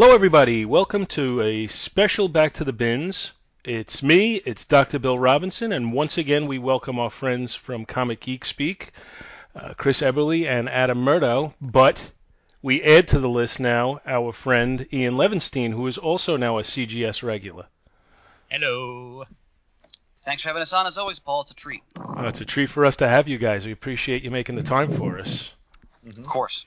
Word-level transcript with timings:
Hello, 0.00 0.14
everybody. 0.14 0.64
Welcome 0.64 1.04
to 1.08 1.42
a 1.42 1.66
special 1.66 2.30
Back 2.30 2.54
to 2.54 2.64
the 2.64 2.72
Bins. 2.72 3.32
It's 3.64 4.02
me, 4.02 4.36
it's 4.36 4.64
Dr. 4.64 4.98
Bill 4.98 5.18
Robinson, 5.18 5.74
and 5.74 5.92
once 5.92 6.16
again 6.16 6.46
we 6.46 6.58
welcome 6.58 6.98
our 6.98 7.10
friends 7.10 7.54
from 7.54 7.84
Comic 7.84 8.20
Geek 8.20 8.46
Speak, 8.46 8.92
uh, 9.54 9.74
Chris 9.76 10.00
Eberly 10.00 10.46
and 10.46 10.70
Adam 10.70 11.02
Murdough. 11.02 11.52
But 11.60 11.98
we 12.62 12.82
add 12.82 13.08
to 13.08 13.18
the 13.18 13.28
list 13.28 13.60
now 13.60 14.00
our 14.06 14.32
friend 14.32 14.86
Ian 14.90 15.16
Levinstein, 15.16 15.74
who 15.74 15.86
is 15.86 15.98
also 15.98 16.38
now 16.38 16.56
a 16.56 16.62
CGS 16.62 17.22
regular. 17.22 17.66
Hello. 18.48 19.24
Thanks 20.22 20.42
for 20.42 20.48
having 20.48 20.62
us 20.62 20.72
on 20.72 20.86
as 20.86 20.96
always, 20.96 21.18
Paul. 21.18 21.42
It's 21.42 21.50
a 21.50 21.54
treat. 21.54 21.82
Uh, 21.98 22.24
it's 22.26 22.40
a 22.40 22.46
treat 22.46 22.70
for 22.70 22.86
us 22.86 22.96
to 22.96 23.06
have 23.06 23.28
you 23.28 23.36
guys. 23.36 23.66
We 23.66 23.72
appreciate 23.72 24.22
you 24.22 24.30
making 24.30 24.56
the 24.56 24.62
time 24.62 24.96
for 24.96 25.18
us. 25.18 25.52
Mm-hmm. 26.06 26.22
Of 26.22 26.26
course. 26.26 26.64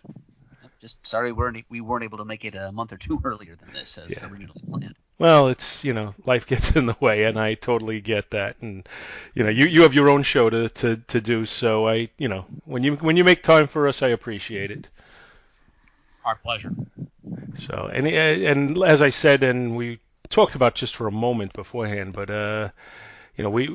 Just 0.83 1.07
sorry 1.07 1.31
we 1.31 1.37
weren't 1.37 1.63
we 1.69 1.79
weren't 1.79 2.03
able 2.03 2.17
to 2.17 2.25
make 2.25 2.43
it 2.43 2.55
a 2.55 2.69
month 2.69 2.91
or 2.91 2.97
two 2.97 3.17
earlier 3.23 3.55
than 3.55 3.71
this 3.71 3.97
as 3.97 4.09
Yeah. 4.11 4.27
originally 4.27 4.61
planned. 4.69 4.95
Well, 5.17 5.47
it's 5.47 5.85
you 5.85 5.93
know 5.93 6.13
life 6.25 6.45
gets 6.45 6.71
in 6.75 6.87
the 6.87 6.97
way, 6.99 7.23
and 7.23 7.39
I 7.39 7.53
totally 7.53 8.01
get 8.01 8.31
that. 8.31 8.57
And 8.59 8.85
you 9.33 9.45
know 9.45 9.49
you 9.49 9.65
you 9.65 9.83
have 9.83 9.93
your 9.93 10.09
own 10.09 10.23
show 10.23 10.49
to 10.49 10.67
to 10.67 10.97
to 10.97 11.21
do, 11.21 11.45
so 11.45 11.87
I 11.87 12.09
you 12.17 12.27
know 12.27 12.45
when 12.65 12.83
you 12.83 12.97
when 12.97 13.15
you 13.15 13.23
make 13.23 13.43
time 13.43 13.67
for 13.67 13.87
us, 13.87 14.01
I 14.01 14.09
appreciate 14.09 14.71
it. 14.71 14.89
Our 16.25 16.35
pleasure. 16.35 16.73
So 17.55 17.89
and 17.93 18.05
and 18.05 18.83
as 18.83 19.01
I 19.01 19.09
said, 19.09 19.43
and 19.43 19.77
we 19.77 20.01
talked 20.29 20.55
about 20.55 20.75
just 20.75 20.97
for 20.97 21.07
a 21.07 21.11
moment 21.11 21.53
beforehand, 21.53 22.11
but 22.11 22.29
uh, 22.29 22.71
you 23.37 23.45
know 23.45 23.49
we 23.49 23.69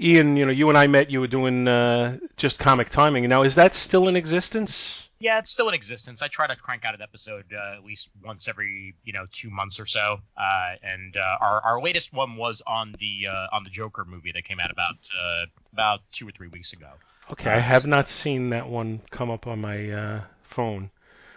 Ian, 0.00 0.38
you 0.38 0.46
know 0.46 0.52
you 0.52 0.70
and 0.70 0.78
I 0.78 0.86
met. 0.86 1.10
You 1.10 1.20
were 1.20 1.26
doing 1.26 1.68
uh, 1.68 2.16
just 2.38 2.58
comic 2.58 2.88
timing. 2.88 3.28
Now 3.28 3.42
is 3.42 3.56
that 3.56 3.74
still 3.74 4.08
in 4.08 4.16
existence? 4.16 5.01
Yeah, 5.22 5.38
it's 5.38 5.52
still 5.52 5.68
in 5.68 5.74
existence. 5.74 6.20
I 6.20 6.26
try 6.26 6.48
to 6.48 6.56
crank 6.56 6.84
out 6.84 6.96
an 6.96 7.00
episode 7.00 7.44
uh, 7.54 7.76
at 7.76 7.84
least 7.84 8.10
once 8.24 8.48
every 8.48 8.96
you 9.04 9.12
know 9.12 9.26
two 9.30 9.50
months 9.50 9.78
or 9.78 9.86
so. 9.86 10.18
Uh, 10.36 10.74
and 10.82 11.16
uh, 11.16 11.36
our 11.40 11.60
our 11.60 11.80
latest 11.80 12.12
one 12.12 12.34
was 12.34 12.60
on 12.66 12.92
the 12.98 13.28
uh, 13.28 13.46
on 13.52 13.62
the 13.62 13.70
Joker 13.70 14.04
movie 14.04 14.32
that 14.32 14.42
came 14.44 14.58
out 14.58 14.72
about 14.72 14.96
uh, 15.16 15.44
about 15.72 16.00
two 16.10 16.26
or 16.26 16.32
three 16.32 16.48
weeks 16.48 16.72
ago. 16.72 16.88
Okay, 17.30 17.50
I 17.50 17.60
have 17.60 17.86
not 17.86 18.08
seen 18.08 18.50
that 18.50 18.66
one 18.66 19.00
come 19.10 19.30
up 19.30 19.46
on 19.46 19.60
my 19.60 19.92
uh, 19.92 20.20
phone. 20.42 20.90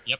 Yep. 0.08 0.20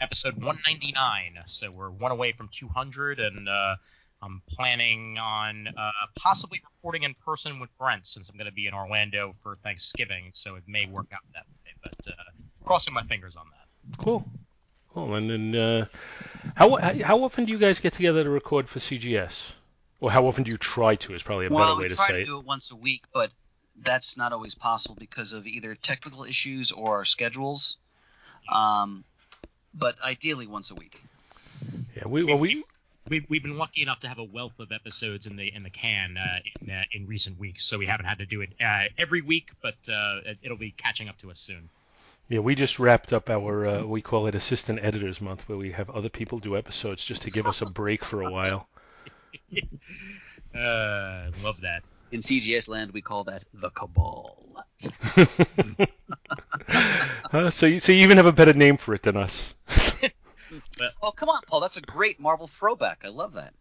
Episode 0.00 0.36
199. 0.36 1.40
So 1.44 1.70
we're 1.70 1.90
one 1.90 2.10
away 2.10 2.32
from 2.32 2.48
200, 2.48 3.20
and 3.20 3.46
uh, 3.50 3.76
I'm 4.22 4.40
planning 4.48 5.18
on 5.18 5.68
uh, 5.68 5.90
possibly 6.16 6.62
reporting 6.64 7.02
in 7.02 7.12
person 7.22 7.60
with 7.60 7.68
Brent 7.76 8.06
since 8.06 8.30
I'm 8.30 8.38
going 8.38 8.46
to 8.46 8.52
be 8.52 8.66
in 8.66 8.72
Orlando 8.72 9.34
for 9.42 9.56
Thanksgiving. 9.56 10.30
So 10.32 10.54
it 10.54 10.62
may 10.66 10.86
work 10.86 11.08
out 11.12 11.20
that 11.34 11.44
way, 11.44 11.72
but 11.82 12.10
uh, 12.10 12.32
crossing 12.64 12.94
my 12.94 13.02
fingers 13.02 13.36
on 13.36 13.46
that. 13.50 13.98
Cool. 13.98 14.24
Cool. 14.92 15.14
And 15.14 15.30
then, 15.30 15.56
uh, 15.56 15.86
how 16.54 16.76
how 16.76 17.24
often 17.24 17.44
do 17.44 17.52
you 17.52 17.58
guys 17.58 17.80
get 17.80 17.92
together 17.92 18.24
to 18.24 18.30
record 18.30 18.68
for 18.68 18.78
CGS? 18.78 19.50
Or 20.00 20.10
how 20.10 20.26
often 20.26 20.44
do 20.44 20.50
you 20.50 20.56
try 20.56 20.96
to? 20.96 21.14
Is 21.14 21.22
probably 21.22 21.46
a 21.46 21.50
well, 21.50 21.76
better 21.76 21.82
way 21.82 21.88
to 21.88 21.94
say. 21.94 22.00
Well, 22.00 22.08
we 22.08 22.12
try 22.12 22.18
to 22.18 22.24
do 22.24 22.38
it 22.38 22.46
once 22.46 22.70
a 22.70 22.76
week, 22.76 23.04
but 23.12 23.30
that's 23.80 24.16
not 24.16 24.32
always 24.32 24.54
possible 24.54 24.96
because 24.98 25.32
of 25.32 25.46
either 25.46 25.74
technical 25.74 26.24
issues 26.24 26.72
or 26.72 26.96
our 26.96 27.04
schedules. 27.04 27.78
Um, 28.52 29.04
but 29.72 29.96
ideally 30.02 30.46
once 30.46 30.70
a 30.70 30.74
week. 30.74 31.00
Yeah, 31.96 32.04
we 32.06 32.24
well 32.24 32.38
we 32.38 32.64
We've, 33.08 33.26
we've 33.28 33.42
been 33.42 33.58
lucky 33.58 33.82
enough 33.82 34.00
to 34.00 34.08
have 34.08 34.18
a 34.18 34.24
wealth 34.24 34.58
of 34.58 34.72
episodes 34.72 35.26
in 35.26 35.36
the 35.36 35.54
in 35.54 35.62
the 35.62 35.70
can 35.70 36.16
uh, 36.16 36.38
in, 36.62 36.70
uh, 36.70 36.82
in 36.90 37.06
recent 37.06 37.38
weeks, 37.38 37.66
so 37.66 37.76
we 37.76 37.84
haven't 37.84 38.06
had 38.06 38.18
to 38.18 38.26
do 38.26 38.40
it 38.40 38.50
uh, 38.64 38.84
every 38.96 39.20
week, 39.20 39.50
but 39.60 39.74
uh, 39.92 40.20
it'll 40.42 40.56
be 40.56 40.70
catching 40.70 41.10
up 41.10 41.18
to 41.18 41.30
us 41.30 41.38
soon. 41.38 41.68
Yeah 42.28 42.38
we 42.38 42.54
just 42.54 42.78
wrapped 42.78 43.12
up 43.12 43.30
our 43.30 43.66
uh, 43.66 43.84
we 43.84 44.02
call 44.02 44.26
it 44.26 44.34
Assistant 44.34 44.78
Editors 44.82 45.20
Month, 45.20 45.48
where 45.48 45.58
we 45.58 45.72
have 45.72 45.90
other 45.90 46.08
people 46.08 46.38
do 46.38 46.56
episodes 46.56 47.04
just 47.04 47.22
to 47.22 47.30
give 47.30 47.46
us 47.46 47.62
a 47.62 47.66
break 47.66 48.04
for 48.04 48.22
a 48.22 48.30
while. 48.30 48.68
Uh, 50.54 51.32
love 51.42 51.60
that. 51.62 51.82
In 52.12 52.20
CGS 52.20 52.68
land 52.68 52.92
we 52.92 53.02
call 53.02 53.24
that 53.24 53.42
the 53.54 53.70
cabal. 53.70 54.38
uh, 57.32 57.50
so 57.50 57.66
you 57.66 57.80
so 57.80 57.90
you 57.90 58.04
even 58.04 58.18
have 58.18 58.26
a 58.26 58.32
better 58.32 58.52
name 58.52 58.76
for 58.76 58.94
it 58.94 59.02
than 59.02 59.16
us. 59.16 59.54
Oh 61.02 61.10
come 61.10 61.28
on, 61.28 61.42
Paul, 61.48 61.60
that's 61.60 61.76
a 61.76 61.80
great 61.80 62.20
Marvel 62.20 62.46
throwback. 62.46 63.02
I 63.04 63.08
love 63.08 63.32
that. 63.32 63.52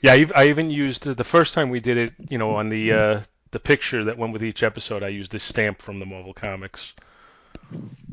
Yeah, 0.00 0.12
I've, 0.12 0.32
I 0.34 0.48
even 0.48 0.70
used 0.70 1.08
uh, 1.08 1.14
the 1.14 1.24
first 1.24 1.54
time 1.54 1.70
we 1.70 1.80
did 1.80 1.96
it. 1.96 2.12
You 2.28 2.38
know, 2.38 2.54
on 2.54 2.68
the 2.68 2.92
uh, 2.92 3.22
the 3.50 3.58
picture 3.58 4.04
that 4.04 4.18
went 4.18 4.32
with 4.32 4.44
each 4.44 4.62
episode, 4.62 5.02
I 5.02 5.08
used 5.08 5.34
a 5.34 5.40
stamp 5.40 5.82
from 5.82 5.98
the 5.98 6.06
Marvel 6.06 6.34
Comics 6.34 6.94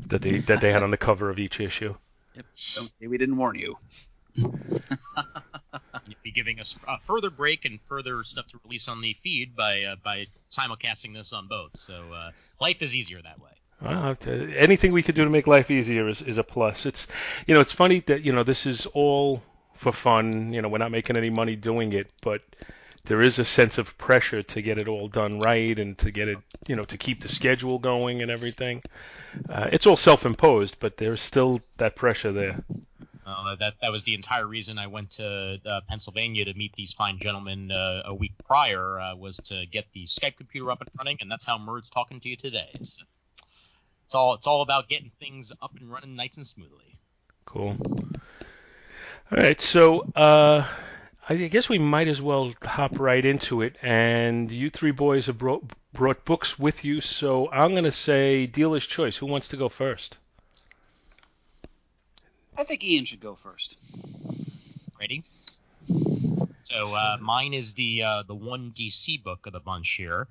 that 0.08 0.22
they 0.22 0.38
that 0.38 0.60
they 0.60 0.72
had 0.72 0.82
on 0.82 0.90
the 0.90 0.96
cover 0.96 1.30
of 1.30 1.38
each 1.38 1.60
issue. 1.60 1.94
Yep. 2.34 2.46
Don't 2.74 2.90
say 3.00 3.06
we 3.06 3.18
didn't 3.18 3.36
warn 3.36 3.58
you. 3.58 3.76
You'll 4.34 4.54
be 6.22 6.30
giving 6.30 6.60
us 6.60 6.78
a 6.86 6.98
further 7.06 7.30
break 7.30 7.64
and 7.64 7.80
further 7.82 8.22
stuff 8.24 8.46
to 8.48 8.60
release 8.64 8.88
on 8.88 9.00
the 9.00 9.14
feed 9.14 9.56
by 9.56 9.82
uh, 9.82 9.96
by 10.02 10.26
simulcasting 10.50 11.14
this 11.14 11.32
on 11.32 11.46
both. 11.48 11.76
So 11.76 12.12
uh, 12.12 12.30
life 12.60 12.82
is 12.82 12.94
easier 12.94 13.20
that 13.22 13.40
way. 13.40 13.50
Well, 13.82 14.16
uh, 14.26 14.30
anything 14.30 14.92
we 14.92 15.02
could 15.02 15.14
do 15.14 15.24
to 15.24 15.30
make 15.30 15.46
life 15.46 15.70
easier 15.70 16.08
is, 16.08 16.20
is 16.22 16.38
a 16.38 16.44
plus. 16.44 16.86
It's 16.86 17.06
you 17.46 17.54
know 17.54 17.60
it's 17.60 17.72
funny 17.72 18.00
that 18.06 18.24
you 18.24 18.32
know 18.32 18.42
this 18.42 18.66
is 18.66 18.86
all 18.86 19.42
for 19.74 19.92
fun. 19.92 20.52
You 20.52 20.62
know 20.62 20.68
we're 20.68 20.78
not 20.78 20.92
making 20.92 21.16
any 21.16 21.30
money 21.30 21.56
doing 21.56 21.92
it, 21.92 22.10
but 22.22 22.42
there 23.10 23.22
is 23.22 23.40
a 23.40 23.44
sense 23.44 23.76
of 23.76 23.98
pressure 23.98 24.40
to 24.40 24.62
get 24.62 24.78
it 24.78 24.86
all 24.86 25.08
done 25.08 25.40
right 25.40 25.76
and 25.80 25.98
to 25.98 26.12
get 26.12 26.28
it 26.28 26.38
you 26.68 26.76
know 26.76 26.84
to 26.84 26.96
keep 26.96 27.20
the 27.20 27.28
schedule 27.28 27.80
going 27.80 28.22
and 28.22 28.30
everything. 28.30 28.80
Uh, 29.48 29.68
it's 29.72 29.84
all 29.84 29.96
self-imposed, 29.96 30.76
but 30.78 30.96
there's 30.96 31.20
still 31.20 31.60
that 31.78 31.96
pressure 31.96 32.30
there. 32.30 32.62
Uh, 33.26 33.56
that 33.56 33.74
that 33.82 33.90
was 33.90 34.04
the 34.04 34.14
entire 34.14 34.46
reason 34.46 34.78
I 34.78 34.86
went 34.86 35.10
to 35.12 35.58
uh, 35.66 35.80
Pennsylvania 35.88 36.44
to 36.44 36.54
meet 36.54 36.72
these 36.76 36.92
fine 36.92 37.18
gentlemen 37.18 37.72
uh, 37.72 38.02
a 38.04 38.14
week 38.14 38.34
prior 38.46 39.00
uh, 39.00 39.16
was 39.16 39.38
to 39.46 39.66
get 39.66 39.86
the 39.92 40.04
Skype 40.04 40.36
computer 40.36 40.70
up 40.70 40.80
and 40.80 40.90
running, 40.96 41.18
and 41.20 41.28
that's 41.28 41.44
how 41.44 41.58
Murd's 41.58 41.90
talking 41.90 42.20
to 42.20 42.28
you 42.28 42.36
today. 42.36 42.70
So 42.84 43.02
it's 44.04 44.14
all 44.14 44.34
it's 44.34 44.46
all 44.46 44.62
about 44.62 44.88
getting 44.88 45.10
things 45.18 45.50
up 45.60 45.72
and 45.80 45.90
running 45.90 46.14
nice 46.14 46.36
and 46.36 46.46
smoothly. 46.46 46.96
Cool. 47.44 47.76
All 49.32 49.38
right, 49.38 49.60
so 49.60 50.02
uh, 50.14 50.64
I 51.30 51.36
guess 51.36 51.68
we 51.68 51.78
might 51.78 52.08
as 52.08 52.20
well 52.20 52.52
hop 52.60 52.98
right 52.98 53.24
into 53.24 53.62
it. 53.62 53.76
And 53.82 54.50
you 54.50 54.68
three 54.68 54.90
boys 54.90 55.26
have 55.26 55.38
brought 55.38 55.62
brought 55.92 56.24
books 56.24 56.58
with 56.58 56.84
you, 56.84 57.00
so 57.00 57.48
I'm 57.52 57.72
gonna 57.72 57.92
say 57.92 58.46
dealer's 58.46 58.84
choice. 58.84 59.16
Who 59.16 59.26
wants 59.26 59.46
to 59.48 59.56
go 59.56 59.68
first? 59.68 60.18
I 62.58 62.64
think 62.64 62.84
Ian 62.84 63.04
should 63.04 63.20
go 63.20 63.36
first. 63.36 63.78
Ready? 64.98 65.22
So 65.86 66.94
uh, 66.96 67.16
mine 67.20 67.54
is 67.54 67.74
the 67.74 68.02
uh, 68.02 68.22
the 68.24 68.34
one 68.34 68.72
DC 68.76 69.22
book 69.22 69.46
of 69.46 69.52
the 69.52 69.60
bunch 69.60 69.92
here, 69.92 70.26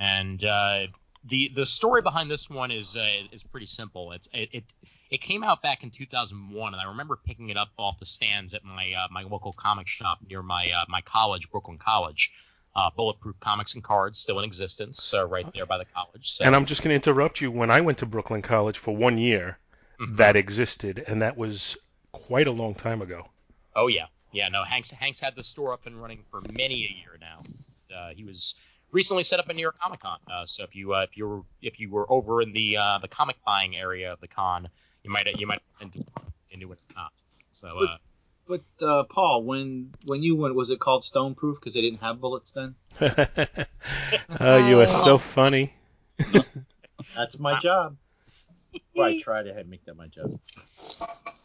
and 0.00 0.42
uh, 0.44 0.88
the 1.24 1.50
the 1.54 1.66
story 1.66 2.02
behind 2.02 2.30
this 2.30 2.48
one 2.50 2.70
is 2.70 2.96
uh, 2.96 3.06
is 3.32 3.42
pretty 3.42 3.66
simple. 3.66 4.12
It's 4.12 4.28
it, 4.32 4.48
it 4.52 4.64
it 5.10 5.20
came 5.20 5.44
out 5.44 5.62
back 5.62 5.82
in 5.82 5.90
2001, 5.90 6.72
and 6.74 6.80
I 6.80 6.88
remember 6.88 7.16
picking 7.16 7.50
it 7.50 7.56
up 7.56 7.68
off 7.76 7.98
the 7.98 8.06
stands 8.06 8.54
at 8.54 8.64
my 8.64 8.92
uh, 8.92 9.06
my 9.10 9.22
local 9.22 9.52
comic 9.52 9.86
shop 9.86 10.18
near 10.28 10.42
my 10.42 10.70
uh, 10.70 10.84
my 10.88 11.00
college, 11.02 11.50
Brooklyn 11.50 11.78
College. 11.78 12.32
Uh, 12.74 12.88
Bulletproof 12.96 13.38
Comics 13.38 13.74
and 13.74 13.84
Cards 13.84 14.18
still 14.18 14.38
in 14.38 14.46
existence, 14.46 15.12
uh, 15.12 15.26
right 15.26 15.44
there 15.54 15.66
by 15.66 15.76
the 15.76 15.84
college. 15.84 16.30
So, 16.32 16.44
And 16.46 16.56
I'm 16.56 16.64
just 16.64 16.82
gonna 16.82 16.94
interrupt 16.94 17.38
you. 17.38 17.50
When 17.50 17.70
I 17.70 17.82
went 17.82 17.98
to 17.98 18.06
Brooklyn 18.06 18.40
College 18.40 18.78
for 18.78 18.96
one 18.96 19.18
year, 19.18 19.58
Mhm. 20.00 20.16
that 20.16 20.36
existed, 20.36 21.04
and 21.06 21.20
that 21.20 21.36
was 21.36 21.76
quite 22.12 22.46
a 22.46 22.50
long 22.50 22.74
time 22.74 23.02
ago. 23.02 23.28
Oh 23.76 23.88
yeah, 23.88 24.06
yeah. 24.32 24.48
No, 24.48 24.64
Hanks 24.64 24.90
Hanks 24.90 25.20
had 25.20 25.36
the 25.36 25.44
store 25.44 25.74
up 25.74 25.84
and 25.84 26.00
running 26.00 26.24
for 26.30 26.40
many 26.50 26.76
a 26.86 26.88
year 26.96 27.18
now. 27.20 27.42
Uh, 27.94 28.14
he 28.14 28.24
was 28.24 28.54
recently 28.92 29.22
set 29.22 29.40
up 29.40 29.48
a 29.48 29.52
New 29.52 29.62
York 29.62 29.78
Comic 29.78 30.00
Con. 30.00 30.18
Uh, 30.30 30.46
so 30.46 30.62
if 30.62 30.76
you 30.76 30.94
uh, 30.94 31.00
if 31.00 31.16
you 31.16 31.26
were 31.26 31.40
if 31.60 31.80
you 31.80 31.90
were 31.90 32.10
over 32.10 32.42
in 32.42 32.52
the 32.52 32.76
uh, 32.76 32.98
the 32.98 33.08
comic 33.08 33.36
buying 33.44 33.76
area 33.76 34.12
of 34.12 34.20
the 34.20 34.28
con, 34.28 34.68
you 35.02 35.10
might 35.10 35.26
you 35.38 35.46
might 35.46 35.60
into, 35.80 36.00
into 36.50 36.70
it 36.72 36.78
or 36.78 36.94
not. 36.94 37.12
So 37.50 37.84
uh, 37.84 37.96
But 38.46 38.86
uh, 38.86 39.04
Paul, 39.04 39.42
when 39.44 39.92
when 40.06 40.22
you 40.22 40.36
went, 40.36 40.54
was 40.54 40.70
it 40.70 40.78
called 40.78 41.04
Stone 41.04 41.34
Proof 41.34 41.58
because 41.58 41.74
they 41.74 41.80
didn't 41.80 42.00
have 42.00 42.20
bullets 42.20 42.52
then? 42.52 42.74
oh, 43.00 44.68
you 44.68 44.80
are 44.80 44.86
so 44.86 45.18
funny. 45.18 45.74
That's 47.16 47.38
my 47.38 47.58
job. 47.58 47.96
Well, 48.94 49.08
I 49.08 49.20
try 49.20 49.42
to 49.42 49.64
make 49.64 49.84
that 49.86 49.96
my 49.96 50.06
job. 50.06 50.38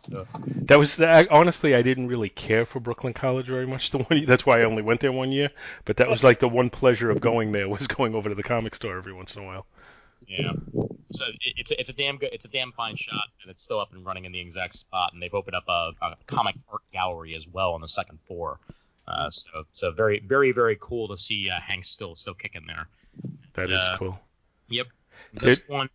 That 0.10 0.80
was 0.80 1.00
I, 1.00 1.26
honestly, 1.30 1.76
I 1.76 1.82
didn't 1.82 2.08
really 2.08 2.30
care 2.30 2.66
for 2.66 2.80
Brooklyn 2.80 3.14
College 3.14 3.46
very 3.48 3.68
much. 3.68 3.92
The 3.98 4.00
one 4.00 4.26
that's 4.26 4.46
why 4.46 4.62
I 4.62 4.64
only 4.64 4.82
went 4.84 5.00
there 5.02 5.12
one 5.12 5.32
year. 5.32 5.50
But 5.86 5.98
that 5.98 6.10
was 6.10 6.24
like 6.24 6.40
the 6.40 6.48
one 6.50 6.70
pleasure 6.70 7.10
of 7.10 7.20
going 7.22 7.52
there 7.52 7.68
was 7.70 7.88
going 7.98 8.16
over 8.16 8.30
to 8.30 8.36
the 8.36 8.44
comic 8.44 8.76
store 8.76 8.98
every 8.98 9.14
once 9.14 9.36
in 9.36 9.44
a 9.44 9.46
while. 9.46 9.66
Yeah. 10.28 10.54
So 11.12 11.26
it, 11.26 11.54
it's 11.58 11.72
a, 11.72 11.80
it's 11.80 11.90
a 11.90 11.94
damn 11.94 12.18
good 12.18 12.30
it's 12.34 12.46
a 12.46 12.50
damn 12.50 12.72
fine 12.74 12.96
shot, 12.96 13.26
and 13.42 13.52
it's 13.52 13.64
still 13.64 13.80
up 13.80 13.94
and 13.94 14.06
running 14.06 14.26
in 14.26 14.32
the 14.32 14.40
exact 14.40 14.76
spot. 14.76 15.14
And 15.14 15.22
they've 15.22 15.34
opened 15.34 15.56
up 15.56 15.64
a, 15.68 15.92
a 16.02 16.16
comic 16.26 16.56
art 16.72 16.82
gallery 16.92 17.36
as 17.36 17.48
well 17.48 17.74
on 17.74 17.82
the 17.82 17.88
second 17.88 18.20
floor. 18.22 18.60
Uh, 19.08 19.30
so 19.30 19.50
so 19.74 19.92
very 19.92 20.20
very 20.20 20.52
very 20.52 20.78
cool 20.82 21.08
to 21.10 21.18
see 21.18 21.50
uh, 21.50 21.60
Hank 21.62 21.86
still 21.86 22.16
still 22.16 22.34
kicking 22.34 22.66
there. 22.68 22.88
That 23.54 23.72
is 23.72 23.82
Uh, 23.82 23.98
cool. 23.98 24.20
Yep. 24.70 24.88
This 25.34 25.60
Did- 25.60 25.70
one. 25.70 25.90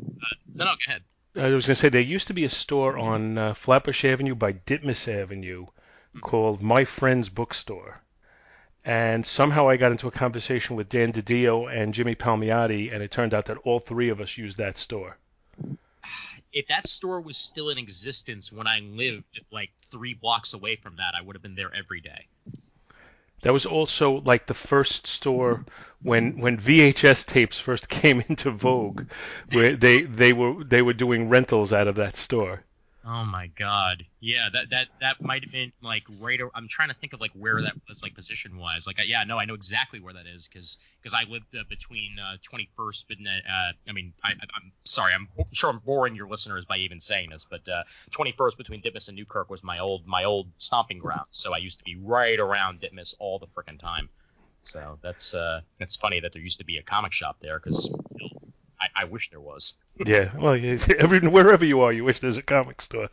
Uh, 0.00 0.26
no, 0.54 0.64
no, 0.66 0.70
go 0.72 0.76
ahead. 0.88 1.02
I 1.36 1.50
was 1.50 1.66
gonna 1.66 1.76
say 1.76 1.88
there 1.88 2.00
used 2.00 2.26
to 2.26 2.34
be 2.34 2.44
a 2.44 2.50
store 2.50 2.98
on 2.98 3.38
uh, 3.38 3.54
Flatbush 3.54 4.04
Avenue 4.04 4.34
by 4.34 4.52
Ditmas 4.52 5.06
Avenue 5.06 5.66
called 6.20 6.60
My 6.60 6.84
Friend's 6.84 7.28
Bookstore, 7.28 8.02
and 8.84 9.24
somehow 9.24 9.68
I 9.68 9.76
got 9.76 9.92
into 9.92 10.08
a 10.08 10.12
conversation 10.12 10.74
with 10.74 10.88
Dan 10.88 11.12
DiDio 11.12 11.72
and 11.72 11.94
Jimmy 11.94 12.16
Palmiotti, 12.16 12.92
and 12.92 13.00
it 13.00 13.12
turned 13.12 13.32
out 13.32 13.44
that 13.46 13.58
all 13.58 13.78
three 13.78 14.08
of 14.08 14.20
us 14.20 14.38
used 14.38 14.56
that 14.56 14.76
store. 14.76 15.18
If 16.52 16.66
that 16.66 16.88
store 16.88 17.20
was 17.20 17.36
still 17.36 17.70
in 17.70 17.78
existence 17.78 18.52
when 18.52 18.66
I 18.66 18.80
lived 18.80 19.40
like 19.52 19.70
three 19.88 20.14
blocks 20.14 20.52
away 20.52 20.74
from 20.74 20.96
that, 20.96 21.14
I 21.16 21.22
would 21.22 21.36
have 21.36 21.42
been 21.42 21.54
there 21.54 21.72
every 21.72 22.00
day. 22.00 22.26
That 23.42 23.52
was 23.52 23.66
also 23.66 24.20
like 24.20 24.46
the 24.46 24.54
first 24.54 25.06
store 25.06 25.64
when 26.02 26.38
when 26.38 26.58
VHS 26.58 27.26
tapes 27.26 27.58
first 27.58 27.88
came 28.00 28.22
into 28.28 28.50
vogue, 28.50 29.06
where 29.52 29.76
they 29.76 30.02
they 30.02 30.32
were 30.32 30.62
they 30.64 30.82
were 30.82 30.92
doing 30.92 31.28
rentals 31.28 31.72
out 31.72 31.88
of 31.88 31.96
that 31.96 32.16
store. 32.16 32.62
Oh 33.02 33.24
my 33.24 33.46
god. 33.46 34.04
Yeah, 34.20 34.50
that 34.52 34.68
that 34.70 34.88
that 35.00 35.22
might 35.22 35.42
have 35.42 35.52
been 35.52 35.72
like 35.82 36.02
right. 36.18 36.38
ar- 36.38 36.50
I'm 36.54 36.68
trying 36.68 36.90
to 36.90 36.94
think 36.94 37.14
of 37.14 37.20
like 37.20 37.30
where 37.32 37.62
that 37.62 37.72
was 37.88 38.02
like 38.02 38.14
position 38.14 38.58
wise. 38.58 38.86
Like, 38.86 38.98
uh, 38.98 39.04
yeah, 39.04 39.24
no, 39.24 39.38
I 39.38 39.46
know 39.46 39.54
exactly 39.54 40.00
where 40.00 40.12
that 40.12 40.26
is 40.26 40.48
because 40.48 40.76
because 41.02 41.14
I 41.18 41.28
lived 41.30 41.46
uh, 41.58 41.62
between 41.70 42.18
uh, 42.18 42.36
21st 42.52 43.04
and 43.16 43.26
uh, 43.26 43.72
I 43.88 43.92
mean, 43.92 44.12
I, 44.22 44.32
I'm 44.32 44.72
sorry, 44.84 45.14
I'm 45.14 45.28
sure 45.52 45.70
I'm 45.70 45.78
boring 45.78 46.14
your 46.14 46.28
listeners 46.28 46.66
by 46.66 46.76
even 46.76 47.00
saying 47.00 47.30
this, 47.30 47.46
but 47.48 47.66
uh, 47.70 47.84
21st 48.12 48.58
between 48.58 48.82
Ditmas 48.82 49.08
and 49.08 49.16
Newkirk 49.16 49.48
was 49.48 49.64
my 49.64 49.78
old 49.78 50.06
my 50.06 50.24
old 50.24 50.48
stomping 50.58 50.98
ground. 50.98 51.26
So 51.30 51.54
I 51.54 51.58
used 51.58 51.78
to 51.78 51.84
be 51.84 51.96
right 51.96 52.38
around 52.38 52.82
Ditmas 52.82 53.14
all 53.18 53.38
the 53.38 53.46
frickin' 53.46 53.78
time. 53.78 54.10
So 54.62 54.98
that's 55.02 55.32
uh 55.32 55.62
that's 55.78 55.96
funny 55.96 56.20
that 56.20 56.34
there 56.34 56.42
used 56.42 56.58
to 56.58 56.66
be 56.66 56.76
a 56.76 56.82
comic 56.82 57.12
shop 57.12 57.38
there 57.40 57.58
because 57.58 57.90
I, 58.80 59.02
I 59.02 59.04
wish 59.04 59.30
there 59.30 59.40
was. 59.40 59.74
Yeah, 60.04 60.30
well, 60.36 60.54
every, 60.98 61.20
wherever 61.20 61.64
you 61.64 61.82
are, 61.82 61.92
you 61.92 62.04
wish 62.04 62.20
there's 62.20 62.38
a 62.38 62.42
comic 62.42 62.80
store. 62.80 63.08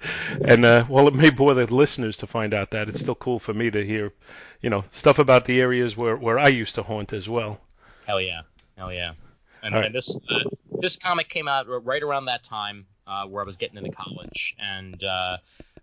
And 0.45 0.63
uh, 0.63 0.85
while 0.85 1.07
it 1.07 1.15
may 1.15 1.29
bore 1.29 1.53
the 1.53 1.65
listeners 1.65 2.17
to 2.17 2.27
find 2.27 2.53
out 2.53 2.71
that, 2.71 2.87
it's 2.87 2.99
still 2.99 3.15
cool 3.15 3.39
for 3.39 3.53
me 3.53 3.69
to 3.71 3.85
hear, 3.85 4.13
you 4.61 4.69
know, 4.69 4.85
stuff 4.91 5.19
about 5.19 5.45
the 5.45 5.59
areas 5.59 5.97
where 5.97 6.15
where 6.15 6.39
I 6.39 6.47
used 6.47 6.75
to 6.75 6.83
haunt 6.83 7.11
as 7.13 7.27
well. 7.27 7.59
Hell 8.05 8.21
yeah, 8.21 8.41
hell 8.77 8.93
yeah. 8.93 9.13
And, 9.61 9.75
right. 9.75 9.85
and 9.85 9.95
this 9.95 10.17
uh, 10.29 10.43
this 10.79 10.95
comic 10.95 11.27
came 11.27 11.47
out 11.47 11.65
right 11.67 12.03
around 12.03 12.25
that 12.25 12.43
time 12.43 12.85
uh, 13.05 13.25
where 13.25 13.43
I 13.43 13.45
was 13.45 13.57
getting 13.57 13.77
into 13.77 13.91
college, 13.91 14.55
and 14.59 15.03
uh, 15.03 15.37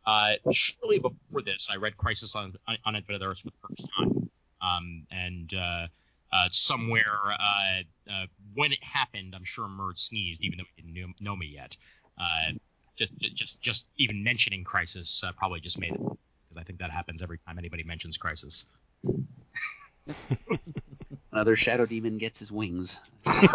uh, 0.07 0.35
shortly 0.53 0.99
before 0.99 1.43
this, 1.43 1.69
I 1.71 1.77
read 1.77 1.97
Crisis 1.97 2.35
on 2.35 2.57
on 2.85 2.97
Infinite 2.97 3.23
Earths 3.23 3.41
for 3.41 3.51
the 3.51 3.69
first 3.69 3.89
time. 3.99 4.31
Um, 4.63 5.07
and 5.11 5.53
uh, 5.53 5.89
uh, 6.35 6.49
somewhere 6.51 7.19
uh, 7.31 7.83
uh, 8.11 8.27
when 8.55 8.73
it 8.73 8.83
happened, 8.83 9.35
I'm 9.37 9.45
sure 9.45 9.67
Murd 9.67 9.99
sneezed, 9.99 10.43
even 10.43 10.59
though 10.59 10.65
he 10.75 10.83
didn't 10.83 10.95
know, 10.95 11.13
know 11.21 11.37
me 11.37 11.47
yet. 11.47 11.77
Uh, 12.19 12.53
just 12.97 13.13
just 13.35 13.61
just 13.61 13.87
even 13.97 14.23
mentioning 14.25 14.65
Crisis 14.65 15.23
uh, 15.25 15.33
probably 15.33 15.61
just 15.61 15.79
made 15.79 15.95
it 15.95 16.01
because 16.01 16.57
I 16.57 16.63
think 16.65 16.81
that 16.81 16.91
happens 16.91 17.23
every 17.23 17.39
time 17.47 17.59
anybody 17.59 17.85
mentions 17.85 18.17
Crisis. 18.17 18.67
Another 21.33 21.57
shadow 21.57 21.87
demon 21.87 22.19
gets 22.19 22.39
his 22.39 22.53
wings. 22.53 23.01
uh, 23.27 23.47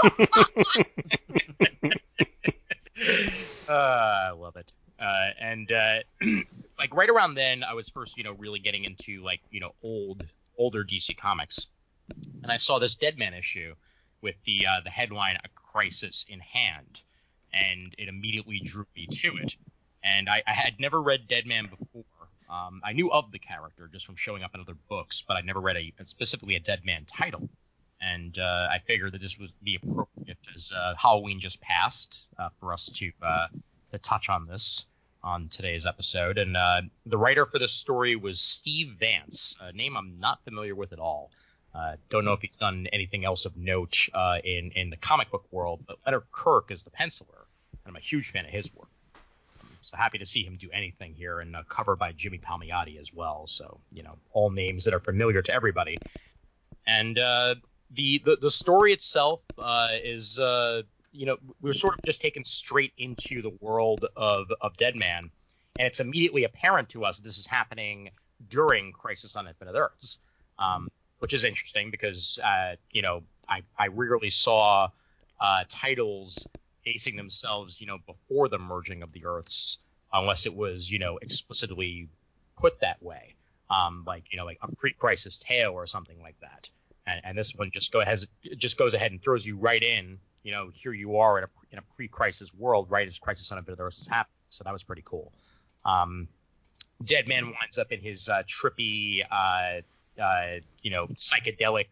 I 3.70 4.32
love 4.32 4.56
it. 4.58 4.74
Uh, 5.00 5.30
and 5.40 5.72
uh, 5.72 6.00
like 6.78 6.94
right 6.94 7.10
around 7.10 7.36
then, 7.36 7.64
I 7.64 7.74
was 7.74 7.88
first, 7.88 8.18
you 8.18 8.24
know, 8.26 8.34
really 8.34 8.60
getting 8.60 8.84
into 8.84 9.22
like 9.24 9.42
you 9.50 9.62
know 9.62 9.72
old 9.82 10.26
older 10.58 10.84
DC 10.84 11.16
comics, 11.18 11.68
and 12.50 12.56
I 12.56 12.58
saw 12.58 12.80
this 12.80 12.96
Deadman 12.96 13.36
issue 13.36 13.76
with 14.24 14.34
the 14.44 14.66
uh, 14.66 14.82
the 14.84 14.90
headline 14.90 15.36
"A 15.36 15.50
Crisis 15.50 16.26
in 16.28 16.40
Hand," 16.40 17.04
and 17.54 17.94
it 18.00 18.08
immediately 18.08 18.60
drew 18.60 18.88
me 18.96 19.06
to 19.06 19.38
it. 19.38 19.56
And 20.04 20.28
I, 20.28 20.42
I 20.48 20.54
had 20.54 20.80
never 20.80 21.00
read 21.00 21.28
Deadman 21.28 21.68
before. 21.68 22.06
Um, 22.50 22.82
I 22.84 22.94
knew 22.94 23.12
of 23.12 23.32
the 23.32 23.38
character 23.38 23.88
just 23.88 24.08
from 24.08 24.16
showing 24.16 24.42
up 24.42 24.56
in 24.56 24.62
other 24.62 24.74
books, 24.90 25.24
but 25.28 25.38
I'd 25.38 25.46
never 25.46 25.60
read 25.60 25.78
a 25.78 25.94
specifically 26.06 26.56
a 26.56 26.60
Deadman 26.60 27.06
title. 27.06 27.48
And 28.02 28.40
uh, 28.40 28.68
I 28.72 28.80
figured 28.80 29.12
that 29.12 29.22
this 29.22 29.38
would 29.38 29.52
be 29.62 29.76
appropriate 29.76 30.40
as 30.56 30.72
uh, 30.76 30.96
Halloween 30.98 31.40
just 31.40 31.62
passed 31.62 32.26
uh, 32.40 32.50
for 32.60 32.74
us 32.74 32.88
to 32.96 33.12
uh, 33.22 33.48
to 33.92 34.00
touch 34.00 34.30
on 34.30 34.48
this 34.48 34.88
on 35.24 35.50
today's 35.50 35.86
episode. 35.86 36.40
And 36.40 36.58
uh, 36.58 36.82
the 37.06 37.18
writer 37.18 37.46
for 37.46 37.60
this 37.60 37.74
story 37.74 38.16
was 38.16 38.42
Steve 38.42 38.96
Vance, 39.00 39.56
a 39.62 39.72
name 39.72 39.96
I'm 39.96 40.20
not 40.20 40.44
familiar 40.44 40.74
with 40.74 40.94
at 40.94 41.00
all. 41.00 41.30
Uh, 41.74 41.96
don't 42.10 42.26
know 42.26 42.34
if 42.34 42.42
he's 42.42 42.56
done 42.60 42.88
anything 42.92 43.26
else 43.26 43.46
of 43.46 43.56
note 43.56 44.10
uh, 44.14 44.40
in 44.44 44.72
in 44.72 44.90
the 44.90 44.98
comic 44.98 45.30
book 45.30 45.46
world, 45.52 45.82
but 45.88 45.98
Leonard 46.06 46.24
Kirk 46.32 46.72
is 46.72 46.84
the 46.84 46.90
penciler, 46.90 47.46
and 47.72 47.88
I'm 47.88 47.96
a 47.96 48.00
huge 48.00 48.32
fan 48.32 48.46
of 48.46 48.52
his 48.52 48.74
work. 48.74 48.90
So 49.82 49.96
happy 49.96 50.18
to 50.18 50.26
see 50.26 50.44
him 50.44 50.58
do 50.58 50.70
anything 50.74 51.14
here, 51.14 51.40
and 51.40 51.56
uh, 51.56 51.64
covered 51.70 51.98
by 51.98 52.12
Jimmy 52.12 52.40
Palmiotti 52.40 53.00
as 53.00 53.14
well. 53.14 53.46
So 53.48 53.80
you 53.92 54.04
know, 54.04 54.18
all 54.32 54.50
names 54.50 54.84
that 54.86 54.94
are 54.94 55.00
familiar 55.00 55.42
to 55.44 55.54
everybody. 55.54 55.98
And 56.88 57.20
uh, 57.20 57.56
the, 57.92 58.22
the 58.26 58.38
the 58.42 58.52
story 58.52 58.92
itself 58.92 59.42
uh, 59.58 59.90
is 60.04 60.38
you 61.12 61.26
know 61.26 61.38
we're 61.62 61.74
sort 61.74 61.94
of 61.94 62.04
just 62.04 62.22
taken 62.22 62.44
straight 62.44 62.94
into 62.98 63.42
the 63.42 63.52
world 63.62 64.06
of 64.16 64.48
of 64.62 64.76
Dead 64.78 64.96
Man, 64.96 65.30
and 65.78 65.88
it's 65.88 66.00
immediately 66.00 66.46
apparent 66.46 66.90
to 66.90 67.06
us 67.06 67.20
this 67.20 67.38
is 67.38 67.46
happening 67.46 68.10
during 68.50 68.92
Crisis 68.92 69.36
on 69.36 69.48
Infinite 69.48 69.76
Earths, 69.76 70.20
um, 70.58 70.90
which 71.20 71.34
is 71.34 71.44
interesting 71.44 71.92
because 71.92 72.40
uh, 72.44 72.76
you 72.92 73.02
know 73.02 73.24
I 73.48 73.64
I 73.78 73.88
rarely 73.88 74.30
saw 74.30 74.90
uh, 75.40 75.64
titles 75.70 76.48
basing 76.84 77.16
themselves 77.16 77.80
you 77.80 77.88
know 77.88 77.98
before 78.06 78.50
the 78.50 78.60
merging 78.60 79.04
of 79.04 79.12
the 79.12 79.26
Earths 79.26 79.80
unless 80.12 80.46
it 80.46 80.56
was 80.56 80.90
you 80.90 81.00
know 81.00 81.18
explicitly 81.18 82.10
put 82.58 82.80
that 82.82 83.02
way, 83.02 83.36
um, 83.70 84.04
like 84.06 84.24
you 84.32 84.38
know 84.38 84.46
like 84.46 84.58
a 84.62 84.76
pre-crisis 84.76 85.38
tale 85.38 85.72
or 85.72 85.88
something 85.88 86.22
like 86.22 86.40
that 86.42 86.70
and, 87.10 87.22
and 87.24 87.38
this 87.38 87.56
one 87.56 87.72
just 87.72 87.92
go 87.92 88.04
has 88.04 88.26
just 88.58 88.78
goes 88.78 88.94
ahead 88.94 89.12
and 89.12 89.22
throws 89.22 89.46
you 89.46 89.58
right 89.58 89.82
in. 89.82 90.20
You 90.44 90.54
know, 90.54 90.72
here 90.74 90.94
you 90.94 91.18
are 91.18 91.38
in 91.40 91.44
a 91.46 91.48
in 91.72 91.80
a 91.80 91.82
pre-crisis 91.96 92.54
world, 92.54 92.90
right 92.90 93.08
as 93.08 93.20
Crisis 93.20 93.52
on 93.52 93.58
Infinite 93.58 93.80
Earths 93.80 94.00
is 94.00 94.08
happening. 94.08 94.34
So 94.50 94.64
that 94.64 94.74
was 94.74 94.84
pretty 94.84 95.04
cool. 95.06 95.34
Um, 95.86 96.28
Dead 97.04 97.28
Man 97.28 97.46
winds 97.46 97.78
up 97.78 97.92
in 97.92 98.02
his 98.02 98.28
uh, 98.28 98.44
trippy, 98.44 99.24
uh, 100.20 100.60
you 100.82 100.92
know, 100.92 101.08
psychedelic 101.08 101.88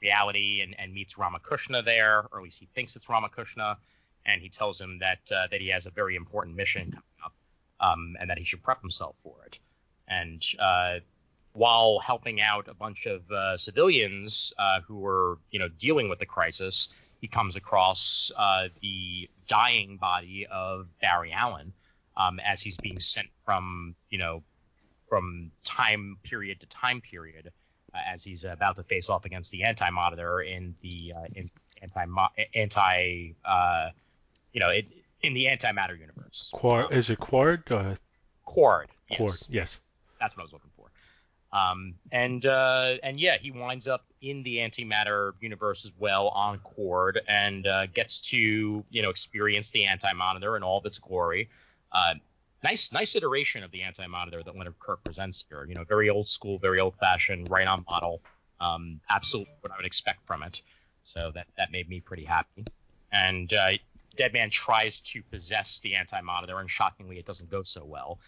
reality 0.00 0.60
and, 0.62 0.74
and 0.78 0.92
meets 0.92 1.18
Ramakrishna 1.18 1.82
there, 1.82 2.26
or 2.30 2.38
at 2.38 2.44
least 2.44 2.58
he 2.58 2.68
thinks 2.74 2.96
it's 2.96 3.08
Ramakrishna, 3.08 3.78
and 4.24 4.40
he 4.40 4.48
tells 4.48 4.80
him 4.80 4.98
that 4.98 5.18
uh, 5.34 5.46
that 5.50 5.60
he 5.60 5.68
has 5.68 5.86
a 5.86 5.90
very 5.90 6.16
important 6.16 6.56
mission 6.56 6.90
coming 6.90 7.20
up, 7.24 7.34
um, 7.80 8.16
and 8.20 8.30
that 8.30 8.38
he 8.38 8.44
should 8.44 8.62
prep 8.62 8.80
himself 8.80 9.16
for 9.22 9.36
it. 9.46 9.58
And 10.08 10.44
uh, 10.58 10.98
while 11.52 11.98
helping 11.98 12.40
out 12.40 12.68
a 12.68 12.74
bunch 12.74 13.06
of 13.06 13.30
uh, 13.30 13.56
civilians 13.56 14.52
uh, 14.58 14.80
who 14.86 14.98
were, 14.98 15.38
you 15.50 15.58
know, 15.58 15.68
dealing 15.68 16.08
with 16.08 16.18
the 16.18 16.26
crisis, 16.26 16.90
he 17.20 17.28
comes 17.28 17.56
across 17.56 18.30
uh, 18.36 18.68
the 18.82 19.28
dying 19.48 19.96
body 19.96 20.46
of 20.46 20.86
Barry 21.00 21.32
Allen 21.32 21.72
um, 22.16 22.38
as 22.40 22.60
he's 22.60 22.76
being 22.76 23.00
sent 23.00 23.28
from, 23.44 23.94
you 24.10 24.18
know, 24.18 24.42
from 25.08 25.50
time 25.64 26.18
period 26.22 26.60
to 26.60 26.66
time 26.66 27.00
period 27.00 27.52
uh, 27.94 27.98
as 28.06 28.24
he's 28.24 28.44
about 28.44 28.76
to 28.76 28.82
face 28.82 29.08
off 29.08 29.24
against 29.24 29.50
the 29.50 29.62
Anti-Monitor 29.64 30.42
in 30.42 30.74
the 30.80 31.14
uh, 31.16 31.26
in 31.34 31.50
anti 31.82 32.28
anti 32.54 33.34
uh, 33.44 33.90
you 34.52 34.60
know 34.60 34.70
it, 34.70 34.86
in 35.22 35.34
the 35.34 35.46
antimatter 35.46 35.98
universe. 35.98 36.50
Quar 36.54 36.92
is 36.92 37.10
it 37.10 37.18
Qward? 37.18 37.70
Uh, 37.70 37.94
Qward. 38.46 38.86
Qward, 39.12 39.18
Yes. 39.20 39.48
yes. 39.50 39.78
That's 40.20 40.36
what 40.36 40.42
I 40.42 40.44
was 40.44 40.52
looking 40.52 40.70
for. 40.76 40.90
Um, 41.52 41.94
and 42.12 42.44
uh, 42.44 42.94
and 43.02 43.20
yeah, 43.20 43.38
he 43.38 43.50
winds 43.50 43.86
up 43.86 44.04
in 44.20 44.42
the 44.42 44.56
antimatter 44.58 45.32
universe 45.40 45.84
as 45.84 45.92
well 45.98 46.28
on 46.28 46.58
Qward 46.58 47.18
and 47.28 47.66
uh, 47.66 47.86
gets 47.86 48.20
to 48.22 48.84
you 48.90 49.02
know 49.02 49.10
experience 49.10 49.70
the 49.70 49.84
Anti 49.84 50.12
Monitor 50.12 50.56
in 50.56 50.62
all 50.62 50.78
of 50.78 50.86
its 50.86 50.98
glory. 50.98 51.48
Uh, 51.92 52.14
nice 52.66 52.92
nice 52.92 53.14
iteration 53.14 53.62
of 53.62 53.70
the 53.70 53.82
Anti 53.82 54.06
Monitor 54.08 54.42
that 54.42 54.56
Leonard 54.56 54.78
Kirk 54.80 55.04
presents 55.04 55.44
here. 55.48 55.64
You 55.68 55.76
know, 55.76 55.84
very 55.84 56.10
old 56.10 56.28
school, 56.28 56.58
very 56.58 56.80
old 56.80 56.96
fashioned, 56.96 57.48
right 57.48 57.66
on 57.66 57.84
model. 57.88 58.20
Um, 58.60 59.00
absolutely 59.08 59.54
what 59.60 59.72
I 59.72 59.76
would 59.76 59.86
expect 59.86 60.26
from 60.26 60.42
it. 60.42 60.62
So 61.04 61.30
that 61.34 61.46
that 61.56 61.70
made 61.70 61.88
me 61.88 62.00
pretty 62.00 62.24
happy. 62.24 62.64
And 63.12 63.52
uh, 63.52 63.72
Deadman 64.16 64.50
tries 64.50 65.00
to 65.12 65.22
possess 65.22 65.78
the 65.80 65.94
Anti 65.94 66.20
Monitor, 66.22 66.58
and 66.58 66.68
shockingly, 66.68 67.18
it 67.18 67.26
doesn't 67.26 67.50
go 67.50 67.62
so 67.62 67.84
well. 67.84 68.18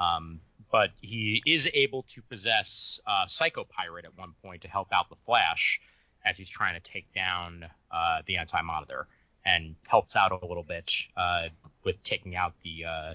Um, 0.00 0.40
but 0.72 0.90
he 1.00 1.40
is 1.46 1.70
able 1.72 2.02
to 2.14 2.22
possess 2.22 3.00
uh, 3.06 3.26
Psycho 3.26 3.62
Pirate 3.62 4.06
at 4.06 4.18
one 4.18 4.34
point 4.42 4.62
to 4.62 4.68
help 4.68 4.88
out 4.92 5.08
the 5.08 5.16
Flash 5.24 5.80
as 6.24 6.36
he's 6.36 6.48
trying 6.48 6.74
to 6.74 6.80
take 6.80 7.12
down 7.14 7.66
uh, 7.92 8.22
the 8.26 8.38
Anti 8.38 8.60
Monitor, 8.62 9.06
and 9.46 9.76
helps 9.86 10.16
out 10.16 10.32
a 10.32 10.46
little 10.46 10.64
bit 10.64 10.92
uh, 11.16 11.48
with 11.84 12.02
taking 12.02 12.34
out 12.34 12.54
the 12.64 12.86
uh, 12.86 13.14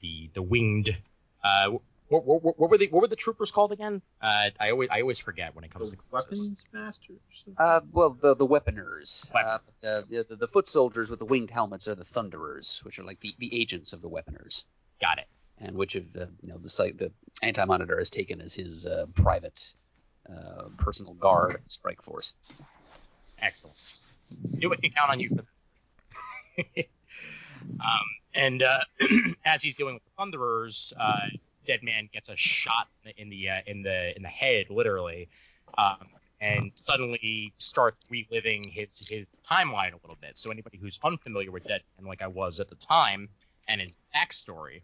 the 0.00 0.30
the 0.34 0.42
winged. 0.42 0.96
Uh, 1.42 1.78
what, 2.08 2.24
what, 2.24 2.58
what, 2.58 2.70
were 2.70 2.78
the 2.78 2.86
what 2.88 3.02
were 3.02 3.08
the 3.08 3.16
troopers 3.16 3.50
called 3.50 3.72
again? 3.72 4.00
Uh, 4.22 4.50
I 4.60 4.70
always 4.70 4.88
I 4.92 5.00
always 5.00 5.18
forget 5.18 5.54
when 5.54 5.64
it 5.64 5.72
comes 5.72 5.90
The 5.90 5.96
to 5.96 6.02
weapons 6.10 6.64
masters. 6.72 7.18
Uh, 7.58 7.80
well, 7.92 8.10
the 8.10 8.36
the 8.36 8.46
weaponers. 8.46 9.28
Weapon. 9.34 9.50
Uh, 9.82 10.02
the, 10.08 10.26
the 10.28 10.36
the 10.36 10.48
foot 10.48 10.68
soldiers 10.68 11.10
with 11.10 11.18
the 11.18 11.24
winged 11.24 11.50
helmets 11.50 11.88
are 11.88 11.96
the 11.96 12.04
thunderers, 12.04 12.80
which 12.84 12.98
are 12.98 13.04
like 13.04 13.20
the, 13.20 13.34
the 13.38 13.52
agents 13.60 13.92
of 13.92 14.02
the 14.02 14.08
weaponers, 14.08 14.64
Got 15.00 15.18
it. 15.18 15.26
and 15.58 15.76
which 15.76 15.96
of 15.96 16.12
the 16.12 16.28
you 16.42 16.48
know 16.48 16.58
the 16.58 16.68
site 16.68 16.96
the 16.96 17.10
anti 17.42 17.64
monitor 17.64 17.98
has 17.98 18.10
taken 18.10 18.40
as 18.40 18.54
his 18.54 18.86
uh, 18.86 19.06
private 19.14 19.72
uh, 20.30 20.68
personal 20.78 21.14
guard 21.14 21.60
strike 21.66 22.02
force. 22.02 22.34
Excellent. 23.40 23.76
Knew 24.52 24.70
we 24.70 24.76
can 24.76 24.90
count 24.90 25.10
on 25.10 25.20
you 25.20 25.28
for 25.30 25.44
that. 26.66 26.86
um, 27.80 28.06
and 28.36 28.62
uh, 28.62 28.80
as 29.44 29.62
he's 29.62 29.74
doing 29.76 29.94
with 29.94 30.04
the 30.04 30.10
Thunderers, 30.16 30.92
uh, 31.00 31.26
Deadman 31.66 32.08
gets 32.12 32.28
a 32.28 32.36
shot 32.36 32.88
in 33.16 33.28
the 33.28 33.48
uh, 33.48 33.60
in 33.66 33.82
the 33.82 34.14
in 34.16 34.22
the 34.22 34.28
head, 34.28 34.66
literally, 34.70 35.28
um, 35.78 36.06
and 36.40 36.70
suddenly 36.74 37.52
starts 37.58 38.06
reliving 38.08 38.64
his 38.64 38.88
his 39.08 39.26
timeline 39.50 39.92
a 39.92 39.98
little 40.02 40.16
bit. 40.20 40.32
So 40.34 40.50
anybody 40.50 40.78
who's 40.78 41.00
unfamiliar 41.02 41.50
with 41.50 41.64
Deadman, 41.64 42.06
like 42.06 42.22
I 42.22 42.28
was 42.28 42.60
at 42.60 42.68
the 42.68 42.76
time, 42.76 43.28
and 43.66 43.80
his 43.80 43.92
backstory, 44.14 44.82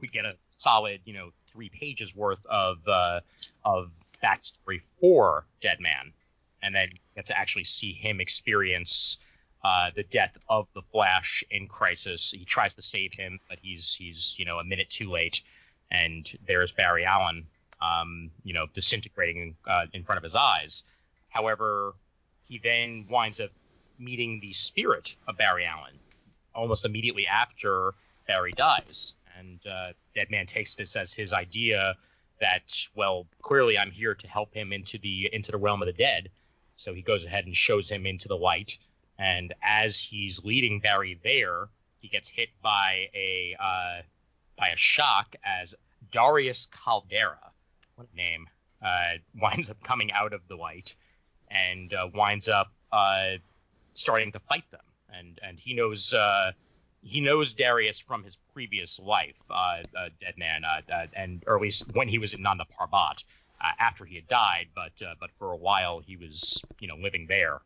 we 0.00 0.08
get 0.08 0.24
a 0.24 0.34
solid, 0.50 1.00
you 1.04 1.14
know, 1.14 1.30
three 1.50 1.70
pages 1.70 2.14
worth 2.14 2.44
of 2.46 2.76
uh, 2.86 3.20
of 3.64 3.90
backstory 4.22 4.82
for 5.00 5.46
Deadman, 5.60 6.12
and 6.62 6.74
then 6.74 6.90
get 7.14 7.26
to 7.26 7.38
actually 7.38 7.64
see 7.64 7.92
him 7.92 8.20
experience 8.20 9.18
uh, 9.62 9.90
the 9.94 10.04
death 10.04 10.36
of 10.48 10.68
the 10.74 10.82
Flash 10.92 11.44
in 11.50 11.66
Crisis. 11.66 12.30
He 12.30 12.44
tries 12.44 12.74
to 12.74 12.82
save 12.82 13.12
him, 13.12 13.40
but 13.48 13.58
he's 13.60 13.94
he's 13.94 14.34
you 14.38 14.44
know 14.44 14.58
a 14.58 14.64
minute 14.64 14.90
too 14.90 15.10
late, 15.10 15.42
and 15.90 16.30
there's 16.46 16.72
Barry 16.72 17.04
Allen, 17.04 17.46
um, 17.80 18.30
you 18.44 18.54
know, 18.54 18.66
disintegrating 18.72 19.56
uh, 19.66 19.86
in 19.92 20.04
front 20.04 20.18
of 20.18 20.24
his 20.24 20.34
eyes. 20.34 20.84
However, 21.28 21.94
he 22.44 22.58
then 22.58 23.06
winds 23.10 23.40
up 23.40 23.50
meeting 23.98 24.40
the 24.40 24.52
spirit 24.52 25.16
of 25.26 25.36
Barry 25.36 25.66
Allen 25.66 25.94
almost 26.54 26.84
immediately 26.84 27.26
after 27.26 27.94
Barry 28.26 28.52
dies, 28.52 29.16
and 29.38 29.64
uh, 29.66 29.92
Deadman 30.14 30.46
takes 30.46 30.74
this 30.74 30.96
as 30.96 31.12
his 31.12 31.32
idea 31.32 31.96
that 32.40 32.74
well, 32.94 33.26
clearly 33.42 33.78
I'm 33.78 33.90
here 33.90 34.14
to 34.14 34.28
help 34.28 34.54
him 34.54 34.72
into 34.72 34.98
the 34.98 35.28
into 35.32 35.52
the 35.52 35.58
realm 35.58 35.82
of 35.82 35.86
the 35.86 35.92
dead. 35.92 36.30
So 36.74 36.94
he 36.94 37.02
goes 37.02 37.24
ahead 37.24 37.46
and 37.46 37.56
shows 37.56 37.90
him 37.90 38.06
into 38.06 38.28
the 38.28 38.36
light, 38.36 38.78
and 39.18 39.52
as 39.62 40.00
he's 40.00 40.44
leading 40.44 40.80
Barry 40.80 41.18
there, 41.22 41.68
he 42.00 42.08
gets 42.08 42.28
hit 42.28 42.50
by 42.62 43.08
a 43.14 43.56
uh, 43.58 44.02
by 44.56 44.68
a 44.68 44.76
shock 44.76 45.34
as 45.44 45.74
Darius 46.12 46.66
Caldera, 46.66 47.50
what 47.96 48.08
name, 48.14 48.48
uh, 48.82 49.18
winds 49.40 49.70
up 49.70 49.82
coming 49.82 50.12
out 50.12 50.32
of 50.32 50.46
the 50.48 50.56
light 50.56 50.94
and 51.50 51.92
uh, 51.92 52.08
winds 52.14 52.48
up 52.48 52.72
uh, 52.92 53.32
starting 53.94 54.32
to 54.32 54.38
fight 54.38 54.70
them. 54.70 54.80
And 55.12 55.38
and 55.42 55.58
he 55.58 55.74
knows 55.74 56.14
uh, 56.14 56.52
he 57.02 57.20
knows 57.20 57.54
Darius 57.54 57.98
from 57.98 58.22
his 58.22 58.36
previous 58.52 59.00
life, 59.00 59.40
uh, 59.50 59.82
Deadman, 60.20 60.64
uh, 60.64 60.80
uh, 60.92 61.06
and 61.14 61.42
or 61.46 61.56
at 61.56 61.62
least 61.62 61.84
when 61.94 62.08
he 62.08 62.18
was 62.18 62.34
in 62.34 62.42
Nanda 62.42 62.66
Parbat, 62.78 63.24
after 63.80 64.04
he 64.04 64.16
had 64.16 64.28
died. 64.28 64.68
But 64.74 64.92
but 65.18 65.30
for 65.38 65.52
a 65.52 65.56
while 65.56 65.98
he 65.98 66.16
was 66.16 66.62
you 66.78 66.86
know 66.86 66.96
living 66.96 67.26
there 67.26 67.62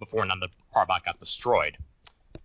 before 0.00 0.24
none 0.24 0.40
Nanda 0.40 0.52
Parbat 0.74 1.04
got 1.04 1.20
destroyed, 1.20 1.76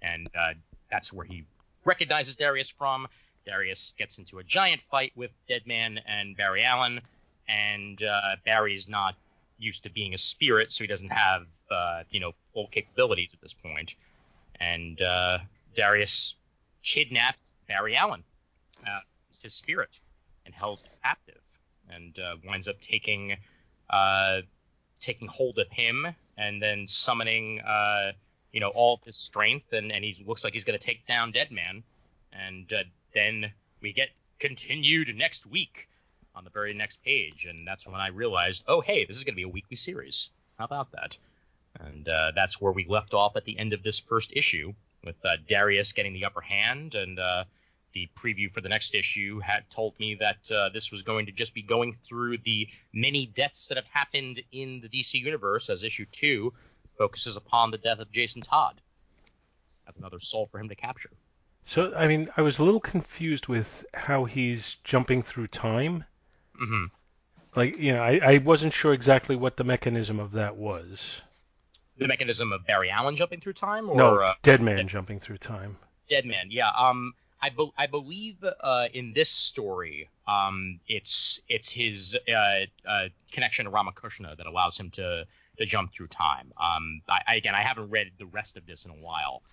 and 0.01 0.29
uh, 0.37 0.53
that's 0.91 1.11
where 1.11 1.25
he 1.25 1.45
recognizes 1.83 2.35
Darius 2.35 2.69
from. 2.69 3.07
Darius 3.45 3.93
gets 3.97 4.19
into 4.19 4.37
a 4.37 4.43
giant 4.43 4.81
fight 4.83 5.13
with 5.15 5.31
Deadman 5.47 5.99
and 6.07 6.37
Barry 6.37 6.63
Allen, 6.63 7.01
and 7.47 8.01
uh, 8.03 8.35
Barry's 8.45 8.87
not 8.87 9.15
used 9.57 9.83
to 9.83 9.89
being 9.89 10.13
a 10.13 10.17
spirit, 10.17 10.71
so 10.71 10.83
he 10.83 10.87
doesn't 10.87 11.11
have 11.11 11.45
uh, 11.71 12.03
you 12.11 12.19
know 12.19 12.33
full 12.53 12.67
capabilities 12.67 13.31
at 13.33 13.41
this 13.41 13.53
point. 13.53 13.95
And 14.59 15.01
uh, 15.01 15.39
Darius 15.75 16.35
kidnapped 16.83 17.39
Barry 17.67 17.95
Allen, 17.95 18.23
uh, 18.87 18.99
his 19.41 19.53
spirit, 19.53 19.89
and 20.45 20.53
held 20.53 20.83
captive, 21.03 21.41
and 21.89 22.17
uh, 22.19 22.35
winds 22.45 22.67
up 22.67 22.79
taking 22.81 23.37
uh, 23.89 24.41
taking 25.05 25.27
hold 25.27 25.59
of 25.59 25.69
him, 25.69 26.07
and 26.37 26.61
then 26.61 26.87
summoning 26.87 27.61
uh, 27.61 28.11
you 28.51 28.59
know 28.59 28.69
all 28.69 28.95
of 28.95 29.03
his 29.03 29.15
strength, 29.15 29.71
and 29.73 29.91
and 29.91 30.03
he 30.03 30.23
looks 30.25 30.43
like 30.43 30.53
he's 30.53 30.63
going 30.63 30.77
to 30.77 30.83
take 30.83 31.05
down 31.05 31.31
Deadman, 31.31 31.83
and 32.33 32.71
uh, 32.73 32.83
then 33.13 33.51
we 33.81 33.93
get 33.93 34.09
continued 34.39 35.15
next 35.15 35.45
week 35.45 35.87
on 36.35 36.43
the 36.43 36.49
very 36.49 36.73
next 36.73 37.01
page, 37.03 37.45
and 37.45 37.67
that's 37.67 37.85
when 37.85 37.95
I 37.95 38.07
realized, 38.07 38.63
oh 38.67 38.81
hey, 38.81 39.05
this 39.05 39.15
is 39.17 39.23
going 39.23 39.33
to 39.33 39.37
be 39.37 39.43
a 39.43 39.49
weekly 39.49 39.77
series. 39.77 40.31
How 40.57 40.65
about 40.65 40.91
that? 40.91 41.17
And 41.79 42.07
uh, 42.07 42.31
that's 42.33 42.59
where 42.59 42.71
we 42.71 42.85
left 42.87 43.13
off 43.13 43.35
at 43.35 43.45
the 43.45 43.57
end 43.59 43.73
of 43.73 43.83
this 43.83 43.99
first 43.99 44.31
issue, 44.33 44.73
with 45.03 45.15
uh, 45.23 45.35
Darius 45.47 45.93
getting 45.93 46.13
the 46.13 46.25
upper 46.25 46.41
hand, 46.41 46.95
and 46.95 47.19
uh, 47.19 47.43
the 47.95 48.07
preview 48.15 48.51
for 48.51 48.61
the 48.61 48.69
next 48.69 48.93
issue 48.93 49.39
had 49.39 49.67
told 49.71 49.97
me 49.99 50.15
that 50.15 50.51
uh, 50.51 50.69
this 50.69 50.91
was 50.91 51.01
going 51.01 51.25
to 51.25 51.31
just 51.31 51.53
be 51.53 51.63
going 51.63 51.97
through 52.07 52.37
the 52.39 52.67
many 52.93 53.25
deaths 53.25 53.67
that 53.69 53.77
have 53.77 53.87
happened 53.87 54.41
in 54.51 54.81
the 54.81 54.89
DC 54.89 55.13
universe, 55.15 55.69
as 55.69 55.81
issue 55.81 56.05
two 56.11 56.53
focuses 56.97 57.37
upon 57.37 57.71
the 57.71 57.77
death 57.77 57.99
of 57.99 58.11
Jason 58.11 58.41
Todd. 58.41 58.79
That's 59.85 59.97
another 59.97 60.19
soul 60.19 60.47
for 60.51 60.59
him 60.59 60.69
to 60.69 60.75
capture. 60.75 61.09
So, 61.63 61.93
I 61.95 62.07
mean, 62.07 62.29
I 62.37 62.41
was 62.41 62.59
a 62.59 62.63
little 62.63 62.81
confused 62.81 63.47
with 63.47 63.85
how 63.93 64.25
he's 64.25 64.75
jumping 64.83 65.21
through 65.21 65.47
time. 65.47 66.03
hmm 66.55 66.85
Like, 67.55 67.77
you 67.77 67.93
know, 67.93 68.03
I, 68.03 68.19
I 68.21 68.37
wasn't 68.39 68.73
sure 68.73 68.93
exactly 68.93 69.37
what 69.37 69.55
the 69.55 69.63
mechanism 69.63 70.19
of 70.19 70.33
that 70.33 70.57
was. 70.57 71.21
The 71.97 72.07
mechanism 72.07 72.51
of 72.51 72.65
Barry 72.67 72.89
Allen 72.91 73.15
jumping 73.15 73.39
through 73.39 73.53
time, 73.53 73.89
or 73.89 73.95
no, 73.95 74.15
uh, 74.17 74.33
Dead 74.43 74.61
Man 74.61 74.85
jumping 74.89 75.21
through 75.21 75.37
time. 75.37 75.77
Dead 76.09 76.25
Man, 76.25 76.47
yeah. 76.51 76.69
Um, 76.77 77.13
I, 77.45 77.49
be- 77.49 77.73
I 77.77 77.85
believe 77.85 78.43
uh, 78.43 78.87
in 78.91 79.13
this 79.13 79.29
story, 79.29 80.09
um, 80.27 80.79
it's 80.87 81.41
it's 81.47 81.69
his 81.69 82.17
uh, 82.27 82.89
uh, 82.89 83.09
connection 83.31 83.65
to 83.65 83.71
Ramakrishna 83.71 84.35
that 84.35 84.47
allows 84.47 84.79
him 84.79 84.89
to 84.91 85.27
to 85.59 85.65
jump 85.65 85.93
through 85.93 86.07
time. 86.07 86.51
Um, 86.57 87.01
I, 87.07 87.21
I, 87.27 87.35
again, 87.35 87.53
I 87.53 87.61
haven't 87.61 87.91
read 87.91 88.07
the 88.17 88.25
rest 88.25 88.57
of 88.57 88.65
this 88.65 88.85
in 88.85 88.91
a 88.91 88.95
while, 88.95 89.43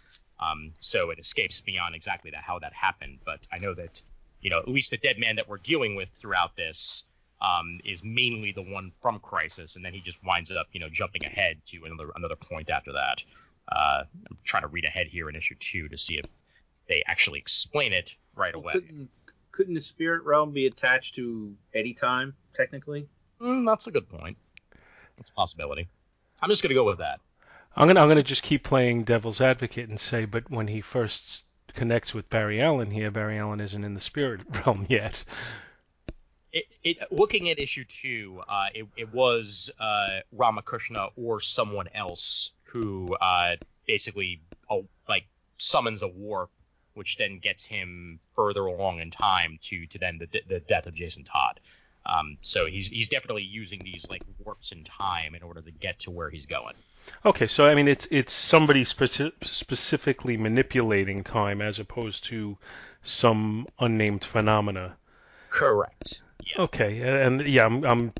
um, 0.40 0.72
so 0.80 1.10
it 1.10 1.18
escapes 1.18 1.62
me 1.66 1.76
on 1.76 1.94
exactly 1.94 2.30
that 2.30 2.42
how 2.42 2.58
that 2.60 2.72
happened. 2.72 3.18
But 3.26 3.40
I 3.52 3.58
know 3.58 3.74
that 3.74 4.00
you 4.40 4.48
know 4.48 4.60
at 4.60 4.68
least 4.68 4.90
the 4.90 4.96
Dead 4.96 5.18
Man 5.18 5.36
that 5.36 5.46
we're 5.46 5.58
dealing 5.58 5.94
with 5.94 6.08
throughout 6.18 6.56
this 6.56 7.04
um, 7.42 7.78
is 7.84 8.02
mainly 8.02 8.52
the 8.52 8.62
one 8.62 8.90
from 9.02 9.18
Crisis, 9.18 9.76
and 9.76 9.84
then 9.84 9.92
he 9.92 10.00
just 10.00 10.24
winds 10.24 10.50
up 10.50 10.66
you 10.72 10.80
know 10.80 10.88
jumping 10.88 11.26
ahead 11.26 11.58
to 11.66 11.84
another 11.84 12.10
another 12.16 12.36
point 12.36 12.70
after 12.70 12.92
that. 12.92 13.22
Uh, 13.70 14.04
I'm 14.30 14.38
trying 14.44 14.62
to 14.62 14.68
read 14.68 14.86
ahead 14.86 15.08
here 15.08 15.28
in 15.28 15.36
issue 15.36 15.56
two 15.60 15.88
to 15.88 15.98
see 15.98 16.16
if 16.16 16.24
they 16.92 17.02
actually 17.06 17.38
explain 17.38 17.94
it 17.94 18.14
right 18.36 18.54
away. 18.54 18.74
Couldn't, 18.74 19.08
couldn't 19.50 19.74
the 19.74 19.80
spirit 19.80 20.24
realm 20.24 20.52
be 20.52 20.66
attached 20.66 21.14
to 21.14 21.54
any 21.74 21.94
time, 21.94 22.34
technically? 22.54 23.08
Mm, 23.40 23.66
that's 23.66 23.86
a 23.86 23.90
good 23.90 24.08
point. 24.10 24.36
That's 25.16 25.30
a 25.30 25.32
possibility. 25.32 25.88
I'm 26.42 26.50
just 26.50 26.62
gonna 26.62 26.74
go 26.74 26.84
with 26.84 26.98
that. 26.98 27.20
I'm 27.74 27.86
gonna 27.86 28.00
I'm 28.00 28.08
gonna 28.08 28.22
just 28.22 28.42
keep 28.42 28.62
playing 28.62 29.04
devil's 29.04 29.40
advocate 29.40 29.88
and 29.88 29.98
say, 29.98 30.26
but 30.26 30.50
when 30.50 30.68
he 30.68 30.82
first 30.82 31.44
connects 31.72 32.12
with 32.12 32.28
Barry 32.28 32.60
Allen 32.60 32.90
here, 32.90 33.10
Barry 33.10 33.38
Allen 33.38 33.60
isn't 33.60 33.84
in 33.84 33.94
the 33.94 34.00
spirit 34.00 34.42
realm 34.66 34.84
yet. 34.88 35.24
It, 36.52 36.66
it, 36.84 36.98
looking 37.10 37.48
at 37.48 37.58
issue 37.58 37.84
two, 37.84 38.42
uh, 38.46 38.66
it, 38.74 38.86
it 38.98 39.14
was 39.14 39.70
uh, 39.80 40.20
Ramakrishna 40.32 41.08
or 41.16 41.40
someone 41.40 41.88
else 41.94 42.50
who 42.64 43.14
uh, 43.14 43.56
basically 43.86 44.42
oh, 44.68 44.84
like 45.08 45.24
summons 45.56 46.02
a 46.02 46.08
warp, 46.08 46.50
which 46.94 47.16
then 47.16 47.38
gets 47.38 47.64
him 47.64 48.20
further 48.34 48.66
along 48.66 49.00
in 49.00 49.10
time 49.10 49.58
to 49.62 49.86
to 49.86 49.98
then 49.98 50.18
the, 50.18 50.42
the 50.48 50.60
death 50.60 50.86
of 50.86 50.94
Jason 50.94 51.24
Todd. 51.24 51.60
Um, 52.04 52.36
so 52.40 52.66
he's 52.66 52.88
he's 52.88 53.08
definitely 53.08 53.44
using 53.44 53.80
these 53.84 54.06
like 54.10 54.22
warps 54.44 54.72
in 54.72 54.84
time 54.84 55.34
in 55.34 55.42
order 55.42 55.60
to 55.62 55.70
get 55.70 56.00
to 56.00 56.10
where 56.10 56.30
he's 56.30 56.46
going. 56.46 56.74
Okay, 57.24 57.46
so 57.46 57.66
I 57.66 57.74
mean 57.74 57.88
it's 57.88 58.06
it's 58.10 58.32
somebody 58.32 58.84
speci- 58.84 59.32
specifically 59.42 60.36
manipulating 60.36 61.22
time 61.24 61.60
as 61.60 61.78
opposed 61.78 62.24
to 62.24 62.56
some 63.02 63.66
unnamed 63.78 64.24
phenomena. 64.24 64.96
Correct. 65.50 66.22
Yeah. 66.44 66.62
Okay, 66.62 67.00
and 67.00 67.46
yeah, 67.46 67.66
I'm 67.66 67.84
I'm 67.84 68.12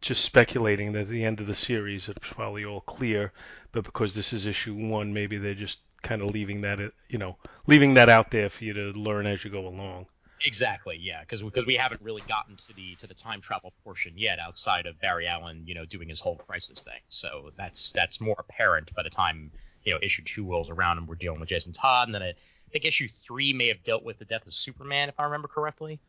just 0.00 0.24
speculating 0.24 0.92
that 0.92 1.02
at 1.02 1.08
the 1.08 1.24
end 1.24 1.40
of 1.40 1.46
the 1.46 1.54
series 1.54 2.08
it's 2.08 2.28
probably 2.28 2.64
all 2.64 2.80
clear, 2.82 3.32
but 3.72 3.84
because 3.84 4.14
this 4.14 4.32
is 4.32 4.46
issue 4.46 4.74
one, 4.74 5.12
maybe 5.12 5.38
they're 5.38 5.54
just 5.54 5.78
kind 6.02 6.22
of 6.22 6.30
leaving 6.30 6.62
that 6.62 6.78
you 7.08 7.18
know 7.18 7.36
leaving 7.66 7.94
that 7.94 8.08
out 8.08 8.30
there 8.30 8.48
for 8.48 8.64
you 8.64 8.72
to 8.72 8.92
learn 8.92 9.26
as 9.26 9.44
you 9.44 9.50
go 9.50 9.66
along. 9.66 10.06
Exactly, 10.42 10.98
yeah, 10.98 11.20
because 11.20 11.42
because 11.42 11.66
we 11.66 11.76
haven't 11.76 12.00
really 12.00 12.22
gotten 12.26 12.56
to 12.56 12.72
the 12.74 12.94
to 12.96 13.06
the 13.06 13.14
time 13.14 13.40
travel 13.42 13.72
portion 13.84 14.14
yet, 14.16 14.38
outside 14.38 14.86
of 14.86 14.98
Barry 14.98 15.26
Allen, 15.26 15.64
you 15.66 15.74
know, 15.74 15.84
doing 15.84 16.08
his 16.08 16.20
whole 16.20 16.36
crisis 16.36 16.80
thing. 16.80 17.00
So 17.08 17.50
that's 17.56 17.92
that's 17.92 18.20
more 18.20 18.36
apparent 18.38 18.94
by 18.94 19.02
the 19.02 19.10
time 19.10 19.50
you 19.84 19.92
know 19.92 19.98
issue 20.02 20.22
two 20.22 20.44
rolls 20.48 20.70
around 20.70 20.98
and 20.98 21.06
we're 21.06 21.16
dealing 21.16 21.40
with 21.40 21.50
Jason 21.50 21.72
Todd, 21.72 22.08
and 22.08 22.14
then 22.14 22.22
I, 22.22 22.28
I 22.30 22.70
think 22.72 22.86
issue 22.86 23.08
three 23.22 23.52
may 23.52 23.68
have 23.68 23.82
dealt 23.84 24.02
with 24.02 24.18
the 24.18 24.24
death 24.24 24.46
of 24.46 24.54
Superman, 24.54 25.10
if 25.10 25.20
I 25.20 25.24
remember 25.24 25.48
correctly. 25.48 26.00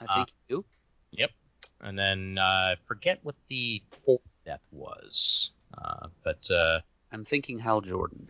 I 0.00 0.16
think 0.16 0.28
you 0.48 0.64
Yep, 1.12 1.30
and 1.80 1.98
then 1.98 2.36
uh, 2.36 2.76
forget 2.86 3.20
what 3.22 3.36
the 3.48 3.82
fourth 4.04 4.20
death 4.44 4.60
was, 4.70 5.52
uh, 5.78 6.08
but 6.22 6.50
uh, 6.50 6.80
I'm 7.10 7.24
thinking 7.24 7.58
Hal 7.58 7.80
Jordan. 7.80 8.28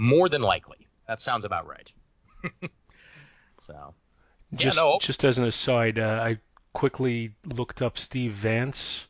More 0.00 0.28
than 0.30 0.42
likely, 0.42 0.88
that 1.06 1.20
sounds 1.20 1.44
about 1.44 1.66
right. 1.66 1.92
so 3.58 3.94
Yeah, 4.50 4.56
Just, 4.58 4.76
no. 4.76 4.98
just 5.00 5.24
as 5.24 5.38
an 5.38 5.44
aside, 5.44 5.98
uh, 5.98 6.20
I 6.22 6.38
quickly 6.72 7.34
looked 7.44 7.82
up 7.82 7.98
Steve 7.98 8.32
Vance, 8.32 9.06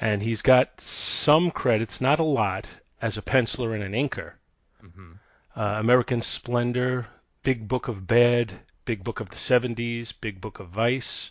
and 0.00 0.22
he's 0.22 0.42
got 0.42 0.80
some 0.80 1.50
credits, 1.50 2.00
not 2.00 2.20
a 2.20 2.24
lot, 2.24 2.66
as 3.00 3.16
a 3.16 3.22
penciler 3.22 3.74
and 3.74 3.82
an 3.82 3.92
inker. 3.92 4.34
mhm. 4.82 5.18
Uh, 5.56 5.76
American 5.80 6.20
Splendor, 6.22 7.06
Big 7.42 7.66
Book 7.68 7.88
of 7.88 8.06
Bad, 8.06 8.52
Big 8.84 9.04
Book 9.04 9.20
of 9.20 9.30
the 9.30 9.36
70s, 9.36 10.12
Big 10.12 10.40
Book 10.40 10.60
of 10.60 10.68
Vice. 10.68 11.30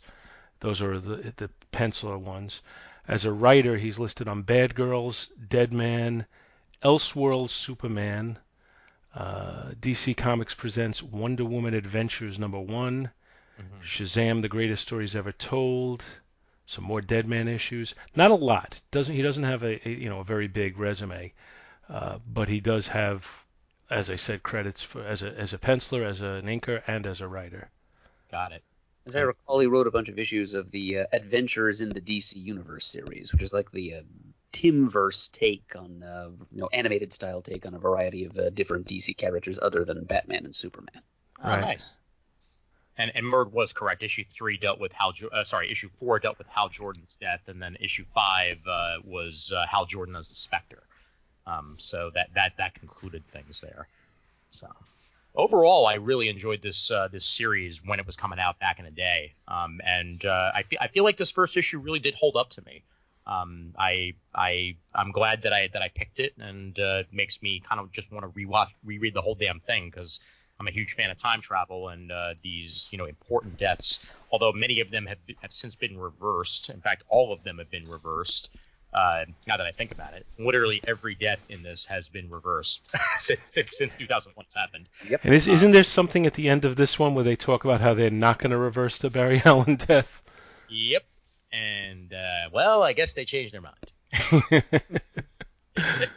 Those 0.59 0.81
are 0.81 0.99
the, 0.99 1.33
the 1.37 1.49
penciler 1.71 2.19
ones. 2.19 2.61
As 3.07 3.25
a 3.25 3.31
writer, 3.31 3.77
he's 3.77 3.99
listed 3.99 4.27
on 4.27 4.43
Bad 4.43 4.75
Girls, 4.75 5.29
Dead 5.49 5.73
Man, 5.73 6.25
Elseworlds 6.83 7.49
Superman. 7.49 8.37
Uh, 9.13 9.71
DC 9.81 10.15
Comics 10.15 10.53
presents 10.53 11.03
Wonder 11.03 11.43
Woman 11.45 11.73
Adventures 11.73 12.39
number 12.39 12.59
one. 12.59 13.11
Mhm. 13.59 13.83
Shazam: 13.83 14.41
The 14.41 14.47
Greatest 14.49 14.83
Stories 14.83 15.15
Ever 15.15 15.31
Told. 15.33 16.03
Some 16.65 16.85
more 16.85 17.01
Dead 17.01 17.27
Man 17.27 17.47
issues. 17.49 17.93
Not 18.15 18.31
a 18.31 18.35
lot. 18.35 18.79
Doesn't 18.91 19.13
he 19.13 19.21
doesn't 19.21 19.43
have 19.43 19.63
a, 19.63 19.85
a 19.87 19.91
you 19.91 20.07
know 20.09 20.19
a 20.21 20.23
very 20.23 20.47
big 20.47 20.77
resume, 20.77 21.33
uh, 21.89 22.19
but 22.25 22.47
he 22.47 22.61
does 22.61 22.87
have, 22.87 23.27
as 23.89 24.09
I 24.09 24.15
said, 24.15 24.43
credits 24.43 24.81
for 24.81 25.03
as 25.05 25.21
a 25.21 25.37
as 25.37 25.51
a 25.51 25.57
penciler, 25.57 26.05
as 26.05 26.21
an 26.21 26.45
inker, 26.45 26.81
and 26.87 27.05
as 27.05 27.19
a 27.19 27.27
writer. 27.27 27.69
got 28.31 28.53
it. 28.53 28.63
As 29.05 29.15
I 29.15 29.21
recall, 29.21 29.59
he 29.59 29.67
wrote 29.67 29.87
a 29.87 29.91
bunch 29.91 30.07
of 30.09 30.17
issues 30.19 30.53
of 30.53 30.71
the 30.71 30.99
uh, 30.99 31.05
Adventures 31.11 31.81
in 31.81 31.89
the 31.89 31.99
DC 31.99 32.35
Universe 32.35 32.85
series, 32.85 33.33
which 33.33 33.41
is 33.41 33.51
like 33.51 33.71
the 33.71 33.95
uh, 33.95 34.01
Timmverse 34.53 35.29
take 35.31 35.75
on, 35.75 36.03
uh, 36.03 36.29
you 36.51 36.61
know, 36.61 36.69
animated 36.73 37.13
style 37.13 37.41
take 37.41 37.65
on 37.65 37.73
a 37.73 37.79
variety 37.79 38.25
of 38.25 38.37
uh, 38.37 38.49
different 38.49 38.87
DC 38.87 39.15
characters 39.17 39.57
other 39.61 39.85
than 39.85 40.03
Batman 40.03 40.45
and 40.45 40.55
Superman. 40.55 41.01
Oh, 41.43 41.49
Right. 41.49 41.61
nice. 41.61 41.99
And 42.97 43.11
and 43.15 43.25
Murd 43.25 43.51
was 43.51 43.71
correct. 43.73 44.03
Issue 44.03 44.25
three 44.31 44.57
dealt 44.57 44.79
with 44.79 44.91
Hal. 44.91 45.13
Jo- 45.13 45.29
Uh, 45.29 45.43
sorry, 45.45 45.71
issue 45.71 45.89
four 45.97 46.19
dealt 46.19 46.37
with 46.37 46.47
Hal 46.47 46.67
Jordan's 46.69 47.15
death, 47.21 47.41
and 47.47 47.61
then 47.61 47.77
issue 47.79 48.03
five 48.13 48.59
uh, 48.67 48.97
was 49.03 49.51
uh, 49.55 49.65
Hal 49.65 49.85
Jordan 49.85 50.15
as 50.15 50.29
a 50.29 50.35
Spectre. 50.35 50.83
Um, 51.47 51.75
so 51.79 52.11
that 52.13 52.29
that 52.35 52.57
that 52.57 52.73
concluded 52.75 53.25
things 53.29 53.61
there. 53.61 53.87
So 54.51 54.67
overall, 55.33 55.87
I 55.87 55.95
really 55.95 56.27
enjoyed 56.27 56.61
this 56.61 56.91
uh, 56.91 57.07
this 57.07 57.25
series 57.25 57.81
when 57.83 57.99
it 57.99 58.05
was 58.05 58.17
coming 58.17 58.39
out 58.39 58.59
back 58.59 58.77
in 58.77 58.85
the 58.85 58.91
day. 58.91 59.33
Um, 59.47 59.79
and 59.85 60.23
uh, 60.25 60.51
I 60.53 60.63
feel 60.63 60.79
I 60.81 60.87
feel 60.89 61.05
like 61.05 61.17
this 61.17 61.31
first 61.31 61.55
issue 61.57 61.79
really 61.79 61.99
did 61.99 62.13
hold 62.15 62.35
up 62.35 62.49
to 62.51 62.61
me. 62.65 62.83
Um, 63.27 63.73
I 63.77 64.13
I 64.33 64.75
I'm 64.95 65.11
glad 65.11 65.43
that 65.43 65.53
I 65.53 65.69
that 65.73 65.81
I 65.81 65.89
picked 65.89 66.19
it, 66.19 66.33
and 66.37 66.77
uh, 66.79 67.01
it 67.01 67.07
makes 67.11 67.41
me 67.41 67.61
kind 67.67 67.79
of 67.79 67.91
just 67.91 68.11
want 68.11 68.25
to 68.25 68.29
rewatch 68.39 68.69
reread 68.83 69.13
the 69.13 69.21
whole 69.21 69.35
damn 69.35 69.59
thing 69.59 69.89
because 69.89 70.19
I'm 70.61 70.67
a 70.67 70.71
huge 70.71 70.93
fan 70.93 71.09
of 71.09 71.17
time 71.17 71.41
travel 71.41 71.89
and 71.89 72.11
uh, 72.11 72.35
these, 72.43 72.87
you 72.91 72.99
know, 72.99 73.05
important 73.05 73.57
deaths. 73.57 74.05
Although 74.31 74.51
many 74.51 74.79
of 74.81 74.91
them 74.91 75.07
have, 75.07 75.17
have 75.41 75.51
since 75.51 75.73
been 75.73 75.97
reversed. 75.97 76.69
In 76.69 76.81
fact, 76.81 77.01
all 77.09 77.33
of 77.33 77.43
them 77.43 77.57
have 77.57 77.71
been 77.71 77.89
reversed. 77.89 78.51
Uh, 78.93 79.25
now 79.47 79.57
that 79.57 79.65
I 79.65 79.71
think 79.71 79.91
about 79.91 80.13
it, 80.13 80.23
literally 80.37 80.79
every 80.85 81.15
death 81.15 81.43
in 81.49 81.63
this 81.63 81.85
has 81.85 82.09
been 82.09 82.29
reversed 82.29 82.83
since, 83.17 83.39
since 83.45 83.75
since 83.75 83.95
2001 83.95 84.45
has 84.45 84.53
happened. 84.53 84.87
And 85.23 85.33
is, 85.33 85.47
isn't 85.47 85.71
there 85.71 85.83
something 85.83 86.27
at 86.27 86.35
the 86.35 86.47
end 86.47 86.65
of 86.65 86.75
this 86.75 86.99
one 86.99 87.15
where 87.15 87.23
they 87.23 87.35
talk 87.35 87.63
about 87.63 87.79
how 87.79 87.95
they're 87.95 88.11
not 88.11 88.37
going 88.37 88.51
to 88.51 88.57
reverse 88.57 88.99
the 88.99 89.09
Barry 89.09 89.41
Allen 89.45 89.77
death? 89.77 90.21
Yep. 90.69 91.03
And 91.53 92.13
uh, 92.13 92.49
well, 92.51 92.81
I 92.83 92.93
guess 92.93 93.13
they 93.13 93.25
changed 93.25 93.53
their 93.53 93.61
mind. 93.61 94.71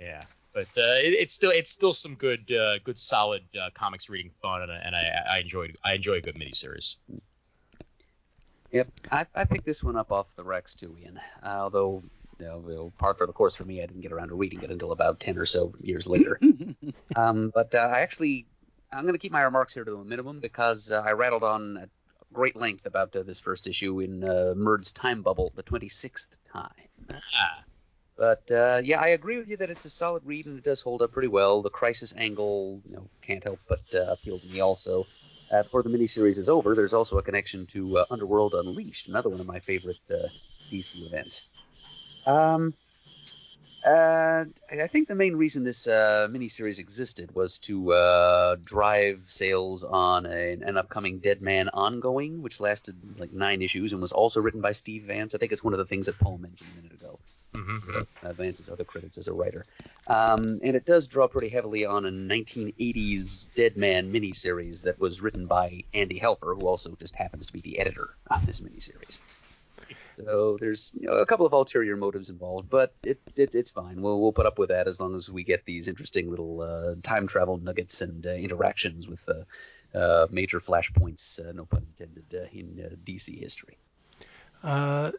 Yeah, 0.00 0.22
but 0.52 0.66
uh, 0.76 0.98
it, 0.98 1.14
it's 1.14 1.34
still 1.34 1.50
it's 1.50 1.70
still 1.70 1.92
some 1.94 2.14
good 2.16 2.50
uh, 2.50 2.78
good 2.80 2.98
solid 2.98 3.42
uh, 3.60 3.70
comics 3.74 4.08
reading 4.08 4.32
fun, 4.42 4.62
and, 4.62 4.72
I- 4.72 4.76
and 4.84 4.96
I, 4.96 5.22
I 5.34 5.38
enjoyed 5.38 5.76
I 5.84 5.94
enjoy 5.94 6.14
a 6.14 6.20
good 6.20 6.34
miniseries. 6.34 6.96
Yep, 8.72 8.88
I, 9.10 9.26
I 9.34 9.44
picked 9.44 9.64
this 9.66 9.82
one 9.84 9.96
up 9.96 10.10
off 10.10 10.26
the 10.34 10.42
Rex 10.44 10.74
too, 10.74 10.96
Ian. 11.00 11.20
Uh, 11.42 11.46
although, 11.60 12.02
you 12.40 12.46
know, 12.46 12.64
you 12.66 12.74
know, 12.74 12.92
part 12.98 13.18
for 13.18 13.26
the 13.26 13.32
course 13.32 13.54
for 13.54 13.64
me, 13.64 13.82
I 13.82 13.86
didn't 13.86 14.00
get 14.00 14.12
around 14.12 14.28
to 14.28 14.34
reading 14.34 14.62
it 14.62 14.70
until 14.70 14.92
about 14.92 15.20
ten 15.20 15.36
or 15.38 15.44
so 15.46 15.74
years 15.82 16.06
later. 16.06 16.40
um, 17.16 17.50
but 17.54 17.74
uh, 17.74 17.78
I 17.78 18.00
actually, 18.00 18.46
I'm 18.90 19.02
going 19.02 19.12
to 19.14 19.18
keep 19.18 19.30
my 19.32 19.42
remarks 19.42 19.74
here 19.74 19.84
to 19.84 19.96
a 19.96 20.04
minimum 20.04 20.40
because 20.40 20.90
uh, 20.90 21.02
I 21.04 21.12
rattled 21.12 21.44
on 21.44 21.76
at 21.76 21.90
great 22.32 22.56
length 22.56 22.86
about 22.86 23.14
uh, 23.16 23.22
this 23.22 23.40
first 23.40 23.66
issue 23.66 24.00
in 24.00 24.24
uh, 24.24 24.54
Murd's 24.56 24.92
Time 24.92 25.22
Bubble, 25.22 25.52
the 25.54 25.62
26th 25.62 26.36
time. 26.52 26.88
Ah, 27.34 27.64
But 28.16 28.50
uh, 28.50 28.80
yeah, 28.84 29.00
I 29.00 29.08
agree 29.08 29.38
with 29.38 29.48
you 29.48 29.56
that 29.58 29.70
it's 29.70 29.84
a 29.84 29.90
solid 29.90 30.22
read 30.24 30.46
and 30.46 30.58
it 30.58 30.64
does 30.64 30.80
hold 30.82 31.02
up 31.02 31.12
pretty 31.12 31.28
well. 31.28 31.62
The 31.62 31.70
crisis 31.70 32.14
angle, 32.16 32.80
you 32.88 32.96
know, 32.96 33.08
can't 33.22 33.42
help 33.42 33.60
but 33.68 33.80
uh, 33.94 34.04
appeal 34.12 34.38
to 34.38 34.46
me 34.46 34.60
also. 34.60 35.06
Uh, 35.50 35.62
before 35.62 35.82
the 35.82 35.90
miniseries 35.90 36.38
is 36.38 36.48
over, 36.48 36.74
there's 36.74 36.94
also 36.94 37.18
a 37.18 37.22
connection 37.22 37.66
to 37.66 37.98
uh, 37.98 38.04
Underworld 38.10 38.54
Unleashed, 38.54 39.08
another 39.08 39.28
one 39.28 39.40
of 39.40 39.46
my 39.46 39.60
favorite 39.60 40.00
uh, 40.10 40.28
DC 40.70 41.04
events. 41.06 41.44
Um, 42.26 42.74
uh, 43.84 44.44
I 44.70 44.86
think 44.86 45.08
the 45.08 45.14
main 45.14 45.36
reason 45.36 45.64
this 45.64 45.86
uh, 45.86 46.28
miniseries 46.30 46.78
existed 46.78 47.34
was 47.34 47.58
to 47.60 47.92
uh, 47.92 48.56
drive 48.64 49.24
sales 49.26 49.84
on 49.84 50.26
a, 50.26 50.52
an 50.52 50.76
upcoming 50.76 51.18
Dead 51.18 51.42
Man 51.42 51.68
ongoing, 51.68 52.42
which 52.42 52.60
lasted 52.60 52.96
like 53.18 53.32
nine 53.32 53.62
issues 53.62 53.92
and 53.92 54.00
was 54.00 54.12
also 54.12 54.40
written 54.40 54.60
by 54.60 54.72
Steve 54.72 55.04
Vance. 55.04 55.34
I 55.34 55.38
think 55.38 55.52
it's 55.52 55.64
one 55.64 55.74
of 55.74 55.78
the 55.78 55.86
things 55.86 56.06
that 56.06 56.18
Paul 56.18 56.38
mentioned 56.38 56.70
a 56.72 56.82
minute 56.82 57.00
ago 57.00 57.18
mhm. 57.54 58.06
uh, 58.22 58.32
Vance's 58.32 58.70
other 58.70 58.84
credits 58.84 59.18
as 59.18 59.28
a 59.28 59.32
writer. 59.32 59.64
Um, 60.06 60.60
and 60.62 60.76
it 60.76 60.84
does 60.84 61.06
draw 61.06 61.26
pretty 61.26 61.48
heavily 61.48 61.84
on 61.84 62.04
a 62.04 62.10
1980s 62.10 63.54
Dead 63.54 63.76
Man 63.76 64.12
miniseries 64.12 64.82
that 64.82 64.98
was 64.98 65.20
written 65.20 65.46
by 65.46 65.84
Andy 65.94 66.18
Helfer, 66.18 66.58
who 66.58 66.66
also 66.66 66.96
just 66.98 67.14
happens 67.14 67.46
to 67.46 67.52
be 67.52 67.60
the 67.60 67.78
editor 67.78 68.10
on 68.30 68.44
this 68.46 68.60
miniseries. 68.60 69.18
So 70.16 70.56
there's 70.60 70.92
you 70.94 71.06
know, 71.06 71.14
a 71.14 71.26
couple 71.26 71.46
of 71.46 71.52
ulterior 71.52 71.96
motives 71.96 72.28
involved, 72.28 72.68
but 72.68 72.94
it, 73.02 73.20
it 73.36 73.54
it's 73.54 73.70
fine. 73.70 74.02
We'll 74.02 74.20
we'll 74.20 74.32
put 74.32 74.46
up 74.46 74.58
with 74.58 74.68
that 74.68 74.88
as 74.88 75.00
long 75.00 75.14
as 75.14 75.28
we 75.28 75.44
get 75.44 75.64
these 75.64 75.88
interesting 75.88 76.30
little 76.30 76.60
uh, 76.60 76.94
time 77.02 77.26
travel 77.26 77.56
nuggets 77.56 78.00
and 78.02 78.26
uh, 78.26 78.30
interactions 78.30 79.08
with 79.08 79.28
uh, 79.28 79.96
uh, 79.96 80.26
major 80.30 80.58
flashpoints, 80.58 81.40
uh, 81.40 81.52
no 81.52 81.64
pun 81.64 81.86
intended, 81.98 82.24
uh, 82.34 82.46
in 82.52 82.82
uh, 82.84 82.94
DC 83.04 83.38
history. 83.38 83.76
Uh, 84.62 85.12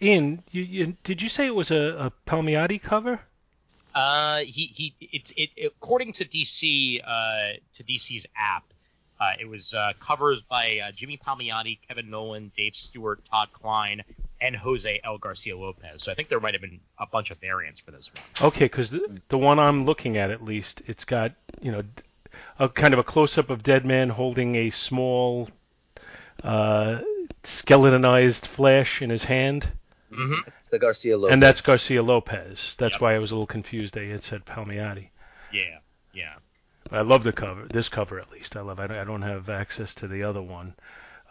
Ian, 0.00 0.42
you, 0.50 0.62
you, 0.62 0.96
did 1.02 1.22
you 1.22 1.28
say 1.28 1.46
it 1.46 1.54
was 1.54 1.70
a, 1.70 1.76
a 1.76 2.12
Palmiotti 2.26 2.80
cover? 2.80 3.20
Uh, 3.94 4.38
he 4.40 4.66
he 4.66 4.94
it's 5.00 5.32
it, 5.36 5.50
according 5.64 6.12
to 6.12 6.24
DC 6.24 7.00
uh 7.04 7.54
to 7.72 7.82
DC's 7.82 8.26
app, 8.36 8.64
uh, 9.20 9.32
it 9.40 9.48
was 9.48 9.74
uh, 9.74 9.92
covers 10.00 10.42
by 10.42 10.78
uh, 10.84 10.92
Jimmy 10.92 11.18
Palmiotti, 11.18 11.78
Kevin 11.88 12.10
Nowlan, 12.10 12.52
Dave 12.56 12.74
Stewart, 12.76 13.24
Todd 13.24 13.48
Klein, 13.52 14.02
and 14.40 14.54
Jose 14.54 15.00
L. 15.04 15.18
Garcia 15.18 15.56
Lopez. 15.56 16.02
So 16.04 16.12
I 16.12 16.14
think 16.14 16.28
there 16.28 16.40
might 16.40 16.54
have 16.54 16.60
been 16.60 16.80
a 16.98 17.06
bunch 17.06 17.30
of 17.30 17.38
variants 17.38 17.80
for 17.80 17.90
this 17.90 18.10
one. 18.14 18.48
Okay, 18.48 18.66
because 18.66 18.90
the, 18.90 19.20
the 19.28 19.38
one 19.38 19.58
I'm 19.58 19.84
looking 19.84 20.16
at, 20.16 20.30
at 20.30 20.44
least, 20.44 20.82
it's 20.86 21.04
got 21.04 21.32
you 21.60 21.72
know 21.72 21.82
a 22.58 22.68
kind 22.68 22.94
of 22.94 23.00
a 23.00 23.04
close-up 23.04 23.50
of 23.50 23.62
Dead 23.62 23.84
Man 23.84 24.08
holding 24.08 24.54
a 24.54 24.70
small 24.70 25.48
uh, 26.44 27.00
skeletonized 27.42 28.46
Flash 28.46 29.02
in 29.02 29.10
his 29.10 29.24
hand, 29.24 29.68
Mm-hmm. 30.10 30.48
It's 30.58 30.70
the 30.70 30.78
Garcia 30.78 31.18
Lopez. 31.18 31.34
and 31.34 31.42
that's 31.42 31.60
Garcia 31.60 32.02
Lopez. 32.02 32.74
That's 32.78 32.94
Yep. 32.94 33.00
why 33.02 33.14
I 33.14 33.18
was 33.18 33.30
a 33.30 33.34
little 33.34 33.46
confused. 33.46 33.92
They 33.92 34.08
had 34.08 34.22
said 34.22 34.46
Palmiotti. 34.46 35.08
Yeah, 35.52 35.80
yeah. 36.14 36.36
I 36.90 37.02
love 37.02 37.24
the 37.24 37.32
cover. 37.32 37.66
This 37.66 37.88
cover, 37.88 38.18
at 38.18 38.30
least, 38.30 38.56
I 38.56 38.60
love. 38.60 38.80
I 38.80 38.86
don't, 38.86 39.22
have 39.22 39.48
access 39.48 39.94
to 39.96 40.08
the 40.08 40.22
other 40.22 40.42
one. 40.42 40.74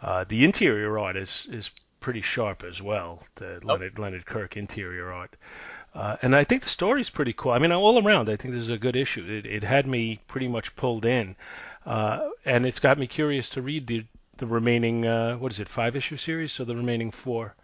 Uh, 0.00 0.24
the 0.24 0.44
interior 0.44 0.98
art 0.98 1.16
is 1.16 1.46
is 1.50 1.70
pretty 2.00 2.20
sharp 2.20 2.62
as 2.62 2.80
well. 2.80 3.24
The 3.36 3.60
Oh. 3.64 3.66
Leonard 3.66 3.98
Leonard 3.98 4.26
Kirk 4.26 4.56
interior 4.56 5.12
art. 5.12 5.34
Uh, 5.94 6.16
and 6.22 6.36
I 6.36 6.44
think 6.44 6.62
the 6.62 6.68
story's 6.68 7.10
pretty 7.10 7.32
cool. 7.32 7.52
I 7.52 7.58
mean, 7.58 7.72
all 7.72 8.04
around, 8.06 8.28
I 8.28 8.36
think 8.36 8.54
this 8.54 8.62
is 8.62 8.68
a 8.68 8.78
good 8.78 8.94
issue. 8.94 9.24
It, 9.28 9.46
it 9.46 9.64
had 9.64 9.86
me 9.86 10.20
pretty 10.28 10.46
much 10.46 10.76
pulled 10.76 11.04
in, 11.04 11.34
uh, 11.86 12.28
and 12.44 12.66
it's 12.66 12.78
got 12.78 12.98
me 12.98 13.06
curious 13.06 13.50
to 13.50 13.62
read 13.62 13.86
the 13.86 14.04
the 14.36 14.46
remaining 14.46 15.06
uh, 15.06 15.36
what 15.36 15.52
is 15.52 15.58
it 15.58 15.68
five 15.68 15.96
issue 15.96 16.16
series? 16.16 16.52
So 16.52 16.64
the 16.64 16.76
remaining 16.76 17.10
four, 17.10 17.54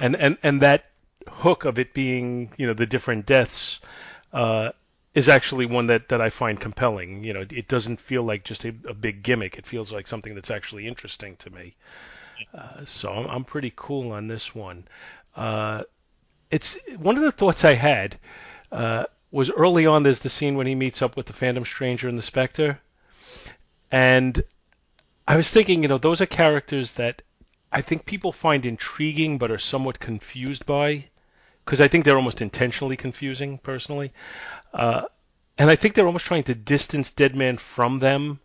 and 0.00 0.14
and 0.14 0.38
and 0.42 0.60
that 0.62 0.84
hook 1.28 1.64
of 1.64 1.78
it 1.78 1.94
being 1.94 2.52
you 2.56 2.66
know 2.66 2.74
the 2.74 2.86
different 2.86 3.26
deaths 3.26 3.80
uh, 4.32 4.70
is 5.14 5.28
actually 5.28 5.66
one 5.66 5.86
that 5.86 6.08
that 6.08 6.20
I 6.20 6.30
find 6.30 6.60
compelling. 6.60 7.24
You 7.24 7.34
know, 7.34 7.44
it 7.50 7.68
doesn't 7.68 8.00
feel 8.00 8.22
like 8.22 8.44
just 8.44 8.64
a, 8.64 8.74
a 8.88 8.94
big 8.94 9.22
gimmick. 9.22 9.58
It 9.58 9.66
feels 9.66 9.92
like 9.92 10.06
something 10.06 10.34
that's 10.34 10.50
actually 10.50 10.86
interesting 10.86 11.36
to 11.36 11.50
me. 11.50 11.74
Uh, 12.54 12.84
so 12.84 13.12
I'm, 13.12 13.26
I'm 13.28 13.44
pretty 13.44 13.72
cool 13.74 14.12
on 14.12 14.26
this 14.26 14.54
one. 14.54 14.84
Uh, 15.36 15.82
it's 16.50 16.76
one 16.98 17.16
of 17.16 17.22
the 17.22 17.32
thoughts 17.32 17.64
I 17.64 17.74
had 17.74 18.18
uh, 18.70 19.04
was 19.30 19.50
early 19.50 19.86
on. 19.86 20.02
There's 20.02 20.20
the 20.20 20.30
scene 20.30 20.56
when 20.56 20.66
he 20.66 20.74
meets 20.74 21.02
up 21.02 21.16
with 21.16 21.26
the 21.26 21.32
Phantom 21.32 21.64
Stranger 21.64 22.08
and 22.08 22.18
the 22.18 22.22
Spectre, 22.22 22.80
and 23.90 24.42
I 25.26 25.36
was 25.36 25.50
thinking, 25.50 25.82
you 25.82 25.88
know, 25.88 25.98
those 25.98 26.20
are 26.20 26.26
characters 26.26 26.94
that 26.94 27.22
I 27.70 27.80
think 27.80 28.04
people 28.04 28.32
find 28.32 28.66
intriguing 28.66 29.38
but 29.38 29.50
are 29.50 29.58
somewhat 29.58 30.00
confused 30.00 30.66
by, 30.66 31.06
because 31.64 31.80
I 31.80 31.88
think 31.88 32.04
they're 32.04 32.16
almost 32.16 32.42
intentionally 32.42 32.96
confusing, 32.96 33.58
personally. 33.58 34.12
Uh, 34.72 35.02
and 35.58 35.70
I 35.70 35.76
think 35.76 35.94
they're 35.94 36.06
almost 36.06 36.24
trying 36.24 36.44
to 36.44 36.54
distance 36.54 37.10
Deadman 37.10 37.58
from 37.58 37.98
them 37.98 38.40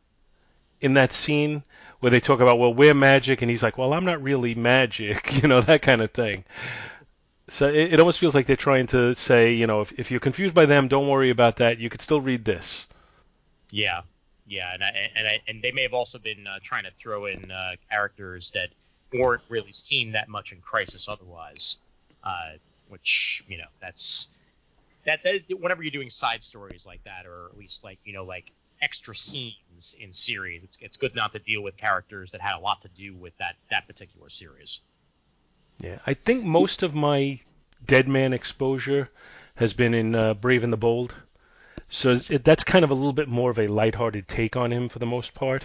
in 0.82 0.94
that 0.96 1.14
scene 1.14 1.64
where 2.00 2.12
they 2.12 2.20
talk 2.20 2.40
about, 2.40 2.60
well, 2.60 2.74
we're 2.74 2.94
magic, 2.94 3.42
and 3.42 3.50
he's 3.50 3.64
like, 3.64 3.78
well, 3.78 3.94
I'm 3.94 4.06
not 4.06 4.22
really 4.22 4.54
magic, 4.54 5.34
you 5.42 5.48
know, 5.48 5.62
that 5.62 5.82
kind 5.82 6.02
of 6.02 6.12
thing. 6.12 6.44
So 7.50 7.70
it, 7.70 7.94
it 7.94 8.00
almost 8.00 8.20
feels 8.20 8.36
like 8.36 8.46
they're 8.46 8.56
trying 8.56 8.88
to 8.88 9.16
say, 9.16 9.54
you 9.54 9.68
know, 9.68 9.82
if, 9.82 9.94
if 9.94 10.12
you're 10.12 10.20
confused 10.20 10.54
by 10.54 10.66
them, 10.66 10.88
don't 10.88 11.08
worry 11.08 11.30
about 11.30 11.58
that. 11.58 11.80
You 11.80 11.90
could 11.90 12.02
still 12.02 12.22
read 12.22 12.46
this. 12.46 12.86
Yeah, 13.72 14.02
yeah, 14.46 14.74
and 14.74 14.84
I, 14.84 15.12
and 15.16 15.28
I, 15.28 15.42
and 15.48 15.62
they 15.62 15.72
may 15.72 15.84
have 15.84 15.94
also 15.94 16.20
been 16.20 16.46
uh, 16.46 16.60
trying 16.62 16.84
to 16.84 16.92
throw 17.00 17.26
in 17.26 17.52
uh, 17.52 17.76
characters 17.90 18.52
that 18.54 18.74
weren't 19.14 19.42
really 19.50 19.72
seen 19.72 20.12
that 20.12 20.30
much 20.30 20.52
in 20.52 20.60
Crisis 20.62 21.08
otherwise, 21.08 21.78
uh, 22.24 22.54
which 22.90 23.44
you 23.48 23.58
know 23.58 23.68
that's 23.80 24.30
that, 25.06 25.24
that 25.24 25.60
whenever 25.60 25.84
you're 25.84 25.92
doing 25.92 26.10
side 26.10 26.44
stories 26.44 26.86
like 26.86 27.04
that, 27.06 27.26
or 27.26 27.48
at 27.52 27.58
least 27.58 27.84
like 27.84 28.00
you 28.04 28.14
know 28.14 28.26
like 28.26 28.52
extra 28.82 29.16
scenes 29.16 29.96
in 30.00 30.14
series, 30.14 30.64
it's 30.64 30.78
it's 30.82 30.98
good 30.98 31.16
not 31.16 31.34
to 31.34 31.40
deal 31.40 31.62
with 31.62 31.78
characters 31.78 32.32
that 32.32 32.42
had 32.42 32.56
a 32.56 32.60
lot 32.60 32.82
to 32.82 32.90
do 32.90 33.16
with 33.16 33.36
that 33.38 33.56
that 33.70 33.88
particular 33.88 34.30
series. 34.30 34.82
Yeah, 35.80 36.00
I 36.06 36.14
think 36.14 36.44
most 36.44 36.84
of 36.84 36.96
my 36.96 37.40
Deadman 37.86 38.34
exposure 38.34 39.10
has 39.56 39.74
been 39.74 39.94
in 39.94 40.16
uh, 40.16 40.34
Brave 40.34 40.64
and 40.64 40.74
the 40.74 40.78
Bold. 40.78 41.14
So 41.90 42.20
it, 42.30 42.44
that's 42.44 42.64
kind 42.64 42.84
of 42.84 42.92
a 42.92 42.96
little 42.96 43.14
bit 43.14 43.28
more 43.28 43.52
of 43.52 43.60
a 43.60 43.68
lighthearted 43.68 44.28
take 44.28 44.58
on 44.58 44.74
him 44.74 44.90
for 44.90 45.00
the 45.00 45.06
most 45.06 45.34
part. 45.34 45.64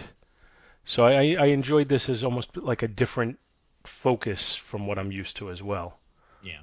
So 0.85 1.05
I, 1.05 1.35
I 1.39 1.45
enjoyed 1.47 1.89
this 1.89 2.09
as 2.09 2.23
almost 2.23 2.55
like 2.55 2.83
a 2.83 2.87
different 2.87 3.39
focus 3.83 4.55
from 4.55 4.87
what 4.87 4.97
I'm 4.97 5.11
used 5.11 5.37
to 5.37 5.49
as 5.49 5.61
well. 5.61 5.99
Yeah. 6.41 6.59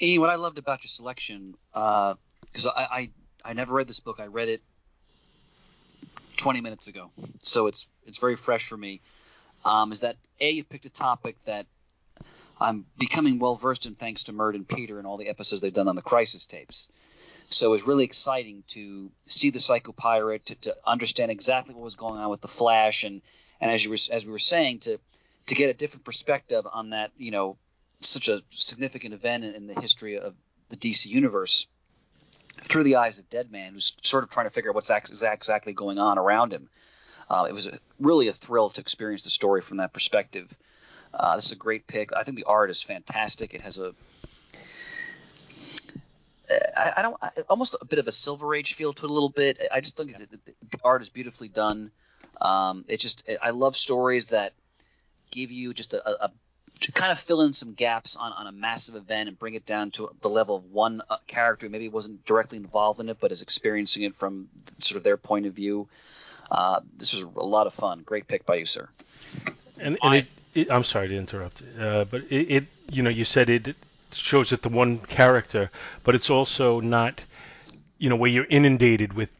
What 0.00 0.30
I 0.30 0.36
loved 0.36 0.58
about 0.58 0.84
your 0.84 0.88
selection, 0.88 1.54
because 1.72 2.66
I, 2.66 2.86
I 2.90 3.10
I 3.44 3.52
never 3.52 3.74
read 3.74 3.88
this 3.88 4.00
book. 4.00 4.20
I 4.20 4.26
read 4.26 4.48
it 4.48 4.62
20 6.36 6.60
minutes 6.60 6.88
ago, 6.88 7.10
so 7.40 7.66
it's 7.66 7.88
it's 8.06 8.18
very 8.18 8.36
fresh 8.36 8.68
for 8.68 8.76
me. 8.76 9.00
Um, 9.64 9.92
is 9.92 10.00
that 10.00 10.16
a 10.40 10.50
you 10.50 10.64
picked 10.64 10.86
a 10.86 10.90
topic 10.90 11.36
that 11.44 11.66
I'm 12.60 12.86
becoming 12.98 13.38
well 13.38 13.56
versed 13.56 13.86
in 13.86 13.94
thanks 13.94 14.24
to 14.24 14.32
Murd 14.32 14.54
and 14.54 14.68
Peter 14.68 14.98
and 14.98 15.06
all 15.06 15.16
the 15.16 15.28
episodes 15.28 15.60
they've 15.60 15.72
done 15.72 15.88
on 15.88 15.96
the 15.96 16.02
Crisis 16.02 16.46
tapes. 16.46 16.88
So 17.48 17.68
it 17.68 17.70
was 17.70 17.86
really 17.86 18.04
exciting 18.04 18.64
to 18.68 19.10
see 19.22 19.50
the 19.50 19.60
Psycho 19.60 19.92
Pirate, 19.92 20.46
to, 20.46 20.54
to 20.56 20.76
understand 20.84 21.30
exactly 21.30 21.74
what 21.74 21.84
was 21.84 21.94
going 21.94 22.18
on 22.18 22.30
with 22.30 22.40
the 22.40 22.48
Flash, 22.48 23.04
and 23.04 23.22
and 23.60 23.70
as 23.70 23.84
you 23.84 23.90
were 23.90 23.98
as 24.10 24.26
we 24.26 24.32
were 24.32 24.38
saying, 24.38 24.80
to 24.80 24.98
to 25.46 25.54
get 25.54 25.70
a 25.70 25.74
different 25.74 26.04
perspective 26.04 26.66
on 26.70 26.90
that, 26.90 27.12
you 27.16 27.30
know, 27.30 27.56
such 28.00 28.28
a 28.28 28.42
significant 28.50 29.14
event 29.14 29.44
in, 29.44 29.66
the 29.66 29.80
history 29.80 30.18
of 30.18 30.34
the 30.68 30.76
DC 30.76 31.06
universe 31.06 31.66
through 32.64 32.84
the 32.84 32.96
eyes 32.96 33.18
of 33.18 33.28
Deadman, 33.30 33.74
who's 33.74 33.94
sort 34.02 34.24
of 34.24 34.30
trying 34.30 34.46
to 34.46 34.50
figure 34.50 34.70
out 34.70 34.74
what's 34.74 34.90
exactly 34.90 35.72
going 35.72 35.98
on 35.98 36.18
around 36.18 36.52
him. 36.52 36.68
Uh, 37.28 37.46
it 37.48 37.52
was 37.52 37.66
a, 37.66 37.78
really 37.98 38.28
a 38.28 38.32
thrill 38.32 38.70
to 38.70 38.80
experience 38.80 39.24
the 39.24 39.30
story 39.30 39.60
from 39.60 39.78
that 39.78 39.92
perspective. 39.92 40.56
Uh, 41.12 41.36
this 41.36 41.46
is 41.46 41.52
a 41.52 41.56
great 41.56 41.86
pick. 41.86 42.12
I 42.14 42.22
think 42.22 42.36
the 42.36 42.44
art 42.44 42.70
is 42.70 42.82
fantastic. 42.82 43.54
It 43.54 43.62
has 43.62 43.78
a 43.78 43.94
I, 46.76 46.92
I 46.98 47.02
don't 47.02 47.16
I, 47.20 47.30
almost 47.48 47.76
a 47.80 47.84
bit 47.84 47.98
of 47.98 48.06
a 48.06 48.12
Silver 48.12 48.54
Age 48.54 48.74
feel 48.74 48.92
to 48.92 49.04
it 49.04 49.10
a 49.10 49.12
little 49.12 49.28
bit. 49.28 49.60
I 49.72 49.80
just 49.80 49.96
think 49.96 50.16
that 50.16 50.30
the, 50.30 50.38
the 50.44 50.78
art 50.84 51.02
is 51.02 51.08
beautifully 51.08 51.48
done. 51.48 51.90
Um, 52.40 52.84
it 52.88 53.00
just 53.00 53.28
I 53.42 53.50
love 53.50 53.76
stories 53.76 54.26
that 54.26 54.52
give 55.30 55.50
you 55.50 55.74
just 55.74 55.94
a, 55.94 56.24
a, 56.24 56.30
to 56.80 56.92
kind 56.92 57.10
of 57.10 57.18
fill 57.18 57.40
in 57.42 57.52
some 57.52 57.72
gaps 57.72 58.16
on, 58.16 58.32
on 58.32 58.46
a 58.46 58.52
massive 58.52 58.96
event 58.96 59.28
and 59.28 59.38
bring 59.38 59.54
it 59.54 59.64
down 59.64 59.90
to 59.92 60.10
the 60.20 60.28
level 60.28 60.56
of 60.56 60.72
one 60.72 61.00
uh, 61.08 61.16
character 61.26 61.66
who 61.66 61.70
maybe 61.70 61.88
wasn't 61.88 62.24
directly 62.26 62.58
involved 62.58 63.00
in 63.00 63.08
it 63.08 63.18
but 63.20 63.32
is 63.32 63.42
experiencing 63.42 64.02
it 64.02 64.14
from 64.14 64.48
sort 64.78 64.96
of 64.96 65.04
their 65.04 65.16
point 65.16 65.46
of 65.46 65.54
view. 65.54 65.88
Uh, 66.50 66.80
this 66.96 67.14
was 67.14 67.22
a 67.22 67.44
lot 67.44 67.66
of 67.66 67.74
fun. 67.74 68.02
Great 68.04 68.28
pick 68.28 68.46
by 68.46 68.56
you, 68.56 68.66
sir. 68.66 68.88
And, 69.78 69.98
and 70.02 70.14
it, 70.14 70.26
it, 70.54 70.70
I'm 70.70 70.84
sorry 70.84 71.08
to 71.08 71.16
interrupt, 71.16 71.62
uh, 71.78 72.04
but 72.04 72.24
it, 72.30 72.50
it, 72.50 72.64
you 72.90 73.02
know, 73.02 73.10
you 73.10 73.24
said 73.24 73.50
it 73.50 73.74
shows 74.12 74.52
it 74.52 74.62
the 74.62 74.68
one 74.68 74.98
character, 74.98 75.70
but 76.04 76.14
it's 76.14 76.30
also 76.30 76.80
not, 76.80 77.20
you 77.98 78.08
know, 78.08 78.16
where 78.16 78.30
you're 78.30 78.46
inundated 78.48 79.12
with 79.12 79.30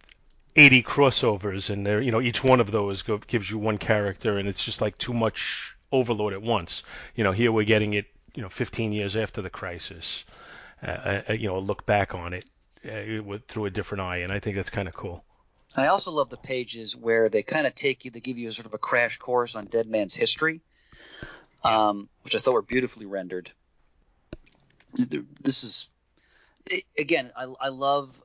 80 0.56 0.82
crossovers 0.82 1.70
and 1.70 1.86
there, 1.86 2.00
you 2.00 2.10
know, 2.10 2.20
each 2.20 2.42
one 2.42 2.60
of 2.60 2.70
those 2.70 3.02
go, 3.02 3.18
gives 3.18 3.50
you 3.50 3.58
one 3.58 3.78
character, 3.78 4.38
and 4.38 4.48
it's 4.48 4.64
just 4.64 4.80
like 4.80 4.98
too 4.98 5.12
much 5.12 5.75
overload 5.96 6.32
at 6.32 6.42
once. 6.42 6.82
You 7.14 7.24
know, 7.24 7.32
here 7.32 7.52
we're 7.52 7.64
getting 7.64 7.94
it, 7.94 8.06
you 8.34 8.42
know, 8.42 8.48
15 8.48 8.92
years 8.92 9.16
after 9.16 9.42
the 9.42 9.50
crisis, 9.50 10.24
uh, 10.82 11.22
uh, 11.28 11.32
you 11.32 11.48
know, 11.48 11.58
look 11.58 11.86
back 11.86 12.14
on 12.14 12.32
it 12.32 12.44
uh, 12.84 13.38
through 13.48 13.66
a 13.66 13.70
different 13.70 14.02
eye, 14.02 14.18
and 14.18 14.32
I 14.32 14.40
think 14.40 14.56
that's 14.56 14.70
kind 14.70 14.88
of 14.88 14.94
cool. 14.94 15.24
I 15.76 15.88
also 15.88 16.12
love 16.12 16.30
the 16.30 16.36
pages 16.36 16.96
where 16.96 17.28
they 17.28 17.42
kind 17.42 17.66
of 17.66 17.74
take 17.74 18.04
you, 18.04 18.10
they 18.10 18.20
give 18.20 18.38
you 18.38 18.48
a 18.48 18.52
sort 18.52 18.66
of 18.66 18.74
a 18.74 18.78
crash 18.78 19.18
course 19.18 19.56
on 19.56 19.66
Dead 19.66 19.88
Man's 19.88 20.14
history, 20.14 20.60
um, 21.64 22.08
which 22.22 22.36
I 22.36 22.38
thought 22.38 22.54
were 22.54 22.62
beautifully 22.62 23.06
rendered. 23.06 23.50
This 24.94 25.64
is, 25.64 25.90
again, 26.96 27.32
I, 27.36 27.52
I 27.60 27.68
love. 27.68 28.22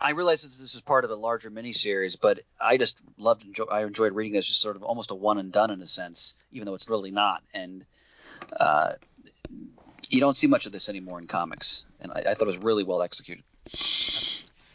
I 0.00 0.10
realize 0.10 0.42
this, 0.42 0.58
this 0.58 0.74
is 0.74 0.80
part 0.80 1.04
of 1.04 1.10
a 1.10 1.16
larger 1.16 1.50
miniseries, 1.50 2.18
but 2.20 2.40
I 2.60 2.76
just 2.76 3.00
loved. 3.16 3.44
Enjoy, 3.44 3.64
I 3.64 3.84
enjoyed 3.84 4.12
reading 4.12 4.36
as 4.36 4.46
just 4.46 4.60
sort 4.60 4.76
of 4.76 4.82
almost 4.82 5.10
a 5.10 5.14
one 5.14 5.38
and 5.38 5.50
done 5.50 5.70
in 5.70 5.80
a 5.82 5.86
sense, 5.86 6.36
even 6.52 6.66
though 6.66 6.74
it's 6.74 6.88
really 6.88 7.10
not. 7.10 7.42
And 7.52 7.84
uh, 8.58 8.92
you 10.08 10.20
don't 10.20 10.36
see 10.36 10.46
much 10.46 10.66
of 10.66 10.72
this 10.72 10.88
anymore 10.88 11.18
in 11.18 11.26
comics, 11.26 11.84
and 12.00 12.12
I, 12.12 12.22
I 12.30 12.34
thought 12.34 12.42
it 12.42 12.46
was 12.46 12.58
really 12.58 12.84
well 12.84 13.02
executed. 13.02 13.44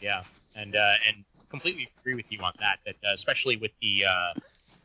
Yeah, 0.01 0.23
and 0.55 0.75
uh, 0.75 0.93
and 1.07 1.23
completely 1.49 1.89
agree 2.01 2.15
with 2.15 2.29
you 2.29 2.39
on 2.41 2.53
that. 2.59 2.79
That 2.85 2.95
uh, 3.07 3.13
especially 3.13 3.55
with 3.55 3.71
the 3.81 4.05
uh, 4.05 4.33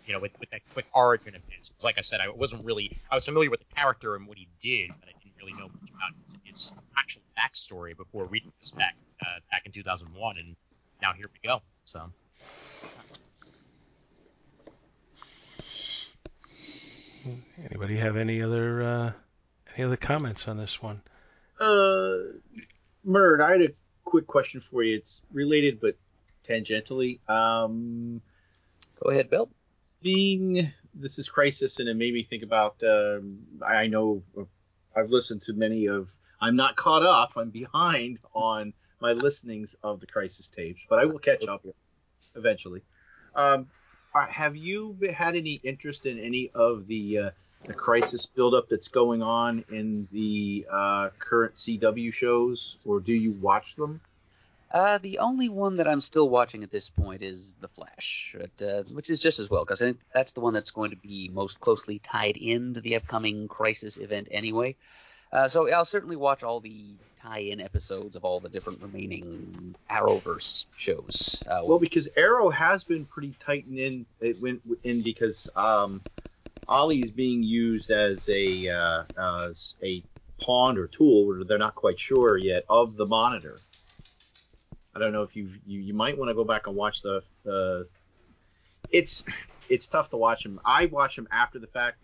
you 0.06 0.12
know 0.12 0.20
with, 0.20 0.38
with 0.38 0.50
that 0.50 0.60
quick 0.72 0.86
origin 0.94 1.34
of 1.34 1.42
his. 1.48 1.70
Like 1.82 1.98
I 1.98 2.02
said, 2.02 2.20
I 2.20 2.28
wasn't 2.28 2.64
really 2.64 2.96
I 3.10 3.16
was 3.16 3.24
familiar 3.24 3.50
with 3.50 3.60
the 3.60 3.74
character 3.74 4.14
and 4.14 4.26
what 4.26 4.38
he 4.38 4.48
did, 4.60 4.90
but 5.00 5.08
I 5.08 5.12
didn't 5.22 5.36
really 5.40 5.52
know 5.52 5.68
much 5.68 5.90
about 5.90 6.12
his 6.50 6.72
actual 6.96 7.22
backstory 7.36 7.96
before 7.96 8.26
reading 8.26 8.52
this 8.60 8.72
back 8.72 8.96
uh, 9.20 9.40
back 9.50 9.62
in 9.64 9.72
2001, 9.72 10.34
and 10.38 10.56
now 11.02 11.12
here 11.12 11.30
we 11.32 11.48
go. 11.48 11.60
So. 11.84 12.10
Anybody 17.64 17.96
have 17.96 18.16
any 18.16 18.42
other 18.42 18.82
uh, 18.82 19.12
any 19.76 19.84
other 19.84 19.96
comments 19.96 20.48
on 20.48 20.56
this 20.56 20.82
one? 20.82 21.02
Uh, 21.60 22.18
Murd, 23.06 23.40
I 23.40 23.52
had 23.52 23.62
a 23.62 23.68
quick 24.04 24.26
question 24.26 24.60
for 24.60 24.82
you. 24.82 24.96
It's 24.96 25.22
related 25.32 25.80
but 25.80 25.96
tangentially. 26.48 27.18
Um, 27.28 28.22
Go 29.02 29.10
ahead, 29.10 29.30
Bill. 29.30 29.48
being 30.02 30.72
this 30.94 31.18
is 31.18 31.28
crisis, 31.28 31.78
and 31.78 31.88
it 31.88 31.94
made 31.94 32.14
me 32.14 32.22
think 32.24 32.42
about. 32.42 32.82
Um, 32.82 33.38
I 33.64 33.86
know 33.86 34.22
I've 34.96 35.10
listened 35.10 35.42
to 35.42 35.52
many 35.52 35.86
of. 35.86 36.08
I'm 36.40 36.56
not 36.56 36.76
caught 36.76 37.02
up. 37.02 37.32
I'm 37.36 37.50
behind 37.50 38.20
on 38.34 38.72
my 39.00 39.12
listenings 39.12 39.76
of 39.82 40.00
the 40.00 40.06
crisis 40.06 40.48
tapes, 40.48 40.80
but 40.88 40.98
I 40.98 41.04
will 41.04 41.18
catch 41.18 41.46
up 41.46 41.64
eventually. 42.34 42.82
Um, 43.34 43.68
are- 44.14 44.26
have 44.26 44.56
you 44.56 44.96
had 45.12 45.36
any 45.36 45.60
interest 45.62 46.06
in 46.06 46.18
any 46.18 46.50
of 46.54 46.86
the 46.86 47.18
uh, 47.18 47.30
the 47.64 47.74
crisis 47.74 48.26
buildup 48.26 48.68
that's 48.68 48.88
going 48.88 49.22
on 49.22 49.64
in 49.70 50.08
the 50.12 50.66
uh, 50.70 51.10
current 51.18 51.54
CW 51.54 52.12
shows, 52.12 52.78
or 52.84 53.00
do 53.00 53.12
you 53.12 53.32
watch 53.32 53.74
them? 53.76 54.00
Uh, 54.70 54.98
the 54.98 55.18
only 55.18 55.48
one 55.48 55.76
that 55.76 55.88
I'm 55.88 56.00
still 56.00 56.28
watching 56.28 56.62
at 56.62 56.70
this 56.70 56.90
point 56.90 57.22
is 57.22 57.56
The 57.60 57.68
Flash, 57.68 58.36
but, 58.38 58.66
uh, 58.66 58.82
which 58.92 59.08
is 59.08 59.22
just 59.22 59.38
as 59.38 59.48
well 59.48 59.64
because 59.64 59.82
that's 60.12 60.32
the 60.34 60.40
one 60.40 60.52
that's 60.52 60.72
going 60.72 60.90
to 60.90 60.96
be 60.96 61.30
most 61.32 61.58
closely 61.58 61.98
tied 61.98 62.36
into 62.36 62.82
the 62.82 62.96
upcoming 62.96 63.48
Crisis 63.48 63.96
event 63.96 64.28
anyway. 64.30 64.76
Uh, 65.32 65.48
so 65.48 65.70
I'll 65.70 65.84
certainly 65.84 66.16
watch 66.16 66.42
all 66.42 66.60
the 66.60 66.84
tie-in 67.20 67.60
episodes 67.60 68.16
of 68.16 68.24
all 68.24 68.40
the 68.40 68.48
different 68.48 68.80
remaining 68.82 69.74
Arrowverse 69.90 70.66
shows. 70.76 71.42
Uh, 71.46 71.62
Well, 71.64 71.78
because 71.78 72.08
Arrow 72.16 72.48
has 72.50 72.84
been 72.84 73.04
pretty 73.04 73.34
tightened 73.40 73.78
in. 73.78 74.06
It 74.20 74.40
went 74.40 74.62
in 74.84 75.02
because 75.02 75.50
um, 75.54 76.00
Ollie 76.66 77.02
is 77.02 77.10
being 77.10 77.42
used 77.42 77.90
as 77.90 78.28
a 78.28 78.68
uh, 78.68 79.02
as 79.46 79.76
a 79.82 80.02
pawn 80.40 80.78
or 80.78 80.86
tool. 80.86 81.30
Or 81.30 81.44
they're 81.44 81.58
not 81.58 81.74
quite 81.74 81.98
sure 81.98 82.36
yet 82.36 82.64
of 82.68 82.96
the 82.96 83.06
Monitor. 83.06 83.58
I 84.94 85.00
don't 85.00 85.12
know 85.12 85.22
if 85.22 85.36
you've, 85.36 85.58
you 85.66 85.80
you 85.80 85.94
might 85.94 86.16
want 86.16 86.30
to 86.30 86.34
go 86.34 86.44
back 86.44 86.66
and 86.66 86.76
watch 86.76 87.02
the 87.02 87.22
the. 87.44 87.86
It's 88.90 89.24
it's 89.68 89.86
tough 89.86 90.08
to 90.10 90.16
watch 90.16 90.42
them. 90.42 90.60
I 90.64 90.86
watch 90.86 91.16
them 91.16 91.28
after 91.30 91.58
the 91.58 91.66
fact 91.66 91.98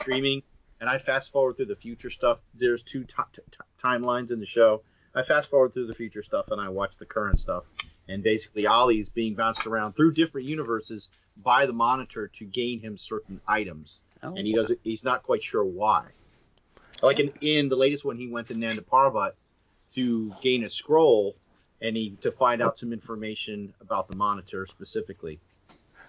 streaming, 0.00 0.42
and 0.80 0.88
I 0.88 0.98
fast 0.98 1.32
forward 1.32 1.56
through 1.56 1.66
the 1.66 1.76
future 1.76 2.10
stuff. 2.10 2.38
There's 2.54 2.82
two 2.82 3.04
ti 3.04 3.22
ti 3.32 3.42
timelines 3.82 4.30
in 4.30 4.40
the 4.40 4.46
show. 4.46 4.82
I 5.14 5.22
fast 5.22 5.50
forward 5.50 5.72
through 5.72 5.86
the 5.86 5.94
future 5.94 6.22
stuff 6.22 6.50
and 6.50 6.60
I 6.60 6.68
watch 6.68 6.96
the 6.98 7.06
current 7.06 7.40
stuff. 7.40 7.64
And 8.08 8.22
basically, 8.22 8.66
Ollie's 8.66 9.08
being 9.08 9.34
bounced 9.34 9.66
around 9.66 9.94
through 9.94 10.12
different 10.12 10.46
universes 10.46 11.08
by 11.42 11.66
the 11.66 11.72
Monitor 11.72 12.28
to 12.28 12.44
gain 12.44 12.78
him 12.80 12.96
certain 12.96 13.40
items, 13.48 14.00
oh, 14.22 14.28
and 14.28 14.46
he 14.46 14.54
doesn't. 14.54 14.78
He's 14.84 15.02
not 15.02 15.24
quite 15.24 15.42
sure 15.42 15.64
why. 15.64 16.06
Like 17.02 17.18
in, 17.18 17.32
in 17.40 17.68
the 17.68 17.76
latest 17.76 18.04
one, 18.04 18.16
he 18.16 18.28
went 18.28 18.46
to 18.48 18.54
Nanda 18.54 18.82
Parbat 18.82 19.32
to 19.96 20.30
gain 20.40 20.62
a 20.62 20.70
scroll, 20.70 21.34
and 21.80 21.96
he 21.96 22.10
to 22.20 22.30
find 22.30 22.62
out 22.62 22.78
some 22.78 22.92
information 22.92 23.74
about 23.80 24.06
the 24.08 24.14
Monitor 24.14 24.66
specifically. 24.66 25.40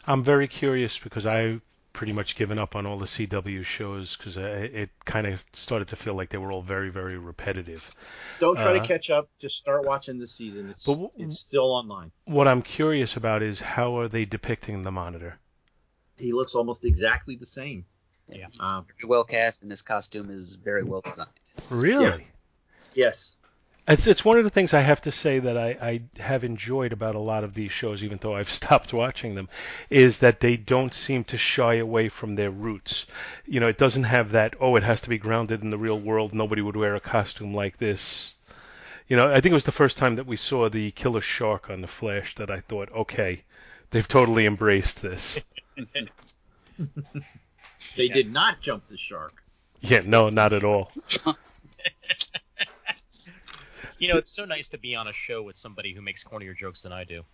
I'm 0.05 0.23
very 0.23 0.47
curious 0.47 0.99
because 0.99 1.25
I've 1.25 1.61
pretty 1.97 2.13
much 2.13 2.35
given 2.35 2.59
up 2.59 2.75
on 2.75 2.85
all 2.85 2.99
the 2.99 3.07
CW 3.07 3.65
shows 3.65 4.15
because 4.15 4.37
it 4.37 4.91
kind 5.05 5.25
of 5.25 5.43
started 5.53 5.87
to 5.87 5.95
feel 5.95 6.13
like 6.13 6.29
they 6.29 6.37
were 6.37 6.51
all 6.51 6.61
very, 6.61 6.91
very 6.91 7.17
repetitive. 7.17 7.83
Don't 8.39 8.55
try 8.55 8.77
Uh, 8.77 8.79
to 8.79 8.87
catch 8.87 9.09
up. 9.09 9.27
Just 9.39 9.57
start 9.57 9.83
watching 9.83 10.19
this 10.19 10.31
season. 10.31 10.69
It's 10.69 10.85
But 10.85 10.91
w- 10.91 11.09
it's 11.17 11.39
still 11.39 11.71
online. 11.71 12.11
What 12.25 12.47
I'm 12.47 12.61
curious 12.61 13.17
about 13.17 13.41
is 13.41 13.59
how 13.59 13.97
are 13.97 14.07
they 14.07 14.25
depicting 14.25 14.83
the 14.83 14.91
Monitor? 14.91 15.39
He 16.17 16.33
looks 16.33 16.53
almost 16.53 16.85
exactly 16.85 17.35
the 17.35 17.47
same. 17.47 17.83
yeah, 18.29 18.45
Um, 18.59 18.85
very 18.85 19.09
well 19.09 19.23
cast, 19.23 19.63
and 19.63 19.71
his 19.71 19.81
costume 19.81 20.29
is 20.29 20.53
very 20.53 20.83
well 20.83 21.01
designed. 21.01 21.29
Really? 21.71 22.27
Yes. 22.93 23.37
It's 23.87 24.05
it's 24.05 24.25
one 24.25 24.37
of 24.37 24.43
the 24.43 24.49
things 24.49 24.73
I 24.73 24.81
have 24.81 25.01
to 25.03 25.11
say 25.11 25.39
that 25.39 25.57
I, 25.57 25.77
I 25.81 26.21
have 26.21 26.43
enjoyed 26.43 26.91
about 26.91 27.15
a 27.15 27.19
lot 27.19 27.45
of 27.45 27.53
these 27.53 27.71
shows, 27.71 28.03
even 28.03 28.17
though 28.17 28.35
I've 28.35 28.49
stopped 28.61 28.91
watching 28.91 29.35
them, 29.35 29.47
is 29.89 30.17
that 30.17 30.41
they 30.41 30.57
don't 30.57 30.93
seem 30.93 31.23
to 31.25 31.37
shy 31.37 31.75
away 31.75 32.09
from 32.09 32.35
their 32.35 32.51
roots. 32.51 33.05
You 33.45 33.61
know, 33.61 33.67
it 33.67 33.77
doesn't 33.77 34.03
have 34.03 34.31
that 34.31 34.55
oh, 34.59 34.75
it 34.75 34.83
has 34.83 35.01
to 35.01 35.09
be 35.09 35.17
grounded 35.17 35.63
in 35.63 35.69
the 35.69 35.77
real 35.77 35.99
world. 35.99 36.33
Nobody 36.33 36.61
would 36.61 36.75
wear 36.75 36.95
a 36.95 36.99
costume 36.99 37.53
like 37.53 37.77
this. 37.77 38.33
You 39.07 39.15
know, 39.15 39.31
I 39.31 39.39
think 39.39 39.51
it 39.51 39.61
was 39.61 39.63
the 39.63 39.71
first 39.71 39.97
time 39.97 40.15
that 40.15 40.27
we 40.27 40.35
saw 40.35 40.67
the 40.67 40.91
killer 40.91 41.21
shark 41.21 41.69
on 41.69 41.79
the 41.79 41.87
Flash 41.87 42.35
that 42.35 42.51
I 42.51 42.59
thought, 42.59 42.91
okay, 42.91 43.43
they've 43.91 44.07
totally 44.07 44.45
embraced 44.45 45.01
this. 45.01 45.39
They 47.95 48.07
did 48.07 48.31
not 48.31 48.59
jump 48.59 48.87
the 48.89 48.97
shark. 48.97 49.43
Yeah, 49.81 50.01
no, 50.05 50.29
not 50.29 50.53
at 50.53 50.63
all. 50.63 50.91
You 53.99 54.09
know, 54.09 54.17
it's 54.17 54.31
so 54.31 54.45
nice 54.45 54.69
to 54.69 54.77
be 54.77 54.95
on 54.95 55.07
a 55.07 55.13
show 55.13 55.41
with 55.41 55.57
somebody 55.57 55.93
who 55.93 56.01
makes 56.01 56.23
cornier 56.23 56.55
jokes 56.55 56.81
than 56.81 56.91
I 56.91 57.03
do. 57.03 57.23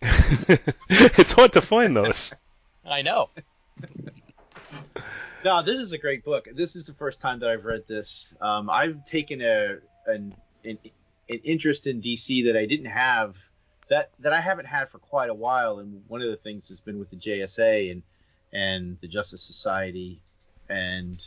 it's 0.88 1.32
hard 1.32 1.52
to 1.52 1.60
find 1.60 1.94
those. 1.94 2.32
I 2.86 3.02
know. 3.02 3.28
No, 5.44 5.62
this 5.62 5.78
is 5.78 5.92
a 5.92 5.98
great 5.98 6.24
book. 6.24 6.48
This 6.54 6.74
is 6.74 6.86
the 6.86 6.94
first 6.94 7.20
time 7.20 7.40
that 7.40 7.50
I've 7.50 7.66
read 7.66 7.86
this. 7.86 8.32
Um, 8.40 8.70
I've 8.70 9.04
taken 9.04 9.42
a 9.42 9.78
an, 10.06 10.34
an 10.64 10.78
an 11.28 11.40
interest 11.44 11.86
in 11.86 12.00
DC 12.00 12.46
that 12.46 12.56
I 12.56 12.64
didn't 12.64 12.86
have 12.86 13.36
that 13.90 14.10
that 14.20 14.32
I 14.32 14.40
haven't 14.40 14.66
had 14.66 14.88
for 14.88 14.98
quite 14.98 15.28
a 15.28 15.34
while, 15.34 15.80
and 15.80 16.02
one 16.08 16.22
of 16.22 16.30
the 16.30 16.36
things 16.36 16.68
has 16.68 16.80
been 16.80 16.98
with 16.98 17.10
the 17.10 17.16
JSA 17.16 17.92
and 17.92 18.02
and 18.54 18.96
the 19.02 19.08
Justice 19.08 19.42
Society 19.42 20.20
and 20.70 21.22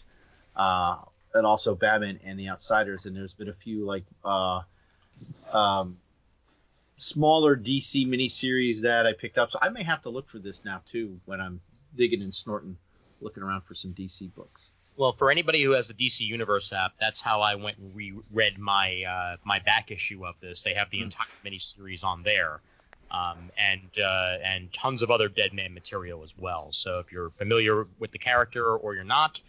uh, 0.56 0.97
and 1.36 1.45
also 1.45 1.76
Batman 1.76 2.19
and 2.23 2.39
the 2.39 2.50
Outsiders, 2.50 3.06
and 3.06 3.15
there's 3.15 3.34
been 3.34 3.50
a 3.50 3.54
few 3.54 3.86
like 3.86 4.06
uh, 4.26 4.62
um, 5.53 5.97
smaller 6.97 7.56
DC 7.56 8.08
miniseries 8.08 8.82
that 8.82 9.06
I 9.06 9.13
picked 9.13 9.38
up. 9.38 9.51
So 9.51 9.60
I 9.62 9.69
may 9.69 9.84
have 9.84 10.01
to 10.03 10.10
look 10.10 10.27
for 10.27 10.39
this 10.39 10.65
now 10.65 10.82
too 10.86 11.19
when 11.25 11.39
I'm 11.39 11.62
digging 11.95 12.21
and 12.21 12.34
snorting, 12.34 12.77
looking 13.21 13.43
around 13.43 13.62
for 13.62 13.75
some 13.75 13.93
DC 13.93 14.34
books. 14.36 14.69
Well, 14.97 15.13
for 15.13 15.30
anybody 15.30 15.62
who 15.62 15.71
has 15.71 15.88
the 15.88 15.93
DC 15.93 16.21
Universe 16.21 16.73
app, 16.73 16.93
that's 16.99 17.21
how 17.21 17.41
I 17.41 17.53
went 17.53 17.77
and 17.77 17.95
reread 17.95 18.58
my 18.58 19.03
uh, 19.03 19.38
my 19.43 19.60
back 19.60 19.91
issue 19.91 20.25
of 20.25 20.36
this. 20.41 20.63
They 20.63 20.73
have 20.73 20.89
the 20.89 21.01
entire 21.01 21.27
miniseries 21.45 22.03
on 22.03 22.23
there, 22.23 22.62
um, 23.12 23.51
and 23.60 24.03
uh, 24.03 24.38
and 24.43 24.73
tons 24.73 25.03
of 25.03 25.12
other 25.12 25.30
Deadman 25.30 25.71
material 25.75 26.23
as 26.23 26.36
well. 26.36 26.69
So 26.71 26.97
if 26.97 27.12
you're 27.12 27.30
familiar 27.30 27.86
with 27.99 28.12
the 28.12 28.17
character 28.17 28.75
or 28.75 28.95
you're 28.95 29.03
not, 29.03 29.39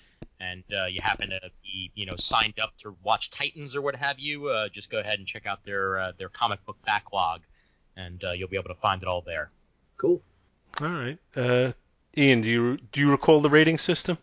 and 0.40 0.62
uh, 0.72 0.86
you 0.86 1.00
happen 1.02 1.30
to 1.30 1.40
be 1.62 1.90
you 1.94 2.06
know 2.06 2.16
signed 2.16 2.58
up 2.60 2.76
to 2.78 2.96
watch 3.02 3.30
Titans 3.30 3.74
or 3.76 3.82
what 3.82 3.96
have 3.96 4.18
you, 4.18 4.48
uh, 4.48 4.68
just 4.68 4.90
go 4.90 4.98
ahead 4.98 5.18
and 5.18 5.26
check 5.26 5.46
out 5.46 5.64
their 5.64 5.98
uh, 5.98 6.12
their 6.18 6.28
comic 6.28 6.64
book 6.64 6.76
backlog, 6.84 7.42
and 7.96 8.22
uh, 8.24 8.32
you'll 8.32 8.48
be 8.48 8.56
able 8.56 8.68
to 8.68 8.80
find 8.80 9.02
it 9.02 9.08
all 9.08 9.22
there. 9.22 9.50
Cool. 9.96 10.22
All 10.80 10.88
right. 10.88 11.18
Uh, 11.36 11.72
Ian, 12.16 12.42
do 12.42 12.50
you 12.50 12.78
do 12.92 13.00
you 13.00 13.10
recall 13.10 13.40
the 13.40 13.50
rating 13.50 13.78
system? 13.78 14.18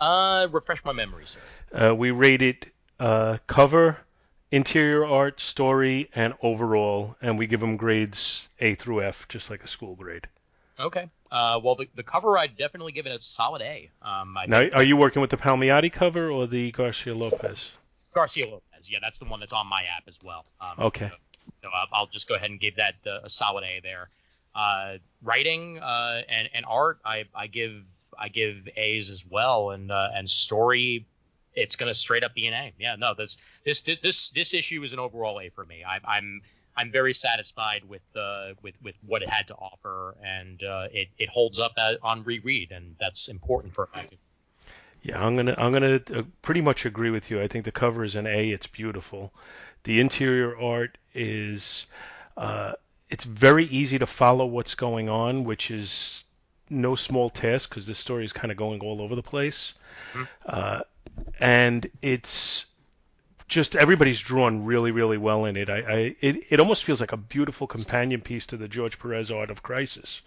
Uh, 0.00 0.48
refresh 0.50 0.84
my 0.84 0.92
memory, 0.92 1.26
sir. 1.26 1.40
Uh, 1.72 1.94
we 1.94 2.10
rated 2.10 2.70
uh, 3.00 3.38
cover, 3.46 3.98
interior 4.50 5.06
art, 5.06 5.40
story, 5.40 6.10
and 6.14 6.34
overall, 6.42 7.16
and 7.22 7.38
we 7.38 7.46
give 7.46 7.60
them 7.60 7.76
grades 7.76 8.48
A 8.60 8.74
through 8.74 9.02
F, 9.02 9.26
just 9.28 9.50
like 9.50 9.64
a 9.64 9.68
school 9.68 9.94
grade. 9.94 10.28
Okay. 10.78 11.08
Uh, 11.30 11.60
well, 11.62 11.74
the, 11.74 11.88
the 11.94 12.02
cover 12.02 12.38
I'd 12.38 12.56
definitely 12.56 12.92
give 12.92 13.06
it 13.06 13.18
a 13.18 13.22
solid 13.22 13.62
A. 13.62 13.90
Um, 14.02 14.36
I 14.36 14.46
Now, 14.46 14.68
are 14.74 14.82
you 14.82 14.96
working 14.96 15.20
with 15.20 15.30
the 15.30 15.36
Palmiotti 15.36 15.92
cover 15.92 16.30
or 16.30 16.46
the 16.46 16.70
Garcia 16.70 17.14
Lopez? 17.14 17.70
Garcia 18.14 18.46
Lopez. 18.46 18.90
Yeah, 18.90 18.98
that's 19.02 19.18
the 19.18 19.24
one 19.24 19.40
that's 19.40 19.52
on 19.52 19.66
my 19.66 19.82
app 19.96 20.04
as 20.06 20.18
well. 20.24 20.44
Um, 20.60 20.86
Okay. 20.86 21.08
So, 21.08 21.46
so 21.62 21.68
I'll, 21.74 21.86
I'll 21.92 22.06
just 22.06 22.28
go 22.28 22.34
ahead 22.34 22.50
and 22.50 22.60
give 22.60 22.76
that 22.76 22.94
uh, 23.06 23.20
a 23.24 23.30
solid 23.30 23.64
A 23.64 23.80
there. 23.82 24.08
Uh, 24.54 24.98
writing 25.22 25.78
uh, 25.78 26.22
and, 26.28 26.48
and 26.54 26.64
art, 26.66 26.98
I, 27.04 27.24
I 27.34 27.46
give 27.46 27.84
I 28.18 28.28
give 28.28 28.68
A's 28.76 29.10
as 29.10 29.26
well, 29.26 29.70
and 29.70 29.90
uh, 29.90 30.08
and 30.14 30.28
story, 30.30 31.06
it's 31.54 31.76
gonna 31.76 31.94
straight 31.94 32.24
up 32.24 32.34
be 32.34 32.46
an 32.46 32.54
A. 32.54 32.72
Yeah, 32.78 32.96
no, 32.96 33.14
this 33.14 33.36
this 33.64 33.82
this 33.82 34.30
this 34.30 34.54
issue 34.54 34.82
is 34.82 34.92
an 34.92 34.98
overall 34.98 35.40
A 35.40 35.50
for 35.50 35.64
me. 35.64 35.84
I, 35.84 35.98
I'm 36.04 36.40
I'm 36.76 36.92
very 36.92 37.14
satisfied 37.14 37.84
with 37.88 38.02
uh, 38.14 38.52
with 38.62 38.80
with 38.82 38.94
what 39.06 39.22
it 39.22 39.30
had 39.30 39.48
to 39.48 39.54
offer, 39.54 40.16
and 40.22 40.62
uh, 40.62 40.88
it 40.92 41.08
it 41.18 41.28
holds 41.28 41.58
up 41.58 41.72
on 42.02 42.24
reread, 42.24 42.72
and 42.72 42.96
that's 43.00 43.28
important 43.28 43.74
for 43.74 43.88
a 43.92 43.96
magazine. 43.96 44.18
Yeah, 45.02 45.24
I'm 45.24 45.36
gonna 45.36 45.54
I'm 45.56 45.72
gonna 45.72 46.00
uh, 46.14 46.22
pretty 46.42 46.60
much 46.60 46.84
agree 46.84 47.10
with 47.10 47.30
you. 47.30 47.40
I 47.40 47.48
think 47.48 47.64
the 47.64 47.72
cover 47.72 48.04
is 48.04 48.16
an 48.16 48.26
A. 48.26 48.50
It's 48.50 48.66
beautiful. 48.66 49.32
The 49.84 50.00
interior 50.00 50.58
art 50.58 50.98
is 51.14 51.86
uh, 52.36 52.72
it's 53.08 53.24
very 53.24 53.66
easy 53.66 53.98
to 53.98 54.06
follow 54.06 54.46
what's 54.46 54.74
going 54.74 55.08
on, 55.08 55.44
which 55.44 55.70
is 55.70 56.24
no 56.68 56.96
small 56.96 57.30
task 57.30 57.70
because 57.70 57.86
this 57.86 57.98
story 57.98 58.24
is 58.24 58.32
kind 58.32 58.50
of 58.50 58.56
going 58.56 58.80
all 58.80 59.00
over 59.00 59.14
the 59.14 59.22
place. 59.22 59.74
Mhm. 60.12 60.28
Uh, 60.44 60.80
and 61.38 61.88
it's 62.02 62.66
just 63.48 63.76
everybody's 63.76 64.20
drawn 64.20 64.64
really, 64.64 64.90
really 64.90 65.18
well 65.18 65.44
in 65.44 65.56
it. 65.56 65.70
I, 65.70 65.78
I 65.78 66.16
it, 66.20 66.44
it 66.50 66.60
almost 66.60 66.84
feels 66.84 67.00
like 67.00 67.12
a 67.12 67.16
beautiful 67.16 67.66
companion 67.66 68.20
piece 68.20 68.46
to 68.46 68.56
the 68.56 68.68
George 68.68 68.98
Perez 68.98 69.30
art 69.30 69.50
of 69.50 69.62
Crisis. 69.62 70.22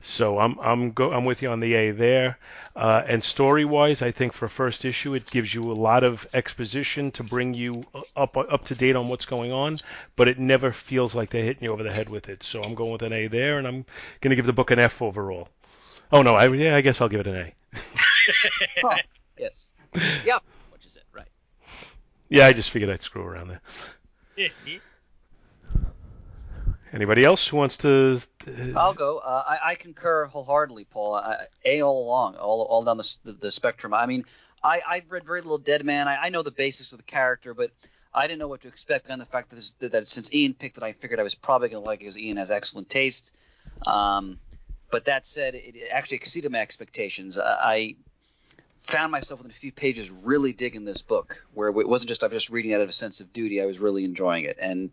So 0.00 0.38
I'm 0.38 0.58
I'm 0.60 0.92
go 0.92 1.12
I'm 1.12 1.24
with 1.24 1.42
you 1.42 1.50
on 1.50 1.60
the 1.60 1.74
A 1.74 1.90
there. 1.92 2.38
Uh, 2.74 3.02
and 3.06 3.22
story 3.22 3.64
wise, 3.64 4.02
I 4.02 4.10
think 4.10 4.32
for 4.32 4.48
first 4.48 4.84
issue 4.84 5.14
it 5.14 5.30
gives 5.30 5.52
you 5.54 5.60
a 5.60 5.74
lot 5.74 6.02
of 6.04 6.26
exposition 6.34 7.10
to 7.12 7.22
bring 7.22 7.54
you 7.54 7.84
up 8.16 8.36
up 8.36 8.64
to 8.66 8.74
date 8.74 8.96
on 8.96 9.08
what's 9.08 9.26
going 9.26 9.52
on, 9.52 9.76
but 10.16 10.28
it 10.28 10.38
never 10.38 10.72
feels 10.72 11.14
like 11.14 11.30
they're 11.30 11.44
hitting 11.44 11.64
you 11.64 11.70
over 11.70 11.82
the 11.82 11.92
head 11.92 12.10
with 12.10 12.28
it. 12.28 12.42
So 12.42 12.60
I'm 12.62 12.74
going 12.74 12.92
with 12.92 13.02
an 13.02 13.12
A 13.12 13.28
there, 13.28 13.58
and 13.58 13.66
I'm 13.66 13.84
gonna 14.20 14.36
give 14.36 14.46
the 14.46 14.52
book 14.52 14.70
an 14.70 14.78
F 14.78 15.02
overall. 15.02 15.48
Oh 16.10 16.22
no, 16.22 16.34
I 16.34 16.48
yeah 16.48 16.76
I 16.76 16.80
guess 16.80 17.00
I'll 17.00 17.08
give 17.08 17.20
it 17.20 17.26
an 17.26 17.36
A. 17.36 17.52
Oh, 18.84 18.96
yes. 19.38 19.70
Yeah. 20.24 20.38
Which 20.70 20.86
is 20.86 20.96
it, 20.96 21.04
right? 21.12 21.28
Yeah, 22.32 22.46
I 22.46 22.54
just 22.54 22.70
figured 22.70 22.90
I'd 22.90 23.02
screw 23.02 23.22
around 23.22 23.48
there. 23.48 23.60
Anybody 26.92 27.24
else 27.24 27.46
who 27.46 27.58
wants 27.58 27.76
to? 27.78 28.20
I'll 28.74 28.94
go. 28.94 29.18
Uh, 29.18 29.42
I, 29.46 29.70
I 29.70 29.74
concur 29.74 30.24
wholeheartedly, 30.24 30.84
Paul. 30.84 31.16
I, 31.16 31.44
A 31.66 31.82
all 31.82 32.04
along, 32.04 32.36
all, 32.36 32.62
all 32.62 32.84
down 32.84 32.96
the, 32.96 33.16
the, 33.24 33.32
the 33.32 33.50
spectrum. 33.50 33.92
I 33.92 34.06
mean, 34.06 34.24
I, 34.62 34.80
I've 34.86 35.10
read 35.10 35.24
very 35.24 35.42
little 35.42 35.58
Dead 35.58 35.84
Man. 35.84 36.08
I, 36.08 36.24
I 36.24 36.28
know 36.30 36.42
the 36.42 36.50
basics 36.50 36.92
of 36.92 36.98
the 36.98 37.04
character, 37.04 37.52
but 37.52 37.70
I 38.14 38.26
didn't 38.26 38.38
know 38.38 38.48
what 38.48 38.62
to 38.62 38.68
expect, 38.68 39.06
and 39.08 39.20
the 39.20 39.26
fact 39.26 39.50
that, 39.50 39.56
this, 39.56 39.72
that 39.80 40.08
since 40.08 40.32
Ian 40.34 40.54
picked 40.54 40.78
it, 40.78 40.82
I 40.82 40.92
figured 40.92 41.20
I 41.20 41.22
was 41.22 41.34
probably 41.34 41.68
going 41.68 41.82
to 41.82 41.86
like 41.86 42.00
it 42.00 42.04
because 42.04 42.18
Ian 42.18 42.38
has 42.38 42.50
excellent 42.50 42.88
taste. 42.88 43.34
Um, 43.86 44.38
but 44.90 45.06
that 45.06 45.26
said, 45.26 45.54
it 45.54 45.88
actually 45.90 46.16
exceeded 46.16 46.52
my 46.52 46.60
expectations. 46.60 47.38
I 47.38 47.96
found 48.82 49.12
myself 49.12 49.40
within 49.40 49.50
a 49.50 49.54
few 49.54 49.72
pages 49.72 50.10
really 50.10 50.52
digging 50.52 50.84
this 50.84 51.02
book, 51.02 51.46
where 51.54 51.68
it 51.68 51.88
wasn't 51.88 52.08
just 52.08 52.24
I 52.24 52.26
was 52.26 52.34
just 52.34 52.50
reading 52.50 52.74
out 52.74 52.80
of 52.80 52.88
a 52.88 52.92
sense 52.92 53.20
of 53.20 53.32
duty. 53.32 53.62
I 53.62 53.66
was 53.66 53.78
really 53.78 54.04
enjoying 54.04 54.44
it, 54.44 54.58
and 54.60 54.90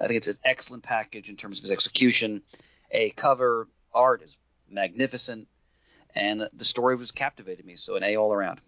I 0.00 0.06
think 0.06 0.18
it's 0.18 0.28
an 0.28 0.36
excellent 0.44 0.82
package 0.82 1.30
in 1.30 1.36
terms 1.36 1.58
of 1.58 1.64
its 1.64 1.72
execution. 1.72 2.42
A 2.90 3.10
cover 3.10 3.68
art 3.92 4.22
is 4.22 4.38
magnificent, 4.68 5.48
and 6.14 6.48
the 6.52 6.64
story 6.64 6.96
was 6.96 7.10
captivated 7.10 7.64
me. 7.64 7.76
So 7.76 7.96
an 7.96 8.04
A 8.04 8.16
all 8.16 8.32
around. 8.32 8.60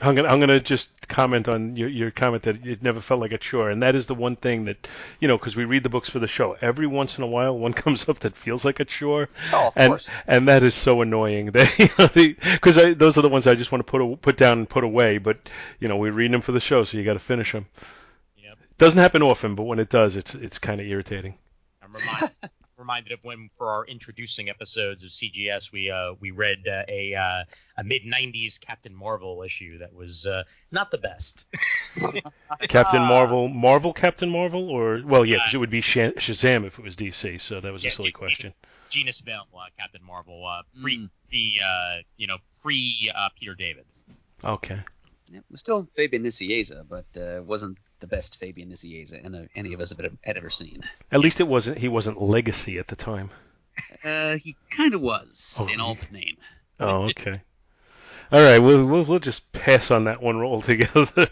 I'm 0.00 0.14
gonna 0.14 0.28
I'm 0.28 0.38
gonna 0.40 0.60
just 0.60 1.08
comment 1.08 1.48
on 1.48 1.74
your 1.74 1.88
your 1.88 2.10
comment 2.10 2.44
that 2.44 2.64
it 2.66 2.82
never 2.82 3.00
felt 3.00 3.20
like 3.20 3.32
a 3.32 3.38
chore, 3.38 3.70
and 3.70 3.82
that 3.82 3.94
is 3.94 4.06
the 4.06 4.14
one 4.14 4.36
thing 4.36 4.66
that 4.66 4.86
you 5.18 5.26
know 5.28 5.36
because 5.36 5.56
we 5.56 5.64
read 5.64 5.82
the 5.82 5.88
books 5.88 6.08
for 6.08 6.18
the 6.20 6.26
show. 6.28 6.56
Every 6.60 6.86
once 6.86 7.18
in 7.18 7.24
a 7.24 7.26
while, 7.26 7.58
one 7.58 7.72
comes 7.84 8.08
up 8.08 8.20
that 8.20 8.36
feels 8.36 8.64
like 8.64 8.78
a 8.80 8.84
chore, 8.84 9.28
Oh, 9.52 9.68
of 9.68 9.72
and 9.76 9.90
course. 9.90 10.10
and 10.26 10.46
that 10.48 10.62
is 10.62 10.74
so 10.74 11.00
annoying. 11.00 11.50
They 11.52 12.34
because 12.52 12.76
those 12.96 13.18
are 13.18 13.22
the 13.22 13.28
ones 13.28 13.46
I 13.46 13.54
just 13.54 13.72
want 13.72 13.84
to 13.86 13.90
put 13.90 14.22
put 14.22 14.36
down 14.36 14.58
and 14.58 14.68
put 14.68 14.84
away. 14.84 15.18
But 15.18 15.38
you 15.80 15.88
know 15.88 15.96
we're 15.96 16.12
reading 16.12 16.32
them 16.32 16.42
for 16.42 16.52
the 16.52 16.60
show, 16.60 16.84
so 16.84 16.96
you 16.96 17.04
got 17.04 17.14
to 17.14 17.18
finish 17.18 17.52
them. 17.52 17.66
Yep. 18.36 18.58
Doesn't 18.78 19.00
happen 19.00 19.22
often, 19.22 19.54
but 19.56 19.64
when 19.64 19.78
it 19.80 19.88
does, 19.90 20.14
it's 20.16 20.34
it's 20.34 20.58
kind 20.58 20.80
of 20.80 20.86
irritating. 20.86 21.34
I'm 21.82 21.92
remind, 21.92 22.32
reminded 22.78 23.12
of 23.12 23.18
when 23.22 23.50
for 23.56 23.70
our 23.70 23.84
introducing 23.86 24.48
episodes 24.48 25.02
of 25.02 25.10
CGS 25.10 25.72
we 25.72 25.90
uh, 25.90 26.14
we 26.20 26.30
read 26.30 26.66
uh, 26.68 26.82
a 26.88 27.14
uh, 27.14 27.44
a 27.76 27.84
mid 27.84 28.02
'90s 28.04 28.60
Captain 28.60 28.94
Marvel 28.94 29.42
issue 29.42 29.78
that 29.78 29.92
was 29.92 30.26
uh, 30.26 30.44
not 30.70 30.90
the 30.90 30.98
best. 30.98 31.46
Captain 32.68 33.02
Ah. 33.02 33.08
Marvel, 33.08 33.48
Marvel 33.48 33.92
Captain 33.92 34.30
Marvel, 34.30 34.70
or 34.70 35.02
well, 35.04 35.24
yeah, 35.24 35.38
'cause 35.44 35.54
it 35.54 35.58
would 35.58 35.70
be 35.70 35.82
Shazam 35.82 36.64
if 36.64 36.78
it 36.78 36.82
was 36.82 36.96
DC. 36.96 37.40
So 37.40 37.60
that 37.60 37.72
was 37.72 37.82
Yeah, 37.82 37.90
a 37.90 37.92
silly 37.92 38.08
G- 38.08 38.12
question. 38.12 38.54
Genis-Vell, 38.90 39.48
uh, 39.54 39.66
Captain 39.78 40.02
Marvel, 40.02 40.46
uh, 40.46 40.62
pre 40.80 40.98
Mm. 40.98 41.10
the 41.30 41.52
uh, 41.64 41.96
you 42.16 42.26
know 42.26 42.38
pre 42.62 43.10
uh, 43.14 43.28
Peter 43.38 43.54
David. 43.54 43.84
Okay. 44.44 44.78
It 45.32 45.44
was 45.50 45.60
still 45.60 45.86
Fabian 45.94 46.22
Nicieza, 46.22 46.88
but 46.88 47.04
uh, 47.16 47.36
it 47.38 47.44
wasn't 47.44 47.76
the 48.00 48.06
best 48.06 48.38
Fabian 48.40 48.70
Nicieza 48.70 49.24
any, 49.24 49.48
any 49.54 49.72
of 49.74 49.80
us 49.80 49.94
have, 49.96 50.16
had 50.22 50.36
ever 50.36 50.50
seen. 50.50 50.82
At 51.12 51.20
least 51.20 51.40
it 51.40 51.48
wasn't. 51.48 51.78
He 51.78 51.88
wasn't 51.88 52.20
Legacy 52.22 52.78
at 52.78 52.88
the 52.88 52.96
time. 52.96 53.30
Uh, 54.04 54.36
he 54.36 54.56
kind 54.70 54.94
of 54.94 55.00
was 55.00 55.58
Oh, 55.60 55.68
in 55.68 55.80
alt 55.80 56.06
name. 56.10 56.36
Oh, 56.80 57.04
okay. 57.10 57.40
All 58.30 58.40
right, 58.42 58.58
we'll 58.58 58.84
we'll, 58.84 59.04
we'll 59.04 59.18
just 59.20 59.50
pass 59.52 59.90
on 59.90 60.04
that 60.04 60.20
one 60.22 60.36
altogether. 60.36 61.06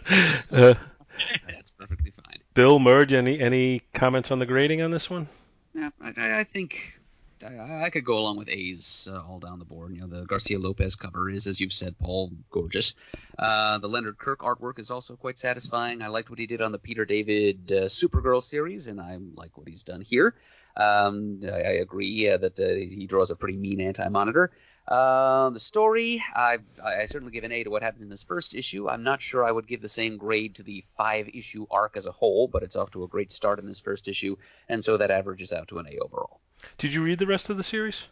uh, 0.51 0.73
That's 1.47 1.69
perfectly 1.77 2.11
fine. 2.25 2.39
Bill 2.53 2.79
Murd, 2.79 3.11
any 3.13 3.39
any 3.39 3.81
comments 3.93 4.31
on 4.31 4.39
the 4.39 4.45
grading 4.45 4.81
on 4.81 4.91
this 4.91 5.09
one? 5.09 5.27
Yeah, 5.75 5.89
I- 6.01 6.39
I 6.39 6.43
think 6.43 6.96
I, 7.43 7.85
I 7.85 7.89
could 7.89 8.05
go 8.05 8.17
along 8.17 8.37
with 8.37 8.49
A's 8.49 9.07
uh, 9.11 9.21
all 9.21 9.39
down 9.39 9.59
the 9.59 9.65
board. 9.65 9.93
You 9.93 10.01
know, 10.01 10.07
the 10.07 10.25
Garcia 10.25 10.59
Lopez 10.59 10.95
cover 10.95 11.29
is, 11.29 11.47
as 11.47 11.59
you've 11.59 11.73
said, 11.73 11.97
Paul, 11.99 12.31
gorgeous. 12.49 12.95
Uh, 13.37 13.77
the 13.77 13.87
Leonard 13.87 14.17
Kirk 14.17 14.39
artwork 14.39 14.79
is 14.79 14.91
also 14.91 15.15
quite 15.15 15.37
satisfying. 15.37 16.01
I 16.01 16.07
liked 16.07 16.29
what 16.29 16.39
he 16.39 16.47
did 16.47 16.61
on 16.61 16.71
the 16.71 16.79
Peter 16.79 17.05
David 17.05 17.71
uh, 17.71 17.85
Supergirl 17.85 18.43
series, 18.43 18.87
and 18.87 18.99
I 18.99 19.17
like 19.35 19.57
what 19.57 19.67
he's 19.67 19.83
done 19.83 20.01
here. 20.01 20.35
Um, 20.75 21.41
I, 21.43 21.55
I 21.55 21.71
agree 21.81 22.29
uh, 22.29 22.37
that 22.37 22.59
uh, 22.59 22.75
he 22.75 23.07
draws 23.07 23.31
a 23.31 23.35
pretty 23.35 23.57
mean 23.57 23.81
anti-monitor. 23.81 24.51
Uh, 24.87 25.49
the 25.49 25.59
story, 25.59 26.23
I, 26.33 26.59
I 26.83 27.07
certainly 27.07 27.33
give 27.33 27.43
an 27.43 27.51
A 27.51 27.63
to 27.63 27.69
what 27.69 27.83
happens 27.83 28.03
in 28.03 28.09
this 28.09 28.23
first 28.23 28.55
issue. 28.55 28.87
I'm 28.87 29.03
not 29.03 29.21
sure 29.21 29.43
I 29.43 29.51
would 29.51 29.67
give 29.67 29.81
the 29.81 29.89
same 29.89 30.17
grade 30.17 30.55
to 30.55 30.63
the 30.63 30.85
five-issue 30.95 31.65
arc 31.69 31.97
as 31.97 32.05
a 32.05 32.11
whole, 32.11 32.47
but 32.47 32.63
it's 32.63 32.75
off 32.75 32.91
to 32.91 33.03
a 33.03 33.07
great 33.07 33.31
start 33.31 33.59
in 33.59 33.65
this 33.65 33.79
first 33.79 34.07
issue, 34.07 34.37
and 34.69 34.85
so 34.85 34.97
that 34.97 35.11
averages 35.11 35.51
out 35.51 35.67
to 35.69 35.79
an 35.79 35.87
A 35.87 35.97
overall. 35.97 36.39
Did 36.77 36.93
you 36.93 37.03
read 37.03 37.19
the 37.19 37.27
rest 37.27 37.49
of 37.49 37.57
the 37.57 37.63
series? 37.63 38.03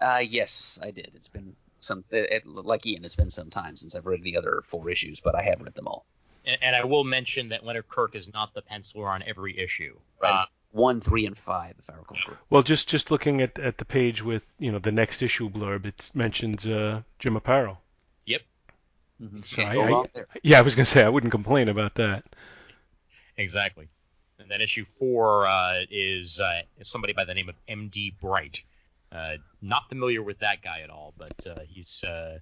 Uh, 0.00 0.18
yes, 0.18 0.78
I 0.82 0.90
did. 0.90 1.12
It's 1.14 1.28
been 1.28 1.54
some, 1.80 2.04
it, 2.10 2.30
it- 2.30 2.46
like 2.46 2.84
Ian, 2.86 3.04
it's 3.04 3.16
been 3.16 3.30
some 3.30 3.50
time 3.50 3.76
since 3.76 3.94
I've 3.94 4.06
read 4.06 4.22
the 4.22 4.36
other 4.36 4.62
four 4.66 4.90
issues, 4.90 5.20
but 5.20 5.34
I 5.34 5.42
have 5.42 5.60
read 5.60 5.74
them 5.74 5.86
all. 5.88 6.04
And, 6.44 6.58
and 6.62 6.76
I 6.76 6.84
will 6.84 7.04
mention 7.04 7.50
that 7.50 7.64
Leonard 7.64 7.88
Kirk 7.88 8.14
is 8.14 8.32
not 8.32 8.52
the 8.54 8.62
penciler 8.62 9.08
on 9.08 9.22
every 9.24 9.58
issue. 9.58 9.96
Right. 10.20 10.40
Uh, 10.40 10.44
one, 10.72 11.00
three, 11.00 11.26
and 11.26 11.36
five, 11.36 11.74
if 11.78 11.88
I 11.90 11.94
recall 11.94 12.16
correctly. 12.16 12.46
Well, 12.50 12.62
just 12.62 12.88
just 12.88 13.10
looking 13.10 13.42
at, 13.42 13.58
at 13.58 13.76
the 13.78 13.84
page 13.84 14.22
with 14.22 14.44
you 14.58 14.72
know 14.72 14.78
the 14.78 14.90
next 14.90 15.20
issue 15.22 15.50
blurb, 15.50 15.84
it 15.84 16.10
mentions 16.14 16.66
uh, 16.66 17.02
Jim 17.18 17.34
Aparo. 17.38 17.76
yep, 18.24 18.40
So 19.20 19.28
Can't 19.56 19.78
I, 19.78 19.92
I- 19.92 20.24
yeah, 20.42 20.58
I 20.58 20.62
was 20.62 20.74
gonna 20.74 20.86
say 20.86 21.04
I 21.04 21.10
wouldn't 21.10 21.30
complain 21.30 21.68
about 21.68 21.96
that. 21.96 22.24
exactly. 23.36 23.88
And 24.42 24.50
then 24.50 24.60
issue 24.60 24.84
four 24.84 25.46
uh, 25.46 25.80
is 25.90 26.40
uh, 26.40 26.62
is 26.78 26.88
somebody 26.88 27.12
by 27.12 27.24
the 27.24 27.34
name 27.34 27.48
of 27.48 27.54
M.D. 27.68 28.14
Bright. 28.20 28.62
Uh, 29.10 29.36
not 29.60 29.88
familiar 29.88 30.22
with 30.22 30.38
that 30.40 30.62
guy 30.62 30.80
at 30.80 30.90
all, 30.90 31.14
but 31.16 31.46
uh, 31.46 31.60
he's 31.68 32.02
uh, 32.04 32.38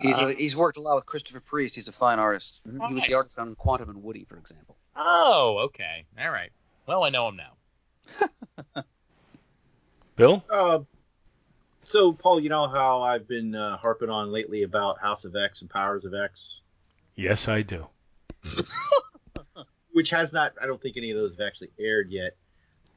He's 0.00 0.20
Uh, 0.20 0.26
a, 0.26 0.32
he's 0.32 0.56
worked 0.56 0.76
a 0.76 0.80
lot 0.80 0.96
with 0.96 1.06
Christopher 1.06 1.40
Priest. 1.40 1.76
He's 1.76 1.86
a 1.88 1.92
fine 1.92 2.18
artist. 2.18 2.62
He 2.64 2.94
was 2.94 3.04
the 3.04 3.14
artist 3.14 3.38
on 3.38 3.54
Quantum 3.54 3.90
and 3.90 4.02
Woody, 4.02 4.24
for 4.24 4.36
example. 4.36 4.76
oh 4.96 5.58
okay, 5.66 6.04
all 6.18 6.30
right. 6.30 6.50
Well, 6.86 7.04
I 7.04 7.10
know 7.10 7.28
him 7.28 7.36
now. 7.36 8.82
Bill, 10.16 10.44
Uh, 10.50 10.80
so 11.84 12.12
Paul, 12.12 12.40
you 12.40 12.48
know 12.48 12.68
how 12.68 13.02
I've 13.02 13.26
been 13.26 13.54
uh, 13.54 13.76
harping 13.76 14.10
on 14.10 14.30
lately 14.30 14.62
about 14.62 15.00
House 15.00 15.24
of 15.24 15.34
X 15.36 15.60
and 15.60 15.70
Powers 15.70 16.04
of 16.04 16.14
X, 16.14 16.60
yes, 17.16 17.48
I 17.48 17.62
do. 17.62 17.86
which 19.94 20.10
has 20.10 20.32
not. 20.32 20.52
I 20.60 20.66
don't 20.66 20.82
think 20.82 20.96
any 20.96 21.12
of 21.12 21.16
those 21.16 21.32
have 21.32 21.46
actually 21.46 21.70
aired 21.78 22.10
yet. 22.10 22.36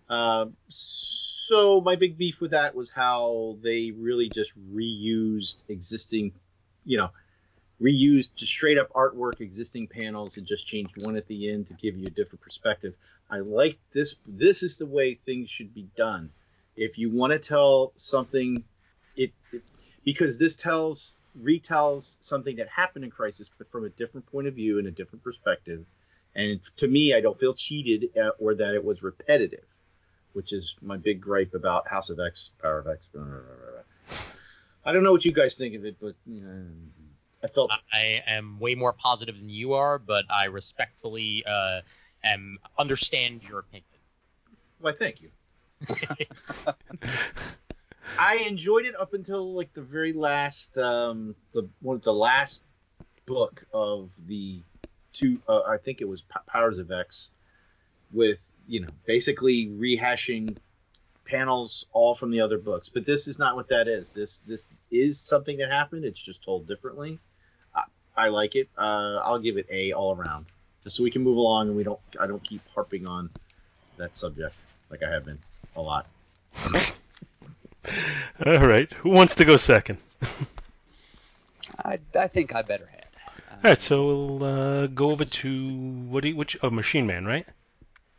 Um, 0.09 0.55
so 0.67 1.79
my 1.79 1.95
big 1.95 2.17
beef 2.17 2.41
with 2.41 2.51
that 2.51 2.75
was 2.75 2.89
how 2.89 3.57
they 3.61 3.91
really 3.91 4.29
just 4.29 4.51
reused 4.73 5.57
existing, 5.69 6.33
you 6.85 6.97
know, 6.97 7.11
reused 7.79 8.29
just 8.35 8.51
straight 8.51 8.79
up 8.79 8.91
artwork, 8.93 9.41
existing 9.41 9.87
panels, 9.87 10.37
and 10.37 10.47
just 10.47 10.65
changed 10.65 11.05
one 11.05 11.15
at 11.15 11.27
the 11.27 11.51
end 11.51 11.67
to 11.67 11.73
give 11.75 11.95
you 11.95 12.07
a 12.07 12.09
different 12.09 12.41
perspective. 12.41 12.95
I 13.29 13.39
like 13.39 13.77
this. 13.93 14.15
This 14.25 14.63
is 14.63 14.77
the 14.77 14.87
way 14.87 15.13
things 15.13 15.51
should 15.51 15.75
be 15.75 15.87
done. 15.95 16.31
If 16.75 16.97
you 16.97 17.11
want 17.11 17.31
to 17.31 17.39
tell 17.39 17.91
something, 17.95 18.63
it, 19.15 19.31
it 19.51 19.61
because 20.03 20.39
this 20.39 20.55
tells 20.55 21.19
retells 21.39 22.17
something 22.21 22.55
that 22.55 22.69
happened 22.69 23.05
in 23.05 23.11
Crisis, 23.11 23.51
but 23.55 23.69
from 23.71 23.85
a 23.85 23.89
different 23.89 24.25
point 24.31 24.47
of 24.47 24.55
view 24.55 24.79
and 24.79 24.87
a 24.87 24.91
different 24.91 25.23
perspective. 25.23 25.85
And 26.37 26.61
to 26.77 26.87
me, 26.87 27.15
I 27.15 27.19
don't 27.19 27.37
feel 27.37 27.55
cheated 27.55 28.11
uh, 28.15 28.29
or 28.39 28.53
that 28.55 28.75
it 28.75 28.85
was 28.85 29.01
repetitive, 29.01 29.65
which 30.33 30.53
is 30.53 30.75
my 30.81 30.95
big 30.95 31.19
gripe 31.19 31.55
about 31.55 31.87
House 31.87 32.11
of 32.11 32.19
X, 32.19 32.51
Power 32.61 32.79
of 32.79 32.87
X. 32.87 33.09
blah, 33.11 33.23
blah, 33.23 33.33
blah, 33.33 33.41
blah. 33.41 34.17
I 34.85 34.93
don't 34.93 35.03
know 35.03 35.11
what 35.11 35.25
you 35.25 35.33
guys 35.33 35.55
think 35.55 35.75
of 35.75 35.83
it, 35.83 35.97
but 35.99 36.13
you 36.25 36.41
know, 36.41 36.63
I 37.43 37.47
felt 37.47 37.71
I 37.91 38.23
am 38.27 38.59
way 38.59 38.75
more 38.75 38.93
positive 38.93 39.37
than 39.37 39.49
you 39.49 39.73
are, 39.73 39.99
but 39.99 40.25
I 40.29 40.45
respectfully 40.45 41.43
uh, 41.45 41.81
am 42.23 42.59
understand 42.77 43.43
your 43.43 43.59
opinion. 43.59 43.83
Why, 44.79 44.93
thank 44.93 45.21
you. 45.21 45.29
I 48.17 48.37
enjoyed 48.37 48.85
it 48.85 48.95
up 48.95 49.13
until 49.13 49.53
like 49.53 49.73
the 49.73 49.81
very 49.81 50.13
last, 50.13 50.77
um, 50.77 51.35
the 51.53 51.67
one 51.81 51.97
of 51.97 52.03
the 52.03 52.13
last 52.13 52.61
book 53.25 53.65
of 53.73 54.09
the 54.27 54.61
two. 55.17 55.39
Uh, 55.47 55.61
I 55.61 55.77
think 55.77 56.01
it 56.01 56.07
was 56.07 56.21
P- 56.21 56.39
Powers 56.47 56.77
of 56.77 56.91
X, 56.91 57.31
with 58.11 58.39
you 58.67 58.81
know 58.81 58.89
basically 59.05 59.67
rehashing 59.67 60.57
panels 61.25 61.85
all 61.91 62.15
from 62.15 62.31
the 62.31 62.41
other 62.41 62.57
books. 62.57 62.89
But 62.89 63.05
this 63.05 63.27
is 63.27 63.37
not 63.37 63.55
what 63.55 63.69
that 63.69 63.87
is. 63.87 64.11
This 64.11 64.39
this 64.39 64.65
is 64.91 65.19
something 65.19 65.57
that 65.57 65.71
happened. 65.71 66.05
It's 66.05 66.21
just 66.21 66.43
told 66.43 66.67
differently. 66.67 67.19
I, 67.75 67.83
I 68.15 68.27
like 68.29 68.55
it. 68.55 68.69
Uh, 68.77 69.19
I'll 69.23 69.39
give 69.39 69.57
it 69.57 69.67
A 69.71 69.93
all 69.93 70.15
around, 70.15 70.45
just 70.83 70.95
so 70.95 71.03
we 71.03 71.11
can 71.11 71.23
move 71.23 71.37
along 71.37 71.69
and 71.69 71.77
we 71.77 71.83
don't. 71.83 71.99
I 72.19 72.27
don't 72.27 72.43
keep 72.43 72.61
harping 72.73 73.07
on 73.07 73.29
that 73.97 74.15
subject 74.15 74.55
like 74.89 75.03
I 75.03 75.09
have 75.09 75.25
been 75.25 75.39
a 75.75 75.81
lot. 75.81 76.07
All 78.45 78.67
right, 78.67 78.91
who 78.93 79.09
wants 79.09 79.35
to 79.35 79.45
go 79.45 79.57
second? 79.57 79.97
I, 81.85 81.99
I 82.15 82.27
think 82.27 82.53
I 82.53 82.61
better 82.61 82.85
had. 82.85 83.06
All 83.49 83.57
right, 83.63 83.79
so 83.79 84.05
we'll 84.05 84.43
uh, 84.43 84.87
go 84.87 85.09
over 85.09 85.25
to 85.25 85.57
what 86.09 86.23
do 86.23 86.29
you, 86.29 86.35
which 86.35 86.57
oh 86.61 86.69
Machine 86.69 87.07
Man, 87.07 87.25
right? 87.25 87.45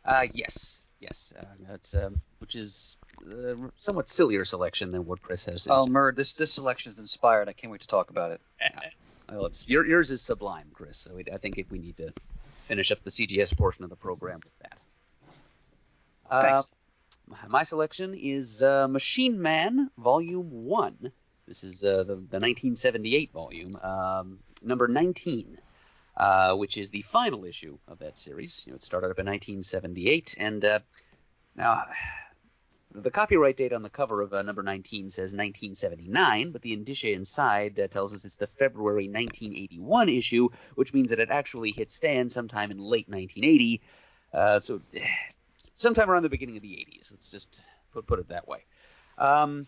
Uh, 0.03 0.25
yes, 0.33 0.79
yes. 0.99 1.33
Uh, 1.39 1.45
that's 1.67 1.93
um, 1.93 2.19
which 2.39 2.55
is 2.55 2.97
uh, 3.21 3.55
somewhat 3.77 4.09
sillier 4.09 4.43
selection 4.43 4.91
than 4.91 5.05
what 5.05 5.21
Chris 5.21 5.45
has. 5.45 5.67
Oh, 5.69 5.85
Murd, 5.85 6.15
this 6.15 6.33
this 6.33 6.53
selection 6.53 6.91
is 6.91 6.99
inspired. 6.99 7.47
I 7.47 7.53
can't 7.53 7.71
wait 7.71 7.81
to 7.81 7.87
talk 7.87 8.09
about 8.09 8.31
it. 8.31 8.41
Well, 9.31 9.45
it's 9.45 9.67
your, 9.67 9.85
yours 9.85 10.11
is 10.11 10.21
sublime, 10.21 10.71
Chris. 10.73 10.97
So 10.97 11.13
we, 11.13 11.25
I 11.31 11.37
think 11.37 11.57
if 11.57 11.69
we 11.69 11.79
need 11.79 11.97
to 11.97 12.11
finish 12.65 12.91
up 12.91 13.03
the 13.03 13.11
CGS 13.11 13.55
portion 13.55 13.83
of 13.83 13.89
the 13.89 13.95
program 13.95 14.39
with 14.43 14.59
that. 14.59 14.77
Uh, 16.29 16.41
Thanks. 16.41 16.71
My 17.47 17.63
selection 17.63 18.15
is 18.15 18.63
uh, 18.63 18.87
Machine 18.87 19.39
Man 19.41 19.91
Volume 19.97 20.63
One. 20.63 21.11
This 21.49 21.65
is 21.65 21.83
uh, 21.83 21.97
the, 22.03 22.15
the 22.15 22.39
1978 22.39 23.33
volume, 23.33 23.75
um, 23.83 24.39
number 24.61 24.87
19. 24.87 25.57
uh, 26.19 26.53
which 26.55 26.77
is 26.77 26.89
the 26.89 27.01
final 27.03 27.45
issue 27.45 27.77
of 27.87 27.99
that 27.99 28.17
series. 28.17 28.63
You 28.65 28.73
know, 28.73 28.75
it 28.75 28.83
started 28.83 29.07
up 29.07 29.19
in 29.19 29.25
1978, 29.25 30.35
and 30.37 30.63
uh, 30.65 30.79
now 31.55 31.85
the 32.93 33.09
copyright 33.09 33.55
date 33.55 33.71
on 33.71 33.83
the 33.83 33.89
cover 33.89 34.21
of 34.21 34.33
uh, 34.33 34.41
number 34.41 34.61
19 34.61 35.09
says 35.09 35.33
1979, 35.33 36.51
but 36.51 36.61
the 36.61 36.73
indicia 36.73 37.13
inside 37.13 37.79
uh, 37.79 37.87
tells 37.87 38.13
us 38.13 38.25
it's 38.25 38.35
the 38.35 38.47
February 38.47 39.07
1981 39.07 40.09
issue, 40.09 40.49
which 40.75 40.93
means 40.93 41.09
that 41.09 41.19
it 41.19 41.29
actually 41.29 41.71
hit 41.71 41.89
stand 41.89 42.31
sometime 42.31 42.69
in 42.71 42.79
late 42.79 43.07
1980. 43.07 43.81
Uh, 44.33 44.59
so 44.59 44.81
sometime 45.75 46.09
around 46.09 46.23
the 46.23 46.29
beginning 46.29 46.57
of 46.57 46.61
the 46.63 46.69
80s. 46.69 47.11
Let's 47.11 47.29
just 47.29 47.61
put 47.93 48.05
put 48.05 48.19
it 48.19 48.27
that 48.27 48.47
way. 48.47 48.65
Um, 49.17 49.67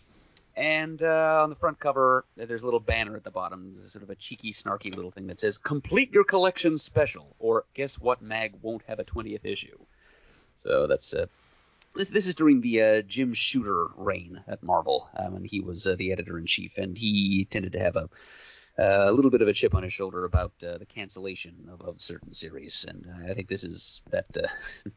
and 0.56 1.02
uh, 1.02 1.41
on 1.43 1.49
the 1.49 1.56
front 1.56 1.80
cover, 1.80 2.26
there's 2.36 2.62
a 2.62 2.66
little 2.66 2.80
banner 2.80 3.16
at 3.16 3.24
the 3.24 3.32
bottom, 3.32 3.76
sort 3.88 4.04
of 4.04 4.10
a 4.10 4.16
cheeky, 4.16 4.52
snarky 4.52 4.93
little 4.93 5.12
thing 5.12 5.28
that 5.28 5.39
says 5.39 5.58
"Complete 5.58 6.12
your 6.12 6.24
collection 6.24 6.78
special," 6.78 7.36
or 7.39 7.66
"Guess 7.74 7.99
what 7.99 8.22
mag 8.22 8.54
won't 8.62 8.84
have 8.88 8.99
a 8.99 9.04
20th 9.04 9.45
issue." 9.45 9.78
So 10.64 10.88
that's 10.88 11.14
uh, 11.14 11.28
this. 11.95 12.10
This 12.10 12.28
is 12.28 12.36
during 12.36 12.62
the 12.62 12.82
uh, 12.82 13.02
Jim 13.02 13.34
Shooter 13.34 13.88
reign 13.95 14.41
at 14.47 14.62
Marvel, 14.62 15.10
um, 15.18 15.36
and 15.36 15.45
he 15.45 15.62
was 15.62 15.88
uh, 15.88 15.95
the 15.97 16.12
editor 16.12 16.38
in 16.38 16.45
chief, 16.45 16.78
and 16.78 16.97
he 16.97 17.47
tended 17.49 17.74
to 17.74 17.80
have 17.80 17.95
a 17.95 18.10
uh, 18.80 19.10
a 19.10 19.12
little 19.12 19.32
bit 19.32 19.41
of 19.41 19.47
a 19.47 19.54
chip 19.54 19.76
on 19.76 19.84
his 19.84 19.93
shoulder 19.93 20.26
about 20.26 20.54
uh, 20.66 20.78
the 20.78 20.86
cancellation 20.86 21.70
of, 21.72 21.82
of 21.82 22.02
certain 22.02 22.34
series, 22.34 22.86
and 22.88 23.06
uh, 23.08 23.32
I 23.32 23.34
think 23.34 23.47
this 23.47 23.64
is 23.64 24.02
that 24.12 24.26
uh, 24.38 24.47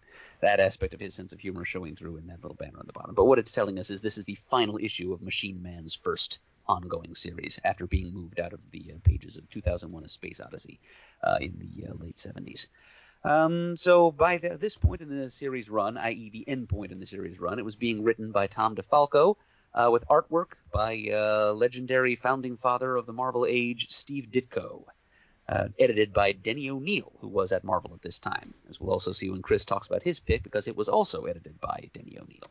that 0.44 0.60
aspect 0.60 0.94
of 0.94 1.00
his 1.00 1.14
sense 1.14 1.32
of 1.32 1.40
humor 1.40 1.64
showing 1.64 1.96
through 1.96 2.18
in 2.18 2.26
that 2.28 2.42
little 2.42 2.56
banner 2.56 2.78
on 2.78 2.86
the 2.86 2.92
bottom. 2.92 3.14
But 3.14 3.24
what 3.24 3.38
it's 3.38 3.52
telling 3.52 3.78
us 3.78 3.90
is 3.90 4.00
this 4.00 4.18
is 4.18 4.24
the 4.24 4.38
final 4.50 4.78
issue 4.78 5.12
of 5.12 5.22
Machine 5.22 5.62
Man's 5.62 5.94
first 5.94 6.40
ongoing 6.66 7.14
series 7.14 7.58
after 7.64 7.86
being 7.86 8.12
moved 8.12 8.40
out 8.40 8.52
of 8.52 8.60
the 8.70 8.92
uh, 8.94 8.98
pages 9.04 9.36
of 9.36 9.48
2001: 9.50 10.04
A 10.04 10.08
Space 10.08 10.40
Odyssey 10.40 10.80
uh, 11.22 11.38
in 11.40 11.58
the 11.58 11.92
late 12.04 12.16
70s. 12.16 12.68
Um, 13.24 13.76
so 13.76 14.10
by 14.10 14.36
the, 14.36 14.58
this 14.58 14.76
point 14.76 15.00
in 15.00 15.08
the 15.08 15.30
series 15.30 15.70
run, 15.70 15.96
i.e., 15.96 16.30
the 16.30 16.46
end 16.46 16.68
point 16.68 16.92
in 16.92 17.00
the 17.00 17.06
series 17.06 17.40
run, 17.40 17.58
it 17.58 17.64
was 17.64 17.76
being 17.76 18.04
written 18.04 18.32
by 18.32 18.46
Tom 18.46 18.76
DeFalco, 18.76 19.36
uh, 19.74 19.88
with 19.90 20.06
artwork 20.08 20.52
by 20.72 21.08
uh, 21.10 21.52
legendary 21.54 22.16
founding 22.16 22.58
father 22.58 22.96
of 22.96 23.06
the 23.06 23.12
Marvel 23.12 23.46
Age, 23.48 23.90
Steve 23.90 24.28
Ditko. 24.30 24.84
Uh, 25.46 25.68
edited 25.78 26.14
by 26.14 26.32
Denny 26.32 26.70
O'Neil, 26.70 27.12
who 27.20 27.28
was 27.28 27.52
at 27.52 27.64
Marvel 27.64 27.92
at 27.94 28.00
this 28.00 28.18
time, 28.18 28.54
as 28.70 28.80
we'll 28.80 28.94
also 28.94 29.12
see 29.12 29.28
when 29.28 29.42
Chris 29.42 29.66
talks 29.66 29.86
about 29.86 30.02
his 30.02 30.18
pick, 30.18 30.42
because 30.42 30.68
it 30.68 30.76
was 30.76 30.88
also 30.88 31.24
edited 31.24 31.60
by 31.60 31.90
Denny 31.92 32.16
O'Neil. 32.18 32.44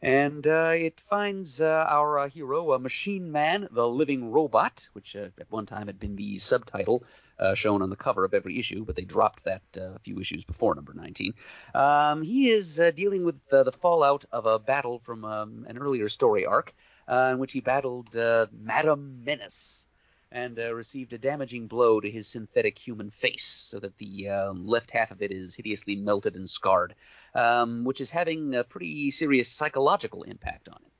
And 0.00 0.46
uh, 0.46 0.72
it 0.74 1.00
finds 1.10 1.60
uh, 1.60 1.84
our 1.88 2.20
uh, 2.20 2.28
hero, 2.28 2.72
a 2.72 2.78
Machine 2.78 3.32
Man, 3.32 3.68
the 3.70 3.88
Living 3.88 4.30
Robot, 4.30 4.88
which 4.92 5.16
uh, 5.16 5.28
at 5.40 5.50
one 5.50 5.66
time 5.66 5.88
had 5.88 5.98
been 5.98 6.14
the 6.14 6.38
subtitle 6.38 7.02
uh, 7.38 7.54
shown 7.54 7.82
on 7.82 7.90
the 7.90 7.96
cover 7.96 8.24
of 8.24 8.34
every 8.34 8.58
issue, 8.58 8.84
but 8.84 8.94
they 8.94 9.02
dropped 9.02 9.44
that 9.44 9.62
a 9.76 9.98
few 10.00 10.20
issues 10.20 10.44
before 10.44 10.74
number 10.74 10.94
19. 10.94 11.34
Um, 11.74 12.22
he 12.22 12.50
is 12.50 12.80
dealing 12.94 13.24
with 13.24 13.36
the 13.50 13.72
fallout 13.72 14.24
of 14.30 14.46
a 14.46 14.58
battle 14.58 15.00
from 15.00 15.24
um, 15.24 15.66
an 15.68 15.78
earlier 15.78 16.08
story 16.08 16.46
arc 16.46 16.74
in 17.08 17.38
which 17.38 17.52
he 17.52 17.60
battled 17.60 18.14
Madame 18.52 19.24
Menace 19.24 19.86
and 20.30 20.58
uh, 20.58 20.74
received 20.74 21.12
a 21.12 21.18
damaging 21.18 21.66
blow 21.66 22.00
to 22.00 22.10
his 22.10 22.28
synthetic 22.28 22.78
human 22.78 23.10
face, 23.10 23.44
so 23.44 23.78
that 23.78 23.96
the 23.98 24.28
um, 24.28 24.66
left 24.66 24.90
half 24.90 25.10
of 25.10 25.22
it 25.22 25.30
is 25.30 25.54
hideously 25.54 25.96
melted 25.96 26.36
and 26.36 26.48
scarred, 26.48 26.94
um, 27.34 27.84
which 27.84 28.00
is 28.00 28.10
having 28.10 28.54
a 28.54 28.64
pretty 28.64 29.10
serious 29.10 29.48
psychological 29.48 30.22
impact 30.24 30.68
on 30.68 30.76
him. 30.76 30.90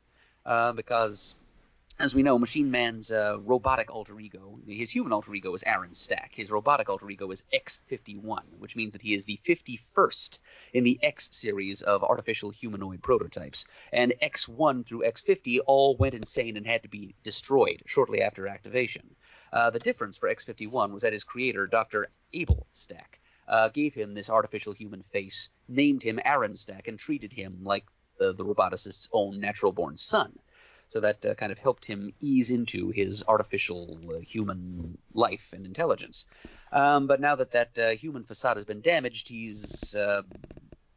Uh, 0.47 0.73
because, 0.73 1.35
as 2.01 2.15
we 2.15 2.23
know, 2.23 2.39
Machine 2.39 2.71
Man's 2.71 3.11
uh, 3.11 3.39
robotic 3.41 3.91
alter 3.93 4.21
ego, 4.21 4.61
his 4.69 4.89
human 4.89 5.13
alter 5.13 5.35
ego 5.35 5.53
is 5.55 5.65
Aaron 5.65 5.95
Stack. 5.95 6.31
His 6.33 6.49
robotic 6.49 6.89
alter 6.89 7.11
ego 7.11 7.29
is 7.33 7.43
X51, 7.53 8.43
which 8.59 8.77
means 8.77 8.93
that 8.93 9.03
he 9.03 9.15
is 9.15 9.25
the 9.25 9.41
51st 9.45 10.39
in 10.75 10.85
the 10.85 11.01
X 11.03 11.29
series 11.33 11.83
of 11.83 12.05
artificial 12.05 12.51
humanoid 12.51 13.03
prototypes. 13.03 13.67
And 13.93 14.15
X1 14.23 14.87
through 14.87 15.03
X50 15.03 15.59
all 15.67 15.97
went 15.97 16.15
insane 16.15 16.57
and 16.57 16.65
had 16.65 16.85
to 16.85 16.89
be 16.89 17.17
destroyed 17.25 17.83
shortly 17.87 18.23
after 18.23 18.47
activation. 18.47 19.17
Uh, 19.53 19.71
the 19.71 19.81
difference 19.81 20.17
for 20.17 20.33
X51 20.33 20.93
was 20.93 21.03
that 21.03 21.13
his 21.13 21.25
creator, 21.25 21.67
Dr. 21.67 22.07
Abel 22.33 22.69
Stack, 22.75 23.19
uh, 23.49 23.71
gave 23.71 23.93
him 23.93 24.15
this 24.15 24.31
artificial 24.31 24.73
human 24.73 25.03
face, 25.03 25.51
named 25.67 26.05
him 26.05 26.21
Aaron 26.25 26.55
Stack, 26.55 26.87
and 26.87 26.97
treated 26.97 27.33
him 27.33 27.59
like 27.65 27.87
the, 28.19 28.35
the 28.35 28.45
roboticist's 28.45 29.09
own 29.13 29.41
natural 29.41 29.73
born 29.73 29.97
son. 29.97 30.39
So 30.89 31.01
that 31.01 31.25
uh, 31.25 31.35
kind 31.35 31.53
of 31.53 31.59
helped 31.59 31.85
him 31.85 32.13
ease 32.21 32.51
into 32.51 32.91
his 32.91 33.23
artificial 33.29 33.99
uh, 34.09 34.21
human 34.21 34.97
life 35.13 35.49
and 35.53 35.67
intelligence. 35.67 36.25
Um, 36.73 37.07
but 37.07 37.21
now 37.21 37.37
that 37.37 37.53
that 37.53 37.79
uh, 37.79 37.91
human 37.91 38.25
facade 38.25 38.57
has 38.57 38.67
been 38.67 38.81
damaged, 38.81 39.29
he's 39.29 39.95
uh, 39.95 40.23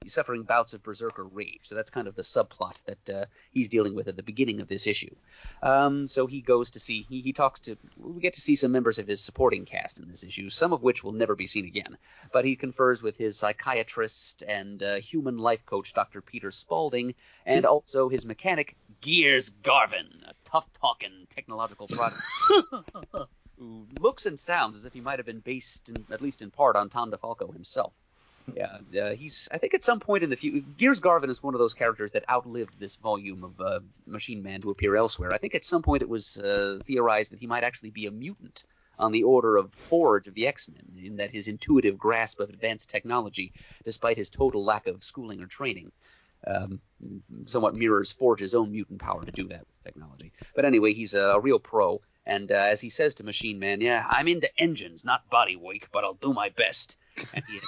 he's 0.01 0.13
suffering 0.13 0.43
bouts 0.43 0.73
of 0.73 0.81
berserker 0.81 1.23
rage. 1.23 1.61
So 1.63 1.75
that's 1.75 1.89
kind 1.89 2.07
of 2.07 2.15
the 2.15 2.23
subplot 2.23 2.81
that 2.85 3.09
uh, 3.09 3.25
he's 3.51 3.69
dealing 3.69 3.95
with 3.95 4.07
at 4.07 4.15
the 4.15 4.23
beginning 4.23 4.59
of 4.59 4.67
this 4.67 4.87
issue. 4.87 5.13
Um, 5.61 6.07
so 6.07 6.25
he 6.27 6.41
goes 6.41 6.71
to 6.71 6.79
see, 6.79 7.05
he, 7.07 7.21
he 7.21 7.33
talks 7.33 7.59
to, 7.61 7.77
we 7.97 8.19
get 8.19 8.33
to 8.33 8.41
see 8.41 8.55
some 8.55 8.71
members 8.71 8.97
of 8.99 9.07
his 9.07 9.21
supporting 9.21 9.65
cast 9.65 9.99
in 9.99 10.07
this 10.07 10.23
issue, 10.23 10.49
some 10.49 10.73
of 10.73 10.81
which 10.81 11.03
will 11.03 11.11
never 11.11 11.35
be 11.35 11.47
seen 11.47 11.65
again. 11.65 11.97
But 12.33 12.45
he 12.45 12.55
confers 12.55 13.01
with 13.03 13.17
his 13.17 13.37
psychiatrist 13.37 14.43
and 14.47 14.81
uh, 14.81 14.95
human 14.95 15.37
life 15.37 15.65
coach, 15.65 15.93
Dr. 15.93 16.21
Peter 16.21 16.51
Spaulding, 16.51 17.13
and 17.45 17.65
also 17.65 18.09
his 18.09 18.25
mechanic, 18.25 18.75
Gears 19.01 19.49
Garvin, 19.49 20.07
a 20.27 20.33
tough 20.45 20.67
talking 20.79 21.27
technological 21.29 21.87
product. 21.87 22.21
who 23.61 23.85
looks 23.99 24.25
and 24.25 24.39
sounds 24.39 24.75
as 24.75 24.85
if 24.85 24.93
he 24.93 25.01
might 25.01 25.19
have 25.19 25.25
been 25.27 25.39
based, 25.39 25.87
in, 25.89 26.03
at 26.11 26.19
least 26.19 26.41
in 26.41 26.49
part, 26.49 26.75
on 26.75 26.89
Tom 26.89 27.11
DeFalco 27.11 27.53
himself. 27.53 27.93
Yeah, 28.55 29.01
uh, 29.01 29.11
he's. 29.11 29.47
I 29.51 29.57
think 29.57 29.73
at 29.73 29.83
some 29.83 29.99
point 29.99 30.23
in 30.23 30.29
the 30.29 30.35
future, 30.35 30.65
Gears 30.77 30.99
Garvin 30.99 31.29
is 31.29 31.41
one 31.41 31.53
of 31.53 31.59
those 31.59 31.73
characters 31.73 32.11
that 32.13 32.27
outlived 32.29 32.79
this 32.79 32.95
volume 32.95 33.43
of 33.43 33.59
uh, 33.61 33.79
Machine 34.05 34.41
Man 34.43 34.61
to 34.61 34.69
appear 34.69 34.95
elsewhere. 34.95 35.33
I 35.33 35.37
think 35.37 35.55
at 35.55 35.63
some 35.63 35.81
point 35.81 36.03
it 36.03 36.09
was 36.09 36.37
uh, 36.37 36.79
theorized 36.85 37.31
that 37.31 37.39
he 37.39 37.47
might 37.47 37.63
actually 37.63 37.91
be 37.91 38.05
a 38.05 38.11
mutant 38.11 38.63
on 38.99 39.11
the 39.11 39.23
order 39.23 39.57
of 39.57 39.73
Forge 39.73 40.27
of 40.27 40.33
the 40.35 40.47
X-Men, 40.47 41.03
in 41.03 41.15
that 41.17 41.31
his 41.31 41.47
intuitive 41.47 41.97
grasp 41.97 42.39
of 42.39 42.49
advanced 42.49 42.89
technology, 42.89 43.51
despite 43.83 44.17
his 44.17 44.29
total 44.29 44.63
lack 44.63 44.85
of 44.85 45.03
schooling 45.03 45.41
or 45.41 45.47
training, 45.47 45.91
um, 46.45 46.79
somewhat 47.45 47.75
mirrors 47.75 48.11
Forge's 48.11 48.55
own 48.55 48.71
mutant 48.71 48.99
power 48.99 49.23
to 49.23 49.31
do 49.31 49.47
that 49.47 49.59
with 49.61 49.83
technology. 49.83 50.31
But 50.55 50.65
anyway, 50.65 50.93
he's 50.93 51.13
a, 51.13 51.21
a 51.21 51.39
real 51.39 51.59
pro. 51.59 52.01
And 52.25 52.51
uh, 52.51 52.55
as 52.55 52.79
he 52.79 52.89
says 52.89 53.15
to 53.15 53.23
Machine 53.23 53.59
Man, 53.59 53.81
yeah, 53.81 54.05
I'm 54.07 54.27
into 54.27 54.49
engines, 54.59 55.03
not 55.03 55.27
body 55.29 55.55
weight, 55.55 55.85
but 55.91 56.03
I'll 56.03 56.13
do 56.13 56.33
my 56.33 56.49
best. 56.49 56.97
And 57.33 57.43
he, 57.45 57.61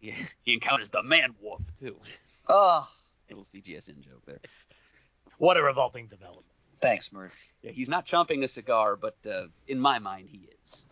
yeah, 0.00 0.14
he 0.42 0.54
encounters 0.54 0.90
the 0.90 1.02
man 1.02 1.34
wolf 1.40 1.62
too. 1.78 1.96
Oh, 2.48 2.88
Little 3.28 3.44
CGSN 3.44 4.00
joke 4.00 4.22
there. 4.26 4.38
What 5.38 5.56
a 5.56 5.62
revolting 5.62 6.06
development. 6.06 6.46
thanks, 6.80 7.12
Murph. 7.12 7.32
Yeah, 7.62 7.72
he's 7.72 7.88
not 7.88 8.06
chomping 8.06 8.42
a 8.44 8.48
cigar, 8.48 8.96
but 8.96 9.16
uh, 9.30 9.46
in 9.66 9.78
my 9.78 9.98
mind 9.98 10.28
he 10.30 10.48
is. 10.62 10.84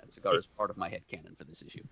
That 0.00 0.12
cigar 0.12 0.36
is 0.38 0.46
part 0.56 0.70
of 0.70 0.76
my 0.76 0.88
head 0.88 1.02
canon 1.10 1.34
for 1.36 1.44
this 1.44 1.62
issue. 1.62 1.82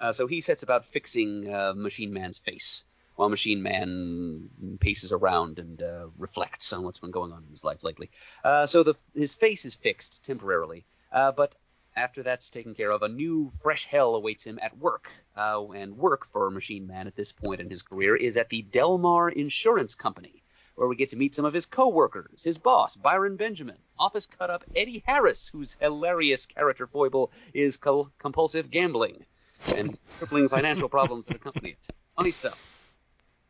Uh, 0.00 0.12
so 0.12 0.26
he 0.26 0.40
sets 0.40 0.62
about 0.62 0.84
fixing 0.86 1.52
uh, 1.52 1.72
Machine 1.74 2.12
Man's 2.12 2.38
face, 2.38 2.84
while 3.16 3.28
Machine 3.28 3.62
Man 3.62 4.50
paces 4.80 5.10
around 5.10 5.58
and 5.58 5.82
uh, 5.82 6.06
reflects 6.18 6.72
on 6.72 6.84
what's 6.84 7.00
been 7.00 7.10
going 7.10 7.32
on 7.32 7.42
in 7.44 7.50
his 7.50 7.64
life 7.64 7.82
lately. 7.82 8.10
Uh, 8.44 8.66
so 8.66 8.82
the, 8.82 8.94
his 9.14 9.34
face 9.34 9.64
is 9.64 9.74
fixed 9.74 10.22
temporarily, 10.24 10.84
uh, 11.12 11.32
but 11.32 11.56
after 11.98 12.22
that's 12.22 12.48
taken 12.48 12.74
care 12.74 12.90
of, 12.90 13.02
a 13.02 13.08
new 13.08 13.50
fresh 13.62 13.84
hell 13.86 14.14
awaits 14.14 14.44
him 14.44 14.58
at 14.62 14.78
work. 14.78 15.08
Uh, 15.36 15.70
and 15.72 15.96
work 15.96 16.26
for 16.32 16.50
Machine 16.50 16.86
Man 16.86 17.06
at 17.06 17.14
this 17.14 17.32
point 17.32 17.60
in 17.60 17.70
his 17.70 17.82
career 17.82 18.16
is 18.16 18.36
at 18.36 18.48
the 18.48 18.62
Delmar 18.62 19.28
Insurance 19.28 19.94
Company, 19.94 20.42
where 20.74 20.88
we 20.88 20.96
get 20.96 21.10
to 21.10 21.16
meet 21.16 21.34
some 21.34 21.44
of 21.44 21.54
his 21.54 21.66
co-workers, 21.66 22.42
his 22.42 22.58
boss, 22.58 22.96
Byron 22.96 23.36
Benjamin, 23.36 23.76
office 23.98 24.26
cut-up 24.26 24.64
Eddie 24.74 25.02
Harris, 25.06 25.48
whose 25.48 25.76
hilarious 25.80 26.46
character 26.46 26.86
foible 26.86 27.30
is 27.52 27.76
col- 27.76 28.10
compulsive 28.18 28.70
gambling 28.70 29.24
and 29.76 29.98
crippling 30.18 30.48
financial 30.48 30.88
problems 30.88 31.26
that 31.26 31.36
accompany 31.36 31.70
it. 31.70 31.78
Funny 32.16 32.30
stuff. 32.30 32.77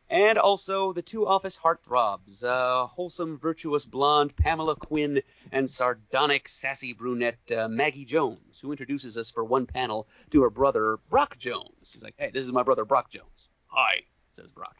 And 0.09 0.39
also 0.39 0.91
the 0.91 1.03
two 1.03 1.27
office 1.27 1.55
heartthrobs, 1.55 2.43
uh, 2.43 2.87
wholesome, 2.87 3.37
virtuous 3.37 3.85
blonde 3.85 4.35
Pamela 4.35 4.75
Quinn 4.75 5.21
and 5.51 5.69
sardonic, 5.69 6.47
sassy 6.47 6.93
brunette 6.93 7.37
uh, 7.55 7.67
Maggie 7.67 8.05
Jones, 8.05 8.59
who 8.59 8.71
introduces 8.71 9.17
us 9.17 9.29
for 9.29 9.43
one 9.43 9.67
panel 9.67 10.07
to 10.31 10.41
her 10.41 10.49
brother 10.49 10.97
Brock 11.11 11.37
Jones. 11.37 11.69
She's 11.91 12.01
like, 12.01 12.15
"Hey, 12.17 12.31
this 12.33 12.43
is 12.43 12.51
my 12.51 12.63
brother 12.63 12.85
Brock 12.85 13.11
Jones." 13.11 13.49
Hi, 13.67 14.01
says 14.35 14.49
Brock, 14.49 14.77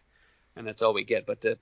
and 0.56 0.66
that's 0.66 0.82
all 0.82 0.96
we 0.96 1.04
get. 1.04 1.28
But 1.28 1.46
uh, 1.46 1.56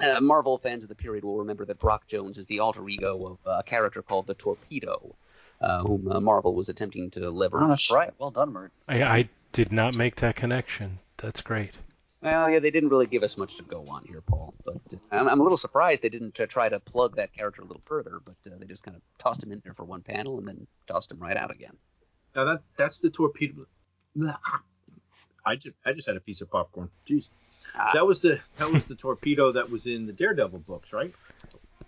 uh, 0.00 0.20
Marvel 0.20 0.58
fans 0.58 0.82
of 0.82 0.88
the 0.88 0.96
period 0.96 1.24
will 1.24 1.38
remember 1.38 1.64
that 1.66 1.78
Brock 1.78 2.08
Jones 2.08 2.36
is 2.36 2.48
the 2.48 2.58
alter 2.58 2.88
ego 2.88 3.26
of 3.26 3.38
uh, 3.46 3.58
a 3.60 3.62
character 3.62 4.02
called 4.02 4.26
the 4.26 4.34
Torpedo, 4.34 5.14
uh, 5.60 5.84
whom 5.84 6.10
uh, 6.10 6.18
Marvel 6.18 6.52
was 6.52 6.68
attempting 6.68 7.10
to 7.10 7.30
leverage. 7.30 7.62
Oh, 7.64 7.68
that's 7.68 7.92
right. 7.92 8.12
Well 8.18 8.32
done, 8.32 8.52
Murd. 8.52 8.70
I, 8.88 9.02
I 9.04 9.28
did 9.52 9.70
not 9.70 9.96
make 9.96 10.16
that 10.16 10.34
connection. 10.34 10.98
That's 11.18 11.40
great. 11.40 11.74
Well, 12.24 12.48
yeah, 12.50 12.58
they 12.58 12.70
didn't 12.70 12.88
really 12.88 13.06
give 13.06 13.22
us 13.22 13.36
much 13.36 13.58
to 13.58 13.62
go 13.64 13.84
on 13.90 14.02
here, 14.06 14.22
Paul. 14.22 14.54
But 14.64 14.76
uh, 14.94 14.96
I'm, 15.12 15.28
I'm 15.28 15.40
a 15.40 15.42
little 15.42 15.58
surprised 15.58 16.00
they 16.02 16.08
didn't 16.08 16.40
uh, 16.40 16.46
try 16.46 16.68
to 16.70 16.80
plug 16.80 17.16
that 17.16 17.32
character 17.34 17.60
a 17.60 17.66
little 17.66 17.82
further. 17.84 18.18
But 18.24 18.36
uh, 18.50 18.56
they 18.58 18.64
just 18.66 18.82
kind 18.82 18.96
of 18.96 19.02
tossed 19.18 19.42
him 19.42 19.52
in 19.52 19.60
there 19.62 19.74
for 19.74 19.84
one 19.84 20.00
panel 20.00 20.38
and 20.38 20.48
then 20.48 20.66
tossed 20.86 21.12
him 21.12 21.18
right 21.18 21.36
out 21.36 21.50
again. 21.50 21.76
Now 22.34 22.44
that 22.46 22.62
that's 22.76 22.98
the 23.00 23.10
torpedo. 23.10 23.66
I 25.46 25.56
just 25.56 25.76
I 25.84 25.92
just 25.92 26.06
had 26.08 26.16
a 26.16 26.20
piece 26.20 26.40
of 26.40 26.50
popcorn. 26.50 26.88
Jeez. 27.06 27.28
Ah. 27.76 27.90
That 27.94 28.06
was 28.06 28.20
the 28.20 28.40
that 28.56 28.70
was 28.72 28.84
the 28.84 28.94
torpedo 28.94 29.52
that 29.52 29.70
was 29.70 29.86
in 29.86 30.06
the 30.06 30.12
Daredevil 30.12 30.60
books, 30.60 30.92
right? 30.92 31.12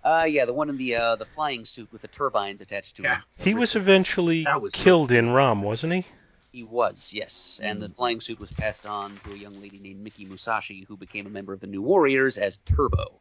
Uh, 0.04 0.24
yeah, 0.24 0.44
the 0.44 0.52
one 0.52 0.68
in 0.68 0.76
the 0.76 0.94
uh, 0.96 1.16
the 1.16 1.24
flying 1.24 1.64
suit 1.64 1.88
with 1.92 2.02
the 2.02 2.08
turbines 2.08 2.60
attached 2.60 2.96
to 2.96 3.02
Yeah. 3.02 3.18
it. 3.18 3.24
He 3.42 3.54
was 3.54 3.74
eventually 3.74 4.46
was- 4.60 4.72
killed 4.72 5.10
in 5.12 5.30
Rom, 5.30 5.62
wasn't 5.62 5.94
he? 5.94 6.04
He 6.52 6.62
was, 6.62 7.12
yes. 7.12 7.60
And 7.62 7.78
Hmm. 7.78 7.82
the 7.82 7.88
flying 7.90 8.20
suit 8.20 8.38
was 8.38 8.50
passed 8.50 8.86
on 8.86 9.18
to 9.20 9.34
a 9.34 9.38
young 9.38 9.60
lady 9.60 9.78
named 9.78 10.00
Mickey 10.00 10.24
Musashi, 10.24 10.84
who 10.88 10.96
became 10.96 11.26
a 11.26 11.30
member 11.30 11.52
of 11.52 11.60
the 11.60 11.66
New 11.66 11.82
Warriors 11.82 12.38
as 12.38 12.56
Turbo. 12.58 13.20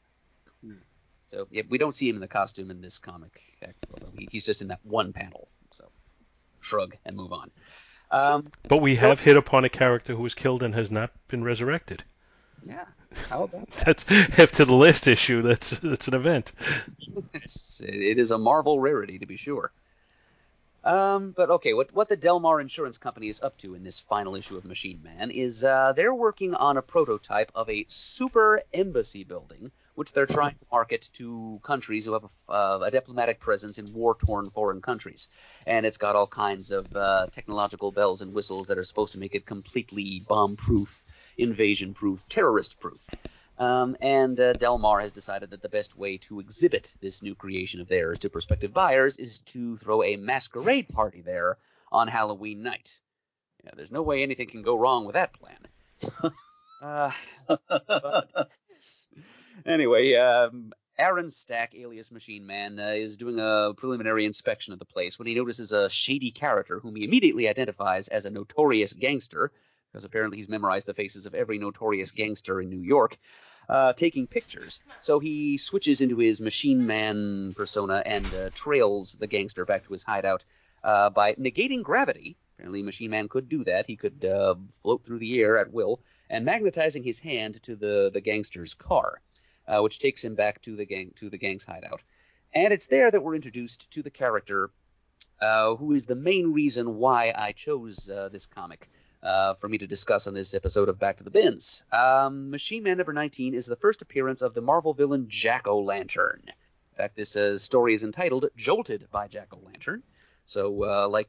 So 1.31 1.47
yeah, 1.51 1.63
we 1.69 1.77
don't 1.77 1.95
see 1.95 2.07
him 2.07 2.15
in 2.15 2.21
the 2.21 2.27
costume 2.27 2.71
in 2.71 2.81
this 2.81 2.97
comic, 2.97 3.41
although 3.91 4.11
he, 4.15 4.27
he's 4.31 4.45
just 4.45 4.61
in 4.61 4.69
that 4.69 4.79
one 4.83 5.11
panel. 5.11 5.49
So 5.73 5.91
shrug 6.61 6.95
and 7.05 7.15
move 7.17 7.33
on. 7.33 7.51
Um, 8.11 8.45
But 8.69 8.77
we 8.81 8.95
have 8.95 9.19
hit 9.19 9.35
upon 9.35 9.65
a 9.65 9.69
character 9.69 10.15
who 10.15 10.23
was 10.23 10.35
killed 10.35 10.63
and 10.63 10.73
has 10.75 10.89
not 10.91 11.11
been 11.27 11.43
resurrected. 11.43 12.03
yeah, 12.65 12.85
how 13.29 13.43
about 13.43 13.67
That's 13.85 14.05
after 14.39 14.65
the 14.65 14.75
last 14.75 15.07
issue. 15.07 15.41
That's 15.41 15.71
that's 15.79 16.07
an 16.07 16.13
event. 16.13 16.51
it's, 17.33 17.81
it 17.83 18.17
is 18.17 18.31
a 18.31 18.37
Marvel 18.37 18.79
rarity 18.79 19.19
to 19.19 19.25
be 19.25 19.35
sure. 19.37 19.71
Um, 20.85 21.33
but 21.35 21.49
okay, 21.49 21.73
what 21.73 21.91
what 21.95 22.09
the 22.09 22.15
Delmar 22.15 22.61
Insurance 22.61 22.99
Company 22.99 23.27
is 23.27 23.41
up 23.41 23.57
to 23.57 23.73
in 23.73 23.83
this 23.83 23.99
final 23.99 24.35
issue 24.35 24.55
of 24.55 24.65
Machine 24.65 25.01
Man 25.01 25.31
is 25.31 25.63
uh, 25.63 25.93
they're 25.95 26.13
working 26.13 26.53
on 26.53 26.77
a 26.77 26.83
prototype 26.83 27.51
of 27.55 27.67
a 27.71 27.87
super 27.89 28.61
embassy 28.71 29.23
building, 29.23 29.71
which 29.95 30.13
they're 30.13 30.27
trying 30.27 30.53
to 30.53 30.65
market 30.71 31.09
to 31.13 31.59
countries 31.63 32.05
who 32.05 32.13
have 32.13 32.25
a, 32.25 32.51
uh, 32.51 32.79
a 32.83 32.91
diplomatic 32.91 33.39
presence 33.39 33.79
in 33.79 33.91
war-torn 33.93 34.51
foreign 34.51 34.79
countries, 34.79 35.27
and 35.65 35.87
it's 35.87 35.97
got 35.97 36.15
all 36.15 36.27
kinds 36.27 36.69
of 36.69 36.95
uh, 36.95 37.25
technological 37.31 37.91
bells 37.91 38.21
and 38.21 38.31
whistles 38.31 38.67
that 38.67 38.77
are 38.77 38.83
supposed 38.83 39.13
to 39.13 39.19
make 39.19 39.33
it 39.33 39.47
completely 39.47 40.21
bomb-proof, 40.29 41.03
invasion-proof, 41.39 42.23
terrorist-proof. 42.29 43.01
Um, 43.57 43.95
and 44.01 44.39
uh, 44.39 44.53
Delmar 44.53 44.99
has 44.99 45.13
decided 45.13 45.49
that 45.51 45.61
the 45.61 45.69
best 45.69 45.97
way 45.97 46.17
to 46.17 46.39
exhibit 46.39 46.93
this 47.01 47.23
new 47.23 47.35
creation 47.35 47.79
of 47.79 47.87
theirs 47.87 48.19
to 48.19 48.29
prospective 48.29 48.73
buyers 48.73 49.15
is 49.17 49.39
to 49.39 49.77
throw 49.77 50.03
a 50.03 50.17
masquerade 50.17 50.89
party 50.89 51.21
there 51.21 51.57
on 51.91 52.07
Halloween 52.07 52.63
night. 52.63 52.91
Yeah, 53.63 53.71
there's 53.75 53.91
no 53.91 54.01
way 54.01 54.21
anything 54.21 54.49
can 54.49 54.61
go 54.61 54.77
wrong 54.77 55.05
with 55.05 55.13
that 55.13 55.33
plan. 55.33 55.57
uh, 56.81 57.11
but- 57.47 58.49
anyway, 59.65 60.15
um, 60.15 60.73
Aaron 60.97 61.31
Stack, 61.31 61.73
alias 61.75 62.11
Machine 62.11 62.45
Man, 62.45 62.79
uh, 62.79 62.89
is 62.89 63.17
doing 63.17 63.39
a 63.39 63.73
preliminary 63.75 64.25
inspection 64.25 64.73
of 64.73 64.79
the 64.79 64.85
place 64.85 65.17
when 65.17 65.27
he 65.27 65.35
notices 65.35 65.71
a 65.71 65.89
shady 65.89 66.31
character 66.31 66.79
whom 66.79 66.95
he 66.95 67.03
immediately 67.03 67.47
identifies 67.49 68.07
as 68.09 68.25
a 68.25 68.29
notorious 68.29 68.93
gangster, 68.93 69.51
because 69.95 70.03
apparently 70.03 70.37
he's 70.37 70.49
memorized 70.49 70.85
the 70.85 70.93
faces 70.93 71.25
of 71.25 71.33
every 71.33 71.57
notorious 71.57 72.11
gangster 72.11 72.59
in 72.59 72.69
New 72.69 72.81
York, 72.81 73.17
uh, 73.69 73.93
taking 73.93 74.27
pictures. 74.27 74.81
So 74.99 75.19
he 75.19 75.55
switches 75.55 76.01
into 76.01 76.17
his 76.17 76.41
Machine 76.41 76.85
Man 76.85 77.53
persona 77.55 78.03
and 78.05 78.33
uh, 78.33 78.49
trails 78.53 79.13
the 79.13 79.27
gangster 79.27 79.63
back 79.63 79.85
to 79.85 79.93
his 79.93 80.03
hideout 80.03 80.43
uh, 80.83 81.11
by 81.11 81.35
negating 81.35 81.81
gravity. 81.81 82.35
Apparently, 82.55 82.83
Machine 82.83 83.09
Man 83.09 83.29
could 83.29 83.47
do 83.47 83.63
that. 83.63 83.87
He 83.87 83.95
could 83.95 84.25
uh, 84.25 84.55
float 84.81 85.05
through 85.05 85.19
the 85.19 85.39
air 85.39 85.57
at 85.57 85.71
will, 85.71 86.01
and 86.29 86.43
magnetizing 86.43 87.03
his 87.03 87.19
hand 87.19 87.63
to 87.63 87.77
the 87.77 88.11
the 88.13 88.19
gangster's 88.19 88.73
car, 88.73 89.21
uh, 89.65 89.79
which 89.79 89.99
takes 89.99 90.21
him 90.21 90.35
back 90.35 90.61
to 90.63 90.75
the 90.75 90.85
gang 90.85 91.13
to 91.15 91.29
the 91.29 91.37
gang's 91.37 91.63
hideout. 91.63 92.01
And 92.53 92.73
it's 92.73 92.87
there 92.87 93.09
that 93.09 93.23
we're 93.23 93.35
introduced 93.35 93.89
to 93.91 94.03
the 94.03 94.11
character 94.11 94.71
uh, 95.41 95.75
who 95.75 95.93
is 95.93 96.05
the 96.05 96.15
main 96.15 96.51
reason 96.51 96.97
why 96.97 97.33
I 97.33 97.53
chose 97.53 98.09
this 98.31 98.45
comic 98.45 98.89
uh, 99.25 99.55
for 99.55 99.67
me 99.67 99.79
to 99.79 99.87
discuss 99.87 100.27
on 100.27 100.33
this 100.33 100.53
episode 100.53 100.87
of 100.87 100.99
Back 100.99 101.17
to 101.17 101.23
the 101.23 101.31
Bins. 101.31 101.83
Um, 101.91 102.51
Machine 102.51 102.83
Man 102.83 102.97
number 102.97 103.13
19 103.13 103.55
is 103.55 103.65
the 103.65 103.75
first 103.75 104.01
appearance 104.01 104.41
of 104.41 104.53
the 104.53 104.61
Marvel 104.61 104.93
villain 104.93 105.25
Jack 105.27 105.67
O' 105.67 105.79
Lantern. 105.79 106.43
In 106.45 106.97
fact, 106.97 107.15
this 107.15 107.35
uh, 107.35 107.57
story 107.57 107.95
is 107.95 108.03
entitled 108.03 108.45
Jolted 108.55 109.07
by 109.11 109.27
Jack 109.27 109.47
O' 109.51 109.59
Lantern. 109.65 110.03
So, 110.45 110.83
uh, 110.83 111.07
like 111.07 111.27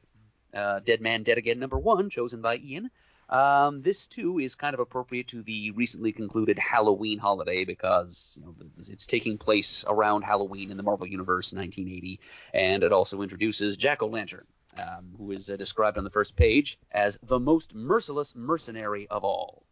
uh, 0.53 0.79
Dead 0.79 1.01
Man 1.01 1.23
Dead 1.23 1.39
Again 1.39 1.59
number 1.59 1.79
one, 1.79 2.11
chosen 2.11 2.39
by 2.39 2.57
Ian, 2.57 2.91
um, 3.29 3.81
this 3.81 4.07
too 4.07 4.39
is 4.39 4.55
kind 4.55 4.73
of 4.73 4.79
appropriate 4.79 5.29
to 5.29 5.41
the 5.43 5.71
recently 5.71 6.13
concluded 6.13 6.57
Halloween 6.57 7.17
holiday 7.17 7.65
because 7.65 8.37
you 8.39 8.45
know, 8.45 8.55
it's 8.87 9.07
taking 9.07 9.37
place 9.37 9.83
around 9.87 10.21
Halloween 10.21 10.71
in 10.71 10.77
the 10.77 10.83
Marvel 10.83 11.07
Universe 11.07 11.51
1980, 11.51 12.19
and 12.53 12.83
it 12.83 12.93
also 12.93 13.21
introduces 13.21 13.75
Jack 13.75 14.01
O' 14.01 14.07
Lantern, 14.07 14.45
um, 14.79 15.13
who 15.17 15.31
is 15.31 15.49
uh, 15.49 15.55
described 15.55 15.97
on 15.97 16.03
the 16.03 16.09
first 16.09 16.35
page 16.35 16.77
as 16.91 17.17
the 17.23 17.39
most 17.39 17.73
merciless 17.73 18.35
mercenary 18.35 19.07
of 19.09 19.23
all. 19.23 19.63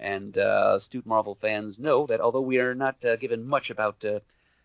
And 0.00 0.38
uh, 0.38 0.74
astute 0.76 1.06
Marvel 1.06 1.34
fans 1.34 1.78
know 1.78 2.06
that 2.06 2.20
although 2.20 2.40
we 2.40 2.60
are 2.60 2.74
not 2.74 3.04
uh, 3.04 3.16
given 3.16 3.46
much 3.46 3.70
about 3.70 4.04
uh, 4.04 4.20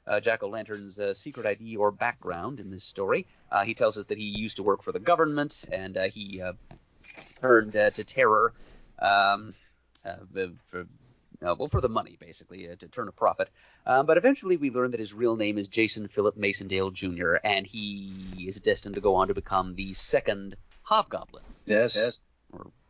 uh, 0.05 0.19
Jack 0.19 0.43
O' 0.43 0.49
Lantern's 0.49 0.99
uh, 0.99 1.13
secret 1.13 1.45
ID 1.45 1.77
or 1.77 1.91
background 1.91 2.59
in 2.59 2.69
this 2.69 2.83
story, 2.83 3.25
he 3.65 3.73
tells 3.73 3.97
us 3.97 4.05
that 4.07 4.17
he 4.17 4.23
used 4.23 4.57
to 4.57 4.63
work 4.63 4.83
for 4.83 4.91
the 4.91 4.99
government 4.99 5.65
and 5.71 5.97
he 6.11 6.41
turned 7.39 7.73
to 7.73 8.03
terror 8.03 8.53
um, 8.99 9.53
for, 10.69 10.87
uh, 11.43 11.55
well, 11.57 11.69
for 11.69 11.81
the 11.81 11.89
money, 11.89 12.17
basically, 12.19 12.69
uh, 12.69 12.75
to 12.75 12.87
turn 12.87 13.07
a 13.07 13.11
profit. 13.11 13.49
Um, 13.85 14.05
but 14.05 14.17
eventually 14.17 14.57
we 14.57 14.71
learn 14.71 14.91
that 14.91 14.99
his 14.99 15.13
real 15.13 15.35
name 15.35 15.57
is 15.57 15.67
Jason 15.67 16.07
Philip 16.07 16.37
Macendale 16.37 16.93
Jr., 16.93 17.35
and 17.43 17.65
he 17.65 18.45
is 18.47 18.59
destined 18.59 18.95
to 18.95 19.01
go 19.01 19.15
on 19.15 19.27
to 19.27 19.33
become 19.33 19.75
the 19.75 19.93
second 19.93 20.55
Hobgoblin. 20.83 21.43
Yes. 21.65 21.95
yes 21.95 22.19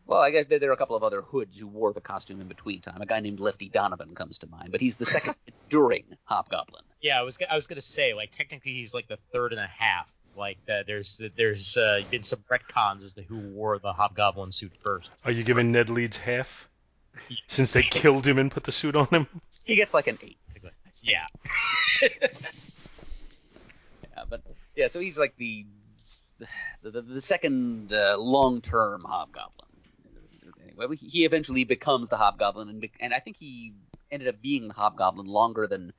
Well, 0.06 0.20
I 0.20 0.32
guess 0.32 0.48
there, 0.48 0.60
there 0.60 0.70
are 0.70 0.74
a 0.74 0.78
couple 0.78 0.96
of 0.96 1.04
other 1.04 1.22
hoods 1.22 1.58
who 1.58 1.68
wore 1.68 1.94
the 1.94 2.02
costume 2.02 2.42
in 2.42 2.48
between 2.48 2.82
time. 2.82 3.02
A 3.02 3.06
guy 3.06 3.20
named 3.20 3.40
Lefty 3.40 3.70
Donovan 3.70 4.16
comes 4.16 4.40
to 4.40 4.48
mind, 4.48 4.72
but 4.72 4.82
he's 4.82 4.96
the 4.96 5.06
second 5.06 5.36
enduring 5.66 6.06
Hobgoblin. 6.26 6.84
Yeah, 7.02 7.20
I 7.20 7.24
was 7.24 7.38
I 7.50 7.56
was 7.56 7.68
gonna 7.68 7.82
say 7.82 8.14
like 8.14 8.32
technically 8.32 8.74
he's 8.74 8.94
like 8.94 9.08
the 9.08 9.18
third 9.32 9.52
and 9.52 9.62
a 9.62 9.68
half. 9.68 10.08
Like 10.36 10.58
uh, 10.68 10.84
there's 10.88 11.22
there's 11.36 11.78
uh, 11.78 12.02
been 12.10 12.24
some 12.24 12.40
retcons 12.50 13.04
as 13.04 13.14
to 13.14 13.22
who 13.22 13.38
wore 13.38 13.78
the 13.78 13.94
Hobgoblin 13.94 14.52
suit 14.52 14.74
first. 14.82 15.12
Are 15.26 15.32
you 15.32 15.44
giving 15.44 15.72
Ned 15.72 15.90
Leeds 15.90 16.18
half? 16.18 16.70
Since 17.48 17.74
they 17.74 17.82
killed 17.84 18.26
him 18.26 18.38
and 18.38 18.52
put 18.52 18.64
the 18.64 18.72
suit 18.72 18.96
on 18.96 19.08
him? 19.08 19.28
He 19.64 19.76
gets 19.76 19.94
like 19.94 20.08
an 20.08 20.18
eight. 20.22 20.38
Yeah. 21.02 21.26
Yeah, 24.16 24.24
but 24.30 24.42
yeah, 24.76 24.88
so 24.88 25.00
he's 25.00 25.18
like 25.18 25.36
the 25.38 25.66
the, 26.84 26.92
the, 26.92 27.02
the 27.02 27.22
second 27.22 27.94
uh, 27.94 28.16
long-term 28.18 29.04
Hobgoblin. 29.08 29.70
Anyway, 30.78 30.96
he- 30.98 31.08
he 31.08 31.26
eventually 31.26 31.64
becomes 31.64 32.10
the 32.10 32.18
Hobgoblin, 32.18 32.70
and 32.70 32.82
be- 32.82 32.92
and 33.00 33.14
I 33.14 33.20
think 33.20 33.38
he 33.38 33.74
ended 34.12 34.28
up 34.28 34.42
being 34.42 34.68
the 34.68 34.74
Hobgoblin 34.74 35.26
longer 35.28 35.68
than 35.68 35.94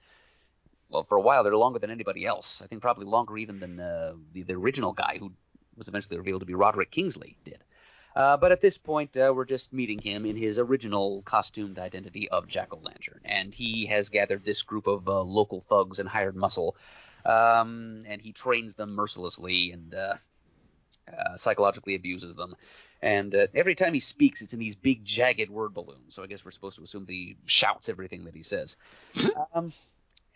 well 0.91 1.05
for 1.05 1.17
a 1.17 1.21
while. 1.21 1.43
They're 1.43 1.57
longer 1.57 1.79
than 1.79 1.91
anybody 1.91 2.25
else. 2.27 2.63
I 2.63 2.67
think 2.67 2.83
probably 2.83 3.07
longer 3.07 3.37
even 3.39 3.59
than 3.61 3.81
uh, 3.81 4.15
the 4.33 4.43
the 4.43 4.55
original 4.55 4.93
guy 4.93 5.17
who 5.19 5.33
was 5.77 5.89
eventually 5.89 6.17
revealed 6.19 6.41
to 6.41 6.47
be 6.47 6.55
Roderick 6.55 6.91
Kingsley 6.91 7.37
did. 7.45 7.59
Uh, 8.15 8.37
but 8.37 8.53
at 8.53 8.61
this 8.61 8.79
point, 8.79 9.17
uh, 9.17 9.33
we're 9.35 9.45
just 9.45 9.73
meeting 9.73 9.99
him 9.99 10.25
in 10.25 10.37
his 10.37 10.59
original 10.59 11.23
costumed 11.23 11.79
identity 11.79 12.29
of 12.29 12.47
Jack 12.47 12.73
O' 12.73 12.81
Lantern, 12.83 13.21
and 13.25 13.53
he 13.53 13.87
has 13.87 14.09
gathered 14.09 14.45
this 14.45 14.63
group 14.63 14.87
of 14.87 15.09
uh, 15.09 15.21
local 15.23 15.61
thugs 15.61 15.99
and 15.99 16.09
hired 16.09 16.37
muscle, 16.37 16.77
um, 17.27 18.05
and 18.07 18.23
he 18.23 18.33
trains 18.33 18.75
them 18.75 18.95
mercilessly 18.95 19.73
and 19.73 19.95
uh, 19.95 20.15
uh, 21.13 21.37
psychologically 21.37 21.97
abuses 21.97 22.35
them. 22.35 22.55
And 23.03 23.35
uh, 23.35 23.49
every 23.55 23.75
time 23.75 23.93
he 23.93 24.01
speaks, 24.01 24.41
it's 24.41 24.55
in 24.55 24.59
these 24.59 24.77
big, 24.77 25.05
jagged 25.05 25.51
word 25.51 25.75
balloons. 25.75 26.15
So 26.15 26.23
I 26.23 26.27
guess 26.27 26.45
we're 26.45 26.53
supposed 26.53 26.79
to 26.79 26.85
assume 26.85 27.05
that 27.05 27.13
he 27.13 27.37
shouts 27.45 27.89
everything 27.89 28.25
that 28.25 28.35
he 28.35 28.43
says. 28.43 28.77
Um, 29.55 29.73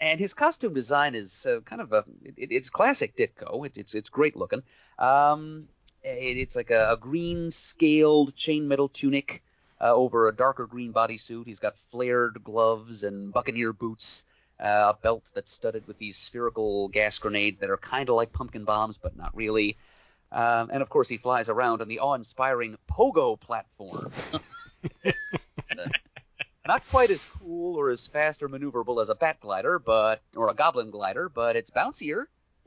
and 0.01 0.21
his 0.21 0.33
costume 0.33 0.75
design 0.75 1.15
is 1.15 1.45
uh, 1.45 1.61
kind 1.65 1.83
of 1.83 1.93
a 1.93 2.05
it, 2.23 2.35
it's 2.37 2.71
classic 2.71 3.17
Ditko. 3.17 3.67
It, 3.67 3.77
it's 3.77 3.95
it's 3.95 4.09
great 4.09 4.37
looking. 4.37 4.63
Um, 4.99 5.69
it, 6.11 6.39
it's 6.39 6.57
like 6.57 6.71
a, 6.71 6.93
a 6.93 6.97
green 6.97 7.51
scaled 7.51 8.35
chainmail 8.35 8.93
tunic 8.93 9.43
uh, 9.81 9.95
over 9.95 10.29
a 10.29 10.35
darker 10.35 10.67
green 10.67 10.93
bodysuit. 10.93 11.47
He's 11.47 11.59
got 11.59 11.77
flared 11.91 12.43
gloves 12.45 13.05
and 13.05 13.33
buccaneer 13.33 13.73
boots. 13.73 14.25
Uh, 14.61 14.93
a 14.93 14.99
belt 15.01 15.23
that's 15.35 15.53
studded 15.53 15.87
with 15.87 15.99
these 15.99 16.17
spherical 16.17 16.89
gas 16.89 17.17
grenades 17.19 17.61
that 17.61 17.71
are 17.71 17.77
kind 17.77 18.09
of 18.09 18.17
like 18.17 18.33
pumpkin 18.33 18.65
bombs, 18.65 18.99
but 19.01 19.17
not 19.17 19.37
really. 19.37 19.77
Um, 20.33 20.71
and 20.73 20.83
of 20.83 20.89
course, 20.89 21.09
he 21.09 21.17
flies 21.17 21.49
around 21.49 21.81
on 21.81 21.87
the 21.87 22.01
awe-inspiring 22.01 22.77
Pogo 22.91 23.39
platform. 23.39 24.11
Not 26.67 26.87
quite 26.91 27.11
as 27.11 27.25
cool 27.25 27.77
or 27.77 27.91
as 27.91 28.07
fast 28.07 28.43
or 28.43 28.49
maneuverable 28.49 29.01
as 29.01 29.09
a 29.09 29.15
bat 29.15 29.41
glider, 29.41 29.79
but 29.79 30.21
or 30.37 30.51
a 30.51 30.55
goblin 30.55 30.91
glider, 30.91 31.31
but 31.31 31.57
it's 31.57 31.71
bouncier. 31.71 32.27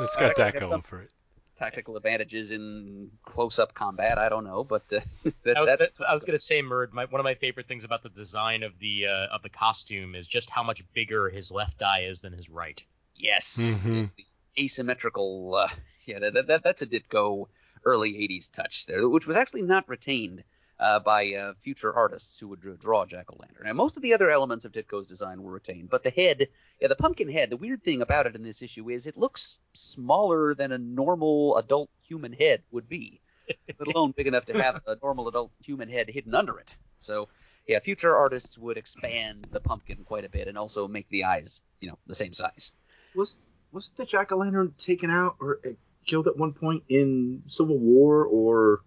It's 0.00 0.16
got 0.16 0.36
that 0.36 0.58
going 0.58 0.82
for 0.82 1.00
it. 1.02 1.12
Tactical 1.58 1.96
advantages 1.96 2.50
in 2.50 3.10
close-up 3.24 3.74
combat, 3.74 4.18
I 4.18 4.28
don't 4.28 4.44
know, 4.44 4.64
but 4.64 4.82
uh, 4.92 5.00
that, 5.44 5.56
I 5.56 5.60
was, 5.60 5.68
that, 5.68 5.90
I 6.08 6.14
was 6.14 6.24
gonna 6.24 6.40
say, 6.40 6.60
Murd, 6.62 6.92
my, 6.92 7.04
one 7.04 7.20
of 7.20 7.24
my 7.24 7.34
favorite 7.36 7.68
things 7.68 7.84
about 7.84 8.02
the 8.02 8.08
design 8.08 8.64
of 8.64 8.76
the 8.80 9.06
uh, 9.06 9.26
of 9.34 9.42
the 9.42 9.48
costume 9.50 10.16
is 10.16 10.26
just 10.26 10.50
how 10.50 10.64
much 10.64 10.82
bigger 10.94 11.30
his 11.30 11.52
left 11.52 11.80
eye 11.80 12.04
is 12.04 12.20
than 12.20 12.32
his 12.32 12.50
right. 12.50 12.84
yes, 13.14 13.56
Mhm. 13.86 14.02
it's 14.02 14.14
the 14.14 14.26
asymmetrical 14.58 15.54
uh, 15.54 15.68
yeah, 16.06 16.18
that, 16.18 16.46
that, 16.48 16.62
that's 16.64 16.82
a 16.82 16.86
Ditko 16.86 17.46
early 17.84 18.14
'80s 18.14 18.50
touch 18.52 18.86
there, 18.86 19.08
which 19.08 19.26
was 19.26 19.36
actually 19.36 19.62
not 19.62 19.88
retained 19.88 20.42
uh, 20.78 21.00
by 21.00 21.32
uh, 21.32 21.54
future 21.62 21.92
artists 21.92 22.38
who 22.38 22.48
would 22.48 22.80
draw, 22.80 23.06
Jack 23.06 23.26
O' 23.30 23.36
Lantern. 23.38 23.66
And 23.66 23.76
most 23.76 23.96
of 23.96 24.02
the 24.02 24.14
other 24.14 24.30
elements 24.30 24.64
of 24.64 24.72
Ditko's 24.72 25.06
design 25.06 25.42
were 25.42 25.52
retained, 25.52 25.90
but 25.90 26.02
the 26.02 26.10
head, 26.10 26.48
yeah, 26.80 26.88
the 26.88 26.96
pumpkin 26.96 27.30
head. 27.30 27.50
The 27.50 27.56
weird 27.56 27.82
thing 27.82 28.02
about 28.02 28.26
it 28.26 28.34
in 28.34 28.42
this 28.42 28.62
issue 28.62 28.90
is 28.90 29.06
it 29.06 29.16
looks 29.16 29.58
smaller 29.72 30.54
than 30.54 30.72
a 30.72 30.78
normal 30.78 31.56
adult 31.56 31.90
human 32.02 32.32
head 32.32 32.62
would 32.70 32.88
be, 32.88 33.20
let 33.78 33.88
alone 33.88 34.12
big 34.16 34.26
enough 34.26 34.46
to 34.46 34.62
have 34.62 34.80
a 34.86 34.96
normal 35.02 35.28
adult 35.28 35.52
human 35.62 35.88
head 35.88 36.08
hidden 36.08 36.34
under 36.34 36.58
it. 36.58 36.70
So. 36.98 37.28
Yeah, 37.66 37.78
future 37.80 38.14
artists 38.14 38.58
would 38.58 38.76
expand 38.76 39.46
the 39.50 39.58
pumpkin 39.58 40.04
quite 40.04 40.26
a 40.26 40.28
bit 40.28 40.48
and 40.48 40.58
also 40.58 40.86
make 40.86 41.08
the 41.08 41.24
eyes, 41.24 41.62
you 41.80 41.88
know, 41.88 41.96
the 42.06 42.14
same 42.14 42.34
size. 42.34 42.72
Was 43.14 43.38
wasn't 43.72 43.96
the 43.96 44.04
jack 44.04 44.32
o' 44.32 44.36
lantern 44.36 44.74
taken 44.78 45.10
out 45.10 45.36
or 45.40 45.60
uh, 45.66 45.70
killed 46.06 46.26
at 46.26 46.36
one 46.36 46.52
point 46.52 46.84
in 46.88 47.42
Civil 47.46 47.78
War 47.78 48.24
or? 48.24 48.82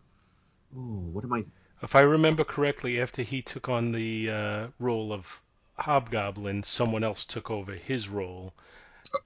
Oh, 0.75 1.09
what 1.11 1.23
am 1.23 1.33
I? 1.33 1.43
If 1.81 1.95
I 1.95 2.01
remember 2.01 2.43
correctly, 2.43 2.99
after 3.01 3.21
he 3.23 3.41
took 3.41 3.67
on 3.69 3.91
the 3.91 4.29
uh, 4.29 4.67
role 4.79 5.11
of 5.13 5.41
Hobgoblin, 5.79 6.63
someone 6.63 7.03
else 7.03 7.25
took 7.25 7.49
over 7.51 7.73
his 7.73 8.09
role, 8.09 8.53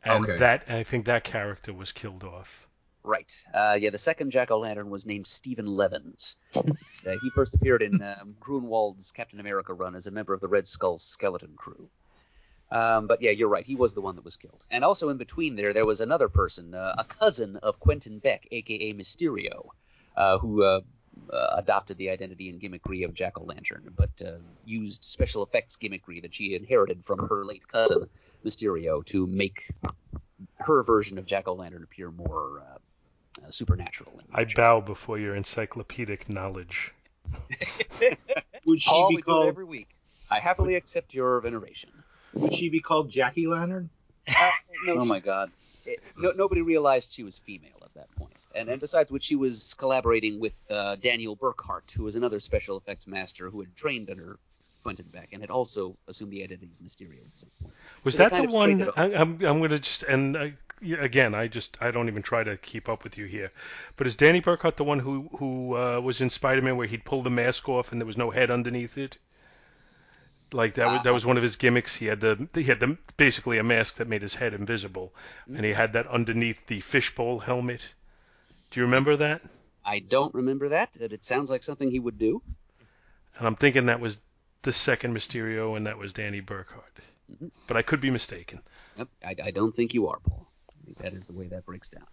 and 0.04 0.24
Okay. 0.24 0.38
that 0.38 0.64
I 0.70 0.84
think 0.84 1.06
that 1.06 1.24
character 1.24 1.74
was 1.74 1.92
killed 1.92 2.24
off. 2.24 2.68
Right. 3.04 3.32
Uh, 3.54 3.78
yeah, 3.80 3.90
the 3.90 3.98
second 3.98 4.32
Jack 4.32 4.52
O' 4.52 4.60
Lantern 4.60 4.90
was 4.90 5.06
named 5.06 5.28
Stephen 5.28 5.66
Levins. 5.66 6.36
uh, 7.08 7.12
he 7.12 7.30
first 7.32 7.54
appeared 7.54 7.82
in 7.82 8.02
um, 8.02 8.36
Gruenwald's 8.40 9.12
Captain 9.12 9.40
America 9.40 9.74
run 9.74 9.96
as 9.96 10.08
a 10.08 10.12
member 10.12 10.34
of 10.34 10.42
the 10.42 10.48
Red 10.48 10.68
Skull's 10.68 11.04
skeleton 11.04 11.54
crew. 11.56 11.90
Um, 12.72 13.08
but 13.08 13.22
yeah, 13.22 13.32
you're 13.32 13.50
right. 13.50 13.66
He 13.66 13.76
was 13.76 13.94
the 13.94 14.02
one 14.02 14.16
that 14.16 14.26
was 14.26 14.38
killed. 14.38 14.64
And 14.72 14.84
also 14.86 15.10
in 15.10 15.18
between 15.18 15.56
there, 15.56 15.74
there 15.74 15.86
was 15.86 16.02
another 16.02 16.30
person, 16.30 16.74
uh, 16.74 16.96
a 16.98 17.04
cousin 17.04 17.58
of 17.58 17.80
Quentin 17.80 18.20
Beck, 18.20 18.48
aka 18.52 18.94
Mysterio, 18.94 19.70
uh, 20.16 20.38
who 20.38 20.64
uh, 21.32 21.56
adopted 21.58 21.98
the 21.98 22.10
identity 22.10 22.50
and 22.50 22.62
gimmickry 22.62 23.04
of 23.06 23.14
Jack 23.14 23.40
O' 23.40 23.44
Lantern, 23.44 23.94
but 23.96 24.10
uh, 24.26 24.34
used 24.66 25.04
special 25.04 25.44
effects 25.44 25.78
gimmickry 25.82 26.22
that 26.22 26.34
she 26.34 26.56
inherited 26.56 27.04
from 27.06 27.28
her 27.28 27.44
late 27.46 27.68
cousin 27.68 28.08
Mysterio 28.46 29.06
to 29.06 29.28
make 29.28 29.72
her 30.58 30.84
version 30.84 31.18
of 31.18 31.26
Jack 31.26 31.48
O' 31.48 31.54
Lantern 31.54 31.84
appear 31.84 32.12
more 32.12 32.64
uh, 32.66 33.46
uh, 33.46 33.52
supernatural. 33.52 34.12
I 34.34 34.46
bow 34.46 34.82
before 34.82 35.20
your 35.20 35.36
encyclopedic 35.36 36.30
knowledge. 36.30 36.94
Would 38.66 38.82
she 38.82 38.90
Paul, 38.90 39.10
be 39.10 39.16
we 39.16 39.22
do 39.22 39.32
it 39.32 39.34
called? 39.34 39.48
every 39.48 39.66
week. 39.66 39.90
I 40.30 40.40
happily 40.40 40.76
accept 40.76 41.14
your 41.14 41.40
veneration. 41.42 41.90
Would 42.34 42.54
she 42.56 42.70
be 42.70 42.80
called 42.80 43.10
Jackie 43.10 43.48
Lantern? 43.48 43.90
Uh, 44.28 44.52
no, 44.86 44.94
Oh 45.00 45.06
my 45.06 45.20
God. 45.20 45.52
it- 45.86 46.00
no, 46.18 46.32
nobody 46.32 46.62
realized 46.62 47.12
she 47.12 47.24
was 47.24 47.40
female 47.40 47.82
at 47.84 47.94
that 47.96 48.12
point. 48.16 48.34
And, 48.54 48.70
and 48.70 48.80
besides 48.80 49.12
which, 49.12 49.24
she 49.24 49.36
was 49.36 49.74
collaborating 49.76 50.40
with 50.40 50.54
uh, 50.70 50.96
Daniel 50.96 51.36
Berkhart, 51.36 51.92
who 51.92 52.04
was 52.04 52.16
another 52.16 52.40
special 52.40 52.78
effects 52.78 53.08
master 53.08 53.50
who 53.50 53.62
had 53.62 53.76
trained 53.76 54.10
under 54.10 54.40
Quentin 54.84 55.06
Beck 55.12 55.30
and 55.32 55.42
had 55.42 55.52
also 55.52 55.96
assumed 56.08 56.32
the 56.32 56.44
identity 56.44 56.72
of 56.80 56.86
Mysterio 56.86 57.26
at 57.26 57.38
some 57.38 57.50
point. 57.62 57.74
Was 58.04 58.16
So 58.16 58.30
that 58.30 58.36
the 58.36 58.48
one? 58.48 58.90
I, 58.96 59.14
I'm 59.14 59.34
I'm 59.46 59.62
gonna 59.62 59.80
just 59.80 60.04
and 60.04 60.36
uh, 60.36 60.48
again, 61.00 61.36
I 61.36 61.48
just 61.48 61.78
I 61.82 61.92
don't 61.92 62.08
even 62.08 62.24
try 62.24 62.44
to 62.44 62.58
keep 62.58 62.90
up 62.90 63.04
with 63.04 63.18
you 63.18 63.26
here. 63.26 63.52
But 63.96 64.08
is 64.08 64.16
Danny 64.16 64.42
Berkhart 64.42 64.76
the 64.76 64.84
one 64.84 65.00
who 65.00 65.30
who 65.38 65.78
uh, 65.78 66.00
was 66.00 66.22
in 66.22 66.30
Spider-Man 66.30 66.78
where 66.78 66.88
he'd 66.88 67.06
pull 67.06 67.22
the 67.22 67.30
mask 67.30 67.70
off 67.70 67.92
and 67.92 68.02
there 68.02 68.08
was 68.08 68.18
no 68.18 68.32
head 68.32 68.50
underneath 68.50 68.98
it? 68.98 69.18
Like 70.54 70.74
that 70.74 70.92
was 70.92 71.02
that 71.04 71.14
was 71.14 71.26
one 71.26 71.38
of 71.38 71.44
his 71.44 71.56
gimmicks. 71.56 71.96
He 71.96 72.08
had 72.08 72.20
the 72.20 72.50
he 72.54 72.64
had 72.64 72.80
the 72.80 72.98
basically 73.18 73.58
a 73.58 73.64
mask 73.64 73.96
that 73.96 74.08
made 74.08 74.22
his 74.22 74.36
head 74.36 74.54
invisible, 74.54 75.14
and 75.48 75.64
he 75.64 75.72
had 75.74 75.94
that 75.94 76.08
underneath 76.08 76.68
the 76.68 76.82
fishbowl 76.82 77.40
helmet. 77.40 77.82
Do 78.72 78.80
you 78.80 78.86
remember 78.86 79.18
that? 79.18 79.42
I 79.84 80.00
don't 80.00 80.34
remember 80.34 80.70
that, 80.70 80.90
but 81.00 81.12
it 81.12 81.24
sounds 81.24 81.50
like 81.50 81.64
something 81.64 81.92
he 81.92 82.00
would 82.00 82.18
do. 82.18 82.42
And 83.38 83.48
I'm 83.48 83.56
thinking 83.56 83.88
that 83.88 84.00
was 84.00 84.20
the 84.62 84.74
second 84.74 85.16
Mysterio, 85.16 85.76
and 85.76 85.88
that 85.88 85.98
was 85.98 86.14
Danny 86.14 86.42
Berkhart. 86.42 87.02
Mhm. 87.32 87.52
But 87.68 87.78
I 87.78 87.82
could 87.82 88.02
be 88.02 88.10
mistaken. 88.10 88.62
Yep, 88.98 89.08
I, 89.24 89.36
I 89.46 89.52
don't 89.52 89.74
think 89.74 89.94
you 89.94 90.08
are, 90.08 90.20
Paul. 90.20 90.48
I 90.70 90.86
think 90.86 90.98
that 91.00 91.14
is 91.14 91.28
the 91.28 91.34
way 91.34 91.48
that 91.48 91.66
breaks 91.66 91.90
down. 91.90 92.06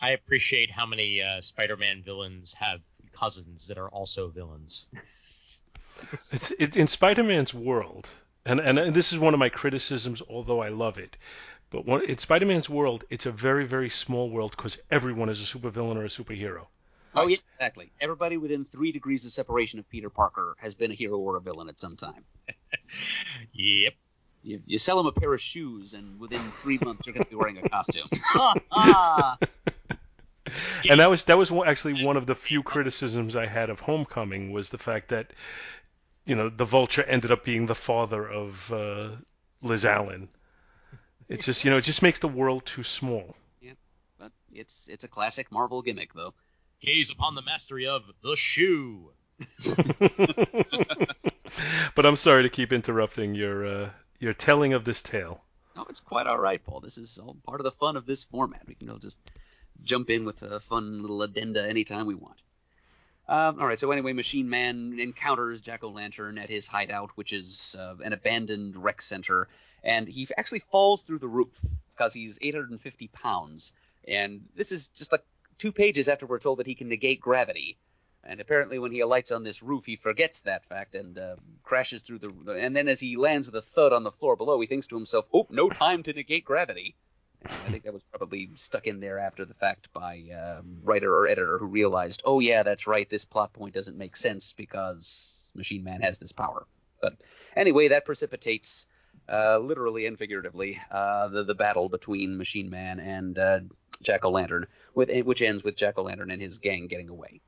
I 0.00 0.10
appreciate 0.10 0.70
how 0.70 0.86
many 0.86 1.22
uh, 1.22 1.40
Spider-Man 1.42 2.02
villains 2.02 2.54
have 2.54 2.80
cousins 3.12 3.66
that 3.68 3.78
are 3.78 3.88
also 3.88 4.28
villains. 4.28 4.88
It's 6.32 6.50
it, 6.52 6.78
in 6.78 6.86
Spider-Man's 6.86 7.52
world, 7.52 8.08
and, 8.46 8.58
and 8.58 8.78
and 8.78 8.94
this 8.94 9.12
is 9.12 9.18
one 9.18 9.34
of 9.34 9.40
my 9.40 9.50
criticisms, 9.50 10.22
although 10.26 10.60
I 10.60 10.70
love 10.70 10.96
it. 10.96 11.14
But 11.70 11.86
one, 11.86 12.04
in 12.04 12.18
Spider-Man's 12.18 12.68
world, 12.68 13.04
it's 13.10 13.26
a 13.26 13.32
very 13.32 13.66
very 13.66 13.90
small 13.90 14.30
world 14.30 14.52
because 14.52 14.78
everyone 14.90 15.28
is 15.28 15.40
a 15.40 15.44
supervillain 15.44 15.96
or 15.96 16.04
a 16.04 16.08
superhero. 16.08 16.66
Oh 17.14 17.26
yeah, 17.26 17.38
exactly. 17.54 17.92
Everybody 18.00 18.36
within 18.36 18.64
three 18.64 18.92
degrees 18.92 19.24
of 19.24 19.32
separation 19.32 19.78
of 19.78 19.88
Peter 19.88 20.10
Parker 20.10 20.56
has 20.60 20.74
been 20.74 20.90
a 20.90 20.94
hero 20.94 21.18
or 21.18 21.36
a 21.36 21.40
villain 21.40 21.68
at 21.68 21.78
some 21.78 21.96
time. 21.96 22.24
Yep. 23.52 23.94
You, 24.42 24.62
you 24.66 24.78
sell 24.78 24.96
them 24.96 25.06
a 25.06 25.12
pair 25.12 25.32
of 25.34 25.40
shoes, 25.40 25.92
and 25.94 26.18
within 26.18 26.40
three 26.62 26.78
months 26.82 27.06
you're 27.06 27.12
going 27.12 27.22
to 27.24 27.30
be 27.30 27.36
wearing 27.36 27.58
a 27.58 27.68
costume. 27.68 28.08
Ah, 28.72 29.36
And 30.88 31.00
that 31.00 31.10
was 31.10 31.24
that 31.24 31.38
was 31.38 31.50
one, 31.50 31.68
actually 31.68 32.04
one 32.04 32.16
of 32.16 32.26
the 32.26 32.34
few 32.34 32.62
criticisms 32.62 33.36
I 33.36 33.46
had 33.46 33.70
of 33.70 33.80
Homecoming 33.80 34.50
was 34.52 34.70
the 34.70 34.78
fact 34.78 35.08
that 35.10 35.32
you 36.24 36.34
know 36.34 36.48
the 36.48 36.64
Vulture 36.64 37.02
ended 37.02 37.30
up 37.30 37.44
being 37.44 37.66
the 37.66 37.74
father 37.74 38.26
of 38.28 38.72
uh, 38.72 39.10
Liz 39.62 39.84
Allan. 39.84 40.28
It's 41.30 41.46
just 41.46 41.64
you 41.64 41.70
know 41.70 41.76
it 41.78 41.84
just 41.84 42.02
makes 42.02 42.18
the 42.18 42.28
world 42.28 42.66
too 42.66 42.82
small. 42.82 43.36
Yeah, 43.60 43.74
But 44.18 44.32
it's 44.52 44.88
it's 44.90 45.04
a 45.04 45.08
classic 45.08 45.52
Marvel 45.52 45.80
gimmick, 45.80 46.12
though. 46.12 46.34
Gaze 46.80 47.10
upon 47.10 47.36
the 47.36 47.42
mastery 47.42 47.86
of 47.86 48.02
the 48.22 48.34
shoe. 48.34 49.12
but 51.94 52.04
I'm 52.04 52.16
sorry 52.16 52.42
to 52.42 52.48
keep 52.48 52.72
interrupting 52.72 53.36
your 53.36 53.64
uh, 53.64 53.90
your 54.18 54.34
telling 54.34 54.72
of 54.72 54.84
this 54.84 55.02
tale. 55.02 55.44
No, 55.76 55.86
it's 55.88 56.00
quite 56.00 56.26
all 56.26 56.38
right, 56.38 56.62
Paul. 56.64 56.80
This 56.80 56.98
is 56.98 57.16
all 57.16 57.36
part 57.46 57.60
of 57.60 57.64
the 57.64 57.70
fun 57.70 57.96
of 57.96 58.06
this 58.06 58.24
format. 58.24 58.62
We 58.66 58.74
can 58.74 58.88
you 58.88 58.92
know, 58.94 58.98
just 58.98 59.16
jump 59.84 60.10
in 60.10 60.24
with 60.24 60.42
a 60.42 60.58
fun 60.58 61.00
little 61.00 61.22
addenda 61.22 61.64
anytime 61.64 62.06
we 62.06 62.16
want. 62.16 62.38
Um, 63.28 63.60
all 63.60 63.66
right. 63.66 63.78
So 63.78 63.90
anyway, 63.90 64.12
Machine 64.12 64.48
Man 64.48 64.98
encounters 64.98 65.60
Jack 65.60 65.84
O' 65.84 65.88
Lantern 65.88 66.38
at 66.38 66.50
his 66.50 66.66
hideout, 66.66 67.10
which 67.14 67.32
is 67.32 67.76
uh, 67.78 67.94
an 68.04 68.12
abandoned 68.12 68.76
rec 68.76 69.02
center, 69.02 69.48
and 69.84 70.08
he 70.08 70.28
actually 70.36 70.62
falls 70.70 71.02
through 71.02 71.20
the 71.20 71.28
roof 71.28 71.60
because 71.96 72.12
he's 72.12 72.38
850 72.42 73.08
pounds. 73.08 73.72
And 74.08 74.42
this 74.56 74.72
is 74.72 74.88
just 74.88 75.12
like 75.12 75.22
two 75.58 75.70
pages 75.70 76.08
after 76.08 76.26
we're 76.26 76.38
told 76.38 76.58
that 76.58 76.66
he 76.66 76.74
can 76.74 76.88
negate 76.88 77.20
gravity. 77.20 77.78
And 78.24 78.40
apparently, 78.40 78.78
when 78.78 78.92
he 78.92 79.00
alights 79.00 79.30
on 79.30 79.44
this 79.44 79.62
roof, 79.62 79.86
he 79.86 79.96
forgets 79.96 80.40
that 80.40 80.66
fact 80.66 80.94
and 80.94 81.18
uh, 81.18 81.36
crashes 81.62 82.02
through 82.02 82.18
the. 82.18 82.30
And 82.52 82.76
then, 82.76 82.88
as 82.88 83.00
he 83.00 83.16
lands 83.16 83.46
with 83.46 83.54
a 83.54 83.62
thud 83.62 83.92
on 83.92 84.02
the 84.02 84.10
floor 84.10 84.36
below, 84.36 84.60
he 84.60 84.66
thinks 84.66 84.86
to 84.88 84.96
himself, 84.96 85.26
"Oh, 85.32 85.46
no 85.50 85.70
time 85.70 86.02
to 86.02 86.12
negate 86.12 86.44
gravity." 86.44 86.96
I 87.46 87.70
think 87.70 87.84
that 87.84 87.94
was 87.94 88.02
probably 88.10 88.50
stuck 88.54 88.86
in 88.86 89.00
there 89.00 89.18
after 89.18 89.44
the 89.44 89.54
fact 89.54 89.92
by 89.92 90.22
uh, 90.34 90.60
writer 90.82 91.14
or 91.14 91.26
editor 91.26 91.58
who 91.58 91.66
realized, 91.66 92.22
"Oh 92.24 92.40
yeah, 92.40 92.62
that's 92.62 92.86
right. 92.86 93.08
This 93.08 93.24
plot 93.24 93.52
point 93.52 93.74
doesn't 93.74 93.96
make 93.96 94.16
sense 94.16 94.52
because 94.52 95.50
Machine 95.54 95.82
Man 95.82 96.02
has 96.02 96.18
this 96.18 96.32
power." 96.32 96.66
But 97.00 97.14
anyway, 97.56 97.88
that 97.88 98.04
precipitates, 98.04 98.86
uh, 99.28 99.58
literally 99.58 100.06
and 100.06 100.18
figuratively, 100.18 100.80
uh, 100.90 101.28
the 101.28 101.44
the 101.44 101.54
battle 101.54 101.88
between 101.88 102.36
Machine 102.36 102.68
Man 102.68 103.00
and 103.00 103.38
uh, 103.38 103.60
Jack 104.02 104.24
O' 104.24 104.30
Lantern, 104.30 104.66
with 104.94 105.10
which 105.24 105.42
ends 105.42 105.64
with 105.64 105.76
Jack 105.76 105.98
O' 105.98 106.02
Lantern 106.02 106.30
and 106.30 106.42
his 106.42 106.58
gang 106.58 106.88
getting 106.88 107.08
away. 107.08 107.40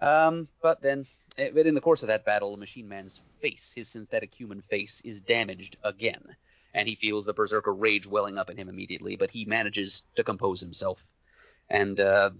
Um, 0.00 0.48
but 0.62 0.80
then, 0.82 1.06
eh, 1.38 1.50
in 1.54 1.74
the 1.74 1.80
course 1.80 2.02
of 2.02 2.08
that 2.08 2.24
battle, 2.24 2.56
Machine 2.56 2.88
Man's 2.88 3.20
face, 3.40 3.72
his 3.74 3.88
synthetic 3.88 4.34
human 4.34 4.60
face, 4.62 5.00
is 5.04 5.20
damaged 5.20 5.76
again, 5.82 6.36
and 6.74 6.88
he 6.88 6.96
feels 6.96 7.24
the 7.24 7.32
berserker 7.32 7.72
rage 7.72 8.06
welling 8.06 8.36
up 8.36 8.50
in 8.50 8.56
him 8.56 8.68
immediately. 8.68 9.16
But 9.16 9.30
he 9.30 9.44
manages 9.44 10.02
to 10.16 10.24
compose 10.24 10.60
himself, 10.60 11.04
and 11.70 11.98
uh, 12.00 12.30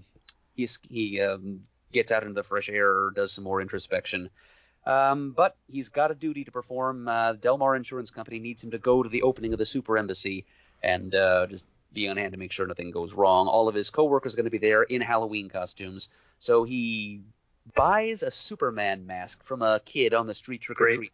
he 0.55 1.20
um, 1.20 1.61
gets 1.93 2.12
out 2.12 2.22
into 2.22 2.35
the 2.35 2.43
fresh 2.43 2.68
air, 2.68 3.11
does 3.11 3.32
some 3.32 3.45
more 3.45 3.61
introspection. 3.61 4.28
Um, 4.87 5.32
but 5.35 5.57
he's 5.66 5.89
got 5.89 6.11
a 6.11 6.14
duty 6.14 6.45
to 6.45 6.53
perform. 6.53 7.09
Uh, 7.09 7.32
Delmar 7.35 7.74
Insurance 7.74 8.11
Company 8.11 8.39
needs 8.39 8.62
him 8.62 8.70
to 8.72 8.78
go 8.78 9.03
to 9.03 9.09
the 9.09 9.22
opening 9.22 9.53
of 9.53 9.59
the 9.59 9.64
super 9.64 9.97
embassy 9.97 10.45
and 10.82 11.14
uh, 11.14 11.47
just 11.47 11.64
be 11.95 12.09
on 12.09 12.18
hand 12.18 12.32
to 12.32 12.39
make 12.39 12.53
sure 12.53 12.66
nothing 12.66 12.91
goes 12.91 13.14
wrong. 13.14 13.47
All 13.47 13.68
of 13.68 13.74
his 13.74 13.89
coworkers 13.89 14.35
are 14.35 14.37
going 14.37 14.45
to 14.45 14.51
be 14.51 14.59
there 14.59 14.82
in 14.82 15.01
Halloween 15.01 15.49
costumes, 15.49 16.09
so 16.39 16.64
he 16.64 17.22
buys 17.74 18.22
a 18.22 18.30
Superman 18.30 19.07
mask 19.07 19.43
from 19.43 19.62
a 19.62 19.80
kid 19.85 20.12
on 20.12 20.26
the 20.26 20.35
street 20.35 20.61
trick 20.61 20.80
or 20.80 20.87
treating, 20.87 21.11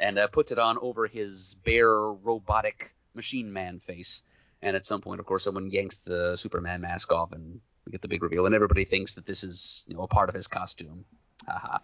and 0.00 0.18
uh, 0.18 0.26
puts 0.28 0.50
it 0.50 0.58
on 0.58 0.78
over 0.80 1.06
his 1.06 1.54
bare 1.64 1.94
robotic 1.94 2.94
machine 3.14 3.52
man 3.52 3.80
face. 3.80 4.22
And 4.62 4.74
at 4.76 4.84
some 4.84 5.00
point, 5.00 5.20
of 5.20 5.26
course, 5.26 5.44
someone 5.44 5.70
yanks 5.70 5.98
the 5.98 6.36
Superman 6.36 6.80
mask 6.80 7.12
off, 7.12 7.32
and 7.32 7.60
we 7.84 7.92
get 7.92 8.02
the 8.02 8.08
big 8.08 8.22
reveal. 8.22 8.46
And 8.46 8.54
everybody 8.54 8.84
thinks 8.84 9.14
that 9.14 9.26
this 9.26 9.44
is, 9.44 9.84
you 9.88 9.94
know, 9.94 10.02
a 10.02 10.08
part 10.08 10.28
of 10.28 10.34
his 10.34 10.46
costume. 10.46 11.04
Haha. 11.46 11.78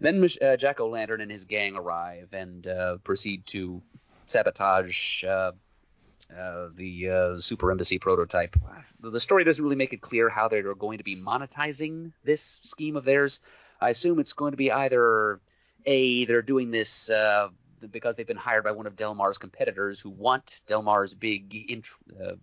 Then 0.00 0.26
uh, 0.42 0.56
Jack 0.56 0.80
O' 0.80 0.88
Lantern 0.88 1.20
and 1.20 1.30
his 1.30 1.44
gang 1.44 1.76
arrive 1.76 2.28
and 2.32 2.66
uh, 2.66 2.96
proceed 2.98 3.46
to 3.46 3.82
sabotage 4.26 5.24
uh, 5.24 5.52
uh, 6.36 6.68
the 6.74 7.08
uh, 7.08 7.38
super 7.38 7.70
embassy 7.70 7.98
prototype. 7.98 8.56
The 9.00 9.20
story 9.20 9.44
doesn't 9.44 9.62
really 9.62 9.76
make 9.76 9.92
it 9.92 10.00
clear 10.00 10.28
how 10.28 10.48
they're 10.48 10.74
going 10.74 10.98
to 10.98 11.04
be 11.04 11.16
monetizing 11.16 12.12
this 12.24 12.60
scheme 12.64 12.96
of 12.96 13.04
theirs. 13.04 13.40
I 13.80 13.90
assume 13.90 14.18
it's 14.18 14.32
going 14.32 14.50
to 14.50 14.56
be 14.56 14.72
either 14.72 15.40
a 15.86 16.24
they're 16.24 16.42
doing 16.42 16.70
this 16.70 17.10
uh, 17.10 17.48
because 17.90 18.16
they've 18.16 18.26
been 18.26 18.36
hired 18.36 18.64
by 18.64 18.72
one 18.72 18.86
of 18.86 18.96
Delmar's 18.96 19.38
competitors 19.38 20.00
who 20.00 20.10
want 20.10 20.62
Delmar's 20.66 21.14
big 21.14 21.54
int- 21.54 21.88
uh, 22.20 22.34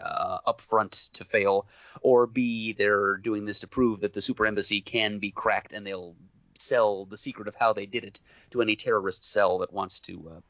uh, 0.00 0.38
upfront 0.46 1.10
to 1.12 1.24
fail, 1.24 1.66
or 2.00 2.26
B 2.26 2.72
they're 2.72 3.16
doing 3.16 3.44
this 3.44 3.60
to 3.60 3.66
prove 3.66 4.00
that 4.00 4.12
the 4.12 4.22
super 4.22 4.46
embassy 4.46 4.80
can 4.80 5.18
be 5.18 5.30
cracked 5.30 5.72
and 5.72 5.86
they'll 5.86 6.16
sell 6.54 7.06
the 7.06 7.16
secret 7.16 7.48
of 7.48 7.54
how 7.54 7.72
they 7.72 7.86
did 7.86 8.04
it 8.04 8.20
to 8.50 8.62
any 8.62 8.76
terrorist 8.76 9.24
cell 9.24 9.58
that 9.58 9.72
wants 9.72 10.00
to 10.00 10.32
uh, 10.36 10.40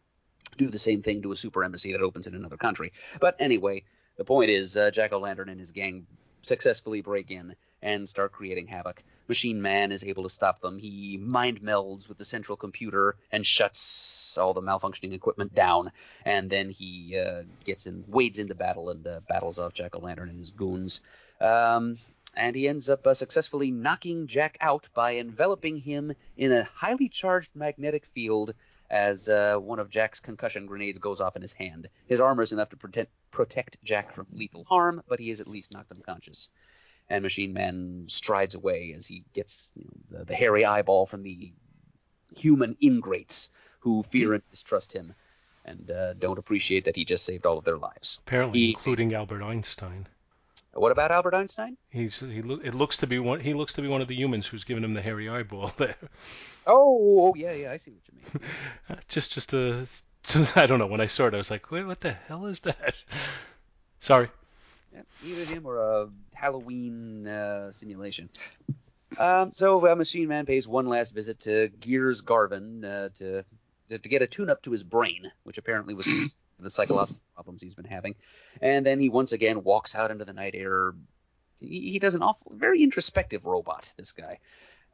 do 0.56 0.68
the 0.68 0.78
same 0.78 1.02
thing 1.02 1.22
to 1.22 1.32
a 1.32 1.36
super 1.36 1.64
embassy 1.64 1.92
that 1.92 2.00
opens 2.00 2.26
in 2.26 2.34
another 2.34 2.56
country. 2.56 2.92
But 3.20 3.36
anyway, 3.38 3.84
the 4.16 4.24
point 4.24 4.50
is 4.50 4.76
uh, 4.76 4.90
Jack 4.90 5.12
O'Lantern 5.12 5.48
and 5.48 5.60
his 5.60 5.70
gang 5.70 6.06
successfully 6.42 7.00
break 7.00 7.30
in 7.30 7.54
and 7.82 8.08
start 8.08 8.32
creating 8.32 8.66
havoc. 8.68 9.02
Machine 9.28 9.62
Man 9.62 9.92
is 9.92 10.04
able 10.04 10.24
to 10.24 10.28
stop 10.28 10.60
them. 10.60 10.78
He 10.78 11.16
mind 11.16 11.62
melds 11.62 12.08
with 12.08 12.18
the 12.18 12.24
central 12.24 12.56
computer 12.56 13.16
and 13.30 13.46
shuts 13.46 14.36
all 14.36 14.52
the 14.52 14.60
malfunctioning 14.60 15.12
equipment 15.12 15.54
down. 15.54 15.92
And 16.24 16.50
then 16.50 16.70
he 16.70 17.18
uh, 17.18 17.42
gets 17.64 17.86
in, 17.86 18.04
wades 18.08 18.38
into 18.38 18.54
battle 18.54 18.90
and 18.90 19.06
uh, 19.06 19.20
battles 19.28 19.58
off 19.58 19.72
Jack 19.72 19.94
O'Lantern 19.94 20.28
and 20.28 20.38
his 20.38 20.50
goons. 20.50 21.00
Um, 21.40 21.98
and 22.34 22.56
he 22.56 22.68
ends 22.68 22.88
up 22.88 23.06
uh, 23.06 23.14
successfully 23.14 23.70
knocking 23.70 24.26
Jack 24.26 24.56
out 24.60 24.88
by 24.94 25.12
enveloping 25.12 25.76
him 25.76 26.14
in 26.36 26.52
a 26.52 26.64
highly 26.64 27.08
charged 27.08 27.50
magnetic 27.54 28.06
field 28.14 28.54
as 28.90 29.28
uh, 29.28 29.56
one 29.56 29.78
of 29.78 29.88
Jack's 29.88 30.20
concussion 30.20 30.66
grenades 30.66 30.98
goes 30.98 31.20
off 31.20 31.36
in 31.36 31.42
his 31.42 31.52
hand. 31.52 31.88
His 32.06 32.20
armor 32.20 32.42
is 32.42 32.52
enough 32.52 32.68
to 32.70 32.76
protect, 32.76 33.10
protect 33.30 33.82
Jack 33.82 34.14
from 34.14 34.26
lethal 34.32 34.64
harm, 34.64 35.02
but 35.08 35.18
he 35.18 35.30
is 35.30 35.40
at 35.40 35.48
least 35.48 35.72
knocked 35.72 35.90
unconscious. 35.90 36.50
And 37.12 37.22
Machine 37.22 37.52
Man 37.52 38.04
strides 38.08 38.54
away 38.54 38.94
as 38.96 39.06
he 39.06 39.22
gets 39.34 39.70
you 39.76 39.84
know, 40.10 40.18
the, 40.20 40.24
the 40.24 40.34
hairy 40.34 40.64
eyeball 40.64 41.04
from 41.06 41.22
the 41.22 41.52
human 42.34 42.76
ingrates 42.80 43.50
who 43.80 44.02
fear 44.04 44.32
and 44.32 44.42
distrust 44.50 44.92
him 44.94 45.12
and 45.66 45.90
uh, 45.90 46.14
don't 46.14 46.38
appreciate 46.38 46.86
that 46.86 46.96
he 46.96 47.04
just 47.04 47.24
saved 47.24 47.44
all 47.44 47.58
of 47.58 47.64
their 47.64 47.76
lives. 47.76 48.18
Apparently, 48.26 48.60
He- 48.60 48.70
including 48.70 49.14
Albert 49.14 49.42
Einstein. 49.42 50.06
What 50.72 50.90
about 50.90 51.10
Albert 51.10 51.34
Einstein? 51.34 51.76
He's 51.90 52.18
he 52.20 52.40
loo- 52.40 52.62
it 52.64 52.72
looks 52.72 52.96
to 52.96 53.06
be 53.06 53.18
one 53.18 53.40
he 53.40 53.52
looks 53.52 53.74
to 53.74 53.82
be 53.82 53.88
one 53.88 54.00
of 54.00 54.08
the 54.08 54.14
humans 54.16 54.46
who's 54.46 54.64
giving 54.64 54.82
him 54.82 54.94
the 54.94 55.02
hairy 55.02 55.28
eyeball 55.28 55.70
there. 55.76 55.96
Oh, 56.66 57.28
oh 57.28 57.34
yeah, 57.36 57.52
yeah, 57.52 57.72
I 57.72 57.76
see 57.76 57.90
what 57.90 58.00
you 58.08 58.14
mean. 58.16 58.98
just 59.08 59.32
just 59.32 59.52
a 59.52 59.86
I 60.56 60.64
don't 60.64 60.78
know 60.78 60.86
when 60.86 61.02
I 61.02 61.06
saw 61.08 61.26
it 61.26 61.34
I 61.34 61.36
was 61.36 61.50
like 61.50 61.70
wait 61.70 61.84
what 61.84 62.00
the 62.00 62.12
hell 62.12 62.46
is 62.46 62.60
that? 62.60 62.94
Sorry. 64.00 64.28
Yeah, 64.94 65.02
either 65.24 65.44
him 65.44 65.66
or 65.66 65.78
a 65.78 66.08
Halloween 66.34 67.26
uh, 67.26 67.72
simulation. 67.72 68.28
Um, 69.18 69.52
so 69.52 69.90
uh, 69.90 69.94
Machine 69.94 70.28
Man 70.28 70.46
pays 70.46 70.66
one 70.66 70.86
last 70.86 71.14
visit 71.14 71.40
to 71.40 71.68
Gears 71.80 72.20
Garvin 72.20 72.84
uh, 72.84 73.08
to, 73.18 73.44
to 73.88 73.98
to 73.98 74.08
get 74.08 74.22
a 74.22 74.26
tune-up 74.26 74.62
to 74.62 74.70
his 74.70 74.82
brain, 74.82 75.30
which 75.44 75.58
apparently 75.58 75.94
was 75.94 76.06
the 76.58 76.70
psychological 76.70 77.20
problems 77.34 77.62
he's 77.62 77.74
been 77.74 77.84
having. 77.84 78.14
And 78.60 78.86
then 78.86 79.00
he 79.00 79.08
once 79.08 79.32
again 79.32 79.64
walks 79.64 79.94
out 79.94 80.10
into 80.10 80.24
the 80.24 80.32
night 80.32 80.54
air. 80.54 80.94
He, 81.58 81.90
he 81.90 81.98
does 81.98 82.14
an 82.14 82.22
awful, 82.22 82.52
very 82.54 82.82
introspective 82.82 83.46
robot. 83.46 83.92
This 83.96 84.12
guy. 84.12 84.38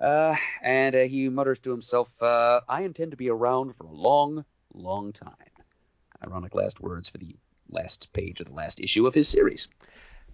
Uh, 0.00 0.36
and 0.62 0.94
uh, 0.94 1.00
he 1.00 1.28
mutters 1.28 1.58
to 1.60 1.70
himself, 1.70 2.08
uh, 2.22 2.60
"I 2.68 2.82
intend 2.82 3.10
to 3.10 3.16
be 3.16 3.30
around 3.30 3.74
for 3.76 3.84
a 3.84 3.92
long, 3.92 4.44
long 4.72 5.12
time." 5.12 5.34
Ironic 6.24 6.54
last 6.54 6.80
words 6.80 7.08
for 7.08 7.18
the 7.18 7.36
last 7.70 8.12
page 8.12 8.40
of 8.40 8.46
the 8.46 8.54
last 8.54 8.80
issue 8.80 9.06
of 9.06 9.14
his 9.14 9.28
series. 9.28 9.68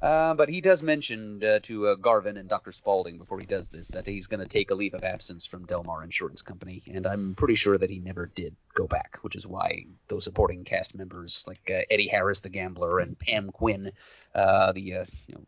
Uh, 0.03 0.35
but 0.35 0.51
he 0.51 0.61
does 0.61 0.83
mention 0.83 1.43
uh, 1.43 1.61
to 1.63 1.87
uh, 1.87 1.95
Garvin 1.95 2.37
and 2.37 2.47
Dr. 2.49 2.73
Spaulding 2.73 3.17
before 3.17 3.41
he 3.41 3.47
does 3.47 3.69
this 3.69 3.89
that 3.89 4.07
he's 4.07 4.27
going 4.27 4.41
to 4.41 4.47
take 4.47 4.71
a 4.71 4.75
leave 4.75 4.93
of 4.93 5.03
absence 5.03 5.47
from 5.47 5.65
Delmar 5.65 6.03
Insurance 6.03 6.43
Company, 6.43 6.83
and 6.93 7.07
I'm 7.07 7.35
pretty 7.35 7.55
sure 7.55 7.79
that 7.79 7.89
he 7.89 8.01
never 8.01 8.27
did 8.27 8.55
go 8.75 8.87
back, 8.87 9.19
which 9.23 9.35
is 9.35 9.47
why 9.47 9.87
those 10.09 10.25
supporting 10.25 10.65
cast 10.65 10.95
members 10.95 11.47
like 11.49 11.71
uh, 11.71 11.83
Eddie 11.91 12.09
Harris, 12.09 12.41
the 12.41 12.51
gambler, 12.51 12.99
and 12.99 13.19
Pam 13.19 13.51
Quinn, 13.51 13.93
uh, 14.35 14.73
the 14.73 14.95
uh, 14.95 15.05
you 15.27 15.37
know, 15.37 15.45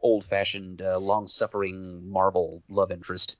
old-fashioned, 0.00 0.80
long-suffering 0.80 2.08
Marvel 2.08 2.62
love 2.70 2.90
interest, 2.90 3.36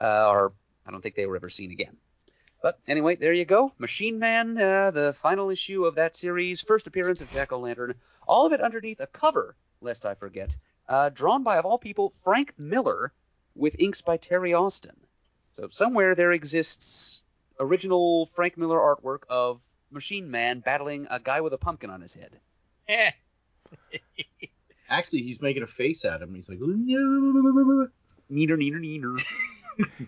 are 0.00 0.52
I 0.84 0.90
don't 0.90 1.02
think 1.02 1.14
they 1.14 1.26
were 1.26 1.36
ever 1.36 1.50
seen 1.50 1.70
again. 1.70 1.96
But 2.60 2.78
anyway, 2.88 3.16
there 3.16 3.32
you 3.32 3.44
go. 3.44 3.72
Machine 3.78 4.18
Man, 4.18 4.58
uh, 4.58 4.90
the 4.90 5.14
final 5.20 5.50
issue 5.50 5.84
of 5.84 5.94
that 5.94 6.16
series, 6.16 6.60
first 6.60 6.86
appearance 6.86 7.20
of 7.20 7.30
Jack 7.30 7.52
O'Lantern, 7.52 7.94
all 8.26 8.46
of 8.46 8.52
it 8.52 8.60
underneath 8.60 9.00
a 9.00 9.06
cover, 9.06 9.54
lest 9.80 10.04
I 10.04 10.14
forget, 10.14 10.56
uh, 10.88 11.10
drawn 11.10 11.44
by, 11.44 11.58
of 11.58 11.66
all 11.66 11.78
people, 11.78 12.12
Frank 12.24 12.54
Miller, 12.58 13.12
with 13.54 13.76
inks 13.78 14.00
by 14.00 14.16
Terry 14.16 14.54
Austin. 14.54 14.96
So 15.54 15.68
somewhere 15.70 16.14
there 16.14 16.32
exists 16.32 17.22
original 17.60 18.30
Frank 18.34 18.56
Miller 18.56 18.78
artwork 18.78 19.20
of 19.28 19.60
Machine 19.90 20.30
Man 20.30 20.60
battling 20.60 21.06
a 21.10 21.20
guy 21.20 21.40
with 21.40 21.52
a 21.52 21.58
pumpkin 21.58 21.90
on 21.90 22.00
his 22.00 22.14
head. 22.14 22.38
Eh. 22.88 23.10
Actually, 24.88 25.22
he's 25.22 25.40
making 25.40 25.62
a 25.62 25.66
face 25.66 26.04
at 26.04 26.22
him. 26.22 26.34
He's 26.34 26.48
like. 26.48 26.58
Neener, 26.58 27.88
neener, 28.30 28.80
neener. 28.80 29.22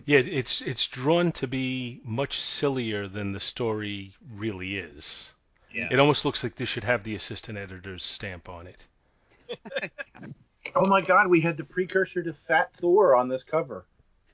Yeah, 0.05 0.19
it's 0.19 0.61
it's 0.61 0.87
drawn 0.87 1.31
to 1.33 1.47
be 1.47 2.01
much 2.03 2.39
sillier 2.39 3.07
than 3.07 3.31
the 3.31 3.39
story 3.39 4.13
really 4.33 4.77
is. 4.77 5.29
Yeah. 5.73 5.87
It 5.91 5.99
almost 5.99 6.25
looks 6.25 6.43
like 6.43 6.55
this 6.55 6.67
should 6.67 6.83
have 6.83 7.03
the 7.03 7.15
assistant 7.15 7.57
editor's 7.57 8.03
stamp 8.03 8.49
on 8.49 8.67
it. 8.67 8.85
Oh 10.75 10.85
my 10.85 11.01
God, 11.01 11.27
we 11.27 11.41
had 11.41 11.57
the 11.57 11.63
precursor 11.63 12.21
to 12.23 12.33
Fat 12.33 12.71
Thor 12.73 13.15
on 13.15 13.27
this 13.27 13.43
cover. 13.43 13.85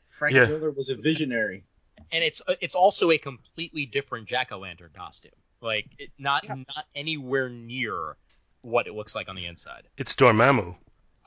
Frank 0.10 0.36
Yeah. 0.36 0.46
Miller 0.46 0.72
was 0.72 0.90
a 0.90 0.96
visionary. 0.96 1.64
and 2.12 2.24
it's 2.24 2.42
uh, 2.48 2.56
it's 2.62 2.76
also 2.76 3.12
a 3.12 3.18
completely 3.18 3.86
different 3.86 4.28
Jack 4.28 4.52
O' 4.52 4.60
Lantern 4.60 4.90
costume. 4.94 5.32
Like 5.62 5.88
it, 5.98 6.10
not 6.20 6.48
not 6.48 6.86
anywhere 6.94 7.50
near 7.50 8.18
what 8.62 8.88
it 8.88 8.94
looks 8.94 9.16
like 9.16 9.30
on 9.30 9.36
the 9.36 9.46
inside. 9.46 9.84
It's 9.98 10.14
Dormammu. 10.16 10.76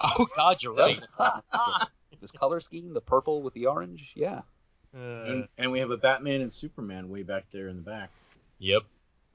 Oh 0.01 0.27
God, 0.37 0.63
you're 0.63 0.75
right. 0.75 1.01
this 2.21 2.31
color 2.31 2.61
scheme, 2.61 2.93
the 2.95 3.01
purple 3.01 3.43
with 3.43 3.55
the 3.55 3.67
orange, 3.67 4.13
yeah. 4.17 4.41
Uh, 4.95 4.99
And, 4.99 5.49
and 5.59 5.73
we 5.73 5.81
have 5.81 5.91
a 5.91 5.97
Batman 5.97 6.41
and 6.41 6.53
Superman 6.53 7.09
way 7.09 7.23
back 7.23 7.45
there 7.53 7.69
in 7.69 7.77
the 7.77 7.83
back. 7.83 8.11
yep. 8.59 8.83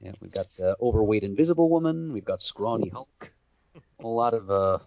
Yeah, 0.02 0.12
we've 0.22 0.32
got 0.34 0.48
the 0.58 0.76
overweight 0.82 1.24
Invisible 1.24 1.70
Woman, 1.70 2.12
we've 2.12 2.26
got 2.26 2.42
scrawny 2.42 2.90
Hulk, 2.90 3.32
a 4.04 4.08
lot 4.08 4.34
of 4.34 4.52
uh, 4.52 4.80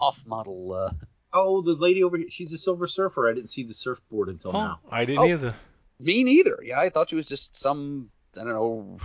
off-model. 0.00 0.72
Uh, 0.72 0.90
Oh, 1.34 1.62
the 1.62 1.72
lady 1.72 2.04
over 2.04 2.18
here, 2.18 2.28
she's 2.28 2.52
a 2.52 2.58
Silver 2.58 2.86
Surfer. 2.86 3.26
I 3.26 3.32
didn't 3.32 3.48
see 3.48 3.62
the 3.62 3.72
surfboard 3.72 4.28
until 4.28 4.50
Oh, 4.50 4.60
now. 4.64 4.80
I 4.90 5.06
didn't 5.06 5.20
Oh. 5.20 5.28
either. 5.28 5.54
me 5.98 6.22
neither. 6.24 6.58
Yeah, 6.62 6.78
I 6.78 6.90
thought 6.90 7.08
she 7.08 7.16
was 7.16 7.24
just 7.26 7.56
some 7.56 8.10
I 8.36 8.44
don't 8.44 8.48
know, 8.52 8.98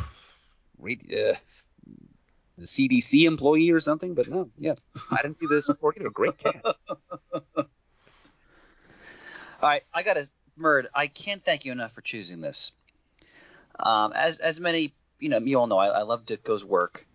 radi- 0.81 1.31
uh, 1.31 1.35
the 2.57 2.65
CDC 2.65 3.23
employee 3.25 3.69
or 3.71 3.79
something. 3.79 4.13
But 4.13 4.27
no, 4.27 4.49
yeah, 4.59 4.75
I 5.09 5.21
didn't 5.21 5.37
see 5.37 5.47
this 5.49 5.67
before 5.67 5.93
either. 5.97 6.09
Great 6.09 6.37
cat. 6.37 6.65
All 9.61 9.69
right, 9.69 9.83
I 9.93 10.03
got 10.03 10.15
to 10.15 10.27
Murd. 10.59 10.87
I 10.93 11.07
can't 11.07 11.43
thank 11.43 11.65
you 11.65 11.71
enough 11.71 11.93
for 11.93 12.01
choosing 12.01 12.41
this. 12.41 12.71
Um, 13.79 14.13
as 14.13 14.39
as 14.39 14.59
many 14.59 14.93
you 15.19 15.29
know, 15.29 15.39
you 15.39 15.57
all 15.57 15.67
know, 15.67 15.77
I, 15.77 15.87
I 15.87 16.01
love 16.03 16.25
Ditko's 16.25 16.63
work. 16.63 17.05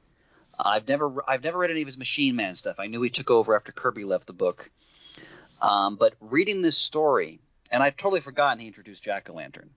I've 0.59 0.87
never 0.89 1.25
I've 1.27 1.45
never 1.45 1.59
read 1.59 1.71
any 1.71 1.83
of 1.83 1.89
his 1.89 1.99
Machine 1.99 2.37
Man 2.37 2.55
stuff. 2.55 2.77
I 2.79 2.87
knew 2.87 3.03
he 3.03 3.11
took 3.11 3.31
over 3.31 3.55
after 3.55 3.73
Kirby 3.73 4.05
left 4.05 4.27
the 4.27 4.33
book. 4.33 4.71
Um, 5.61 5.97
but 5.97 6.15
reading 6.21 6.63
this 6.63 6.77
story, 6.77 7.41
and 7.71 7.83
I've 7.83 7.97
totally 7.97 8.21
forgotten 8.21 8.59
he 8.59 8.67
introduced 8.67 9.03
Jack 9.03 9.31
O' 9.31 9.35
Lantern. 9.35 9.71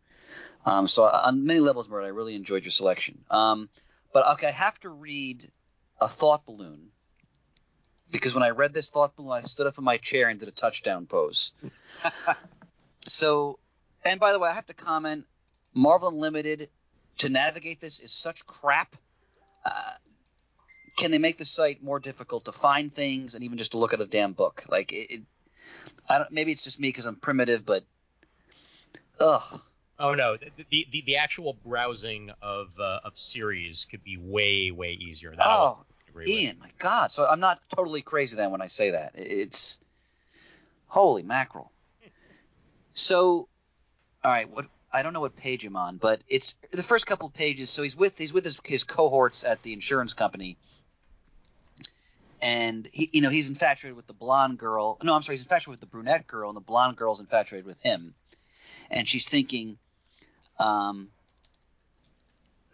Um, 0.65 0.87
so 0.87 1.03
on 1.03 1.45
many 1.45 1.59
levels, 1.59 1.87
Murd, 1.87 2.03
I 2.03 2.09
really 2.09 2.35
enjoyed 2.35 2.63
your 2.63 2.71
selection. 2.71 3.23
Um, 3.29 3.69
but 4.11 4.27
okay, 4.33 4.47
I 4.47 4.51
have 4.51 4.79
to 4.79 4.89
read 4.89 5.47
a 6.01 6.07
thought 6.07 6.45
balloon 6.45 6.89
because 8.11 8.33
when 8.33 8.43
I 8.43 8.49
read 8.49 8.73
this 8.73 8.89
thought 8.89 9.15
balloon, 9.15 9.31
I 9.31 9.41
stood 9.41 9.67
up 9.67 9.77
in 9.77 9.83
my 9.83 9.97
chair 9.97 10.29
and 10.29 10.39
did 10.39 10.49
a 10.49 10.51
touchdown 10.51 11.05
pose. 11.05 11.53
so, 13.05 13.59
and 14.03 14.19
by 14.19 14.31
the 14.31 14.39
way, 14.39 14.49
I 14.49 14.53
have 14.53 14.67
to 14.67 14.73
comment: 14.73 15.25
Marvel 15.73 16.09
Unlimited 16.09 16.69
to 17.19 17.29
navigate 17.29 17.79
this 17.79 17.99
is 17.99 18.11
such 18.11 18.45
crap. 18.45 18.95
Uh, 19.65 19.93
can 20.97 21.11
they 21.11 21.17
make 21.17 21.37
the 21.37 21.45
site 21.45 21.83
more 21.83 21.99
difficult 21.99 22.45
to 22.45 22.51
find 22.51 22.93
things 22.93 23.35
and 23.35 23.43
even 23.43 23.57
just 23.57 23.71
to 23.71 23.77
look 23.77 23.93
at 23.93 24.01
a 24.01 24.05
damn 24.05 24.33
book? 24.33 24.63
Like 24.69 24.93
it, 24.93 25.11
it 25.11 25.21
I 26.07 26.19
don't. 26.19 26.31
Maybe 26.31 26.51
it's 26.51 26.63
just 26.63 26.79
me 26.79 26.89
because 26.89 27.05
I'm 27.05 27.15
primitive, 27.15 27.65
but 27.65 27.83
ugh. 29.19 29.61
Oh 29.97 30.13
no, 30.13 30.37
the 30.37 30.85
the, 30.91 31.03
the, 31.05 31.15
actual 31.15 31.57
browsing 31.65 32.29
of 32.41 32.77
uh, 32.79 32.99
of 33.05 33.17
series 33.17 33.85
could 33.89 34.03
be 34.03 34.17
way 34.17 34.71
way 34.71 34.91
easier. 34.91 35.31
That 35.31 35.45
I'll 35.45 35.85
Oh, 35.89 35.94
agree. 36.23 36.33
Ian, 36.33 36.57
my 36.59 36.69
God! 36.77 37.11
So 37.11 37.25
I'm 37.25 37.39
not 37.39 37.59
totally 37.69 38.01
crazy 38.01 38.35
then 38.35 38.51
when 38.51 38.61
I 38.61 38.67
say 38.67 38.91
that. 38.91 39.13
It's 39.15 39.79
holy 40.87 41.23
mackerel. 41.23 41.71
So, 42.93 43.47
all 44.23 44.31
right, 44.31 44.49
what 44.49 44.65
I 44.91 45.03
don't 45.03 45.13
know 45.13 45.19
what 45.19 45.35
page 45.35 45.65
I'm 45.65 45.75
on, 45.75 45.97
but 45.97 46.21
it's 46.27 46.55
the 46.71 46.83
first 46.83 47.07
couple 47.07 47.27
of 47.27 47.33
pages. 47.33 47.69
So 47.69 47.83
he's 47.83 47.95
with 47.95 48.17
he's 48.17 48.33
with 48.33 48.45
his, 48.45 48.59
his 48.63 48.83
cohorts 48.83 49.43
at 49.43 49.61
the 49.63 49.73
insurance 49.73 50.13
company, 50.13 50.57
and 52.41 52.87
he, 52.91 53.09
you 53.11 53.21
know, 53.21 53.29
he's 53.29 53.49
infatuated 53.49 53.95
with 53.95 54.07
the 54.07 54.13
blonde 54.13 54.57
girl. 54.57 54.97
No, 55.03 55.13
I'm 55.13 55.21
sorry, 55.23 55.37
he's 55.37 55.43
infatuated 55.43 55.81
with 55.81 55.89
the 55.89 55.93
brunette 55.93 56.27
girl, 56.27 56.49
and 56.49 56.55
the 56.55 56.61
blonde 56.61 56.95
girl's 56.95 57.19
infatuated 57.19 57.65
with 57.65 57.81
him. 57.81 58.13
And 58.89 59.07
she's 59.07 59.27
thinking, 59.27 59.77
um, 60.59 61.09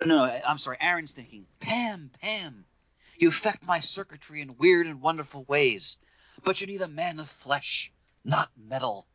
no, 0.05 0.23
I'm 0.45 0.57
sorry, 0.57 0.77
Aaron's 0.81 1.13
thinking, 1.13 1.45
Pam, 1.59 2.11
Pam, 2.21 2.65
you 3.21 3.29
affect 3.29 3.65
my 3.67 3.79
circuitry 3.79 4.41
in 4.41 4.57
weird 4.57 4.87
and 4.87 4.99
wonderful 4.99 5.43
ways, 5.47 5.97
but 6.43 6.59
you 6.59 6.67
need 6.67 6.81
a 6.81 6.87
man 6.87 7.19
of 7.19 7.29
flesh, 7.29 7.91
not 8.25 8.49
metal. 8.57 9.05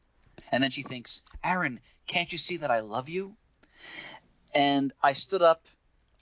And 0.53 0.63
then 0.63 0.71
she 0.71 0.83
thinks, 0.83 1.23
Aaron, 1.43 1.81
can't 2.07 2.31
you 2.31 2.39
see 2.39 2.59
that 2.59 2.71
I 2.71 2.81
love 2.81 3.09
you? 3.09 3.35
And 4.55 4.93
I 5.03 5.13
stood 5.13 5.43
up, 5.43 5.67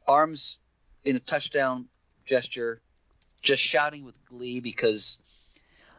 arms 0.09 0.59
in 1.05 1.14
a 1.16 1.20
touchdown 1.20 1.87
gesture, 2.24 2.80
just 3.43 3.62
shouting 3.62 4.05
with 4.05 4.24
glee 4.24 4.61
because 4.61 5.18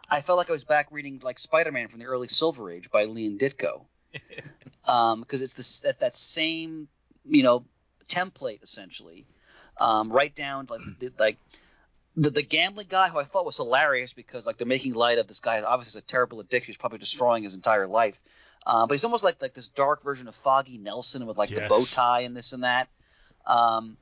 I 0.09 0.21
felt 0.21 0.37
like 0.37 0.49
I 0.49 0.53
was 0.53 0.63
back 0.63 0.87
reading 0.91 1.19
like 1.23 1.37
Spider-Man 1.37 1.87
from 1.87 1.99
the 1.99 2.05
early 2.05 2.27
Silver 2.27 2.71
Age 2.71 2.89
by 2.89 3.05
Lee 3.05 3.27
and 3.27 3.39
Ditko, 3.39 3.85
because 4.11 4.31
um, 4.89 5.25
it's 5.29 5.53
this 5.53 5.79
that, 5.81 5.99
that 5.99 6.15
same 6.15 6.87
you 7.25 7.43
know 7.43 7.65
template 8.07 8.63
essentially, 8.63 9.25
um, 9.79 10.11
right 10.11 10.33
down 10.33 10.67
like 10.69 10.81
the, 10.99 11.11
like 11.19 11.37
the, 12.17 12.29
the 12.29 12.41
gambling 12.41 12.87
guy 12.89 13.09
who 13.09 13.19
I 13.19 13.23
thought 13.23 13.45
was 13.45 13.57
hilarious 13.57 14.13
because 14.13 14.45
like 14.45 14.57
they're 14.57 14.67
making 14.67 14.93
light 14.93 15.17
of 15.17 15.27
this 15.27 15.39
guy 15.39 15.61
obviously 15.61 15.97
has 15.99 16.03
a 16.03 16.07
terrible 16.07 16.39
addiction 16.39 16.67
he's 16.67 16.77
probably 16.77 16.99
destroying 16.99 17.43
his 17.43 17.55
entire 17.55 17.87
life, 17.87 18.21
uh, 18.65 18.87
but 18.87 18.93
he's 18.93 19.03
almost 19.03 19.23
like 19.23 19.41
like 19.41 19.53
this 19.53 19.67
dark 19.67 20.03
version 20.03 20.27
of 20.27 20.35
Foggy 20.35 20.77
Nelson 20.77 21.25
with 21.25 21.37
like 21.37 21.49
the 21.49 21.67
bow 21.67 21.83
tie 21.85 22.21
and 22.21 22.35
this 22.35 22.53
and 22.53 22.63
that. 22.63 22.87
Um, 23.45 23.97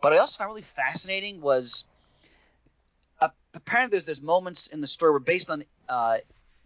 but 0.00 0.12
I 0.12 0.18
also 0.18 0.38
found 0.38 0.50
really 0.50 0.62
fascinating 0.62 1.40
was 1.40 1.84
uh, 3.20 3.28
apparently 3.54 3.90
there's 3.90 4.04
there's 4.04 4.22
moments 4.22 4.68
in 4.68 4.80
the 4.80 4.86
story 4.86 5.10
where 5.10 5.20
based 5.20 5.50
on 5.50 5.64
uh, 5.88 6.18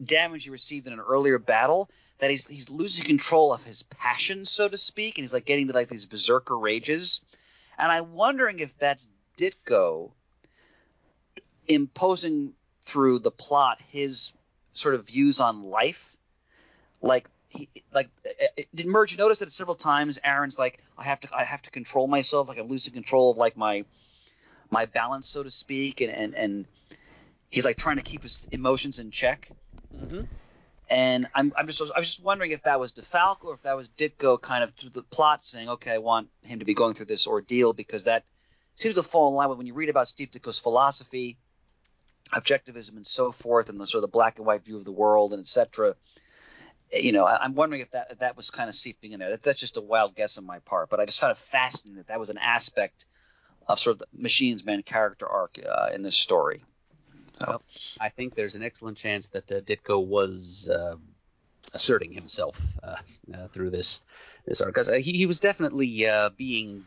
damage 0.03 0.45
he 0.45 0.51
received 0.51 0.87
in 0.87 0.93
an 0.93 1.01
earlier 1.01 1.39
battle 1.39 1.89
that 2.19 2.31
he's 2.31 2.47
he's 2.47 2.69
losing 2.69 3.07
control 3.07 3.55
of 3.55 3.65
his 3.65 3.85
passion 3.85 4.45
so 4.45 4.69
to 4.69 4.77
speak 4.77 5.17
and 5.17 5.23
he's 5.23 5.33
like 5.33 5.47
getting 5.47 5.69
to 5.69 5.73
like 5.73 5.89
these 5.89 6.05
berserker 6.05 6.59
rages. 6.59 7.23
And 7.79 7.91
I'm 7.91 8.13
wondering 8.13 8.59
if 8.59 8.79
that's 8.79 9.09
Ditko 9.39 10.11
imposing 11.71 12.53
through 12.83 13.21
the 13.21 13.31
plot 13.31 13.81
his 13.91 14.33
sort 14.73 14.95
of 14.95 15.07
views 15.07 15.41
on 15.41 15.63
life. 15.65 16.17
Like 17.01 17.29
he, 17.49 17.69
like 17.93 18.09
uh, 18.27 18.45
uh, 18.59 18.63
did 18.75 18.87
Murd 18.87 19.17
notice 19.17 19.39
that 19.39 19.51
several 19.53 19.77
times? 19.77 20.19
Aaron's 20.23 20.59
like 20.59 20.81
I 20.99 21.05
have 21.05 21.21
to 21.21 21.29
I 21.35 21.45
have 21.45 21.63
to 21.63 21.71
control 21.71 22.07
myself. 22.07 22.49
Like 22.49 22.59
I'm 22.59 22.69
losing 22.69 22.93
control 22.93 23.31
of 23.31 23.37
like 23.39 23.57
my 23.57 23.85
my 24.71 24.87
balance 24.87 25.29
so 25.29 25.43
to 25.43 25.51
speak 25.51 26.01
and 26.01 26.13
and, 26.13 26.35
and 26.35 26.67
he's 27.49 27.65
like 27.65 27.77
trying 27.77 27.97
to 27.97 28.03
keep 28.03 28.23
his 28.23 28.47
emotions 28.51 28.99
in 28.99 29.11
check. 29.11 29.53
Mhm. 29.97 30.27
and 30.89 31.27
I'm 31.35 31.53
I'm 31.57 31.67
just 31.67 31.81
I 31.81 31.99
was 31.99 32.07
just 32.07 32.25
wondering 32.25 32.53
if 32.53 32.63
that 32.65 32.81
was 32.81 32.93
DeFalco 32.93 33.45
or 33.45 33.55
if 33.55 33.63
that 33.63 33.77
was 33.77 33.89
Ditko 33.89 34.41
kind 34.41 34.65
of 34.65 34.73
through 34.73 34.91
the 34.91 35.03
plot 35.03 35.45
saying 35.45 35.69
okay 35.69 35.93
I 35.93 35.99
want 35.99 36.29
him 36.43 36.59
to 36.61 36.65
be 36.65 36.75
going 36.75 36.95
through 36.95 37.07
this 37.07 37.27
ordeal 37.27 37.73
because 37.73 38.05
that 38.05 38.25
seems 38.75 38.95
to 38.95 39.03
fall 39.03 39.29
in 39.29 39.35
line 39.35 39.49
with 39.49 39.59
when 39.59 39.67
you 39.67 39.75
read 39.75 39.89
about 39.89 40.09
Steve 40.09 40.31
Ditko's 40.31 40.59
philosophy 40.61 41.39
objectivism 42.33 42.97
and 42.97 43.07
so 43.07 43.33
forth 43.33 43.69
and 43.69 43.81
the 43.81 43.87
sort 43.87 44.05
of 44.05 44.11
the 44.11 44.13
black 44.13 44.39
and 44.39 44.47
white 44.47 44.65
view 44.65 44.77
of 44.77 44.85
the 44.85 44.93
world 44.93 45.33
and 45.33 45.41
etc 45.41 45.95
you 46.93 47.13
know, 47.13 47.25
I, 47.25 47.43
I'm 47.43 47.55
wondering 47.55 47.83
if 47.83 47.91
that 47.93 48.09
if 48.11 48.19
that 48.19 48.37
was 48.37 48.51
kind 48.51 48.69
of 48.69 48.75
seeping 48.75 49.13
in 49.13 49.21
there. 49.21 49.31
That, 49.31 49.43
that's 49.43 49.61
just 49.61 49.77
a 49.77 49.81
wild 49.81 50.15
guess 50.15 50.39
on 50.39 50.47
my 50.47 50.59
part, 50.61 50.91
but 50.91 51.01
I 51.01 51.05
just 51.05 51.21
found 51.21 51.33
it 51.33 51.37
fascinating 51.37 51.99
that 51.99 52.09
that 52.09 52.19
was 52.19 52.31
an 52.31 52.39
aspect 52.39 53.07
of 53.69 53.79
sort 53.79 53.95
of 53.95 53.99
the 54.01 54.07
Machines 54.13 54.65
Man 54.65 54.83
character 54.83 55.27
arc 55.27 55.59
uh, 55.65 55.91
in 55.95 56.03
this 56.03 56.17
story. 56.17 56.65
So, 57.39 57.63
I 57.99 58.11
think 58.11 58.35
there's 58.35 58.55
an 58.55 58.63
excellent 58.63 58.99
chance 58.99 59.29
that 59.29 59.51
uh, 59.51 59.61
Ditko 59.61 60.05
was 60.05 60.69
uh, 60.69 60.97
asserting 61.73 62.13
himself 62.13 62.61
uh, 62.83 62.97
uh, 63.33 63.49
through 63.49 63.71
this 63.71 64.03
this 64.47 64.61
arc 64.61 64.77
uh, 64.77 64.93
he, 64.95 65.13
he 65.13 65.27
was 65.27 65.39
definitely 65.41 66.07
being 66.37 66.85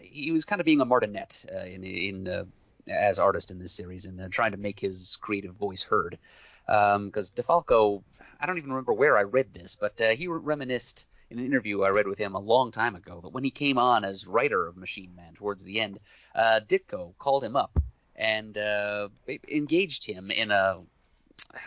he 0.00 0.30
was 0.30 0.44
kind 0.44 0.60
of 0.60 0.64
being 0.64 0.80
a 0.80 0.84
martinet 0.84 1.44
in 1.66 1.82
in 1.82 2.52
as 2.88 3.18
artist 3.18 3.50
in 3.50 3.58
this 3.58 3.72
series 3.72 4.06
and 4.06 4.20
uh, 4.20 4.28
trying 4.30 4.52
to 4.52 4.56
make 4.56 4.80
his 4.80 5.16
creative 5.20 5.54
voice 5.54 5.82
heard. 5.82 6.18
Because 6.66 7.30
DeFalco 7.30 8.02
I 8.40 8.46
don't 8.46 8.58
even 8.58 8.70
remember 8.70 8.92
where 8.92 9.16
I 9.16 9.22
read 9.22 9.52
this 9.52 9.76
but 9.78 10.00
uh, 10.00 10.10
he 10.10 10.26
reminisced 10.26 11.06
in 11.30 11.38
an 11.38 11.46
interview 11.46 11.82
I 11.82 11.90
read 11.90 12.06
with 12.06 12.18
him 12.18 12.34
a 12.34 12.40
long 12.40 12.70
time 12.70 12.94
ago 12.94 13.20
that 13.22 13.30
when 13.30 13.44
he 13.44 13.50
came 13.50 13.78
on 13.78 14.04
as 14.04 14.26
writer 14.26 14.66
of 14.66 14.76
Machine 14.76 15.14
Man 15.16 15.34
towards 15.34 15.62
the 15.62 15.80
end 15.80 15.98
uh, 16.34 16.60
Ditko 16.66 17.14
called 17.18 17.44
him 17.44 17.56
up 17.56 17.78
and 18.16 18.56
uh, 18.58 19.08
engaged 19.48 20.04
him 20.04 20.30
in 20.30 20.50
a 20.50 20.80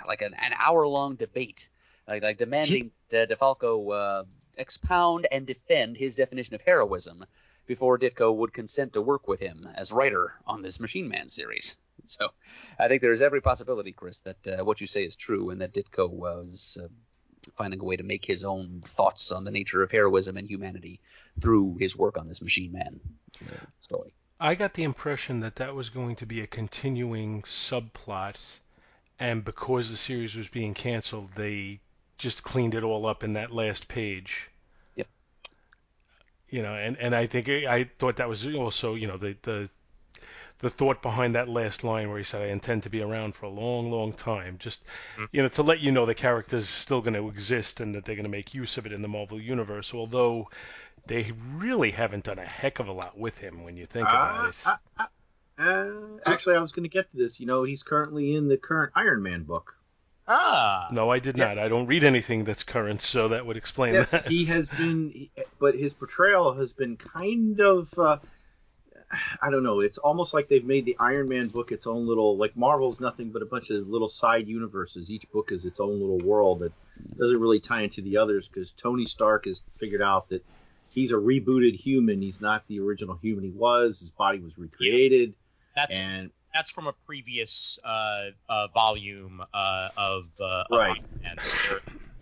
like 0.07 0.21
an, 0.21 0.33
an 0.35 0.53
hour 0.57 0.87
long 0.87 1.15
debate, 1.15 1.69
like, 2.07 2.23
like 2.23 2.37
demanding 2.37 2.91
DeFalco 3.11 4.21
uh, 4.21 4.23
expound 4.57 5.27
and 5.31 5.45
defend 5.45 5.97
his 5.97 6.15
definition 6.15 6.55
of 6.55 6.61
heroism 6.61 7.25
before 7.65 7.97
Ditko 7.97 8.35
would 8.35 8.53
consent 8.53 8.93
to 8.93 9.01
work 9.01 9.27
with 9.27 9.39
him 9.39 9.67
as 9.75 9.91
writer 9.91 10.33
on 10.45 10.61
this 10.61 10.79
Machine 10.79 11.07
Man 11.09 11.29
series. 11.29 11.77
So 12.07 12.29
I 12.77 12.87
think 12.87 13.01
there's 13.01 13.23
every 13.23 13.41
possibility, 13.41 13.91
Chris, 13.91 14.19
that 14.19 14.47
uh, 14.47 14.63
what 14.63 14.79
you 14.79 14.85
say 14.85 15.05
is 15.05 15.15
true 15.15 15.49
and 15.49 15.61
that 15.61 15.73
Ditko 15.73 16.07
was 16.07 16.77
uh, 16.79 16.87
finding 17.57 17.79
a 17.79 17.83
way 17.83 17.95
to 17.95 18.03
make 18.03 18.25
his 18.25 18.43
own 18.43 18.81
thoughts 18.83 19.31
on 19.31 19.43
the 19.43 19.49
nature 19.49 19.81
of 19.81 19.89
heroism 19.89 20.37
and 20.37 20.47
humanity 20.47 20.99
through 21.39 21.77
his 21.79 21.97
work 21.97 22.17
on 22.17 22.27
this 22.27 22.41
Machine 22.41 22.71
Man 22.73 22.99
uh, 23.47 23.65
story. 23.79 24.13
I 24.39 24.55
got 24.55 24.73
the 24.73 24.83
impression 24.83 25.39
that 25.39 25.55
that 25.55 25.75
was 25.75 25.89
going 25.89 26.17
to 26.17 26.25
be 26.25 26.41
a 26.41 26.47
continuing 26.47 27.41
subplot, 27.43 28.59
and 29.19 29.45
because 29.45 29.89
the 29.89 29.97
series 29.97 30.35
was 30.35 30.47
being 30.47 30.73
canceled, 30.73 31.31
they 31.35 31.79
just 32.17 32.43
cleaned 32.43 32.75
it 32.75 32.83
all 32.83 33.05
up 33.05 33.23
in 33.23 33.33
that 33.33 33.51
last 33.51 33.87
page. 33.87 34.49
Yep. 36.49 36.53
You 36.53 36.63
know, 36.63 36.73
and, 36.75 36.97
and 36.97 37.15
I 37.15 37.27
think 37.27 37.49
I 37.49 37.89
thought 37.99 38.17
that 38.17 38.29
was 38.29 38.45
also 38.55 38.95
you 38.95 39.07
know 39.07 39.17
the 39.17 39.35
the 39.41 39.69
the 40.59 40.69
thought 40.69 41.01
behind 41.01 41.35
that 41.35 41.49
last 41.49 41.83
line 41.83 42.09
where 42.09 42.17
he 42.17 42.23
said 42.23 42.41
I 42.41 42.47
intend 42.47 42.83
to 42.83 42.89
be 42.89 43.01
around 43.01 43.35
for 43.35 43.45
a 43.45 43.49
long, 43.49 43.91
long 43.91 44.13
time, 44.13 44.57
just 44.57 44.83
you 45.31 45.41
know 45.41 45.49
to 45.49 45.63
let 45.63 45.79
you 45.79 45.91
know 45.91 46.05
the 46.05 46.15
character's 46.15 46.69
still 46.69 47.01
going 47.01 47.13
to 47.13 47.27
exist 47.29 47.81
and 47.81 47.93
that 47.95 48.05
they're 48.05 48.15
going 48.15 48.23
to 48.23 48.29
make 48.29 48.53
use 48.53 48.77
of 48.77 48.85
it 48.85 48.93
in 48.93 49.01
the 49.01 49.07
Marvel 49.07 49.39
universe, 49.39 49.93
although 49.93 50.49
they 51.07 51.31
really 51.55 51.91
haven't 51.91 52.23
done 52.23 52.39
a 52.39 52.45
heck 52.45 52.79
of 52.79 52.87
a 52.87 52.91
lot 52.91 53.17
with 53.17 53.37
him 53.37 53.63
when 53.63 53.77
you 53.77 53.85
think 53.85 54.07
about 54.07 54.49
it. 54.49 54.63
Uh, 54.65 54.75
uh, 54.97 55.05
uh, 55.57 55.91
actually, 56.25 56.55
I 56.55 56.61
was 56.61 56.71
going 56.71 56.83
to 56.83 56.89
get 56.89 57.09
to 57.11 57.17
this. 57.17 57.39
You 57.39 57.45
know, 57.45 57.63
he's 57.63 57.83
currently 57.83 58.35
in 58.35 58.47
the 58.47 58.57
current 58.57 58.91
Iron 58.95 59.21
Man 59.21 59.43
book. 59.43 59.77
Ah. 60.27 60.87
No, 60.91 61.09
I 61.11 61.19
did 61.19 61.37
Yeah. 61.37 61.49
not. 61.49 61.59
I 61.59 61.67
don't 61.67 61.85
read 61.87 62.03
anything 62.03 62.43
that's 62.45 62.63
current, 62.63 63.01
so 63.01 63.27
that 63.29 63.45
would 63.45 63.57
explain 63.57 63.93
Yes, 63.93 64.11
that. 64.11 64.27
he 64.29 64.45
has 64.45 64.67
been, 64.69 65.29
but 65.59 65.75
his 65.75 65.93
portrayal 65.93 66.53
has 66.53 66.73
been 66.73 66.97
kind 66.97 67.59
of. 67.61 67.93
Uh, 67.97 68.17
I 69.41 69.51
don't 69.51 69.61
know. 69.63 69.81
It's 69.81 69.99
almost 69.99 70.33
like 70.33 70.47
they've 70.49 70.65
made 70.65 70.83
the 70.85 70.97
Iron 70.99 71.29
Man 71.29 71.47
book 71.47 71.71
its 71.71 71.85
own 71.85 72.07
little. 72.07 72.37
Like 72.37 72.57
Marvel's 72.57 72.99
nothing 72.99 73.29
but 73.29 73.43
a 73.43 73.45
bunch 73.45 73.69
of 73.69 73.87
little 73.87 74.09
side 74.09 74.47
universes. 74.47 75.11
Each 75.11 75.29
book 75.31 75.51
is 75.51 75.63
its 75.63 75.79
own 75.79 75.99
little 75.99 76.17
world 76.27 76.59
that 76.59 76.73
doesn't 77.17 77.39
really 77.39 77.59
tie 77.59 77.81
into 77.83 78.01
the 78.01 78.17
others 78.17 78.47
because 78.47 78.71
Tony 78.71 79.05
Stark 79.05 79.45
has 79.45 79.61
figured 79.77 80.01
out 80.01 80.27
that 80.29 80.43
he's 80.89 81.11
a 81.11 81.15
rebooted 81.15 81.75
human. 81.75 82.19
He's 82.21 82.41
not 82.41 82.63
the 82.67 82.79
original 82.79 83.15
human 83.21 83.43
he 83.43 83.51
was. 83.51 83.99
His 83.99 84.09
body 84.09 84.39
was 84.39 84.57
recreated, 84.57 85.35
That's 85.75 85.93
and 85.93 86.31
that's 86.55 86.71
from 86.71 86.87
a 86.87 86.93
previous 87.05 87.77
uh, 87.83 88.29
uh, 88.47 88.67
volume 88.69 89.43
uh, 89.53 89.89
of 89.97 90.25
uh, 90.41 90.63
Right. 90.71 91.03
So 91.43 91.79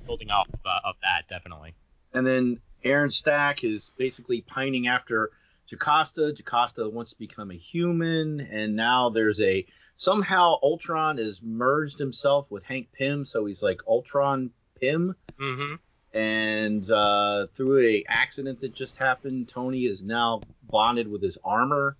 building 0.07 0.31
off 0.31 0.47
uh, 0.65 0.79
of 0.83 0.95
that 1.03 1.29
definitely. 1.29 1.73
and 2.13 2.25
then 2.25 2.59
Aaron 2.83 3.11
Stack 3.11 3.63
is 3.63 3.91
basically 3.97 4.41
pining 4.41 4.87
after 4.87 5.29
Jocasta. 5.67 6.33
Jocasta 6.33 6.89
wants 6.89 7.11
to 7.11 7.19
become 7.19 7.51
a 7.51 7.55
human, 7.55 8.41
and 8.41 8.75
now 8.75 9.09
there's 9.09 9.39
a 9.39 9.65
somehow 9.95 10.55
Ultron 10.61 11.17
has 11.17 11.41
merged 11.41 11.99
himself 11.99 12.49
with 12.51 12.63
Hank 12.63 12.87
Pym, 12.91 13.25
so 13.25 13.45
he's 13.45 13.63
like 13.63 13.81
Ultron 13.87 14.49
Pym. 14.79 15.15
Mm-hmm. 15.39 15.75
And 16.17 16.91
uh, 16.91 17.47
through 17.55 17.87
a 17.87 18.03
accident 18.07 18.61
that 18.61 18.73
just 18.75 18.97
happened, 18.97 19.47
Tony 19.47 19.85
is 19.85 20.03
now 20.03 20.41
bonded 20.69 21.07
with 21.07 21.23
his 21.23 21.37
armor. 21.43 21.95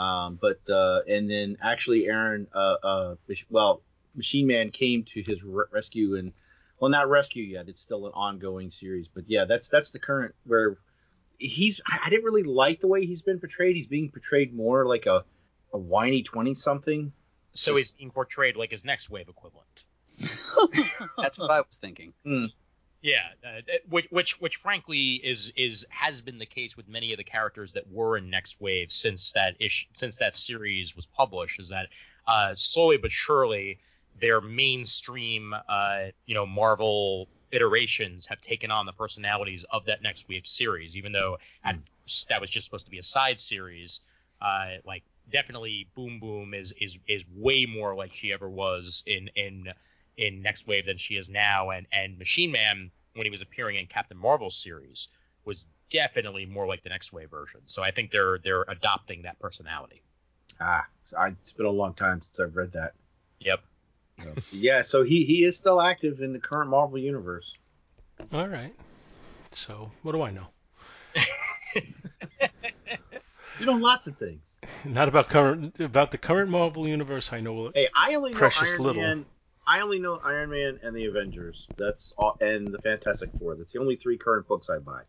Um, 0.00 0.38
but 0.40 0.60
uh, 0.70 1.00
and 1.06 1.30
then 1.30 1.58
actually 1.60 2.06
Aaron, 2.06 2.46
uh, 2.54 2.76
uh, 2.82 3.14
well, 3.50 3.82
Machine 4.14 4.46
Man 4.46 4.70
came 4.70 5.04
to 5.04 5.22
his 5.22 5.42
re- 5.44 5.66
rescue 5.70 6.16
and 6.16 6.32
well, 6.78 6.90
not 6.90 7.10
rescue 7.10 7.44
yet. 7.44 7.68
It's 7.68 7.82
still 7.82 8.06
an 8.06 8.12
ongoing 8.14 8.70
series, 8.70 9.08
but 9.08 9.24
yeah, 9.26 9.44
that's 9.44 9.68
that's 9.68 9.90
the 9.90 9.98
current 9.98 10.34
where 10.44 10.78
he's. 11.36 11.82
I, 11.86 11.98
I 12.06 12.08
didn't 12.08 12.24
really 12.24 12.44
like 12.44 12.80
the 12.80 12.86
way 12.86 13.04
he's 13.04 13.20
been 13.20 13.40
portrayed. 13.40 13.76
He's 13.76 13.86
being 13.86 14.10
portrayed 14.10 14.54
more 14.54 14.86
like 14.86 15.04
a 15.04 15.22
a 15.74 15.78
whiny 15.78 16.22
twenty 16.22 16.54
something. 16.54 17.12
So 17.52 17.76
he's 17.76 17.92
being 17.92 18.10
portrayed 18.10 18.56
like 18.56 18.70
his 18.70 18.86
next 18.86 19.10
wave 19.10 19.28
equivalent. 19.28 19.84
That's 21.18 21.38
what 21.38 21.50
I 21.50 21.60
was 21.60 21.76
thinking. 21.78 22.14
Yeah, 23.02 23.28
uh, 23.44 23.60
which, 23.88 24.06
which 24.10 24.40
which 24.40 24.56
frankly 24.56 25.14
is 25.14 25.50
is 25.56 25.86
has 25.88 26.20
been 26.20 26.38
the 26.38 26.46
case 26.46 26.76
with 26.76 26.86
many 26.86 27.12
of 27.12 27.16
the 27.16 27.24
characters 27.24 27.72
that 27.72 27.90
were 27.90 28.18
in 28.18 28.28
Next 28.28 28.60
Wave 28.60 28.92
since 28.92 29.32
that 29.32 29.56
issue 29.58 29.86
since 29.94 30.16
that 30.16 30.36
series 30.36 30.94
was 30.94 31.06
published. 31.06 31.60
Is 31.60 31.70
that 31.70 31.88
uh, 32.26 32.54
slowly 32.54 32.98
but 32.98 33.10
surely 33.10 33.78
their 34.20 34.42
mainstream 34.42 35.54
uh, 35.68 36.06
you 36.26 36.34
know 36.34 36.44
Marvel 36.44 37.26
iterations 37.52 38.26
have 38.26 38.40
taken 38.42 38.70
on 38.70 38.84
the 38.84 38.92
personalities 38.92 39.64
of 39.70 39.86
that 39.86 40.02
Next 40.02 40.28
Wave 40.28 40.46
series, 40.46 40.94
even 40.94 41.12
though 41.12 41.38
at 41.64 41.76
first 42.02 42.28
that 42.28 42.40
was 42.40 42.50
just 42.50 42.66
supposed 42.66 42.84
to 42.84 42.90
be 42.90 42.98
a 42.98 43.02
side 43.02 43.40
series. 43.40 44.00
Uh, 44.42 44.76
like 44.84 45.04
definitely 45.30 45.88
Boom 45.94 46.20
Boom 46.20 46.52
is 46.52 46.74
is 46.78 46.98
is 47.08 47.24
way 47.34 47.64
more 47.64 47.94
like 47.94 48.12
she 48.12 48.30
ever 48.30 48.50
was 48.50 49.02
in 49.06 49.30
in 49.36 49.72
in 50.20 50.42
Next 50.42 50.66
Wave 50.68 50.86
than 50.86 50.98
she 50.98 51.16
is 51.16 51.28
now, 51.28 51.70
and 51.70 51.86
and 51.92 52.18
Machine 52.18 52.52
Man 52.52 52.90
when 53.14 53.26
he 53.26 53.30
was 53.30 53.42
appearing 53.42 53.76
in 53.76 53.86
Captain 53.86 54.16
Marvel's 54.16 54.56
series 54.56 55.08
was 55.44 55.66
definitely 55.90 56.46
more 56.46 56.66
like 56.66 56.82
the 56.82 56.90
Next 56.90 57.12
Wave 57.12 57.30
version. 57.30 57.60
So 57.66 57.82
I 57.82 57.90
think 57.90 58.10
they're 58.10 58.38
they're 58.38 58.64
adopting 58.68 59.22
that 59.22 59.38
personality. 59.38 60.02
Ah, 60.60 60.86
I, 61.18 61.28
it's 61.28 61.52
been 61.52 61.66
a 61.66 61.70
long 61.70 61.94
time 61.94 62.20
since 62.22 62.38
I've 62.38 62.54
read 62.54 62.72
that. 62.72 62.92
Yep. 63.40 63.60
Yeah, 64.52 64.82
so 64.82 65.02
he 65.02 65.24
he 65.24 65.44
is 65.44 65.56
still 65.56 65.80
active 65.80 66.20
in 66.20 66.34
the 66.34 66.38
current 66.38 66.68
Marvel 66.68 66.98
universe. 66.98 67.54
All 68.32 68.46
right. 68.46 68.74
So 69.52 69.90
what 70.02 70.12
do 70.12 70.22
I 70.22 70.30
know? 70.30 70.46
You 73.60 73.66
know 73.66 73.72
lots 73.72 74.06
of 74.06 74.16
things. 74.16 74.40
Not 74.86 75.08
about 75.08 75.28
current 75.28 75.78
about 75.80 76.10
the 76.10 76.18
current 76.18 76.50
Marvel 76.50 76.88
universe. 76.88 77.30
I 77.30 77.40
know. 77.40 77.70
Hey, 77.74 77.88
I 77.94 78.14
only 78.14 78.32
know 78.32 78.38
Precious 78.38 78.70
Iron 78.70 78.82
little. 78.82 79.02
Man. 79.02 79.26
I 79.70 79.82
only 79.82 80.00
know 80.00 80.20
Iron 80.24 80.50
Man 80.50 80.80
and 80.82 80.96
the 80.96 81.06
Avengers. 81.06 81.68
That's 81.76 82.12
all, 82.18 82.36
and 82.40 82.66
the 82.66 82.80
Fantastic 82.80 83.30
Four. 83.38 83.54
That's 83.54 83.70
the 83.70 83.78
only 83.78 83.94
three 83.94 84.18
current 84.18 84.48
books 84.48 84.68
I 84.68 84.78
buy. 84.78 85.02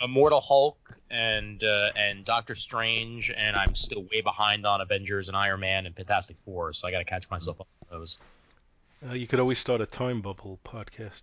Immortal 0.00 0.40
Hulk 0.40 0.78
and 1.10 1.62
uh, 1.62 1.90
and 1.94 2.24
Doctor 2.24 2.54
Strange, 2.54 3.30
and 3.30 3.54
I'm 3.56 3.74
still 3.74 4.06
way 4.10 4.22
behind 4.22 4.64
on 4.64 4.80
Avengers 4.80 5.28
and 5.28 5.36
Iron 5.36 5.60
Man 5.60 5.84
and 5.84 5.94
Fantastic 5.94 6.38
Four, 6.38 6.72
so 6.72 6.88
I 6.88 6.90
got 6.90 7.00
to 7.00 7.04
catch 7.04 7.28
myself 7.28 7.60
up 7.60 7.66
on 7.90 7.98
those. 7.98 8.16
Uh, 9.06 9.12
you 9.12 9.26
could 9.26 9.38
always 9.38 9.58
start 9.58 9.82
a 9.82 9.86
time 9.86 10.22
bubble 10.22 10.58
podcast. 10.64 11.20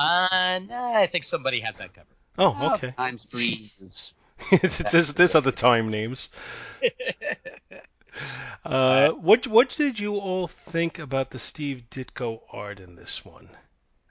Uh, 0.00 0.58
nah, 0.68 0.94
I 0.94 1.06
think 1.06 1.22
somebody 1.22 1.60
has 1.60 1.76
that 1.76 1.94
covered. 1.94 2.08
Oh, 2.38 2.74
okay. 2.74 2.92
Time 2.96 3.18
streams. 3.18 4.14
it's 4.50 4.90
this 4.90 5.12
this 5.12 5.36
other 5.36 5.52
time 5.52 5.92
names. 5.92 6.28
Uh, 8.64 9.10
what 9.10 9.46
what 9.46 9.68
did 9.76 9.96
you 10.00 10.16
all 10.16 10.48
think 10.48 10.98
about 10.98 11.30
the 11.30 11.38
Steve 11.38 11.84
Ditko 11.88 12.40
art 12.52 12.80
in 12.80 12.96
this 12.96 13.24
one? 13.24 13.48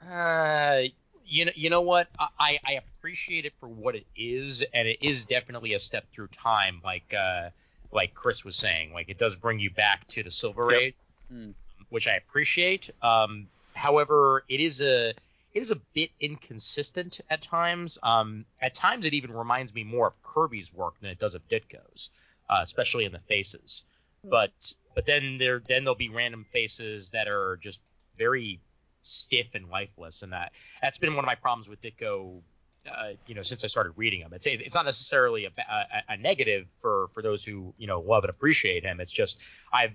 Uh, 0.01 0.83
you 1.25 1.43
know, 1.45 1.51
you 1.55 1.69
know 1.69 1.81
what? 1.81 2.07
I, 2.17 2.57
I 2.65 2.73
appreciate 2.73 3.45
it 3.45 3.53
for 3.59 3.67
what 3.67 3.95
it 3.95 4.05
is, 4.15 4.63
and 4.73 4.87
it 4.87 4.99
is 5.01 5.25
definitely 5.25 5.73
a 5.73 5.79
step 5.79 6.05
through 6.13 6.27
time, 6.27 6.79
like 6.85 7.13
uh, 7.13 7.49
like 7.91 8.13
Chris 8.13 8.45
was 8.45 8.55
saying. 8.55 8.93
Like 8.93 9.09
it 9.09 9.17
does 9.17 9.35
bring 9.35 9.59
you 9.59 9.71
back 9.71 10.07
to 10.09 10.23
the 10.23 10.31
Silver 10.31 10.71
Yep. 10.71 10.81
Age, 10.81 10.95
Hmm. 11.29 11.51
which 11.89 12.07
I 12.07 12.15
appreciate. 12.15 12.89
Um, 13.01 13.47
however, 13.73 14.45
it 14.47 14.61
is 14.61 14.79
a 14.79 15.09
it 15.09 15.61
is 15.61 15.71
a 15.71 15.77
bit 15.93 16.11
inconsistent 16.21 17.19
at 17.29 17.41
times. 17.41 17.97
Um, 18.03 18.45
at 18.61 18.73
times, 18.73 19.05
it 19.05 19.13
even 19.13 19.33
reminds 19.33 19.73
me 19.73 19.83
more 19.83 20.07
of 20.07 20.21
Kirby's 20.21 20.73
work 20.73 20.99
than 21.01 21.09
it 21.09 21.19
does 21.19 21.35
of 21.35 21.45
Ditko's, 21.49 22.11
uh, 22.49 22.59
especially 22.61 23.03
in 23.03 23.11
the 23.11 23.19
faces. 23.19 23.83
But 24.29 24.73
but 24.93 25.05
then 25.05 25.37
there 25.37 25.61
then 25.67 25.83
there'll 25.83 25.95
be 25.95 26.09
random 26.09 26.45
faces 26.51 27.09
that 27.11 27.27
are 27.27 27.57
just 27.61 27.79
very 28.17 28.59
stiff 29.01 29.47
and 29.53 29.69
lifeless, 29.69 30.23
and 30.23 30.33
that 30.33 30.51
that's 30.81 30.97
been 30.97 31.15
one 31.15 31.23
of 31.23 31.27
my 31.27 31.35
problems 31.35 31.67
with 31.67 31.81
Ditko. 31.81 32.41
Uh, 32.89 33.13
you 33.25 33.33
know, 33.33 33.41
since 33.41 33.63
I 33.63 33.67
started 33.67 33.93
reading 33.95 34.21
him, 34.21 34.31
it's 34.33 34.45
it's 34.45 34.75
not 34.75 34.85
necessarily 34.85 35.45
a, 35.45 35.51
a, 35.57 36.13
a 36.13 36.17
negative 36.17 36.67
for 36.81 37.09
for 37.13 37.23
those 37.23 37.43
who 37.43 37.73
you 37.77 37.87
know 37.87 37.99
love 37.99 38.23
and 38.23 38.29
appreciate 38.29 38.83
him. 38.83 38.99
It's 38.99 39.11
just 39.11 39.39
I've 39.73 39.93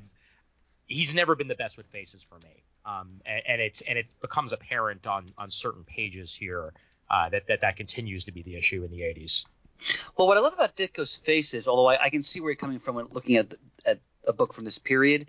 he's 0.86 1.14
never 1.14 1.36
been 1.36 1.48
the 1.48 1.54
best 1.54 1.76
with 1.76 1.86
faces 1.86 2.22
for 2.22 2.36
me. 2.38 2.64
Um, 2.84 3.20
and, 3.24 3.42
and 3.46 3.60
it's 3.60 3.80
and 3.82 3.96
it 3.96 4.06
becomes 4.20 4.52
apparent 4.52 5.06
on 5.06 5.26
on 5.38 5.50
certain 5.50 5.84
pages 5.84 6.34
here 6.34 6.72
uh, 7.10 7.28
that 7.30 7.46
that 7.46 7.60
that 7.62 7.76
continues 7.76 8.24
to 8.24 8.32
be 8.32 8.42
the 8.42 8.56
issue 8.56 8.84
in 8.84 8.90
the 8.90 9.00
80s. 9.00 9.46
Well, 10.16 10.28
what 10.28 10.36
I 10.36 10.40
love 10.40 10.54
about 10.54 10.76
Ditko's 10.76 11.16
faces, 11.16 11.66
although 11.66 11.86
I, 11.86 12.04
I 12.04 12.10
can 12.10 12.22
see 12.22 12.40
where 12.40 12.50
you're 12.50 12.56
coming 12.56 12.80
from 12.80 12.96
when 12.96 13.06
looking 13.12 13.36
at 13.36 13.48
the, 13.48 13.58
at 13.86 14.00
a 14.26 14.32
book 14.32 14.52
from 14.52 14.64
this 14.64 14.78
period, 14.78 15.28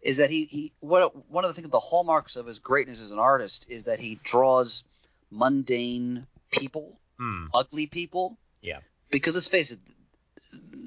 is 0.00 0.16
that 0.16 0.30
he, 0.30 0.44
he 0.46 0.72
what 0.80 1.28
one 1.30 1.44
of 1.44 1.48
the 1.48 1.54
things 1.54 1.68
the 1.70 1.78
hallmarks 1.80 2.36
of 2.36 2.46
his 2.46 2.58
greatness 2.58 3.00
as 3.00 3.12
an 3.12 3.18
artist 3.18 3.70
is 3.70 3.84
that 3.84 4.00
he 4.00 4.18
draws 4.24 4.84
mundane 5.30 6.26
people, 6.50 6.98
Hmm. 7.18 7.46
ugly 7.54 7.86
people. 7.86 8.36
Yeah. 8.60 8.80
Because 9.10 9.34
let's 9.34 9.48
face 9.48 9.72
it, 9.72 9.78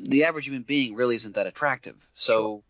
the 0.09 0.25
average 0.25 0.45
human 0.45 0.63
being 0.63 0.95
really 0.95 1.15
isn't 1.15 1.35
that 1.35 1.47
attractive. 1.47 1.95
So, 2.13 2.63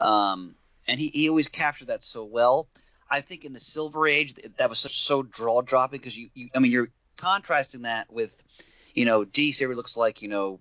um, 0.00 0.54
and 0.86 0.98
he, 1.00 1.08
he 1.08 1.28
always 1.28 1.48
captured 1.48 1.88
that 1.88 2.02
so 2.02 2.24
well. 2.24 2.68
I 3.10 3.20
think 3.20 3.44
in 3.44 3.52
the 3.52 3.60
Silver 3.60 4.06
Age 4.08 4.34
that 4.58 4.68
was 4.68 4.78
such 4.78 4.96
so 4.96 5.22
draw 5.22 5.60
dropping 5.60 6.00
because 6.00 6.16
you, 6.18 6.30
you 6.34 6.48
I 6.54 6.58
mean 6.58 6.72
you're 6.72 6.88
contrasting 7.16 7.82
that 7.82 8.12
with 8.12 8.42
you 8.94 9.04
know 9.04 9.24
DC 9.24 9.62
everybody 9.62 9.76
looks 9.76 9.96
like 9.96 10.22
you 10.22 10.28
know 10.28 10.60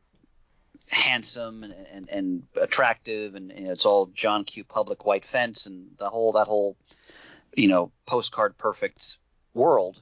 handsome 0.92 1.64
and, 1.64 1.74
and, 1.92 2.10
and 2.10 2.44
attractive 2.62 3.36
and, 3.36 3.52
it's 3.52 3.86
all 3.86 4.08
John 4.08 4.44
Q 4.44 4.64
public 4.64 5.06
white 5.06 5.26
fence 5.26 5.66
and 5.66 5.92
the 5.98 6.10
whole 6.10 6.34
that 6.34 6.48
whole 6.48 6.76
you 7.56 7.68
know 7.68 7.92
postcard 8.06 8.58
perfect 8.58 9.18
world 9.54 10.02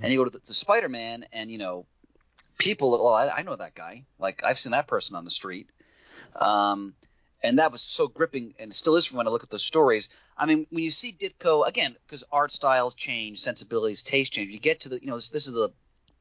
and 0.00 0.12
you 0.12 0.18
go 0.18 0.24
to 0.24 0.30
the, 0.30 0.40
the 0.46 0.54
Spider-Man 0.54 1.26
and 1.32 1.50
you 1.50 1.58
know 1.58 1.86
people 2.58 2.90
well 2.92 3.14
I, 3.14 3.28
I 3.28 3.42
know 3.42 3.56
that 3.56 3.74
guy 3.74 4.04
like 4.18 4.42
I've 4.44 4.58
seen 4.58 4.72
that 4.72 4.86
person 4.86 5.16
on 5.16 5.24
the 5.24 5.30
street 5.30 5.68
um 6.36 6.94
and 7.42 7.58
that 7.58 7.72
was 7.72 7.82
so 7.82 8.08
gripping 8.08 8.54
and 8.58 8.72
still 8.72 8.96
is 8.96 9.04
from 9.04 9.18
when 9.18 9.26
I 9.26 9.30
look 9.30 9.42
at 9.42 9.50
those 9.50 9.66
stories. 9.66 10.08
I 10.36 10.46
mean, 10.46 10.66
when 10.70 10.82
you 10.82 10.90
see 10.90 11.12
Ditko 11.12 11.68
again, 11.68 11.94
because 12.06 12.24
art 12.32 12.50
styles 12.50 12.94
change, 12.94 13.38
sensibilities, 13.38 14.02
taste 14.02 14.32
change. 14.32 14.48
You 14.48 14.58
get 14.58 14.80
to 14.80 14.88
the, 14.88 14.98
you 14.98 15.08
know, 15.08 15.16
this, 15.16 15.28
this 15.28 15.46
is 15.46 15.52
the 15.52 15.68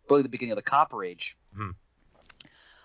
really 0.09 0.23
the 0.23 0.27
beginning 0.27 0.51
of 0.51 0.57
the 0.57 0.63
Copper 0.63 1.01
Age. 1.01 1.37
Mhm. 1.57 1.75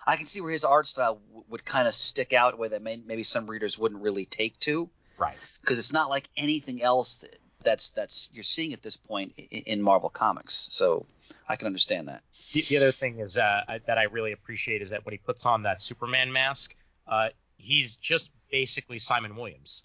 I 0.05 0.15
can 0.15 0.25
see 0.25 0.41
where 0.41 0.51
his 0.51 0.63
art 0.65 0.87
style 0.87 1.15
w- 1.27 1.45
would 1.49 1.65
kind 1.65 1.87
of 1.87 1.93
stick 1.93 2.33
out, 2.33 2.57
where 2.57 2.69
that 2.69 2.81
may, 2.81 2.97
maybe 3.05 3.23
some 3.23 3.47
readers 3.47 3.77
wouldn't 3.77 4.01
really 4.01 4.25
take 4.25 4.59
to, 4.61 4.89
Right. 5.17 5.37
because 5.61 5.79
it's 5.79 5.93
not 5.93 6.09
like 6.09 6.29
anything 6.37 6.81
else 6.81 7.19
that, 7.19 7.35
that's 7.63 7.89
that's 7.89 8.29
you're 8.33 8.43
seeing 8.43 8.73
at 8.73 8.81
this 8.81 8.95
point 8.97 9.33
in, 9.37 9.61
in 9.63 9.81
Marvel 9.81 10.09
Comics. 10.09 10.67
So 10.71 11.05
I 11.47 11.55
can 11.57 11.67
understand 11.67 12.07
that. 12.07 12.23
The, 12.53 12.65
the 12.69 12.77
other 12.77 12.91
thing 12.91 13.19
is 13.19 13.37
uh, 13.37 13.63
I- 13.67 13.79
that 13.85 13.97
I 13.97 14.03
really 14.03 14.31
appreciate 14.31 14.81
is 14.81 14.89
that 14.91 15.05
when 15.05 15.11
he 15.13 15.17
puts 15.17 15.45
on 15.45 15.63
that 15.63 15.81
Superman 15.81 16.31
mask, 16.31 16.73
uh, 17.07 17.29
he's 17.57 17.95
just 17.97 18.31
basically 18.49 18.97
Simon 18.99 19.35
Williams. 19.35 19.83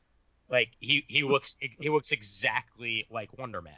Like 0.51 0.69
he 0.79 1.05
he 1.09 1.23
looks 1.25 1.57
he 1.61 1.89
looks 1.89 2.13
exactly 2.13 3.07
like 3.11 3.37
Wonder 3.39 3.61
Man. 3.63 3.75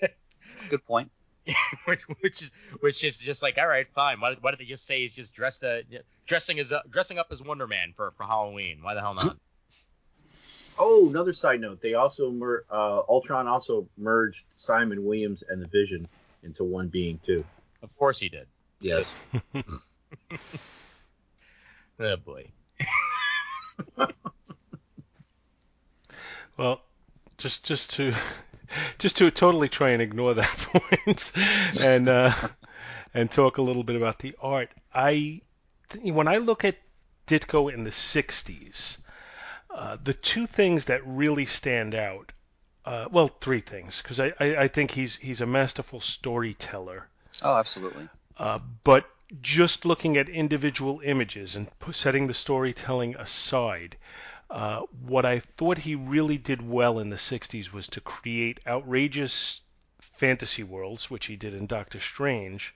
Good 0.68 0.84
point. 0.86 1.10
which, 1.84 2.02
which 2.20 2.42
is 2.42 2.50
which 2.80 3.04
is 3.04 3.18
just 3.18 3.42
like 3.42 3.58
all 3.58 3.66
right, 3.66 3.86
fine. 3.94 4.20
Why, 4.20 4.36
why 4.40 4.50
did 4.50 4.60
they 4.60 4.64
just 4.64 4.86
say 4.86 5.02
he's 5.02 5.14
just 5.14 5.34
dressed 5.34 5.62
uh, 5.64 5.78
dressing 6.26 6.58
as 6.58 6.72
uh, 6.72 6.80
dressing 6.90 7.18
up 7.18 7.28
as 7.30 7.42
Wonder 7.42 7.66
Man 7.66 7.92
for 7.96 8.12
for 8.16 8.24
Halloween? 8.24 8.78
Why 8.82 8.94
the 8.94 9.00
hell 9.00 9.14
not? 9.14 9.36
Oh, 10.78 11.08
another 11.08 11.32
side 11.32 11.60
note. 11.60 11.80
They 11.80 11.94
also 11.94 12.30
mer- 12.30 12.64
uh, 12.70 13.02
Ultron 13.08 13.46
also 13.46 13.86
merged 13.96 14.44
Simon 14.54 15.04
Williams 15.04 15.44
and 15.48 15.62
the 15.62 15.68
Vision 15.68 16.08
into 16.42 16.64
one 16.64 16.88
being 16.88 17.18
too. 17.18 17.44
Of 17.82 17.96
course 17.96 18.18
he 18.18 18.28
did. 18.28 18.46
Yes. 18.80 19.14
Oh 22.00 22.16
boy. 22.16 22.48
Well, 26.56 26.80
just 27.36 27.64
just 27.64 27.94
to 27.94 28.14
just 28.98 29.16
to 29.18 29.30
totally 29.30 29.68
try 29.68 29.90
and 29.90 30.02
ignore 30.02 30.34
that 30.34 30.48
point 30.58 31.32
and 31.82 32.08
uh, 32.08 32.32
and 33.12 33.30
talk 33.30 33.58
a 33.58 33.62
little 33.62 33.84
bit 33.84 33.96
about 33.96 34.18
the 34.18 34.34
art. 34.40 34.70
I 34.94 35.40
when 36.02 36.28
I 36.28 36.38
look 36.38 36.64
at 36.64 36.76
Ditko 37.26 37.72
in 37.72 37.84
the 37.84 37.90
'60s, 37.90 38.98
uh, 39.70 39.96
the 40.02 40.14
two 40.14 40.46
things 40.46 40.86
that 40.86 41.00
really 41.06 41.46
stand 41.46 41.94
out, 41.94 42.32
uh, 42.84 43.06
well, 43.10 43.28
three 43.28 43.60
things, 43.60 44.02
because 44.02 44.20
I, 44.20 44.32
I, 44.38 44.56
I 44.56 44.68
think 44.68 44.90
he's 44.90 45.16
he's 45.16 45.40
a 45.40 45.46
masterful 45.46 46.00
storyteller. 46.00 47.08
Oh, 47.42 47.56
absolutely. 47.56 48.08
Uh, 48.36 48.58
but 48.84 49.08
just 49.40 49.84
looking 49.84 50.16
at 50.16 50.28
individual 50.28 51.00
images 51.04 51.56
and 51.56 51.68
setting 51.90 52.26
the 52.26 52.34
storytelling 52.34 53.16
aside, 53.16 53.96
uh, 54.50 54.80
what 55.06 55.24
I 55.24 55.40
thought 55.40 55.78
he 55.78 55.94
really 55.94 56.38
did 56.38 56.66
well 56.66 56.98
in 56.98 57.10
the 57.10 57.16
60s 57.16 57.72
was 57.72 57.88
to 57.88 58.00
create 58.00 58.60
outrageous 58.66 59.62
fantasy 60.00 60.62
worlds, 60.62 61.10
which 61.10 61.26
he 61.26 61.36
did 61.36 61.54
in 61.54 61.66
Doctor 61.66 62.00
Strange, 62.00 62.74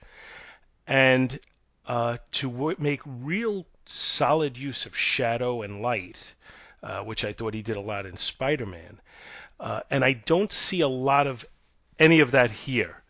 and 0.87 1.39
uh, 1.85 2.17
to 2.33 2.49
w- 2.49 2.75
make 2.79 3.01
real 3.05 3.65
solid 3.85 4.57
use 4.57 4.85
of 4.85 4.97
shadow 4.97 5.61
and 5.61 5.81
light, 5.81 6.33
uh, 6.83 7.01
which 7.01 7.23
I 7.25 7.33
thought 7.33 7.53
he 7.53 7.61
did 7.61 7.77
a 7.77 7.81
lot 7.81 8.05
in 8.05 8.17
Spider 8.17 8.65
Man. 8.65 8.99
Uh, 9.59 9.81
and 9.89 10.03
I 10.03 10.13
don't 10.13 10.51
see 10.51 10.81
a 10.81 10.87
lot 10.87 11.27
of 11.27 11.45
any 11.97 12.19
of 12.19 12.31
that 12.31 12.51
here. 12.51 13.01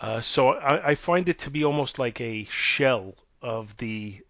Uh, 0.00 0.20
so 0.20 0.50
I, 0.50 0.90
I 0.90 0.94
find 0.94 1.28
it 1.28 1.40
to 1.40 1.50
be 1.50 1.64
almost 1.64 1.98
like 1.98 2.20
a 2.20 2.44
shell 2.44 3.14
of 3.42 3.76
the 3.78 4.20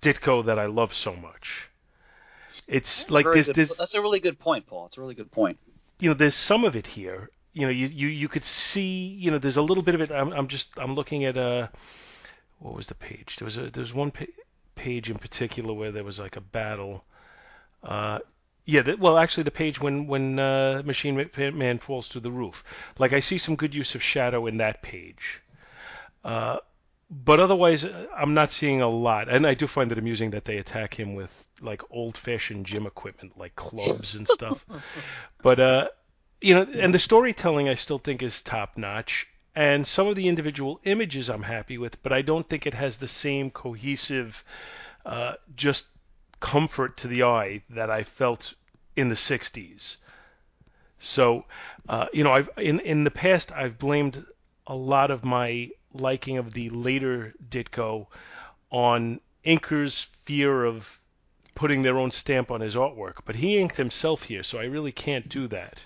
Ditko 0.00 0.46
that 0.46 0.58
I 0.58 0.66
love 0.66 0.94
so 0.94 1.14
much. 1.14 1.67
It's 2.66 3.04
That's 3.04 3.10
like 3.10 3.32
this, 3.32 3.46
good- 3.46 3.56
this, 3.56 3.76
That's 3.76 3.94
a 3.94 4.00
really 4.02 4.20
good 4.20 4.38
point, 4.38 4.66
Paul. 4.66 4.86
It's 4.86 4.98
a 4.98 5.00
really 5.00 5.14
good 5.14 5.30
point. 5.30 5.58
you 6.00 6.08
know, 6.10 6.14
there's 6.14 6.34
some 6.34 6.64
of 6.64 6.76
it 6.76 6.86
here. 6.86 7.30
You 7.52 7.62
know, 7.62 7.70
you, 7.72 7.86
you, 7.86 8.08
you 8.08 8.28
could 8.28 8.44
see, 8.44 9.06
you 9.18 9.30
know, 9.30 9.38
there's 9.38 9.56
a 9.56 9.62
little 9.62 9.82
bit 9.82 9.94
of 9.94 10.00
it. 10.00 10.10
I'm, 10.12 10.32
I'm 10.32 10.48
just, 10.48 10.68
I'm 10.78 10.94
looking 10.94 11.24
at, 11.24 11.36
a. 11.36 11.70
what 12.60 12.74
was 12.74 12.86
the 12.86 12.94
page? 12.94 13.36
There 13.36 13.46
was 13.46 13.56
a, 13.56 13.70
there 13.70 13.82
was 13.82 13.92
one 13.94 14.10
pa- 14.10 14.26
page 14.76 15.10
in 15.10 15.18
particular 15.18 15.72
where 15.74 15.90
there 15.90 16.04
was 16.04 16.18
like 16.18 16.36
a 16.36 16.40
battle. 16.40 17.04
Uh, 17.82 18.20
yeah, 18.64 18.82
the, 18.82 18.96
well, 18.96 19.18
actually, 19.18 19.44
the 19.44 19.50
page 19.50 19.80
when 19.80 20.06
when 20.06 20.38
uh, 20.38 20.82
Machine 20.84 21.28
Man 21.36 21.78
falls 21.78 22.08
through 22.08 22.20
the 22.20 22.30
roof. 22.30 22.62
Like 22.98 23.12
I 23.14 23.20
see 23.20 23.38
some 23.38 23.56
good 23.56 23.74
use 23.74 23.94
of 23.94 24.02
shadow 24.02 24.46
in 24.46 24.58
that 24.58 24.82
page. 24.82 25.40
Uh, 26.22 26.58
but 27.10 27.40
otherwise, 27.40 27.84
uh, 27.84 28.06
I'm 28.14 28.34
not 28.34 28.52
seeing 28.52 28.82
a 28.82 28.88
lot. 28.88 29.28
And 29.28 29.46
I 29.46 29.54
do 29.54 29.66
find 29.66 29.90
it 29.90 29.98
amusing 29.98 30.30
that 30.30 30.44
they 30.44 30.58
attack 30.58 30.98
him 30.98 31.14
with 31.14 31.46
like 31.60 31.82
old-fashioned 31.90 32.66
gym 32.66 32.86
equipment, 32.86 33.38
like 33.38 33.56
clubs 33.56 34.14
and 34.14 34.28
stuff. 34.28 34.64
but 35.42 35.58
uh, 35.58 35.88
you 36.40 36.54
know, 36.54 36.62
and 36.62 36.92
the 36.92 36.98
storytelling 36.98 37.68
I 37.68 37.74
still 37.74 37.98
think 37.98 38.22
is 38.22 38.42
top-notch. 38.42 39.26
And 39.54 39.84
some 39.86 40.06
of 40.06 40.14
the 40.14 40.28
individual 40.28 40.80
images 40.84 41.28
I'm 41.28 41.42
happy 41.42 41.78
with, 41.78 42.00
but 42.02 42.12
I 42.12 42.22
don't 42.22 42.48
think 42.48 42.66
it 42.66 42.74
has 42.74 42.98
the 42.98 43.08
same 43.08 43.50
cohesive, 43.50 44.44
uh, 45.04 45.32
just 45.56 45.86
comfort 46.38 46.98
to 46.98 47.08
the 47.08 47.24
eye 47.24 47.62
that 47.70 47.90
I 47.90 48.04
felt 48.04 48.54
in 48.94 49.08
the 49.08 49.16
60s. 49.16 49.96
So, 51.00 51.44
uh, 51.88 52.06
you 52.12 52.22
know, 52.22 52.32
I've 52.32 52.50
in 52.56 52.80
in 52.80 53.04
the 53.04 53.10
past 53.10 53.50
I've 53.52 53.78
blamed 53.78 54.24
a 54.66 54.74
lot 54.74 55.10
of 55.10 55.24
my 55.24 55.70
liking 55.92 56.38
of 56.38 56.52
the 56.52 56.70
later 56.70 57.34
Ditko 57.48 58.06
on 58.70 59.20
Inker's 59.44 60.06
fear 60.24 60.64
of 60.64 60.98
putting 61.54 61.82
their 61.82 61.98
own 61.98 62.10
stamp 62.10 62.50
on 62.50 62.60
his 62.60 62.76
artwork, 62.76 63.16
but 63.24 63.34
he 63.34 63.58
inked 63.58 63.76
himself 63.76 64.22
here, 64.22 64.42
so 64.42 64.58
I 64.58 64.64
really 64.64 64.92
can't 64.92 65.28
do 65.28 65.48
that. 65.48 65.82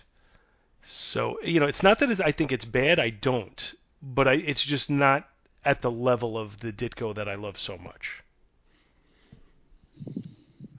So, 0.82 1.38
you 1.42 1.60
know, 1.60 1.66
it's 1.66 1.82
not 1.82 2.00
that 2.00 2.10
it's, 2.10 2.20
I 2.20 2.32
think 2.32 2.52
it's 2.52 2.64
bad, 2.64 2.98
I 2.98 3.10
don't, 3.10 3.74
but 4.02 4.28
I, 4.28 4.34
it's 4.34 4.62
just 4.62 4.90
not 4.90 5.28
at 5.64 5.80
the 5.80 5.90
level 5.90 6.36
of 6.36 6.58
the 6.58 6.72
Ditko 6.72 7.14
that 7.14 7.28
I 7.28 7.36
love 7.36 7.58
so 7.58 7.78
much. 7.78 8.20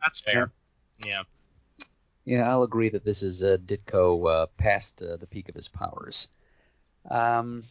That's 0.02 0.20
fair. 0.22 0.52
Yeah. 1.06 1.24
Yeah, 2.26 2.50
I'll 2.50 2.64
agree 2.64 2.90
that 2.90 3.04
this 3.04 3.24
is 3.24 3.44
uh, 3.44 3.58
Ditko 3.66 4.30
uh, 4.30 4.46
past 4.58 5.02
uh, 5.02 5.18
the 5.18 5.28
peak 5.28 5.50
of 5.50 5.56
his 5.56 5.68
powers. 5.68 6.28
Um, 7.10 7.64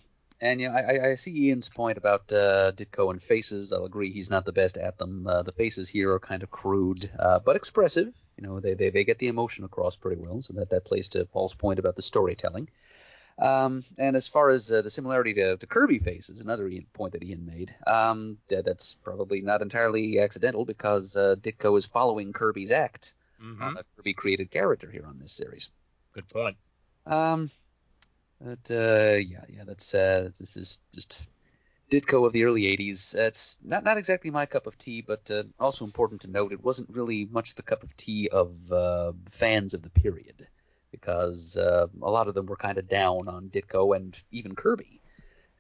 and 0.43 0.61
you 0.61 0.69
know, 0.69 0.75
I, 0.75 0.97
I- 0.97 1.11
I 1.13 1.15
see 1.17 1.33
Ian's 1.49 1.71
point 1.71 1.99
about 1.99 2.31
uh, 2.33 2.73
Ditko 2.73 3.11
and 3.13 3.23
faces. 3.23 3.73
I'll 3.73 3.87
agree 3.87 4.13
he's 4.13 4.31
not 4.31 4.45
the 4.47 4.53
best 4.53 4.77
at 4.79 4.99
them. 4.99 5.27
Uh, 5.27 5.43
the 5.43 5.53
faces 5.53 5.89
here 5.89 6.13
are 6.13 6.21
kind 6.21 6.43
of 6.45 6.51
crude, 6.51 7.11
uh, 7.19 7.41
but 7.41 7.57
expressive. 7.57 8.15
You 8.37 8.45
know, 8.45 8.61
they, 8.61 8.75
they 8.75 8.91
they 8.91 9.05
get 9.05 9.19
the 9.21 9.29
emotion 9.29 9.65
across 9.65 9.97
pretty 9.97 10.21
well. 10.21 10.43
So 10.43 10.55
that 10.55 10.71
that 10.71 10.85
plays 10.87 11.09
to 11.11 11.27
Paul's 11.27 11.55
point 11.55 11.79
about 11.81 11.97
the 11.97 12.03
storytelling. 12.03 12.69
Um, 13.39 13.85
and 13.99 14.17
as 14.17 14.29
far 14.29 14.51
as 14.51 14.71
uh, 14.73 14.83
the 14.83 14.91
similarity 14.91 15.35
to, 15.35 15.57
to 15.59 15.67
Kirby 15.67 15.99
faces, 16.01 16.41
another 16.41 16.69
Ian, 16.69 16.87
point 16.95 17.13
that 17.15 17.25
Ian 17.25 17.47
made, 17.47 17.75
um, 17.87 18.39
that, 18.49 18.65
that's 18.67 18.95
probably 18.95 19.41
not 19.43 19.63
entirely 19.63 20.21
accidental 20.21 20.65
because 20.67 21.17
uh, 21.17 21.37
Ditko 21.41 21.79
is 21.79 21.87
following 21.87 22.33
Kirby's 22.33 22.71
act 22.71 23.15
hmm 23.41 23.55
on 23.61 23.77
a 23.79 23.85
Kirby 23.97 24.15
created 24.15 24.51
character 24.51 24.91
here 24.91 25.07
on 25.07 25.19
this 25.19 25.33
series. 25.33 25.71
Good 26.15 26.29
point. 26.29 26.57
Um, 27.07 27.51
but 28.43 28.75
uh, 28.75 29.17
yeah, 29.17 29.45
yeah, 29.49 29.65
that's 29.67 29.95
uh, 29.95 30.31
this 30.39 30.57
is 30.57 30.79
just 30.95 31.21
Ditko 31.91 32.27
of 32.27 32.33
the 32.33 32.45
early 32.45 32.63
'80s. 32.63 33.15
It's 33.15 33.57
not 33.63 33.85
not 33.85 33.99
exactly 33.99 34.31
my 34.31 34.47
cup 34.47 34.67
of 34.67 34.77
tea, 34.79 35.01
but 35.01 35.31
uh, 35.31 35.45
also 35.61 35.85
important 35.85 36.23
to 36.23 36.31
note 36.31 36.53
it 36.53 36.65
wasn't 36.65 36.91
really 36.91 37.27
much 37.31 37.55
the 37.55 37.63
cup 37.63 37.83
of 37.83 37.97
tea 37.97 38.29
of 38.31 38.73
uh, 38.73 39.13
fans 39.31 39.75
of 39.75 39.83
the 39.83 39.91
period 39.91 40.47
because 40.91 41.57
uh, 41.57 41.87
a 42.03 42.11
lot 42.11 42.29
of 42.29 42.35
them 42.35 42.47
were 42.47 42.57
kind 42.57 42.79
of 42.79 42.89
down 42.89 43.29
on 43.29 43.49
Ditko 43.49 43.97
and 43.97 44.17
even 44.31 44.55
Kirby. 44.55 45.01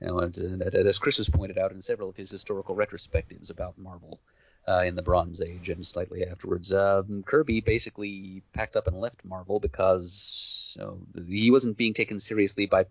You 0.00 0.08
know, 0.08 0.18
and, 0.18 0.36
and 0.36 0.62
as 0.62 0.98
Chris 0.98 1.18
has 1.18 1.28
pointed 1.28 1.58
out 1.58 1.72
in 1.72 1.80
several 1.80 2.08
of 2.08 2.16
his 2.16 2.30
historical 2.30 2.74
retrospectives 2.74 3.50
about 3.50 3.78
Marvel 3.78 4.20
uh, 4.68 4.82
in 4.86 4.94
the 4.94 5.02
Bronze 5.02 5.40
Age 5.40 5.68
and 5.68 5.84
slightly 5.84 6.24
afterwards, 6.24 6.72
um, 6.72 7.22
Kirby 7.24 7.60
basically 7.60 8.42
packed 8.52 8.76
up 8.76 8.86
and 8.86 9.00
left 9.00 9.24
Marvel 9.24 9.58
because 9.60 10.74
you 10.76 10.82
know, 10.82 10.98
he 11.26 11.50
wasn't 11.50 11.76
being 11.76 11.94
taken 11.94 12.18
seriously 12.18 12.66
by 12.66 12.86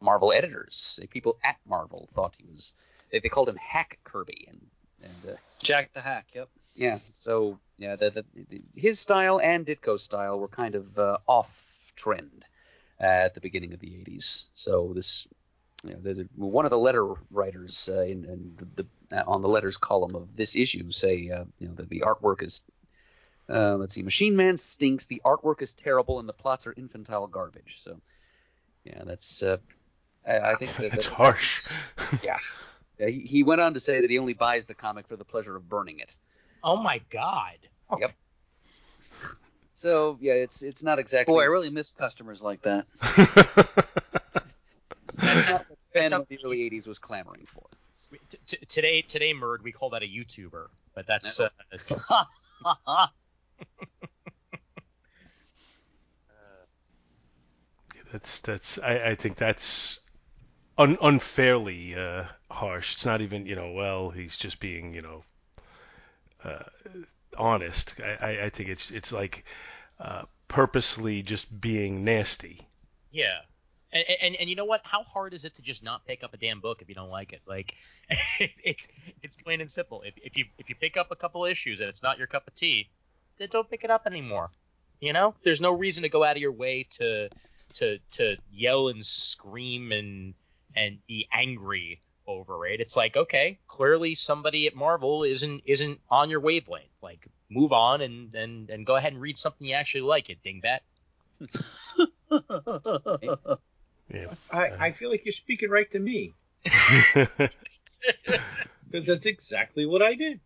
Marvel 0.00 0.32
editors. 0.32 0.98
People 1.10 1.38
at 1.42 1.56
Marvel 1.66 2.08
thought 2.14 2.34
he 2.38 2.44
was. 2.52 2.72
They, 3.10 3.20
they 3.20 3.28
called 3.28 3.48
him 3.48 3.56
Hack 3.56 3.98
Kirby, 4.04 4.46
and 4.48 4.60
and 5.02 5.34
uh, 5.34 5.36
Jack 5.62 5.92
the 5.92 6.00
Hack. 6.00 6.26
Yep. 6.34 6.48
yeah, 6.74 6.98
so 7.20 7.58
yeah, 7.78 7.96
the, 7.96 8.10
the, 8.10 8.24
the, 8.48 8.62
his 8.74 8.98
style 8.98 9.40
and 9.40 9.66
Ditko's 9.66 10.02
style 10.02 10.38
were 10.38 10.48
kind 10.48 10.74
of 10.74 10.98
uh, 10.98 11.18
off 11.26 11.92
trend 11.96 12.44
at 12.98 13.34
the 13.34 13.40
beginning 13.40 13.72
of 13.72 13.80
the 13.80 13.88
80s. 13.88 14.46
So 14.54 14.92
this, 14.94 15.26
you 15.84 15.96
know, 15.96 16.24
one 16.36 16.64
of 16.64 16.70
the 16.70 16.78
letter 16.78 17.14
writers 17.30 17.90
uh, 17.92 18.02
in, 18.02 18.24
in 18.24 18.54
the, 18.58 18.82
the 18.82 18.88
on 19.12 19.42
the 19.42 19.48
letters 19.48 19.76
column 19.76 20.14
of 20.14 20.34
this 20.36 20.56
issue 20.56 20.90
say, 20.92 21.30
uh, 21.30 21.44
you 21.58 21.68
know, 21.68 21.74
that 21.74 21.88
the 21.88 22.00
artwork 22.00 22.42
is. 22.42 22.62
Uh, 23.48 23.76
let's 23.76 23.94
see, 23.94 24.02
Machine 24.02 24.34
Man 24.34 24.56
stinks. 24.56 25.06
The 25.06 25.22
artwork 25.24 25.62
is 25.62 25.72
terrible, 25.72 26.18
and 26.18 26.28
the 26.28 26.32
plots 26.32 26.66
are 26.66 26.74
infantile 26.76 27.26
garbage. 27.28 27.80
So, 27.84 28.00
yeah, 28.84 29.02
that's. 29.04 29.42
Uh, 29.42 29.58
I, 30.26 30.38
I 30.52 30.54
think 30.56 30.74
that, 30.76 30.90
That's 30.90 31.04
that- 31.06 31.14
harsh. 31.14 31.68
yeah. 32.24 32.38
Yeah, 32.98 33.08
he, 33.08 33.20
he 33.20 33.42
went 33.42 33.60
on 33.60 33.74
to 33.74 33.80
say 33.80 34.00
that 34.00 34.08
he 34.10 34.18
only 34.18 34.32
buys 34.32 34.64
the 34.66 34.74
comic 34.74 35.06
for 35.06 35.16
the 35.16 35.24
pleasure 35.24 35.54
of 35.54 35.68
burning 35.68 35.98
it. 36.00 36.16
Oh 36.64 36.76
my 36.76 37.00
God. 37.10 37.58
Yep. 37.98 38.12
So 39.74 40.16
yeah, 40.20 40.32
it's 40.32 40.62
it's 40.62 40.82
not 40.82 40.98
exactly. 40.98 41.32
Boy, 41.32 41.42
I 41.42 41.44
really 41.44 41.68
miss 41.70 41.92
customers 41.92 42.42
like 42.42 42.62
that. 42.62 42.86
That's 45.16 45.48
not 45.48 45.66
what 45.68 45.78
the 45.92 46.00
It's 46.00 46.08
fandom 46.08 46.16
up- 46.16 46.22
of 46.22 46.28
the 46.28 46.38
early 46.44 46.58
'80s 46.70 46.86
was 46.86 46.98
clamoring 46.98 47.46
for. 47.52 47.66
We- 48.50 48.56
t- 48.58 48.58
t- 48.58 48.66
today, 48.66 49.02
today, 49.02 49.34
Murd, 49.34 49.62
we 49.62 49.72
call 49.72 49.90
that 49.90 50.02
a 50.02 50.06
YouTuber, 50.06 50.68
but 50.94 51.06
that's 51.06 51.40
uh, 51.40 51.48
That's 58.12 58.38
that's 58.40 58.78
I, 58.78 59.10
I 59.10 59.14
think 59.14 59.36
that's 59.36 59.98
un, 60.78 60.98
unfairly 61.02 61.94
uh, 61.94 62.24
harsh. 62.50 62.94
It's 62.94 63.06
not 63.06 63.20
even 63.20 63.46
you 63.46 63.56
know 63.56 63.72
well 63.72 64.10
he's 64.10 64.36
just 64.36 64.60
being 64.60 64.94
you 64.94 65.02
know 65.02 65.24
uh, 66.44 66.64
honest. 67.36 67.94
I, 68.00 68.26
I, 68.26 68.44
I 68.44 68.50
think 68.50 68.68
it's 68.68 68.90
it's 68.90 69.12
like 69.12 69.44
uh, 70.00 70.24
purposely 70.48 71.22
just 71.22 71.60
being 71.60 72.04
nasty. 72.04 72.68
yeah. 73.10 73.40
And, 73.96 74.18
and 74.20 74.36
and 74.36 74.50
you 74.50 74.56
know 74.56 74.64
what? 74.64 74.80
How 74.84 75.02
hard 75.02 75.34
is 75.34 75.44
it 75.44 75.54
to 75.56 75.62
just 75.62 75.82
not 75.82 76.04
pick 76.06 76.22
up 76.22 76.34
a 76.34 76.36
damn 76.36 76.60
book 76.60 76.82
if 76.82 76.88
you 76.88 76.94
don't 76.94 77.10
like 77.10 77.32
it? 77.32 77.40
Like, 77.46 77.74
it's 78.08 78.88
it's 79.22 79.36
plain 79.36 79.60
and 79.60 79.70
simple. 79.70 80.02
If 80.02 80.14
if 80.22 80.36
you 80.36 80.46
if 80.58 80.68
you 80.68 80.74
pick 80.74 80.96
up 80.96 81.10
a 81.10 81.16
couple 81.16 81.44
issues 81.44 81.80
and 81.80 81.88
it's 81.88 82.02
not 82.02 82.18
your 82.18 82.26
cup 82.26 82.46
of 82.46 82.54
tea, 82.54 82.88
then 83.38 83.48
don't 83.50 83.68
pick 83.68 83.84
it 83.84 83.90
up 83.90 84.06
anymore. 84.06 84.50
You 85.00 85.12
know, 85.12 85.34
there's 85.44 85.60
no 85.60 85.72
reason 85.72 86.02
to 86.02 86.08
go 86.08 86.24
out 86.24 86.36
of 86.36 86.42
your 86.42 86.52
way 86.52 86.86
to 86.92 87.28
to 87.74 87.98
to 88.12 88.36
yell 88.50 88.88
and 88.88 89.04
scream 89.04 89.92
and 89.92 90.34
and 90.74 90.98
be 91.06 91.28
angry 91.32 92.00
over 92.26 92.66
it. 92.66 92.80
It's 92.80 92.96
like, 92.96 93.16
okay, 93.16 93.58
clearly 93.68 94.14
somebody 94.14 94.66
at 94.66 94.74
Marvel 94.74 95.22
isn't 95.22 95.62
isn't 95.64 96.00
on 96.10 96.30
your 96.30 96.40
wavelength. 96.40 96.90
Like, 97.02 97.28
move 97.50 97.72
on 97.72 98.00
and 98.00 98.34
and 98.34 98.70
and 98.70 98.86
go 98.86 98.96
ahead 98.96 99.12
and 99.12 99.22
read 99.22 99.38
something 99.38 99.66
you 99.66 99.74
actually 99.74 100.02
like. 100.02 100.30
It 100.30 100.38
dingbat. 100.44 100.80
Yeah. 104.12 104.34
I, 104.50 104.70
I 104.78 104.92
feel 104.92 105.10
like 105.10 105.24
you're 105.24 105.32
speaking 105.32 105.70
right 105.70 105.90
to 105.90 105.98
me 105.98 106.34
because 108.90 109.06
that's 109.06 109.26
exactly 109.26 109.86
what 109.86 110.02
I 110.02 110.14
did. 110.14 110.40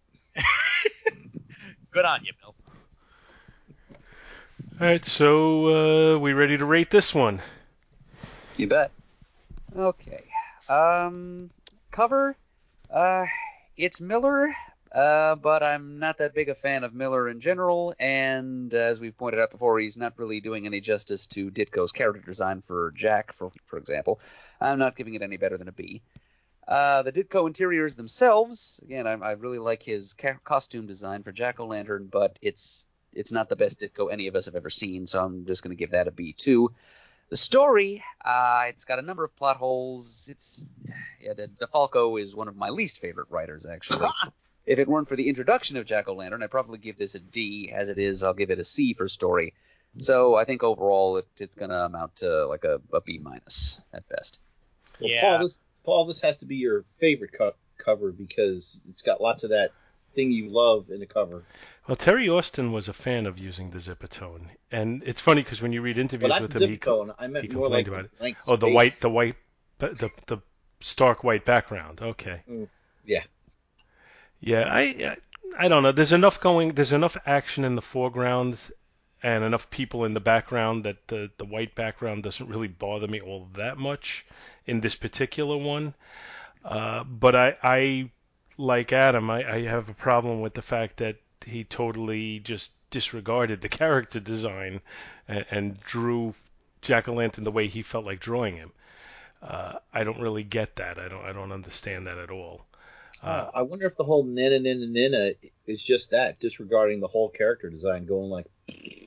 Good 1.93 2.05
on 2.05 2.24
you, 2.24 2.32
Bill. 2.41 2.55
All 4.81 4.87
right, 4.87 5.05
so 5.05 6.15
uh, 6.15 6.19
we 6.19 6.32
ready 6.32 6.57
to 6.57 6.65
rate 6.65 6.91
this 6.91 7.15
one? 7.15 7.41
you 8.57 8.66
bet. 8.66 8.93
Okay. 9.77 10.24
Um, 10.69 11.51
cover. 11.91 12.37
Uh, 12.91 13.27
it's 13.77 14.01
Miller. 14.01 14.55
Uh, 14.93 15.37
but 15.37 15.62
I'm 15.62 16.01
not 16.01 16.19
that 16.19 16.35
big 16.35 16.49
a 16.49 16.55
fan 16.55 16.83
of 16.83 16.95
Miller 16.95 17.29
in 17.29 17.41
general, 17.41 17.95
and 18.01 18.75
as 18.75 18.99
we've 18.99 19.17
pointed 19.17 19.41
out 19.41 19.53
before, 19.53 19.79
he's 19.79 19.97
not 19.97 20.19
really 20.19 20.41
doing 20.41 20.67
any 20.67 20.81
justice 20.81 21.27
to 21.29 21.51
Ditko's 21.51 21.93
character 21.93 22.23
design 22.27 22.61
for 22.61 22.93
Jack, 22.97 23.33
for 23.33 23.53
for 23.67 23.79
example. 23.79 24.21
I'm 24.61 24.81
not 24.81 24.97
giving 24.97 25.15
it 25.15 25.23
any 25.23 25.37
better 25.37 25.57
than 25.57 25.69
a 25.69 25.73
B. 25.73 26.03
Uh, 26.67 27.03
the 27.03 27.12
Ditko 27.12 27.47
interiors 27.47 27.97
themselves, 27.97 28.81
again, 28.83 29.07
I, 29.07 29.12
I 29.12 29.33
really 29.33 29.59
like 29.59 29.83
his 29.83 30.12
ca- 30.12 30.39
costume 30.45 30.87
design 30.87 31.23
for 31.23 31.33
Jack 31.33 31.61
O' 31.61 31.67
Lantern, 31.67 32.09
but 32.11 32.39
it's 32.43 32.87
it's 33.12 33.33
not 33.33 33.49
the 33.49 33.57
best 33.57 33.81
Ditko 33.81 34.12
any 34.12 34.27
of 34.27 34.35
us 34.35 34.45
have 34.45 34.55
ever 34.55 34.71
seen, 34.71 35.07
so 35.07 35.23
I'm 35.23 35.47
just 35.47 35.62
going 35.62 35.77
to 35.77 35.81
give 35.81 35.91
that 35.93 36.09
a 36.09 36.12
B 36.12 36.33
too. 36.33 36.73
The 37.29 37.37
story, 37.37 38.03
uh, 38.25 38.65
it's 38.69 38.85
got 38.85 38.99
a 38.99 39.03
number 39.03 39.23
of 39.23 39.37
plot 39.37 39.57
holes. 39.57 40.27
It's 40.29 40.67
yeah, 41.21 41.35
De- 41.35 41.49
DeFalco 41.49 42.21
is 42.21 42.35
one 42.35 42.49
of 42.49 42.57
my 42.57 42.71
least 42.71 42.99
favorite 42.99 43.29
writers, 43.31 43.67
actually. 43.67 44.09
if 44.66 44.78
it 44.78 44.89
weren't 44.89 45.09
for 45.09 45.16
the 45.16 45.28
introduction 45.28 45.77
of 45.77 45.87
Jack 45.87 46.09
O'Lantern, 46.09 46.43
I'd 46.43 46.51
probably 46.51 46.78
give 46.78 46.99
this 46.99 47.15
a 47.15 47.19
D. 47.19 47.73
As 47.74 47.89
it 47.89 47.99
is, 47.99 48.23
I'll 48.23 48.35
give 48.35 48.51
it 48.51 48.59
a 48.59 48.65
C 48.65 48.95
for 48.95 49.09
story. 49.09 49.55
So 49.99 50.37
I 50.37 50.45
think 50.45 50.62
overall 50.62 51.16
it, 51.16 51.27
it's 51.39 51.55
going 51.55 51.70
to 51.70 51.85
amount 51.85 52.16
to 52.16 52.47
like 52.47 52.65
a, 52.65 52.81
a 52.93 53.01
B 53.01 53.19
minus 53.20 53.81
at 53.93 54.09
best. 54.09 54.39
Well, 55.01 55.11
Yeah. 55.11 55.31
Paul, 55.31 55.39
this 55.41 55.61
Paul, 55.85 56.07
this 56.07 56.20
has 56.20 56.37
to 56.39 56.45
be 56.45 56.57
your 56.57 56.82
favorite 57.01 57.32
co- 57.37 57.55
cover 57.78 58.12
because 58.12 58.81
it's 58.89 59.03
got 59.03 59.20
lots 59.20 59.43
of 59.43 59.51
that 59.51 59.73
thing 60.15 60.31
you 60.31 60.51
love 60.51 60.91
in 60.91 61.01
the 61.01 61.07
cover. 61.07 61.45
Well, 61.89 61.97
Terry 61.97 62.28
Austin 62.28 62.73
was 62.73 62.89
a 62.89 62.93
fan 62.93 63.27
of 63.27 63.39
using 63.39 63.70
the 63.70 63.78
Zipatone, 63.78 64.43
and 64.70 65.03
it's 65.05 65.20
funny 65.20 65.43
because 65.43 65.62
when 65.62 65.73
you 65.73 65.82
read 65.82 65.99
interviews 65.99 66.31
Well, 66.31 66.43
with 66.43 66.55
him, 66.55 66.70
he, 66.70 66.77
Ziptone. 66.77 67.15
I 67.19 67.27
meant 67.27 67.47
he 67.47 67.57
more 67.57 67.69
like 67.69 67.85
complained 67.85 68.11
about 68.19 68.28
it. 68.28 68.37
oh, 68.47 68.57
the 68.57 68.69
white, 68.69 69.01
the 69.01 69.11
white, 69.11 69.37
the 69.78 70.11
the 70.27 70.39
stark 70.81 71.24
white 71.24 71.45
background. 71.45 72.01
Okay. 72.01 72.43
Mm, 72.49 72.69
yeah. 73.05 73.23
Yeah, 74.41 74.65
I, 74.69 75.17
I 75.59 75.69
don't 75.69 75.83
know. 75.83 75.93
There's 75.93 76.12
enough 76.12 76.41
going. 76.41 76.73
There's 76.75 76.93
enough 76.93 77.17
action 77.27 77.65
in 77.65 77.75
the 77.75 77.83
foreground 77.83 78.59
and 79.23 79.45
enough 79.45 79.69
people 79.71 80.05
in 80.05 80.15
the 80.15 80.21
background 80.21 80.85
that 80.85 81.07
the 81.09 81.31
the 81.37 81.45
white 81.45 81.75
background 81.75 82.23
doesn't 82.23 82.49
really 82.49 82.69
bother 82.69 83.07
me 83.07 83.21
all 83.21 83.49
that 83.55 83.77
much 83.79 84.25
in 84.67 84.81
this 84.81 84.95
particular 84.95 85.57
one. 85.57 85.95
Uh, 86.65 87.05
but 87.05 87.35
I 87.37 87.57
I 87.62 88.11
like 88.57 88.93
Adam. 88.93 89.31
I, 89.31 89.57
I 89.57 89.61
have 89.62 89.89
a 89.89 89.95
problem 89.95 90.41
with 90.41 90.55
the 90.55 90.62
fact 90.62 90.97
that 90.99 91.17
he 91.45 91.65
totally 91.65 92.39
just 92.41 92.73
disregarded 92.91 93.61
the 93.61 93.69
character 93.83 94.21
design 94.21 94.81
and, 95.29 95.45
and 95.51 95.81
drew 95.81 96.35
Jack 96.83 97.09
o' 97.09 97.15
Lantern 97.15 97.45
the 97.45 97.51
way 97.51 97.69
he 97.69 97.83
felt 97.83 98.05
like 98.07 98.21
drawing 98.21 98.57
him. 98.57 98.73
Uh, 99.43 99.79
I 99.93 100.05
don't 100.05 100.21
really 100.21 100.45
get 100.45 100.77
that. 100.77 100.99
I 100.99 101.09
don't 101.09 101.25
I 101.25 101.33
don't 101.33 101.53
understand 101.53 102.07
that 102.07 102.19
at 102.19 102.31
all. 102.31 102.67
Uh, 103.23 103.51
I 103.53 103.63
wonder 103.63 103.87
if 103.87 103.97
the 103.97 104.05
whole 104.05 104.25
Nina 104.25 104.59
Nina 104.59 104.87
Nina 104.87 105.33
is 105.67 105.83
just 105.83 106.11
that, 106.13 106.41
disregarding 106.41 107.01
the 107.01 107.09
whole 107.09 107.29
character 107.29 107.69
design, 107.69 108.07
going 108.07 108.31
like, 108.31 108.47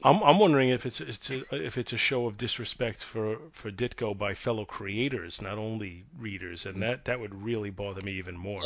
I'm 0.03 0.21
I'm 0.21 0.37
wondering 0.37 0.69
if 0.69 0.85
it's 0.85 1.01
it's 1.01 1.29
a, 1.31 1.55
if 1.65 1.77
it's 1.77 1.93
a 1.93 1.97
show 1.97 2.27
of 2.27 2.37
disrespect 2.37 3.03
for 3.03 3.37
for 3.51 3.71
Ditko 3.71 4.15
by 4.17 4.35
fellow 4.35 4.65
creators, 4.65 5.41
not 5.41 5.57
only 5.57 6.05
readers, 6.19 6.65
and 6.65 6.81
that 6.83 7.05
that 7.05 7.19
would 7.19 7.33
really 7.43 7.71
bother 7.71 8.01
me 8.01 8.13
even 8.13 8.37
more. 8.37 8.61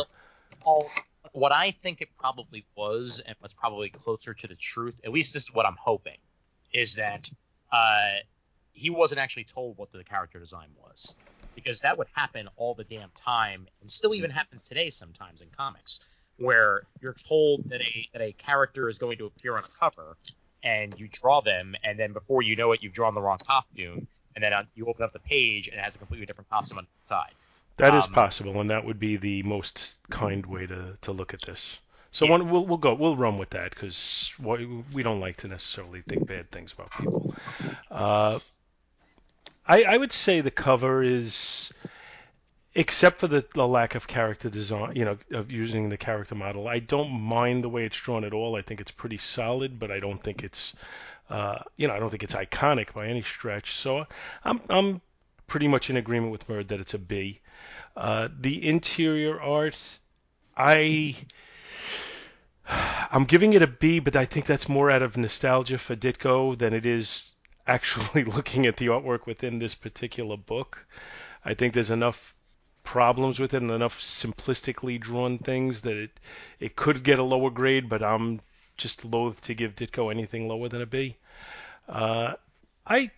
Paul, 0.60 0.90
what 1.32 1.52
I 1.52 1.72
think 1.72 2.02
it 2.02 2.10
probably 2.18 2.65
was, 2.76 3.22
and 3.26 3.36
what's 3.40 3.53
probably 3.53 3.90
closer 3.90 4.34
to 4.34 4.48
the 4.48 4.56
truth, 4.56 4.99
at 5.06 5.11
least 5.11 5.34
this 5.34 5.44
is 5.44 5.53
what 5.53 5.65
I'm 5.65 5.78
hoping, 5.80 6.18
is 6.74 6.95
that 6.95 7.30
uh, 7.72 8.19
he 8.74 8.90
wasn't 8.90 9.19
actually 9.19 9.45
told 9.45 9.78
what 9.78 9.91
the 9.91 10.03
character 10.03 10.40
design 10.40 10.69
was, 10.82 11.15
because 11.57 11.81
that 11.81 11.97
would 11.97 12.07
happen 12.13 12.47
all 12.55 12.75
the 12.75 12.84
damn 12.84 13.09
time, 13.15 13.67
and 13.81 13.89
still 13.89 14.13
even 14.13 14.29
happens 14.29 14.63
today 14.63 14.91
sometimes 14.91 15.41
in 15.41 15.49
comics, 15.57 15.99
where 16.38 16.84
you're 17.01 17.15
told 17.27 17.67
that 17.69 17.81
a 17.81 18.07
that 18.13 18.21
a 18.21 18.31
character 18.34 18.88
is 18.88 18.99
going 18.99 19.17
to 19.17 19.25
appear 19.25 19.57
on 19.57 19.63
a 19.63 19.79
cover, 19.79 20.17
and 20.63 20.97
you 20.99 21.07
draw 21.11 21.41
them, 21.41 21.75
and 21.84 21.99
then 21.99 22.13
before 22.13 22.43
you 22.43 22.55
know 22.55 22.71
it, 22.73 22.81
you've 22.84 22.93
drawn 22.93 23.13
the 23.15 23.21
wrong 23.21 23.39
costume, 23.39 24.07
and 24.35 24.43
then 24.43 24.53
you 24.75 24.85
open 24.85 25.03
up 25.03 25.13
the 25.13 25.19
page 25.19 25.67
and 25.67 25.79
it 25.79 25.84
has 25.84 25.95
a 25.95 25.97
completely 25.97 26.25
different 26.27 26.49
costume 26.49 26.77
on 26.77 26.85
the 26.85 27.07
side. 27.07 27.34
That 27.77 27.93
is 27.93 28.05
Um, 28.05 28.11
possible, 28.13 28.59
and 28.61 28.69
that 28.69 28.85
would 28.85 28.99
be 28.99 29.17
the 29.17 29.43
most 29.43 29.97
kind 30.09 30.45
way 30.45 30.67
to, 30.67 30.97
to 31.01 31.11
look 31.11 31.34
at 31.34 31.41
this. 31.41 31.79
So 32.11 32.25
Yeah. 32.25 32.31
one, 32.31 32.49
we'll 32.49 32.65
we'll 32.65 32.77
go 32.77 32.93
we'll 32.93 33.15
run 33.15 33.38
with 33.38 33.51
that 33.51 33.71
because 33.71 34.31
we 34.39 35.03
don't 35.03 35.19
like 35.19 35.38
to 35.38 35.47
necessarily 35.47 36.01
think 36.01 36.25
bad 36.25 36.49
things 36.51 36.71
about 36.73 36.91
people. 36.93 37.27
Uh, 37.91 38.39
I 39.67 39.84
I 39.84 39.97
would 39.97 40.11
say 40.11 40.41
the 40.41 40.49
cover 40.51 41.03
is, 41.03 41.35
except 42.77 43.19
for 43.19 43.27
the, 43.27 43.43
the 43.55 43.67
lack 43.67 43.95
of 43.95 44.07
character 44.07 44.51
design, 44.51 44.95
you 44.95 45.03
know, 45.03 45.17
of 45.31 45.51
using 45.51 45.89
the 45.89 45.97
character 45.97 46.35
model. 46.35 46.67
I 46.67 46.77
don't 46.77 47.09
mind 47.09 47.63
the 47.63 47.69
way 47.69 47.85
it's 47.85 47.97
drawn 47.97 48.23
at 48.23 48.33
all. 48.33 48.55
I 48.55 48.61
think 48.61 48.79
it's 48.79 48.91
pretty 48.91 49.17
solid, 49.17 49.79
but 49.79 49.89
I 49.89 49.99
don't 49.99 50.21
think 50.21 50.43
it's, 50.43 50.73
uh, 51.31 51.57
you 51.75 51.87
know, 51.87 51.95
I 51.95 51.99
don't 51.99 52.11
think 52.11 52.21
it's 52.21 52.35
iconic 52.35 52.93
by 52.93 53.07
any 53.07 53.23
stretch. 53.23 53.73
So 53.73 54.05
I'm 54.45 54.61
I'm 54.69 55.01
pretty 55.47 55.67
much 55.67 55.89
in 55.89 55.97
agreement 55.97 56.31
with 56.31 56.47
Murd 56.47 56.67
that 56.67 56.79
it's 56.79 56.93
a 56.93 56.99
B. 56.99 57.41
Uh, 57.95 58.29
the 58.39 58.69
interior 58.69 59.41
art, 59.41 59.79
I 60.55 61.15
I'm 63.11 63.25
giving 63.25 63.53
it 63.53 63.63
a 63.63 63.67
B, 63.67 63.97
but 63.97 64.15
I 64.15 64.25
think 64.25 64.45
that's 64.45 64.69
more 64.69 64.91
out 64.91 65.01
of 65.01 65.17
nostalgia 65.17 65.79
for 65.79 65.95
Ditko 65.95 66.55
than 66.55 66.75
it 66.75 66.85
is 66.85 67.23
actually 67.65 68.23
looking 68.23 68.67
at 68.67 68.77
the 68.77 68.87
artwork 68.87 69.25
within 69.25 69.57
this 69.57 69.73
particular 69.73 70.37
book. 70.37 70.85
I 71.43 71.55
think 71.55 71.73
there's 71.73 71.91
enough 71.91 72.35
problems 72.88 73.38
with 73.38 73.53
it 73.53 73.61
and 73.61 73.69
enough 73.69 73.99
simplistically 73.99 74.97
drawn 74.97 75.38
things 75.38 75.81
that 75.81 75.97
it 75.97 76.11
it 76.57 76.77
could 76.77 77.03
get 77.03 77.19
a 77.19 77.23
lower 77.23 77.49
grade, 77.49 77.89
but 77.89 78.01
I'm 78.01 78.39
just 78.77 79.03
loath 79.03 79.41
to 79.41 79.53
give 79.53 79.76
Ditko 79.76 80.09
anything 80.09 80.47
lower 80.47 80.69
than 80.69 80.81
a 80.81 80.85
B. 80.85 81.18
Uh, 81.89 82.35
I 82.88 83.11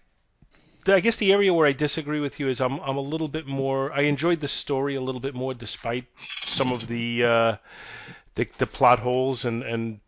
I 0.88 1.00
guess 1.02 1.18
the 1.18 1.32
area 1.32 1.54
where 1.54 1.68
I 1.68 1.74
disagree 1.74 2.20
with 2.20 2.40
you 2.40 2.50
is 2.50 2.62
I'm 2.62 2.80
I'm 2.80 2.98
a 2.98 3.10
little 3.14 3.28
bit 3.28 3.46
more 3.46 3.94
I 3.94 4.02
enjoyed 4.14 4.40
the 4.40 4.48
story 4.48 4.96
a 4.96 5.02
little 5.02 5.22
bit 5.22 5.36
more 5.36 5.54
despite 5.54 6.06
some 6.46 6.72
of 6.72 6.88
the 6.88 7.24
uh, 7.24 7.56
the, 8.34 8.48
the 8.58 8.66
plot 8.66 8.98
holes 8.98 9.46
and 9.46 9.62
and 9.62 10.00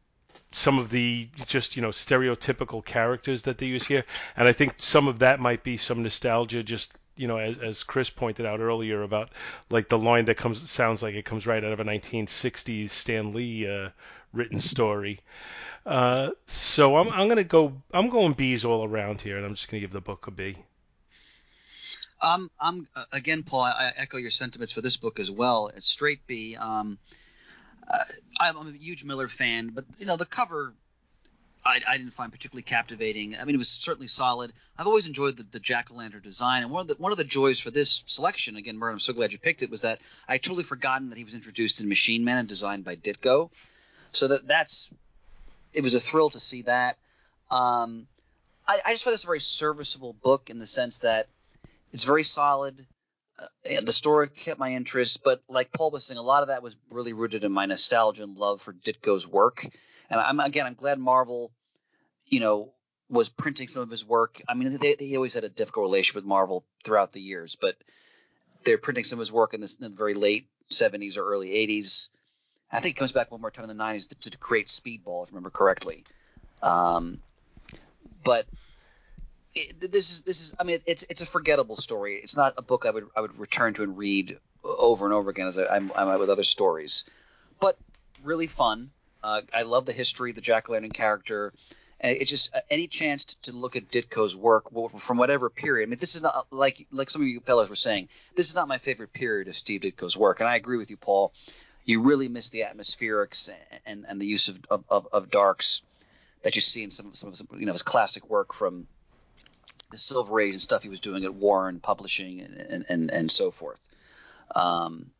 some 0.51 0.79
of 0.79 0.89
the 0.89 1.29
just 1.45 1.75
you 1.75 1.83
know 1.83 1.91
stereotypical 1.91 2.83
characters 2.83 3.43
that 3.43 3.59
they 3.59 3.67
use 3.67 3.85
here 3.85 4.05
and 4.35 4.47
I 4.47 4.53
think 4.53 4.73
some 4.77 5.07
of 5.07 5.19
that 5.19 5.39
might 5.39 5.63
be 5.63 5.77
some 5.77 6.01
nostalgia 6.01 6.63
just 6.63 6.97
you 7.15 7.27
know 7.27 7.37
as 7.37 7.57
as 7.59 7.83
Chris 7.83 8.09
pointed 8.09 8.45
out 8.45 8.59
earlier 8.59 9.03
about 9.03 9.29
like 9.69 9.89
the 9.89 9.97
line 9.97 10.25
that 10.25 10.37
comes 10.37 10.69
sounds 10.69 11.03
like 11.03 11.15
it 11.15 11.25
comes 11.25 11.45
right 11.45 11.63
out 11.63 11.71
of 11.71 11.79
a 11.79 11.83
1960s 11.83 12.89
Stan 12.89 13.33
Lee 13.33 13.67
uh, 13.67 13.89
written 14.33 14.59
story 14.59 15.19
uh, 15.85 16.29
so 16.45 16.97
I'm 16.97 17.09
I'm 17.09 17.27
gonna 17.27 17.43
go 17.43 17.81
I'm 17.93 18.09
going 18.09 18.33
B's 18.33 18.65
all 18.65 18.85
around 18.85 19.21
here 19.21 19.37
and 19.37 19.45
I'm 19.45 19.55
just 19.55 19.69
gonna 19.69 19.81
give 19.81 19.91
the 19.91 20.01
book 20.01 20.27
a 20.27 20.31
B. 20.31 20.57
Um, 22.21 22.51
I'm 22.59 22.87
uh, 22.95 23.05
again, 23.11 23.41
Paul. 23.41 23.61
I, 23.61 23.71
I 23.71 23.93
echo 23.97 24.17
your 24.17 24.29
sentiments 24.29 24.73
for 24.73 24.81
this 24.81 24.97
book 24.97 25.19
as 25.19 25.31
well. 25.31 25.71
It's 25.75 25.87
straight 25.87 26.25
B. 26.27 26.55
Um, 26.55 26.99
uh, 27.87 27.97
I'm, 28.39 28.57
I'm 28.57 28.67
a 28.67 28.77
huge 28.77 29.03
Miller 29.03 29.27
fan, 29.27 29.71
but 29.73 29.85
you 29.97 30.05
know 30.05 30.17
the 30.17 30.25
cover, 30.27 30.73
I, 31.63 31.79
I 31.87 31.97
didn't 31.97 32.13
find 32.13 32.31
particularly 32.31 32.63
captivating. 32.63 33.35
I 33.35 33.45
mean, 33.45 33.55
it 33.55 33.59
was 33.59 33.69
certainly 33.69 34.07
solid. 34.07 34.51
I've 34.77 34.87
always 34.87 35.07
enjoyed 35.07 35.37
the, 35.37 35.43
the 35.43 35.59
jack 35.59 35.91
o' 35.91 35.95
lantern 35.95 36.21
design, 36.21 36.63
and 36.63 36.71
one 36.71 36.81
of 36.81 36.87
the 36.87 36.95
one 36.95 37.11
of 37.11 37.17
the 37.17 37.23
joys 37.23 37.59
for 37.59 37.71
this 37.71 38.03
selection, 38.07 38.55
again, 38.55 38.77
Murray, 38.77 38.93
I'm 38.93 38.99
so 38.99 39.13
glad 39.13 39.31
you 39.31 39.37
picked 39.37 39.61
it, 39.61 39.69
was 39.69 39.81
that 39.81 40.01
I 40.27 40.33
had 40.33 40.43
totally 40.43 40.63
forgotten 40.63 41.09
that 41.09 41.17
he 41.17 41.23
was 41.23 41.35
introduced 41.35 41.81
in 41.81 41.89
Machine 41.89 42.23
Man 42.23 42.39
and 42.39 42.47
designed 42.47 42.83
by 42.83 42.95
Ditko. 42.95 43.49
So 44.11 44.27
that 44.29 44.47
that's 44.47 44.91
it 45.73 45.83
was 45.83 45.93
a 45.93 45.99
thrill 45.99 46.29
to 46.31 46.39
see 46.39 46.63
that. 46.63 46.97
Um, 47.49 48.07
I, 48.67 48.79
I 48.85 48.91
just 48.93 49.03
find 49.03 49.13
this 49.13 49.23
a 49.23 49.27
very 49.27 49.39
serviceable 49.39 50.13
book 50.13 50.49
in 50.49 50.59
the 50.59 50.67
sense 50.67 50.99
that 50.99 51.27
it's 51.93 52.03
very 52.03 52.23
solid. 52.23 52.85
Uh, 53.39 53.45
and 53.69 53.87
the 53.87 53.93
story 53.93 54.27
kept 54.29 54.59
my 54.59 54.71
interest, 54.71 55.23
but 55.23 55.41
like 55.47 55.71
Paul 55.71 55.91
was 55.91 56.05
saying, 56.05 56.17
a 56.17 56.21
lot 56.21 56.43
of 56.43 56.49
that 56.49 56.63
was 56.63 56.75
really 56.89 57.13
rooted 57.13 57.43
in 57.43 57.51
my 57.51 57.65
nostalgia 57.65 58.23
and 58.23 58.37
love 58.37 58.61
for 58.61 58.73
Ditko's 58.73 59.27
work. 59.27 59.65
And 60.11 60.19
I'm 60.19 60.39
again, 60.41 60.65
I'm 60.67 60.73
glad 60.73 60.99
Marvel, 60.99 61.51
you 62.27 62.41
know, 62.41 62.73
was 63.09 63.29
printing 63.29 63.67
some 63.67 63.81
of 63.81 63.89
his 63.89 64.05
work. 64.05 64.41
I 64.47 64.53
mean, 64.53 64.77
they, 64.77 64.95
they 64.95 65.15
always 65.15 65.33
had 65.33 65.45
a 65.45 65.49
difficult 65.49 65.83
relationship 65.83 66.15
with 66.15 66.25
Marvel 66.25 66.65
throughout 66.83 67.13
the 67.13 67.21
years, 67.21 67.55
but 67.55 67.75
they're 68.63 68.77
printing 68.77 69.05
some 69.05 69.17
of 69.17 69.21
his 69.21 69.31
work 69.31 69.53
in, 69.53 69.61
this, 69.61 69.75
in 69.75 69.83
the 69.83 69.89
very 69.89 70.13
late 70.13 70.47
70s 70.69 71.17
or 71.17 71.23
early 71.23 71.49
80s. 71.49 72.09
I 72.71 72.79
think 72.79 72.95
it 72.95 72.99
comes 72.99 73.11
back 73.11 73.31
one 73.31 73.41
more 73.41 73.51
time 73.51 73.69
in 73.69 73.75
the 73.75 73.83
90s 73.83 74.09
to, 74.09 74.29
to 74.29 74.37
create 74.37 74.67
Speedball, 74.67 75.23
if 75.23 75.29
I 75.29 75.31
remember 75.31 75.49
correctly. 75.49 76.03
Um, 76.61 77.21
but 78.23 78.45
it, 79.55 79.91
this 79.91 80.11
is 80.11 80.21
this 80.21 80.41
is 80.41 80.55
I 80.59 80.63
mean 80.63 80.79
it's 80.85 81.03
it's 81.09 81.21
a 81.21 81.25
forgettable 81.25 81.75
story. 81.75 82.15
It's 82.15 82.37
not 82.37 82.53
a 82.57 82.61
book 82.61 82.85
I 82.85 82.91
would 82.91 83.07
I 83.15 83.21
would 83.21 83.37
return 83.37 83.73
to 83.73 83.83
and 83.83 83.97
read 83.97 84.37
over 84.63 85.05
and 85.05 85.13
over 85.13 85.31
again 85.31 85.47
as 85.47 85.57
I, 85.57 85.75
I'm 85.75 86.19
with 86.19 86.29
other 86.29 86.43
stories, 86.43 87.05
but 87.59 87.77
really 88.23 88.47
fun. 88.47 88.91
Uh, 89.23 89.41
I 89.53 89.63
love 89.63 89.85
the 89.85 89.93
history, 89.93 90.31
the 90.31 90.41
Jack 90.41 90.69
Lantern 90.69 90.91
character. 90.91 91.53
And 91.99 92.17
it's 92.17 92.29
just 92.29 92.55
uh, 92.55 92.61
any 92.69 92.87
chance 92.87 93.25
to, 93.25 93.41
to 93.43 93.51
look 93.55 93.75
at 93.75 93.89
Ditko's 93.89 94.35
work 94.35 94.65
from 94.99 95.17
whatever 95.17 95.49
period. 95.49 95.87
I 95.87 95.89
mean, 95.89 95.99
this 95.99 96.15
is 96.15 96.21
not 96.23 96.47
like 96.51 96.87
like 96.91 97.09
some 97.09 97.21
of 97.21 97.27
you 97.27 97.39
fellows 97.41 97.69
were 97.69 97.75
saying. 97.75 98.09
This 98.35 98.49
is 98.49 98.55
not 98.55 98.67
my 98.67 98.79
favorite 98.79 99.13
period 99.13 99.47
of 99.47 99.55
Steve 99.55 99.81
Ditko's 99.81 100.17
work, 100.17 100.39
and 100.39 100.49
I 100.49 100.55
agree 100.55 100.77
with 100.77 100.89
you, 100.89 100.97
Paul. 100.97 101.31
You 101.85 102.01
really 102.01 102.27
miss 102.27 102.49
the 102.49 102.61
atmospherics 102.61 103.49
and 103.49 103.81
and, 103.85 104.05
and 104.07 104.21
the 104.21 104.25
use 104.25 104.47
of, 104.47 104.59
of, 104.69 104.83
of, 104.89 105.07
of 105.11 105.29
darks 105.29 105.83
that 106.41 106.55
you 106.55 106.61
see 106.61 106.83
in 106.83 106.89
some 106.89 107.13
some 107.13 107.27
of 107.27 107.33
his, 107.33 107.47
you 107.59 107.67
know 107.67 107.71
his 107.71 107.83
classic 107.83 108.27
work 108.29 108.53
from 108.53 108.87
the 109.91 109.97
Silver 109.97 110.39
Age 110.39 110.53
and 110.53 110.61
stuff 110.61 110.81
he 110.81 110.89
was 110.89 111.01
doing 111.01 111.23
at 111.23 111.35
Warren 111.35 111.79
Publishing 111.79 112.41
and 112.41 112.55
and, 112.57 112.85
and, 112.89 113.11
and 113.11 113.31
so 113.31 113.51
forth, 113.51 113.79
um, 114.55 115.11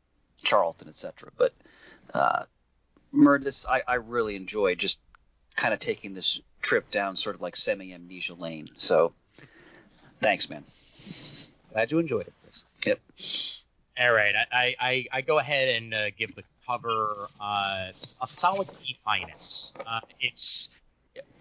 Charlton, 0.44 0.88
etc. 0.88 1.32
But 1.38 1.53
uh, 2.11 2.45
Murdis, 3.13 3.65
I, 3.67 3.81
I 3.88 3.95
really 3.95 4.35
enjoyed 4.35 4.77
just 4.77 4.99
kind 5.55 5.73
of 5.73 5.79
taking 5.79 6.13
this 6.13 6.41
trip 6.61 6.91
down 6.91 7.15
sort 7.15 7.35
of 7.35 7.41
like 7.41 7.55
semi 7.55 7.93
amnesia 7.93 8.33
lane. 8.35 8.69
So 8.75 9.13
Thanks, 10.21 10.49
man. 10.49 10.63
Glad 11.73 11.91
you 11.91 11.99
enjoyed 11.99 12.27
it. 12.27 12.33
Chris. 12.43 12.63
Yep. 12.85 12.99
All 13.99 14.13
right, 14.13 14.35
I, 14.51 14.75
I, 14.79 15.05
I 15.11 15.21
go 15.21 15.39
ahead 15.39 15.81
and 15.81 15.93
uh, 15.93 16.09
give 16.17 16.33
the 16.35 16.43
cover 16.65 17.13
uh, 17.39 17.91
a 18.21 18.27
solid 18.27 18.67
B 18.81 18.95
minus. 19.05 19.73
Uh, 19.85 19.99
it's 20.19 20.69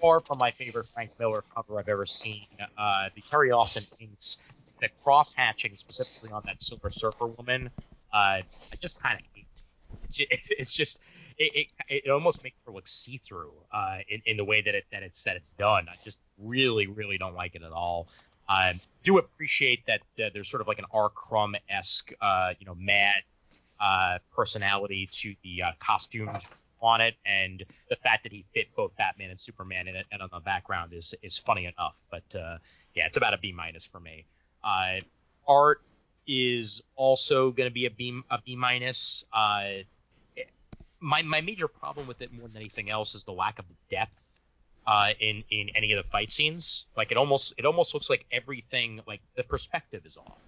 far 0.00 0.20
from 0.20 0.38
my 0.38 0.50
favorite 0.50 0.86
Frank 0.88 1.10
Miller 1.18 1.44
cover 1.54 1.78
I've 1.78 1.88
ever 1.88 2.06
seen. 2.06 2.46
Uh, 2.76 3.10
the 3.14 3.20
Terry 3.20 3.50
Austin 3.50 3.84
inks, 4.00 4.38
the 4.80 4.88
cross 5.04 5.32
hatching 5.34 5.74
specifically 5.74 6.32
on 6.32 6.42
that 6.46 6.60
Silver 6.60 6.90
Surfer 6.90 7.26
woman, 7.26 7.70
uh, 8.12 8.16
I 8.16 8.44
just 8.80 9.00
kind 9.00 9.18
of 9.18 9.24
hate. 9.34 9.46
It. 10.18 10.40
It's 10.50 10.72
just 10.80 11.00
it, 11.40 11.68
it, 11.88 12.10
almost 12.10 12.44
makes 12.44 12.56
her 12.66 12.72
look 12.72 12.86
see 12.86 13.16
through 13.16 13.52
uh, 13.72 13.98
in, 14.08 14.20
in 14.26 14.36
the 14.36 14.44
way 14.44 14.60
that 14.60 14.74
it 14.74 14.84
that 14.92 15.02
it's 15.02 15.22
that 15.24 15.36
it's 15.36 15.50
done. 15.52 15.86
I 15.88 15.94
just 16.04 16.18
really 16.38 16.86
really 16.86 17.18
don't 17.18 17.34
like 17.34 17.54
it 17.54 17.62
at 17.62 17.72
all. 17.72 18.08
I 18.48 18.74
do 19.02 19.18
appreciate 19.18 19.86
that 19.86 20.00
there's 20.16 20.48
sort 20.48 20.60
of 20.60 20.68
like 20.68 20.78
an 20.78 20.84
R. 20.92 21.08
Crumb 21.08 21.54
esque, 21.68 22.12
uh, 22.20 22.52
you 22.58 22.66
know, 22.66 22.74
mad 22.74 23.22
uh, 23.80 24.18
personality 24.34 25.08
to 25.12 25.34
the 25.44 25.62
uh, 25.62 25.70
costumes 25.78 26.50
on 26.82 27.00
it, 27.00 27.14
and 27.24 27.64
the 27.88 27.96
fact 27.96 28.24
that 28.24 28.32
he 28.32 28.44
fit 28.52 28.66
both 28.74 28.94
Batman 28.96 29.30
and 29.30 29.40
Superman 29.40 29.88
in 29.88 29.96
it, 29.96 30.06
and 30.10 30.20
on 30.20 30.28
the 30.32 30.40
background 30.40 30.92
is 30.92 31.14
is 31.22 31.38
funny 31.38 31.66
enough. 31.66 32.00
But 32.10 32.34
uh, 32.34 32.58
yeah, 32.94 33.06
it's 33.06 33.16
about 33.16 33.32
a 33.32 33.38
B 33.38 33.52
minus 33.52 33.84
for 33.84 34.00
me. 34.00 34.26
Uh, 34.62 34.96
art 35.48 35.82
is 36.26 36.82
also 36.96 37.50
going 37.52 37.68
to 37.68 37.72
be 37.72 37.86
a 37.86 37.90
B 37.90 38.20
a 38.30 38.38
B 38.44 38.56
minus. 38.56 39.24
My 41.00 41.22
my 41.22 41.40
major 41.40 41.68
problem 41.68 42.06
with 42.06 42.20
it 42.20 42.32
more 42.32 42.48
than 42.48 42.56
anything 42.56 42.90
else 42.90 43.14
is 43.14 43.24
the 43.24 43.32
lack 43.32 43.58
of 43.58 43.64
depth 43.90 44.20
uh, 44.86 45.10
in 45.18 45.42
in 45.50 45.70
any 45.74 45.92
of 45.92 46.02
the 46.02 46.10
fight 46.10 46.30
scenes. 46.30 46.86
Like 46.96 47.10
it 47.10 47.16
almost 47.16 47.54
it 47.58 47.64
almost 47.64 47.94
looks 47.94 48.10
like 48.10 48.26
everything 48.30 49.00
like 49.06 49.20
the 49.36 49.42
perspective 49.42 50.04
is 50.04 50.16
off. 50.16 50.40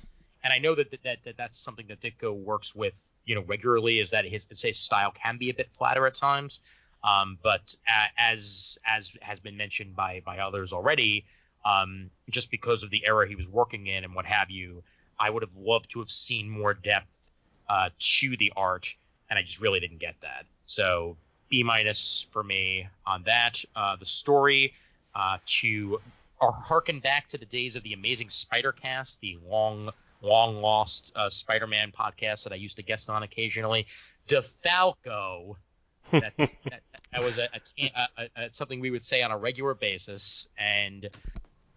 And 0.44 0.52
I 0.52 0.58
know 0.58 0.74
that 0.74 0.90
that, 1.04 1.18
that 1.24 1.36
that's 1.36 1.58
something 1.58 1.86
that 1.86 2.00
Ditko 2.00 2.34
works 2.34 2.74
with 2.74 2.94
you 3.24 3.34
know 3.34 3.42
regularly 3.42 4.00
is 4.00 4.10
that 4.10 4.24
his 4.24 4.46
his 4.50 4.78
style 4.78 5.12
can 5.12 5.38
be 5.38 5.50
a 5.50 5.54
bit 5.54 5.70
flatter 5.70 6.06
at 6.06 6.14
times. 6.14 6.60
Um, 7.04 7.38
but 7.42 7.74
as 8.16 8.78
as 8.86 9.16
has 9.22 9.40
been 9.40 9.56
mentioned 9.56 9.96
by 9.96 10.22
by 10.24 10.38
others 10.38 10.72
already, 10.72 11.24
um, 11.64 12.10
just 12.30 12.50
because 12.50 12.82
of 12.82 12.90
the 12.90 13.06
era 13.06 13.28
he 13.28 13.34
was 13.34 13.46
working 13.46 13.86
in 13.86 14.04
and 14.04 14.14
what 14.14 14.24
have 14.26 14.50
you, 14.50 14.82
I 15.18 15.30
would 15.30 15.42
have 15.42 15.56
loved 15.56 15.90
to 15.92 15.98
have 16.00 16.10
seen 16.10 16.48
more 16.48 16.74
depth 16.74 17.30
uh, 17.68 17.90
to 17.98 18.36
the 18.36 18.52
art, 18.56 18.94
and 19.32 19.38
I 19.38 19.42
just 19.42 19.62
really 19.62 19.80
didn't 19.80 19.98
get 19.98 20.14
that. 20.20 20.44
So 20.66 21.16
B 21.48 21.62
minus 21.62 22.26
for 22.32 22.44
me 22.44 22.86
on 23.06 23.22
that. 23.22 23.64
Uh, 23.74 23.96
the 23.96 24.04
story 24.04 24.74
uh, 25.14 25.38
to 25.46 26.02
harken 26.38 27.00
back 27.00 27.28
to 27.28 27.38
the 27.38 27.46
days 27.46 27.74
of 27.74 27.82
the 27.82 27.94
Amazing 27.94 28.28
Spider 28.28 28.72
Cast, 28.72 29.22
the 29.22 29.38
long, 29.48 29.88
long 30.20 30.60
lost 30.60 31.14
uh, 31.16 31.30
Spider-Man 31.30 31.92
podcast 31.98 32.44
that 32.44 32.52
I 32.52 32.56
used 32.56 32.76
to 32.76 32.82
guest 32.82 33.08
on 33.08 33.22
occasionally. 33.22 33.86
DeFalco. 34.28 35.56
That's 36.10 36.54
that, 36.64 36.82
that 37.10 37.24
was 37.24 37.38
a, 37.38 37.48
a, 37.78 37.90
a, 38.18 38.28
a, 38.36 38.52
something 38.52 38.80
we 38.80 38.90
would 38.90 39.04
say 39.04 39.22
on 39.22 39.30
a 39.30 39.38
regular 39.38 39.72
basis, 39.72 40.46
and 40.58 41.08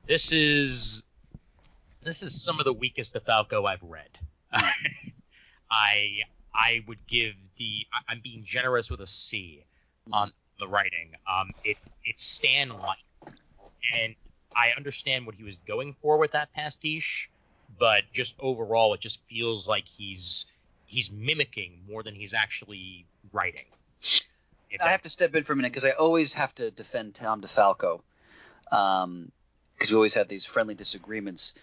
this 0.07 0.33
is 0.33 1.03
this 2.03 2.21
is 2.21 2.43
some 2.43 2.59
of 2.59 2.65
the 2.65 2.73
weakest 2.73 3.13
DeFalco 3.13 3.65
I've 3.65 3.83
read. 3.83 4.09
I 5.71 6.23
I 6.55 6.83
would 6.87 7.05
give 7.07 7.33
the 7.57 7.85
I'm 8.07 8.21
being 8.23 8.43
generous 8.43 8.89
with 8.89 9.01
a 9.01 9.07
C 9.07 9.63
on 10.11 10.31
the 10.59 10.67
writing. 10.67 11.11
Um, 11.29 11.51
it 11.63 11.77
it's 12.03 12.23
Stan 12.23 12.69
like, 12.69 12.97
and 13.93 14.15
I 14.55 14.71
understand 14.77 15.25
what 15.25 15.35
he 15.35 15.43
was 15.43 15.57
going 15.67 15.95
for 16.01 16.17
with 16.17 16.31
that 16.31 16.53
pastiche, 16.53 17.29
but 17.77 18.03
just 18.13 18.35
overall, 18.39 18.93
it 18.93 19.01
just 19.01 19.21
feels 19.25 19.67
like 19.67 19.85
he's 19.85 20.45
he's 20.85 21.11
mimicking 21.11 21.79
more 21.89 22.03
than 22.03 22.15
he's 22.15 22.33
actually 22.33 23.05
writing. 23.33 23.65
I 24.79 24.91
have 24.91 25.01
to 25.03 25.09
step 25.09 25.33
in 25.35 25.43
for 25.43 25.53
a 25.53 25.55
minute 25.55 25.71
because 25.71 25.85
I 25.85 25.91
always 25.91 26.33
have 26.33 26.53
to 26.55 26.71
defend 26.71 27.15
Tom 27.15 27.41
DeFalco 27.41 28.01
because 28.69 29.91
we 29.91 29.95
always 29.95 30.15
have 30.15 30.27
these 30.27 30.45
friendly 30.45 30.75
disagreements. 30.75 31.55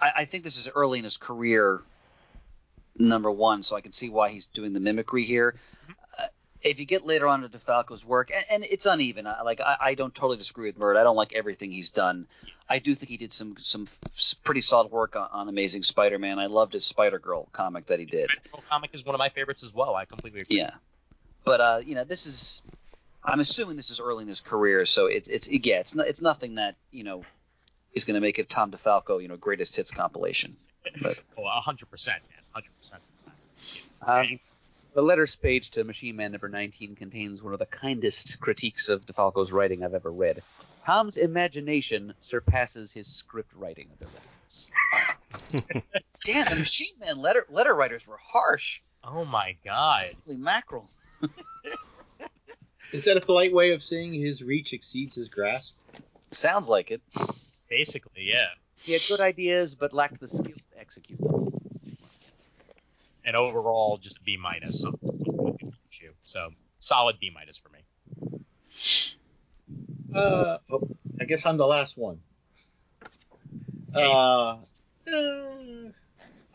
I, 0.00 0.12
I 0.16 0.24
think 0.24 0.44
this 0.44 0.56
is 0.56 0.68
early 0.74 0.98
in 0.98 1.04
his 1.04 1.16
career, 1.16 1.82
number 2.98 3.30
one, 3.30 3.62
so 3.62 3.76
I 3.76 3.80
can 3.80 3.92
see 3.92 4.08
why 4.08 4.30
he's 4.30 4.46
doing 4.46 4.72
the 4.72 4.80
mimicry 4.80 5.22
here. 5.24 5.54
Uh, 5.88 6.24
if 6.62 6.78
you 6.80 6.86
get 6.86 7.06
later 7.06 7.26
on 7.26 7.42
to 7.42 7.48
DeFalco's 7.48 8.04
work, 8.04 8.30
and, 8.34 8.44
and 8.52 8.64
it's 8.64 8.86
uneven. 8.86 9.26
I, 9.26 9.42
like 9.42 9.60
I, 9.60 9.76
I 9.80 9.94
don't 9.94 10.14
totally 10.14 10.36
disagree 10.36 10.66
with 10.68 10.78
Murd. 10.78 10.96
I 10.96 11.04
don't 11.04 11.16
like 11.16 11.34
everything 11.34 11.70
he's 11.70 11.90
done. 11.90 12.26
I 12.68 12.78
do 12.78 12.94
think 12.94 13.10
he 13.10 13.16
did 13.16 13.32
some 13.32 13.56
some 13.58 13.88
pretty 14.44 14.60
solid 14.60 14.92
work 14.92 15.16
on, 15.16 15.28
on 15.32 15.48
Amazing 15.48 15.82
Spider-Man. 15.82 16.38
I 16.38 16.46
loved 16.46 16.72
his 16.72 16.84
Spider 16.84 17.18
Girl 17.18 17.48
comic 17.52 17.86
that 17.86 17.98
he 17.98 18.04
did. 18.04 18.30
Batgirl 18.30 18.62
comic 18.68 18.90
is 18.92 19.04
one 19.04 19.14
of 19.14 19.18
my 19.18 19.28
favorites 19.28 19.62
as 19.62 19.74
well. 19.74 19.94
I 19.94 20.04
completely 20.04 20.42
agree. 20.42 20.58
Yeah, 20.58 20.74
but 21.44 21.60
uh, 21.60 21.80
you 21.84 21.94
know, 21.94 22.04
this 22.04 22.26
is. 22.26 22.62
I'm 23.22 23.40
assuming 23.40 23.76
this 23.76 23.90
is 23.90 24.00
early 24.00 24.22
in 24.22 24.28
his 24.28 24.40
career, 24.40 24.86
so 24.86 25.06
it's 25.06 25.28
it's 25.28 25.48
yeah, 25.50 25.80
it's 25.80 25.94
no, 25.94 26.04
it's 26.04 26.22
nothing 26.22 26.54
that 26.54 26.76
you 26.90 27.04
know 27.04 27.24
is 27.92 28.04
going 28.04 28.14
to 28.14 28.20
make 28.20 28.38
it 28.38 28.48
Tom 28.48 28.70
DeFalco, 28.70 29.20
you 29.20 29.28
know, 29.28 29.36
greatest 29.36 29.76
hits 29.76 29.90
compilation. 29.90 30.56
But 31.02 31.18
Oh, 31.36 31.44
hundred 31.60 31.90
percent, 31.90 32.22
man, 32.54 32.62
hundred 32.62 32.76
percent. 32.78 33.02
Um, 34.02 34.40
the 34.94 35.02
letters 35.02 35.36
page 35.36 35.70
to 35.70 35.84
Machine 35.84 36.16
Man 36.16 36.32
number 36.32 36.48
19 36.48 36.96
contains 36.96 37.42
one 37.42 37.52
of 37.52 37.58
the 37.58 37.66
kindest 37.66 38.40
critiques 38.40 38.88
of 38.88 39.06
DeFalco's 39.06 39.52
writing 39.52 39.84
I've 39.84 39.94
ever 39.94 40.10
read. 40.10 40.42
Tom's 40.84 41.16
imagination 41.16 42.14
surpasses 42.20 42.90
his 42.92 43.06
script 43.06 43.52
writing 43.54 43.88
abilities. 43.94 44.70
damn, 46.24 46.50
the 46.50 46.56
Machine 46.56 46.98
Man 47.00 47.18
letter 47.18 47.46
letter 47.50 47.74
writers 47.74 48.06
were 48.06 48.18
harsh. 48.20 48.80
Oh 49.04 49.24
my 49.24 49.56
god. 49.64 50.04
Holy 50.26 50.38
mackerel! 50.38 50.90
Is 52.92 53.04
that 53.04 53.16
a 53.16 53.20
polite 53.20 53.52
way 53.52 53.70
of 53.72 53.84
saying 53.84 54.14
his 54.14 54.42
reach 54.42 54.72
exceeds 54.72 55.14
his 55.14 55.28
grasp? 55.28 56.00
Sounds 56.32 56.68
like 56.68 56.90
it. 56.90 57.00
Basically, 57.68 58.22
yeah. 58.24 58.48
He 58.82 58.92
had 58.92 59.02
good 59.06 59.20
ideas, 59.20 59.76
but 59.76 59.92
lacked 59.92 60.18
the 60.18 60.26
skill 60.26 60.56
to 60.56 60.80
execute 60.80 61.20
them. 61.20 61.59
And 63.30 63.36
overall, 63.36 63.96
just 63.96 64.18
a 64.18 64.22
B 64.22 64.36
minus. 64.36 64.82
on- 64.82 64.98
on 65.04 65.56
the 65.60 65.72
issue. 65.88 66.12
So 66.22 66.50
solid 66.80 67.20
B 67.20 67.30
minus 67.32 67.56
for 67.56 67.68
me. 67.68 67.78
Uh, 70.12 70.58
oh, 70.68 70.88
I 71.20 71.26
guess 71.26 71.46
I'm 71.46 71.56
the 71.56 71.64
last 71.64 71.96
one. 71.96 72.20
Uh, 73.94 74.00
uh 74.00 74.56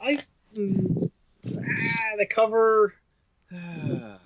I 0.01 0.19
mm, 0.53 1.09
ah, 1.47 2.15
the 2.17 2.25
cover. 2.29 2.93
ah, 3.53 4.19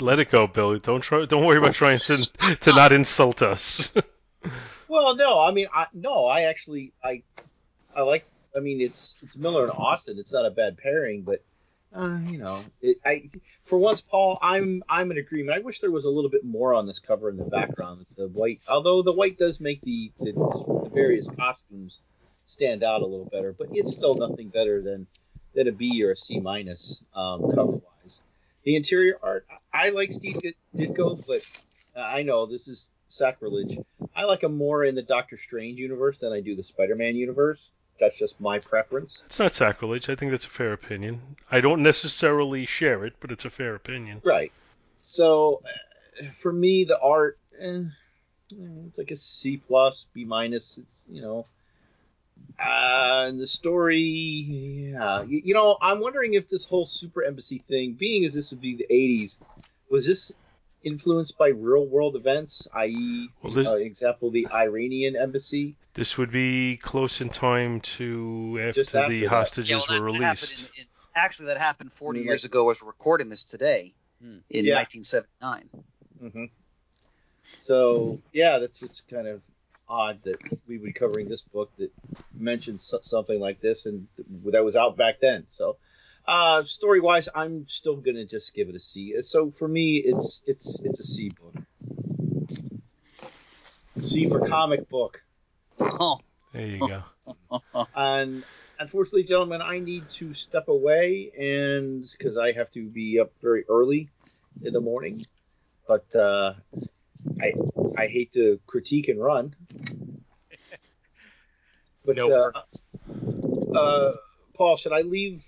Let 0.00 0.20
it 0.20 0.30
go, 0.30 0.46
Billy. 0.46 0.78
Don't 0.78 1.02
try. 1.02 1.26
Don't 1.26 1.44
worry 1.44 1.58
about 1.58 1.74
trying 1.74 1.98
to 1.98 2.56
to 2.60 2.72
not 2.72 2.92
insult 2.92 3.42
us. 3.42 3.92
well, 4.88 5.14
no, 5.16 5.42
I 5.42 5.50
mean, 5.50 5.66
I 5.70 5.88
no, 5.92 6.24
I 6.24 6.44
actually, 6.44 6.94
I, 7.04 7.24
I 7.94 8.00
like. 8.00 8.24
I 8.56 8.60
mean, 8.60 8.80
it's 8.80 9.16
it's 9.22 9.36
Miller 9.36 9.64
and 9.64 9.72
Austin. 9.72 10.18
It's 10.18 10.32
not 10.32 10.46
a 10.46 10.50
bad 10.50 10.78
pairing, 10.78 11.24
but 11.24 11.44
uh, 11.94 12.18
you 12.24 12.38
know, 12.38 12.58
it, 12.82 12.98
I 13.04 13.30
for 13.64 13.78
once, 13.78 14.00
Paul, 14.00 14.38
I'm 14.42 14.82
I'm 14.88 15.10
in 15.10 15.18
agreement. 15.18 15.56
I 15.56 15.60
wish 15.60 15.80
there 15.80 15.90
was 15.90 16.04
a 16.04 16.10
little 16.10 16.30
bit 16.30 16.44
more 16.44 16.74
on 16.74 16.86
this 16.86 16.98
cover 16.98 17.28
in 17.30 17.36
the 17.36 17.44
background. 17.44 18.04
The 18.16 18.28
white, 18.28 18.60
although 18.68 19.02
the 19.02 19.12
white 19.12 19.38
does 19.38 19.58
make 19.58 19.80
the 19.82 20.12
the, 20.18 20.32
the 20.32 20.90
various 20.92 21.28
costumes 21.28 21.98
stand 22.46 22.84
out 22.84 23.02
a 23.02 23.06
little 23.06 23.28
better, 23.32 23.54
but 23.56 23.68
it's 23.72 23.94
still 23.94 24.16
nothing 24.16 24.48
better 24.48 24.82
than 24.82 25.06
than 25.54 25.68
a 25.68 25.72
B 25.72 26.04
or 26.04 26.12
a 26.12 26.16
C 26.16 26.40
minus 26.40 27.02
um, 27.14 27.52
cover 27.54 27.72
wise. 27.72 28.20
The 28.64 28.76
interior 28.76 29.18
art, 29.22 29.46
I 29.72 29.88
like 29.90 30.12
Steve 30.12 30.36
Ditko, 30.76 31.26
but 31.26 31.98
uh, 31.98 32.04
I 32.04 32.22
know 32.22 32.44
this 32.44 32.68
is 32.68 32.90
sacrilege. 33.08 33.78
I 34.14 34.24
like 34.24 34.42
him 34.42 34.56
more 34.56 34.84
in 34.84 34.94
the 34.94 35.02
Doctor 35.02 35.36
Strange 35.36 35.78
universe 35.78 36.18
than 36.18 36.32
I 36.32 36.40
do 36.40 36.54
the 36.54 36.62
Spider-Man 36.62 37.16
universe. 37.16 37.70
That's 38.00 38.18
just 38.18 38.40
my 38.40 38.58
preference. 38.58 39.22
It's 39.26 39.38
not 39.38 39.54
sacrilege. 39.54 40.08
I 40.08 40.14
think 40.14 40.30
that's 40.30 40.44
a 40.44 40.50
fair 40.50 40.72
opinion. 40.72 41.20
I 41.50 41.60
don't 41.60 41.82
necessarily 41.82 42.64
share 42.66 43.04
it, 43.04 43.14
but 43.20 43.32
it's 43.32 43.44
a 43.44 43.50
fair 43.50 43.74
opinion. 43.74 44.22
Right. 44.24 44.52
So 44.98 45.62
uh, 45.64 46.30
for 46.34 46.52
me, 46.52 46.84
the 46.84 46.98
art, 46.98 47.38
eh, 47.58 47.82
it's 48.50 48.98
like 48.98 49.10
a 49.10 49.16
C 49.16 49.56
plus, 49.56 50.06
B 50.14 50.24
minus. 50.24 50.78
It's 50.78 51.04
you 51.10 51.22
know, 51.22 51.46
uh, 52.58 53.26
and 53.28 53.40
the 53.40 53.46
story, 53.46 53.98
yeah. 53.98 55.22
You, 55.22 55.42
you 55.44 55.54
know, 55.54 55.76
I'm 55.80 56.00
wondering 56.00 56.34
if 56.34 56.48
this 56.48 56.64
whole 56.64 56.86
super 56.86 57.22
embassy 57.22 57.62
thing, 57.68 57.92
being 57.92 58.24
as 58.24 58.34
this 58.34 58.50
would 58.50 58.60
be 58.60 58.76
the 58.76 58.86
80s, 58.90 59.44
was 59.90 60.06
this 60.06 60.32
influenced 60.82 61.36
by 61.38 61.48
real 61.48 61.86
world 61.86 62.16
events, 62.16 62.68
i.e., 62.74 63.28
Well, 63.42 63.52
this- 63.52 63.66
uh, 63.66 63.74
example, 63.76 64.30
the 64.30 64.46
Iranian 64.52 65.16
embassy? 65.16 65.76
This 65.94 66.16
would 66.16 66.30
be 66.30 66.76
close 66.76 67.20
in 67.20 67.28
time 67.28 67.80
to 67.98 68.58
after, 68.62 68.80
after 68.82 69.08
the 69.08 69.22
that. 69.22 69.28
hostages 69.28 69.70
Yeah, 69.70 69.76
well, 69.78 69.86
that, 69.88 70.00
were 70.00 70.12
that 70.18 70.40
released. 70.40 70.60
in, 70.76 70.82
in, 70.82 70.86
actually, 71.14 71.46
that 71.46 71.58
happened 71.58 71.92
40 71.92 72.18
I 72.18 72.20
mean, 72.20 72.26
years 72.28 72.44
ago. 72.44 72.70
As 72.70 72.80
we're 72.80 72.88
recording 72.88 73.28
this 73.28 73.42
today, 73.44 73.94
Hmm. 74.22 74.38
in 74.50 74.64
Yeah. 74.64 74.74
1979. 74.76 75.68
hmm 76.20 76.44
So 77.60 78.20
yeah, 78.32 78.58
that's 78.58 78.82
it's 78.82 79.00
kind 79.02 79.26
of 79.26 79.42
odd 79.88 80.22
that 80.24 80.38
we 80.66 80.78
would 80.78 80.86
be 80.86 80.92
covering 80.92 81.28
this 81.28 81.40
book 81.40 81.70
that 81.78 81.90
mentions 82.34 82.92
something 83.02 83.40
like 83.40 83.60
this 83.60 83.86
and 83.86 84.06
that 84.46 84.64
was 84.64 84.76
out 84.76 84.96
back 84.96 85.20
then. 85.20 85.46
So, 85.48 85.76
uh, 86.28 86.62
story 86.62 87.00
wise, 87.00 87.28
I'm 87.34 87.66
still 87.68 87.96
gonna 87.96 88.26
just 88.26 88.54
give 88.54 88.68
it 88.68 88.76
a 88.76 88.80
C. 88.80 89.14
So 89.22 89.50
for 89.50 89.66
me, 89.66 89.96
it's 90.04 90.42
it's 90.46 90.80
it's 90.84 91.00
a 91.00 91.04
C 91.04 91.30
book. 91.30 91.54
C 94.02 94.28
for 94.28 94.46
comic 94.46 94.88
book. 94.90 95.22
Oh, 95.80 96.20
There 96.52 96.66
you 96.66 96.86
go. 96.86 97.02
And 97.94 98.44
unfortunately, 98.78 99.24
gentlemen, 99.24 99.62
I 99.62 99.78
need 99.78 100.10
to 100.18 100.34
step 100.34 100.68
away 100.68 101.32
and 101.38 102.06
because 102.16 102.36
I 102.36 102.52
have 102.52 102.70
to 102.72 102.88
be 102.88 103.18
up 103.18 103.32
very 103.40 103.64
early 103.68 104.10
in 104.62 104.72
the 104.72 104.80
morning. 104.80 105.24
But 105.86 106.14
uh, 106.14 106.54
I 107.40 107.54
I 107.96 108.06
hate 108.06 108.32
to 108.34 108.60
critique 108.66 109.08
and 109.08 109.20
run. 109.20 109.54
But 112.04 112.16
No 112.16 112.32
uh, 112.32 112.52
uh, 113.76 114.12
Paul, 114.56 114.76
should 114.76 114.92
I 114.92 115.02
leave? 115.02 115.44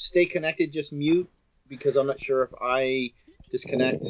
Stay 0.00 0.24
connected, 0.24 0.72
just 0.72 0.92
mute 0.92 1.28
because 1.68 1.96
I'm 1.96 2.06
not 2.06 2.18
sure 2.18 2.42
if 2.42 2.50
I 2.58 3.12
disconnect. 3.52 4.06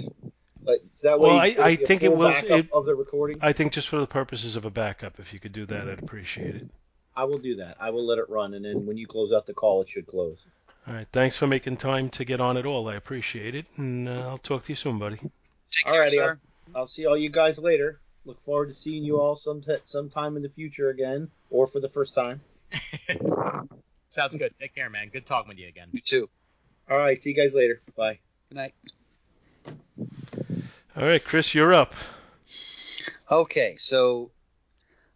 But 0.62 0.78
that 1.02 1.18
way, 1.18 1.28
Well, 1.28 1.38
I- 1.38 1.46
it'll 1.46 1.64
I 1.64 1.76
be 1.76 1.82
a 1.82 1.86
think 1.86 2.02
it 2.04 2.08
full 2.10 2.16
will- 2.16 2.28
backup 2.30 2.50
it- 2.66 2.68
of 2.72 2.86
the 2.86 2.94
recording. 2.94 3.38
I 3.40 3.52
think 3.52 3.72
just 3.72 3.88
for 3.88 3.98
the 3.98 4.06
purposes 4.06 4.54
of 4.54 4.64
a 4.64 4.70
backup, 4.70 5.18
if 5.18 5.32
you 5.34 5.40
could 5.40 5.52
do 5.52 5.66
that, 5.66 5.88
I'd 5.88 5.98
appreciate 5.98 6.54
it. 6.54 6.68
I 7.16 7.24
will 7.24 7.38
do 7.38 7.56
that. 7.56 7.76
I 7.80 7.90
will 7.90 8.06
let 8.06 8.18
it 8.18 8.28
run, 8.30 8.54
and 8.54 8.64
then 8.64 8.86
when 8.86 8.96
you 8.98 9.08
close 9.08 9.32
out 9.32 9.46
the 9.46 9.52
call, 9.52 9.82
it 9.82 9.88
should 9.88 10.06
close. 10.06 10.38
All 10.86 10.94
right. 10.94 11.08
Thanks 11.12 11.36
for 11.36 11.48
making 11.48 11.78
time 11.78 12.08
to 12.10 12.24
get 12.24 12.40
on 12.40 12.56
at 12.56 12.66
all. 12.66 12.88
I 12.88 12.94
appreciate 12.94 13.56
it, 13.56 13.66
and 13.76 14.08
uh, 14.08 14.28
I'll 14.28 14.38
talk 14.38 14.64
to 14.66 14.72
you 14.72 14.76
soon, 14.76 14.98
buddy. 15.00 15.16
take 15.16 15.30
care, 15.84 15.92
Alrighty, 16.06 16.10
sir. 16.10 16.40
I'll 16.74 16.86
see 16.86 17.04
all 17.06 17.16
you 17.16 17.30
guys 17.30 17.58
later. 17.58 18.00
Look 18.24 18.40
forward 18.44 18.68
to 18.68 18.74
seeing 18.74 19.02
you 19.02 19.18
all 19.20 19.34
some 19.34 19.64
sometime 19.86 20.36
in 20.36 20.42
the 20.44 20.48
future 20.50 20.90
again, 20.90 21.28
or 21.50 21.66
for 21.66 21.80
the 21.80 21.88
first 21.88 22.14
time. 22.14 22.40
Sounds 24.10 24.34
good. 24.34 24.52
Take 24.60 24.74
care, 24.74 24.90
man. 24.90 25.08
Good 25.08 25.24
talking 25.24 25.48
with 25.48 25.58
you 25.58 25.68
again. 25.68 25.88
You 25.92 26.00
too. 26.00 26.28
All 26.90 26.98
right, 26.98 27.22
see 27.22 27.30
you 27.30 27.36
guys 27.36 27.54
later. 27.54 27.80
Bye. 27.96 28.18
Good 28.48 28.56
night. 28.56 28.74
All 30.96 31.06
right, 31.06 31.24
Chris, 31.24 31.54
you're 31.54 31.72
up. 31.72 31.94
Okay, 33.30 33.76
so 33.76 34.32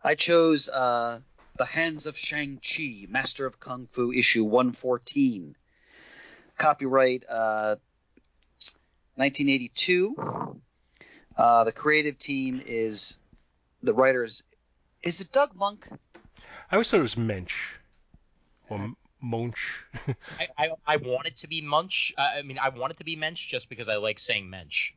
I 0.03 0.15
chose 0.15 0.69
uh, 0.69 1.19
The 1.59 1.65
Hands 1.65 2.07
of 2.07 2.17
Shang-Chi, 2.17 3.07
Master 3.09 3.47
of 3.47 3.59
Kung 3.59 3.89
Fu, 3.91 4.13
issue 4.13 4.45
114. 4.45 5.57
Copyright 6.57 7.25
uh, 7.29 7.75
1982. 9.17 10.61
Uh, 11.37 11.65
the 11.65 11.73
creative 11.73 12.17
team 12.17 12.63
is 12.65 13.19
the 13.83 13.93
writers. 13.93 14.45
Is 15.03 15.21
it 15.21 15.33
Doug 15.33 15.57
Monk? 15.57 15.89
I 16.71 16.77
always 16.77 16.89
thought 16.89 17.01
it 17.01 17.03
was 17.03 17.17
Mensch 17.17 17.75
or 18.69 18.79
M- 18.79 18.97
Monch. 19.21 19.85
I, 20.39 20.49
I, 20.59 20.69
I 20.87 20.97
want 20.97 21.27
it 21.27 21.37
to 21.39 21.49
be 21.49 21.61
Munch. 21.63 22.13
Uh, 22.19 22.23
I 22.39 22.43
mean, 22.43 22.59
I 22.59 22.69
want 22.71 22.93
it 22.93 22.99
to 22.99 23.05
be 23.05 23.17
Mensch 23.17 23.47
just 23.49 23.69
because 23.69 23.89
I 23.89 23.97
like 23.97 24.19
saying 24.19 24.49
Mensch. 24.51 24.93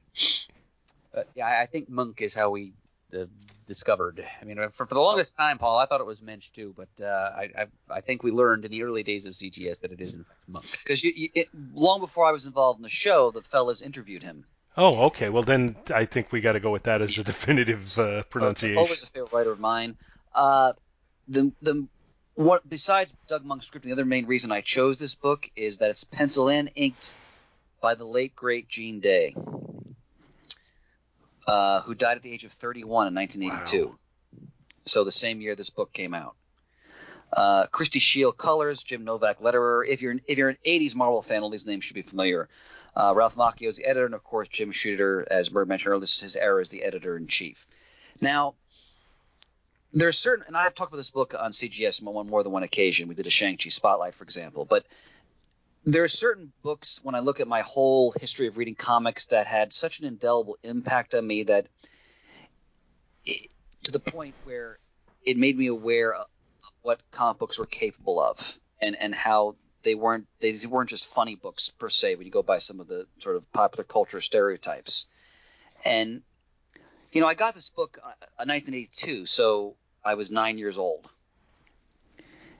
But 1.14 1.30
yeah, 1.36 1.46
I 1.48 1.62
I 1.64 1.66
think 1.66 1.90
Monk 1.90 2.22
is 2.22 2.34
how 2.34 2.50
we 2.50 2.74
uh, 3.18 3.26
discovered. 3.66 4.26
I 4.42 4.46
mean, 4.46 4.58
for, 4.72 4.86
for 4.86 4.94
the 4.94 5.00
longest 5.00 5.36
time, 5.38 5.58
Paul, 5.58 5.78
I 5.78 5.86
thought 5.86 6.02
it 6.02 6.08
was 6.08 6.22
Mensch 6.22 6.50
too, 6.52 6.74
but 6.76 6.90
uh, 7.04 7.08
I, 7.36 7.50
I 7.58 7.66
I 7.90 8.02
think 8.02 8.24
we 8.24 8.32
learned 8.32 8.66
in 8.66 8.72
the 8.72 8.84
early 8.84 9.04
days 9.04 9.26
of 9.26 9.34
CGS 9.34 9.80
that 9.82 9.92
it 9.92 10.02
is 10.02 10.16
in 10.16 10.24
fact 10.24 10.40
Monk. 10.48 10.66
Because 10.84 11.04
you, 11.04 11.12
you, 11.16 11.44
long 11.74 12.00
before 12.00 12.26
I 12.26 12.32
was 12.32 12.46
involved 12.46 12.80
in 12.80 12.84
the 12.84 12.90
show, 12.90 13.32
the 13.32 13.42
fellas 13.42 13.82
interviewed 13.82 14.24
him. 14.24 14.46
oh, 14.76 15.06
okay. 15.06 15.30
Well, 15.30 15.44
then 15.44 15.76
I 15.94 16.06
think 16.06 16.32
we 16.32 16.42
got 16.42 16.54
to 16.54 16.60
go 16.60 16.72
with 16.72 16.84
that 16.84 17.02
as 17.02 17.16
the 17.16 17.24
definitive 17.24 17.84
uh, 17.98 18.02
Uh, 18.02 18.24
pronunciation. 18.24 18.78
Always 18.78 19.04
a 19.04 19.08
favorite 19.08 19.32
writer 19.34 19.52
of 19.52 19.60
mine. 19.60 19.98
Uh, 20.36 20.74
the 21.28 21.52
the 21.62 21.88
what 22.38 22.70
besides 22.70 23.16
Doug 23.28 23.44
Moench's 23.44 23.66
script, 23.66 23.84
the 23.84 23.92
other 23.92 24.06
main 24.06 24.28
reason 24.28 24.52
I 24.52 24.62
chose 24.62 25.00
this 25.00 25.16
book 25.16 25.50
is 25.56 25.80
that 25.80 25.90
it's 25.90 26.04
pencil 26.04 26.50
and 26.50 26.72
inked 26.76 27.16
by 27.82 27.96
the 27.96 28.06
late 28.06 28.36
great 28.36 28.68
Gene 28.70 29.00
Day, 29.00 29.36
uh, 31.48 31.82
who 31.82 31.96
died 31.96 32.18
at 32.18 32.22
the 32.22 32.32
age 32.32 32.44
of 32.44 32.52
31 32.52 33.08
in 33.08 33.16
1982. 33.16 33.98
So 34.86 35.04
the 35.04 35.12
same 35.12 35.42
year 35.42 35.56
this 35.56 35.72
book 35.72 35.92
came 35.94 36.14
out. 36.14 36.36
Uh, 37.34 37.66
Christie 37.72 38.00
Scheele 38.00 38.38
colors, 38.38 38.84
Jim 38.84 39.04
Novak 39.04 39.40
letterer. 39.40 39.84
If 39.88 40.04
you're 40.04 40.16
if 40.28 40.38
you're 40.38 40.50
an 40.50 40.60
80s 40.64 40.94
Marvel 40.94 41.24
fan, 41.24 41.42
all 41.42 41.50
these 41.50 41.66
names 41.66 41.86
should 41.86 41.96
be 41.96 42.04
familiar. 42.04 42.50
Uh, 42.96 43.14
Ralph 43.16 43.36
Macchio 43.36 43.68
is 43.68 43.78
the 43.78 43.86
editor, 43.86 44.06
and 44.06 44.14
of 44.14 44.24
course 44.24 44.48
Jim 44.48 44.72
Shooter, 44.72 45.28
as 45.30 45.50
Murd 45.50 45.68
mentioned 45.68 45.90
earlier, 45.90 46.02
this 46.02 46.18
is 46.18 46.22
his 46.22 46.36
era 46.36 46.62
as 46.62 46.70
the 46.70 46.84
editor 46.84 47.18
in 47.18 47.26
chief. 47.26 47.66
Now, 48.22 48.56
there's 49.94 50.18
certain, 50.18 50.46
and 50.48 50.58
I've 50.58 50.76
talked 50.76 50.92
about 50.92 50.98
this 50.98 51.10
book 51.10 51.34
on 51.38 51.52
CGS 51.52 52.06
on 52.06 52.28
more 52.28 52.44
than 52.44 52.52
one 52.52 52.64
occasion. 52.64 53.08
We 53.08 53.16
did 53.16 53.28
a 53.28 53.32
Shang-Chi 53.32 53.70
spotlight, 53.70 54.16
for 54.16 54.24
example, 54.24 54.66
but 54.66 54.86
there 55.86 56.04
are 56.04 56.10
certain 56.10 56.52
books 56.64 57.00
when 57.04 57.16
I 57.16 57.20
look 57.20 57.40
at 57.40 57.48
my 57.48 57.62
whole 57.62 58.12
history 58.12 58.48
of 58.48 58.58
reading 58.58 58.76
comics 58.76 59.28
that 59.28 59.48
had 59.48 59.72
such 59.72 60.00
an 60.00 60.06
indelible 60.06 60.58
impact 60.64 61.16
on 61.16 61.26
me 61.26 61.44
that 61.44 61.68
it, 63.26 63.48
to 63.84 63.92
the 63.92 64.00
point 64.00 64.36
where 64.44 64.80
it 65.24 65.38
made 65.38 65.58
me 65.58 65.68
aware 65.68 66.14
of 66.14 66.28
what 66.82 67.00
comic 67.12 67.40
books 67.40 67.58
were 67.58 67.66
capable 67.66 68.20
of 68.20 68.60
and, 68.82 68.98
and 69.00 69.16
how 69.16 69.56
they 69.84 69.96
weren't 69.96 70.28
they 70.40 70.54
weren't 70.70 70.90
just 70.90 71.06
funny 71.14 71.36
books 71.36 71.70
per 71.70 71.88
se 71.88 72.16
when 72.16 72.26
you 72.26 72.32
go 72.32 72.44
by 72.44 72.58
some 72.58 72.82
of 72.82 72.88
the 72.88 73.08
sort 73.20 73.38
of 73.38 73.52
popular 73.54 73.86
culture 73.86 74.20
stereotypes. 74.20 75.08
And 75.86 76.24
you 77.12 77.22
know, 77.22 77.28
I 77.28 77.34
got 77.34 77.56
this 77.56 77.70
book 77.70 78.00
uh, 78.04 78.12
in 78.42 78.50
1982, 78.50 79.26
so 79.26 79.76
I 80.04 80.16
was 80.16 80.32
nine 80.32 80.58
years 80.58 80.78
old. 80.78 81.10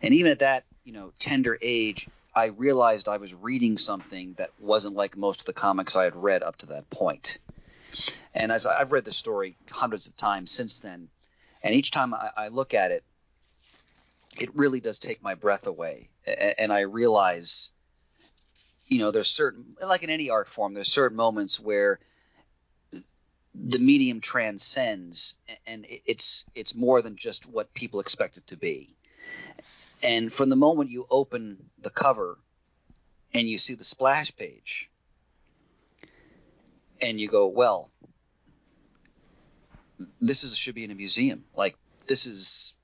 And 0.02 0.14
even 0.14 0.32
at 0.32 0.40
that, 0.40 0.64
you 0.84 0.94
know, 0.94 1.12
tender 1.20 1.58
age, 1.62 2.08
I 2.36 2.46
realized 2.48 3.08
I 3.08 3.18
was 3.18 3.34
reading 3.34 3.78
something 3.78 4.34
that 4.38 4.52
wasn't 4.60 4.96
like 4.96 5.18
most 5.18 5.42
of 5.42 5.46
the 5.48 5.54
comics 5.54 5.96
I 5.96 6.04
had 6.04 6.16
read 6.16 6.44
up 6.44 6.58
to 6.58 6.68
that 6.68 6.90
point. 6.90 7.40
And 8.34 8.52
as 8.52 8.66
I've 8.66 8.92
read 8.92 9.06
this 9.06 9.18
story 9.18 9.56
hundreds 9.72 10.08
of 10.08 10.16
times 10.16 10.52
since 10.52 10.80
then, 10.80 11.10
and 11.64 11.74
each 11.74 11.92
time 11.92 12.14
I, 12.14 12.30
I 12.38 12.48
look 12.50 12.74
at 12.74 12.92
it, 12.92 13.04
it 14.40 14.56
really 14.56 14.80
does 14.80 15.00
take 15.00 15.24
my 15.24 15.34
breath 15.34 15.66
away. 15.66 16.10
A- 16.28 16.62
And 16.62 16.72
I 16.72 16.82
realize, 16.82 17.72
you 18.88 19.00
know, 19.00 19.10
there's 19.10 19.30
certain, 19.30 19.76
like 19.82 20.04
in 20.04 20.12
any 20.12 20.30
art 20.30 20.48
form, 20.48 20.76
there's 20.76 20.92
certain 20.94 21.18
moments 21.18 21.60
where 21.60 22.00
the 23.66 23.80
medium 23.80 24.22
transcends 24.22 25.38
and 25.66 25.86
it's 26.06 26.46
it's 26.54 26.76
more 26.76 27.02
than 27.02 27.16
just 27.16 27.46
what 27.48 27.74
people 27.74 28.00
expect 28.00 28.38
it 28.38 28.48
to 28.48 28.58
be. 28.58 28.96
And 30.04 30.32
from 30.32 30.50
the 30.50 30.56
moment 30.56 30.92
you 30.92 31.08
open 31.10 31.58
the 31.80 31.90
cover 31.90 32.38
and 33.34 33.48
you 33.50 33.58
see 33.58 33.76
the 33.76 33.84
splash 33.84 34.36
page 34.36 34.92
and 37.02 37.20
you 37.20 37.28
go, 37.28 37.48
well, 37.48 37.90
this 40.22 40.44
is 40.44 40.56
should 40.56 40.76
be 40.76 40.84
in 40.84 40.92
a 40.92 40.96
museum. 40.96 41.44
Like 41.56 41.76
this 42.06 42.26
is 42.26 42.76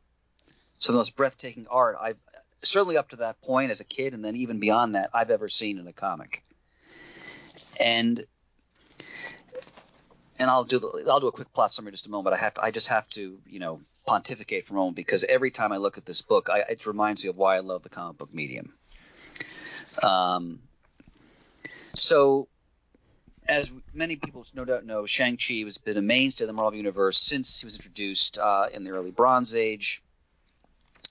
some 0.80 0.94
of 0.94 0.95
the 0.95 1.00
most 1.00 1.16
breathtaking 1.16 1.68
art 1.70 1.98
I've 2.02 2.18
certainly 2.62 2.98
up 2.98 3.10
to 3.10 3.18
that 3.18 3.41
point 3.41 3.72
as 3.72 3.80
a 3.80 3.86
kid 3.86 4.14
and 4.14 4.24
then 4.26 4.36
even 4.36 4.60
beyond 4.60 4.95
that 4.95 5.12
I've 5.14 5.30
ever 5.30 5.48
seen 5.48 5.78
in 5.78 5.88
a 5.88 5.94
comic. 5.94 6.44
And 7.84 8.26
and 10.44 10.52
I'll 10.52 10.65
do 10.65 10.78
the, 10.78 11.06
I'll 11.10 11.22
do 11.22 11.28
a 11.28 11.32
quick 11.32 11.53
plot 11.53 11.74
summary 11.74 11.91
in 11.91 11.94
just 11.94 12.06
a 12.06 12.11
moment. 12.11 12.36
I 12.36 12.40
have 12.40 12.53
to 12.56 12.64
I 12.64 12.72
just 12.72 12.90
have 12.90 13.10
to 13.11 13.40
you 13.48 13.60
know 13.60 13.80
pontificate 14.06 14.65
for 14.65 14.74
a 14.74 14.76
moment 14.76 14.98
because 14.98 15.24
every 15.24 15.52
time 15.52 15.72
I 15.72 15.78
look 15.78 15.98
at 15.98 16.06
this 16.06 16.22
book, 16.22 16.49
I, 16.52 16.60
it 16.70 16.86
reminds 16.86 17.24
me 17.24 17.30
of 17.30 17.38
why 17.38 17.56
I 17.56 17.60
love 17.60 17.82
the 17.82 17.90
comic 17.90 18.18
book 18.18 18.34
medium. 18.34 18.74
Um, 20.03 20.60
so, 21.95 22.49
as 23.48 23.72
many 23.94 24.18
people 24.18 24.45
no 24.53 24.65
doubt 24.65 24.86
know, 24.86 25.06
Shang 25.06 25.38
Chi 25.38 25.64
has 25.64 25.78
been 25.78 25.95
a 25.95 26.02
mainstay 26.02 26.44
of 26.44 26.48
the 26.48 26.53
Marvel 26.53 26.76
universe 26.76 27.18
since 27.18 27.61
he 27.61 27.65
was 27.65 27.78
introduced 27.78 28.38
uh, 28.38 28.68
in 28.74 28.84
the 28.84 28.91
early 28.91 29.11
Bronze 29.11 29.56
Age. 29.56 30.03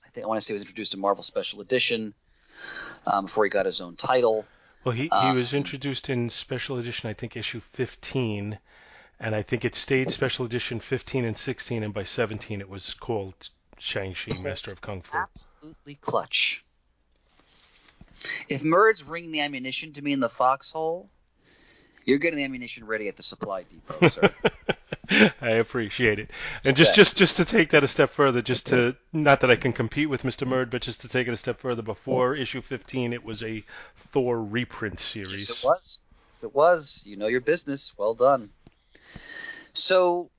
I 0.05 0.09
think 0.09 0.25
I 0.25 0.27
want 0.27 0.39
to 0.39 0.45
say 0.45 0.53
he 0.53 0.55
was 0.55 0.61
introduced 0.61 0.93
in 0.93 0.99
Marvel 0.99 1.23
Special 1.23 1.59
Edition 1.61 2.13
um, 3.07 3.25
before 3.25 3.45
he 3.45 3.49
got 3.49 3.65
his 3.65 3.81
own 3.81 3.95
title. 3.95 4.45
Well, 4.83 4.93
he, 4.93 5.03
he 5.03 5.09
Um, 5.09 5.35
was 5.35 5.53
introduced 5.55 6.09
in 6.09 6.29
special 6.29 6.77
edition, 6.77 7.09
I 7.09 7.13
think, 7.13 7.35
issue 7.35 7.61
15, 7.61 8.59
and 9.19 9.35
I 9.35 9.41
think 9.41 9.65
it 9.65 9.75
stayed 9.75 10.11
special 10.11 10.45
edition 10.45 10.79
15 10.79 11.25
and 11.25 11.37
16, 11.37 11.83
and 11.83 11.93
by 11.93 12.03
17 12.03 12.61
it 12.61 12.69
was 12.69 12.93
called 12.93 13.33
Shang-Chi, 13.79 14.41
Master 14.41 14.71
of 14.71 14.81
Kung 14.81 15.01
Fu. 15.01 15.17
Absolutely 15.17 15.95
clutch. 15.95 16.63
If 18.47 18.63
Murd's 18.63 19.01
bringing 19.01 19.31
the 19.31 19.41
ammunition 19.41 19.93
to 19.93 20.01
me 20.01 20.13
in 20.13 20.19
the 20.19 20.29
foxhole, 20.29 21.09
you're 22.05 22.17
getting 22.17 22.37
the 22.37 22.45
ammunition 22.45 22.85
ready 22.85 23.07
at 23.07 23.15
the 23.15 23.23
supply 23.23 23.63
depot, 23.63 24.07
sir. 24.07 24.29
I 25.41 25.51
appreciate 25.51 26.19
it. 26.19 26.29
And 26.63 26.75
just, 26.75 26.95
just 26.95 27.17
just 27.17 27.37
to 27.37 27.45
take 27.45 27.71
that 27.71 27.83
a 27.83 27.87
step 27.87 28.11
further, 28.11 28.41
just 28.41 28.67
to 28.67 28.95
not 29.13 29.41
that 29.41 29.51
I 29.51 29.55
can 29.55 29.73
compete 29.73 30.09
with 30.09 30.23
Mr. 30.23 30.47
Murd, 30.47 30.69
but 30.69 30.81
just 30.81 31.01
to 31.01 31.09
take 31.09 31.27
it 31.27 31.33
a 31.33 31.37
step 31.37 31.59
further, 31.59 31.81
before 31.81 32.35
issue 32.35 32.61
15, 32.61 33.13
it 33.13 33.23
was 33.23 33.43
a 33.43 33.63
Thor 34.11 34.41
reprint 34.41 34.99
series. 34.99 35.49
Yes, 35.49 35.49
it 35.49 35.65
was. 35.65 36.01
Yes, 36.29 36.43
it 36.43 36.55
was. 36.55 37.03
You 37.05 37.17
know 37.17 37.27
your 37.27 37.41
business. 37.41 37.93
Well 37.97 38.15
done. 38.15 38.49
So, 39.73 40.29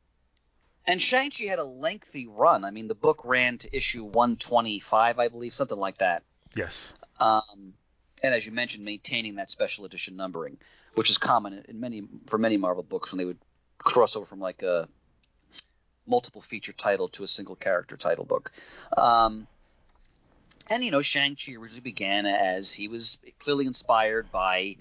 And 0.87 1.01
Shang-Chi 1.01 1.45
had 1.45 1.59
a 1.59 1.65
lengthy 1.65 2.27
run. 2.27 2.65
I 2.65 2.71
mean, 2.71 2.89
the 2.89 2.95
book 2.95 3.23
ran 3.25 3.59
to 3.59 3.77
issue 3.77 4.05
125, 4.05 5.19
I 5.19 5.29
believe, 5.29 5.55
something 5.55 5.79
like 5.79 5.99
that. 5.99 6.23
Yes. 6.55 6.79
Um, 7.21 7.75
and 8.23 8.35
as 8.35 8.47
you 8.47 8.53
mentioned, 8.53 8.85
maintaining 8.85 9.37
that 9.37 9.51
special 9.51 9.85
edition 9.85 10.17
numbering, 10.17 10.59
which 10.95 11.11
is 11.11 11.19
common 11.19 11.65
in 11.69 11.81
many 11.81 12.03
for 12.27 12.39
many 12.39 12.57
Marvel 12.57 12.83
books 12.83 13.13
when 13.13 13.19
they 13.19 13.25
would 13.25 13.39
cross 13.79 14.17
over 14.17 14.25
from 14.25 14.41
like 14.41 14.63
a 14.63 14.89
multiple 16.07 16.41
feature 16.41 16.73
title 16.73 17.09
to 17.09 17.23
a 17.23 17.27
single 17.27 17.57
character 17.57 17.97
title 17.97 18.25
book. 18.25 18.53
Um, 18.97 19.47
and 20.71 20.83
you 20.83 20.91
know, 20.91 21.03
Shang-Chi 21.03 21.53
originally 21.53 21.83
began 21.83 22.27
as 22.27 22.73
he 22.73 22.89
was 22.89 23.19
clearly 23.39 23.67
inspired 23.67 24.33
by, 24.33 24.77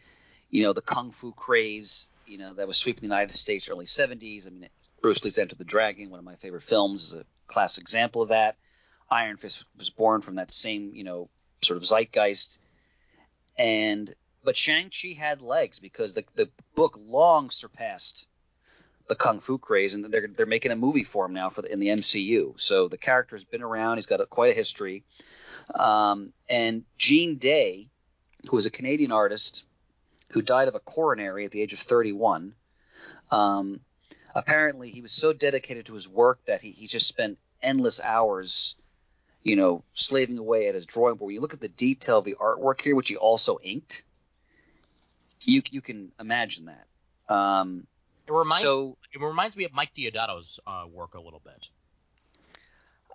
you 0.50 0.64
know, 0.64 0.74
the 0.74 0.82
kung 0.82 1.12
fu 1.12 1.34
craze, 1.34 2.12
you 2.26 2.38
know, 2.38 2.54
that 2.54 2.68
was 2.68 2.78
sweeping 2.78 3.02
the 3.02 3.08
United 3.08 3.34
States 3.34 3.70
early 3.70 3.86
70s. 3.86 4.48
I 4.48 4.50
mean, 4.50 4.70
Bruce 5.02 5.24
Lee's 5.24 5.38
Enter 5.38 5.56
the 5.56 5.66
Dragon, 5.66 6.10
one 6.10 6.20
of 6.20 6.26
my 6.26 6.36
favorite 6.36 6.64
films, 6.64 7.04
is 7.04 7.14
a 7.14 7.26
classic 7.48 7.82
example 7.82 8.22
of 8.22 8.30
that. 8.30 8.58
Iron 9.10 9.38
Fist 9.38 9.66
was 9.78 9.90
born 9.90 10.22
from 10.22 10.36
that 10.36 10.52
same, 10.52 10.92
you 10.96 11.04
know, 11.04 11.30
sort 11.62 11.78
of 11.78 11.84
zeitgeist. 11.84 12.60
And 13.58 14.14
but 14.44 14.58
Shang-Chi 14.58 15.10
had 15.18 15.42
legs 15.42 15.80
because 15.80 16.14
the 16.14 16.24
the 16.36 16.50
book 16.76 16.98
long 17.00 17.50
surpassed 17.50 18.28
the 19.08 19.16
kung 19.16 19.40
fu 19.40 19.58
craze, 19.58 19.94
and 19.94 20.06
they're 20.06 20.28
they're 20.28 20.46
making 20.46 20.72
a 20.72 20.76
movie 20.76 21.04
for 21.04 21.26
him 21.26 21.34
now 21.34 21.50
for 21.50 21.62
the, 21.62 21.72
in 21.72 21.80
the 21.80 21.90
MCU. 21.90 22.60
So 22.60 22.88
the 22.88 22.98
character 22.98 23.36
has 23.36 23.44
been 23.44 23.62
around; 23.62 23.98
he's 23.98 24.06
got 24.06 24.22
a, 24.22 24.26
quite 24.26 24.52
a 24.52 24.56
history. 24.56 25.04
Um, 25.76 26.34
and 26.50 26.84
Gene 26.98 27.38
Day, 27.38 27.90
who 28.50 28.56
was 28.56 28.66
a 28.66 28.72
Canadian 28.72 29.12
artist 29.12 29.66
who 30.34 30.42
died 30.42 30.68
of 30.68 30.76
a 30.76 30.80
coronary 30.80 31.46
at 31.46 31.52
the 31.52 31.62
age 31.62 31.74
of 31.74 31.80
31, 31.80 32.56
um, 33.32 33.80
apparently 34.34 34.90
he 34.90 35.02
was 35.02 35.12
so 35.12 35.32
dedicated 35.32 35.86
to 35.86 35.94
his 35.94 36.08
work 36.08 36.44
that 36.46 36.62
he, 36.62 36.72
he 36.72 36.88
just 36.88 37.08
spent 37.08 37.38
endless 37.62 38.02
hours, 38.02 38.76
you 39.44 39.56
know, 39.56 39.84
slaving 39.94 40.40
away 40.40 40.68
at 40.68 40.76
his 40.76 40.88
drawing 40.88 41.16
board. 41.16 41.28
When 41.28 41.36
you 41.36 41.42
look 41.42 41.54
at 41.54 41.62
the 41.62 41.68
detail 41.68 42.18
of 42.18 42.26
the 42.26 42.36
artwork 42.42 42.82
here, 42.82 42.96
which 42.96 43.10
he 43.10 43.16
also 43.16 43.60
inked, 43.62 44.04
you 45.42 45.62
you 45.70 45.82
can 45.82 46.12
imagine 46.20 46.66
that. 46.66 46.88
Um, 47.34 47.86
It 48.28 48.34
reminds 48.34 48.64
so 48.64 48.98
it 49.14 49.22
reminds 49.22 49.56
me 49.56 49.66
of 49.66 49.74
Mike 49.74 49.94
Deodato's 49.94 50.60
uh, 50.66 50.86
work 50.92 51.14
a 51.14 51.22
little 51.22 51.42
bit. 51.44 51.70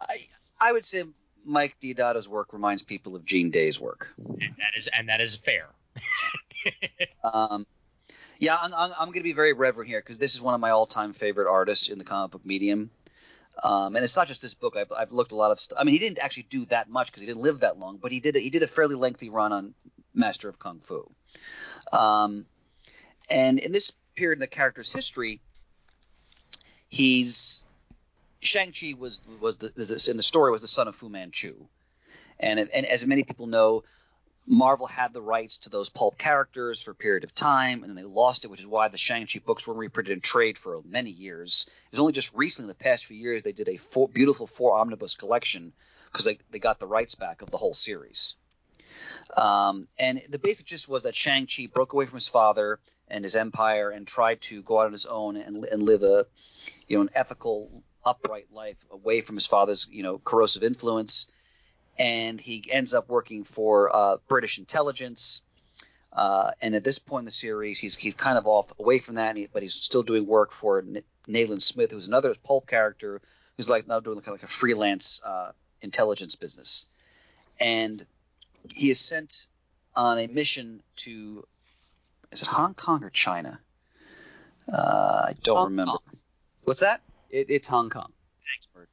I 0.01 0.15
I 0.61 0.73
would 0.73 0.85
say 0.85 1.03
Mike 1.45 1.77
Deodato's 1.83 2.29
work 2.29 2.53
reminds 2.53 2.83
people 2.83 3.17
of 3.17 3.25
Gene 3.25 3.51
Day's 3.51 3.81
work. 3.81 4.15
And 4.19 4.55
that 4.59 4.79
is 4.79 4.89
and 4.89 5.09
that 5.09 5.21
is 5.21 5.35
fair. 5.35 5.71
Um, 7.25 7.67
yeah, 8.39 8.57
I'm, 8.61 8.73
I'm, 8.73 8.93
I'm 8.99 9.07
going 9.09 9.19
to 9.19 9.23
be 9.23 9.33
very 9.33 9.53
reverent 9.53 9.89
here 9.89 10.01
because 10.01 10.19
this 10.19 10.35
is 10.35 10.41
one 10.41 10.55
of 10.55 10.61
my 10.61 10.71
all-time 10.71 11.13
favorite 11.13 11.51
artists 11.51 11.89
in 11.89 11.99
the 11.99 12.05
comic 12.05 12.31
book 12.31 12.47
medium. 12.47 12.91
Um, 13.63 13.97
and 13.97 14.05
it's 14.05 14.17
not 14.17 14.29
just 14.29 14.41
this 14.41 14.55
book. 14.55 14.77
I've, 14.77 14.93
I've 14.97 15.13
looked 15.13 15.33
a 15.33 15.37
lot 15.37 15.51
of 15.51 15.59
stuff. 15.59 15.79
I 15.81 15.85
mean, 15.85 15.93
he 15.93 15.99
didn't 15.99 16.21
actually 16.21 16.45
do 16.45 16.65
that 16.67 16.89
much 16.89 17.09
because 17.09 17.21
he 17.21 17.27
didn't 17.27 17.43
live 17.43 17.61
that 17.61 17.79
long, 17.79 17.99
but 17.99 18.13
he 18.13 18.21
did 18.21 18.37
a, 18.37 18.39
he 18.39 18.51
did 18.51 18.63
a 18.63 18.69
fairly 18.69 18.95
lengthy 18.95 19.31
run 19.31 19.53
on 19.53 19.75
Master 20.15 20.49
of 20.49 20.59
Kung 20.59 20.81
Fu. 20.81 21.11
Um, 21.93 22.47
and 23.29 23.59
in 23.59 23.73
this 23.73 23.93
period 24.15 24.37
in 24.37 24.41
the 24.41 24.47
character's 24.47 24.93
history, 24.93 25.41
he's 26.89 27.65
Shang 28.41 28.73
Chi 28.73 28.95
was 28.97 29.23
was 29.41 29.57
the 29.57 29.67
in 30.11 30.17
the 30.17 30.23
story 30.23 30.51
was 30.51 30.63
the 30.63 30.69
son 30.69 30.89
of 30.89 30.95
Fu 30.95 31.09
Manchu, 31.09 31.55
and 32.39 32.61
and 32.61 32.87
as 32.87 33.07
many 33.07 33.25
people 33.25 33.47
know, 33.47 33.83
Marvel 34.51 34.87
had 34.87 35.13
the 35.13 35.21
rights 35.21 35.59
to 35.59 35.71
those 35.71 35.91
pulp 35.91 36.17
characters 36.17 36.81
for 36.81 36.93
a 36.93 36.95
period 36.95 37.23
of 37.23 37.35
time, 37.35 37.83
and 37.83 37.91
then 37.91 37.97
they 37.97 38.09
lost 38.09 38.45
it, 38.45 38.51
which 38.51 38.61
is 38.61 38.67
why 38.67 38.89
the 38.89 38.97
Shang-Chi 38.97 39.41
books 39.45 39.67
were 39.67 39.75
reprinted 39.75 40.15
in 40.15 40.21
trade 40.23 40.57
for 40.57 40.81
many 40.87 41.11
years. 41.11 41.69
It 41.69 41.93
was 41.93 42.01
only 42.01 42.15
just 42.15 42.35
recently, 42.35 42.65
in 42.65 42.69
the 42.69 42.83
past 42.83 43.05
few 43.05 43.17
years, 43.17 43.43
they 43.43 43.53
did 43.53 43.69
a 43.69 43.77
four, 43.77 44.09
beautiful 44.09 44.47
four 44.47 44.75
omnibus 44.75 45.17
collection 45.17 45.75
because 46.07 46.25
they, 46.25 46.39
they 46.51 46.59
got 46.59 46.79
the 46.79 46.87
rights 46.87 47.15
back 47.15 47.43
of 47.43 47.51
the 47.51 47.59
whole 47.59 47.75
series. 47.75 48.37
Um, 49.37 49.87
and 49.99 50.23
the 50.31 50.39
basic 50.39 50.65
gist 50.65 50.89
was 50.89 51.03
that 51.03 51.15
Shang-Chi 51.15 51.67
broke 51.67 51.93
away 51.93 52.07
from 52.07 52.17
his 52.17 52.29
father 52.29 52.81
and 53.07 53.25
his 53.25 53.37
empire 53.37 53.91
and 53.91 54.07
tried 54.07 54.41
to 54.43 54.63
go 54.63 54.81
out 54.81 54.87
on 54.87 54.93
his 54.93 55.05
own 55.05 55.37
and, 55.37 55.67
and 55.67 55.83
live 55.83 56.03
a, 56.03 56.27
you 56.87 56.97
know, 56.97 57.03
an 57.03 57.11
ethical, 57.15 57.83
upright 58.03 58.47
life 58.51 58.79
away 58.91 59.21
from 59.21 59.37
his 59.37 59.47
father's, 59.47 59.87
you 59.91 60.03
know, 60.03 60.19
corrosive 60.19 60.63
influence 60.63 61.31
and 61.99 62.41
he 62.41 62.65
ends 62.71 62.95
up 62.95 63.09
working 63.09 63.45
for 63.45 63.95
uh, 63.95 64.17
British 64.29 64.59
intelligence. 64.59 65.43
Uh, 66.13 66.53
and 66.63 66.75
at 66.75 66.85
this 66.85 66.99
point 66.99 67.23
in 67.23 67.25
the 67.27 67.31
series, 67.31 67.79
he's 67.79 67.95
he's 67.95 68.15
kind 68.15 68.39
of 68.39 68.47
off 68.47 68.73
away 68.79 68.99
from 68.99 69.17
that, 69.17 69.37
he, 69.37 69.47
but 69.53 69.63
he's 69.63 69.75
still 69.75 70.03
doing 70.03 70.27
work 70.27 70.53
for 70.53 70.79
N- 70.79 71.03
Nayland 71.27 71.63
Smith, 71.63 71.91
who's 71.91 72.09
another 72.09 72.35
pulp 72.43 72.67
character 72.67 73.21
who's 73.57 73.69
like 73.69 73.87
now 73.87 74.01
doing 74.01 74.17
kind 74.17 74.29
of 74.29 74.35
like 74.35 74.43
a 74.43 74.53
freelance 74.53 75.21
uh, 75.25 75.53
intelligence 75.83 76.35
business. 76.35 76.87
And 77.61 78.05
he 78.75 78.91
is 78.91 79.01
sent 79.01 79.49
on 79.95 80.19
a 80.19 80.27
mission 80.29 80.83
to 80.97 81.47
is 82.33 82.43
it 82.43 82.49
Hong 82.49 82.75
Kong 82.75 83.05
or 83.05 83.11
China? 83.11 83.61
Uh, 84.73 85.27
I 85.29 85.35
don't 85.43 85.57
Hong 85.57 85.65
remember. 85.67 85.93
Kong. 85.93 86.21
What's 86.65 86.81
that? 86.81 87.01
It, 87.31 87.51
it's 87.51 87.67
Hong 87.67 87.91
Kong. 87.91 88.13
Thanks, 88.43 88.69
Bert. 88.75 88.89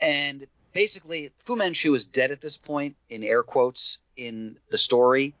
And 0.00 0.46
basically, 0.78 1.32
Fu 1.38 1.56
Manchu 1.56 1.92
is 1.94 2.04
dead 2.04 2.30
at 2.30 2.40
this 2.40 2.56
point, 2.56 2.94
in 3.10 3.24
air 3.24 3.42
quotes, 3.42 3.98
in 4.16 4.56
the 4.70 4.78
story, 4.78 5.34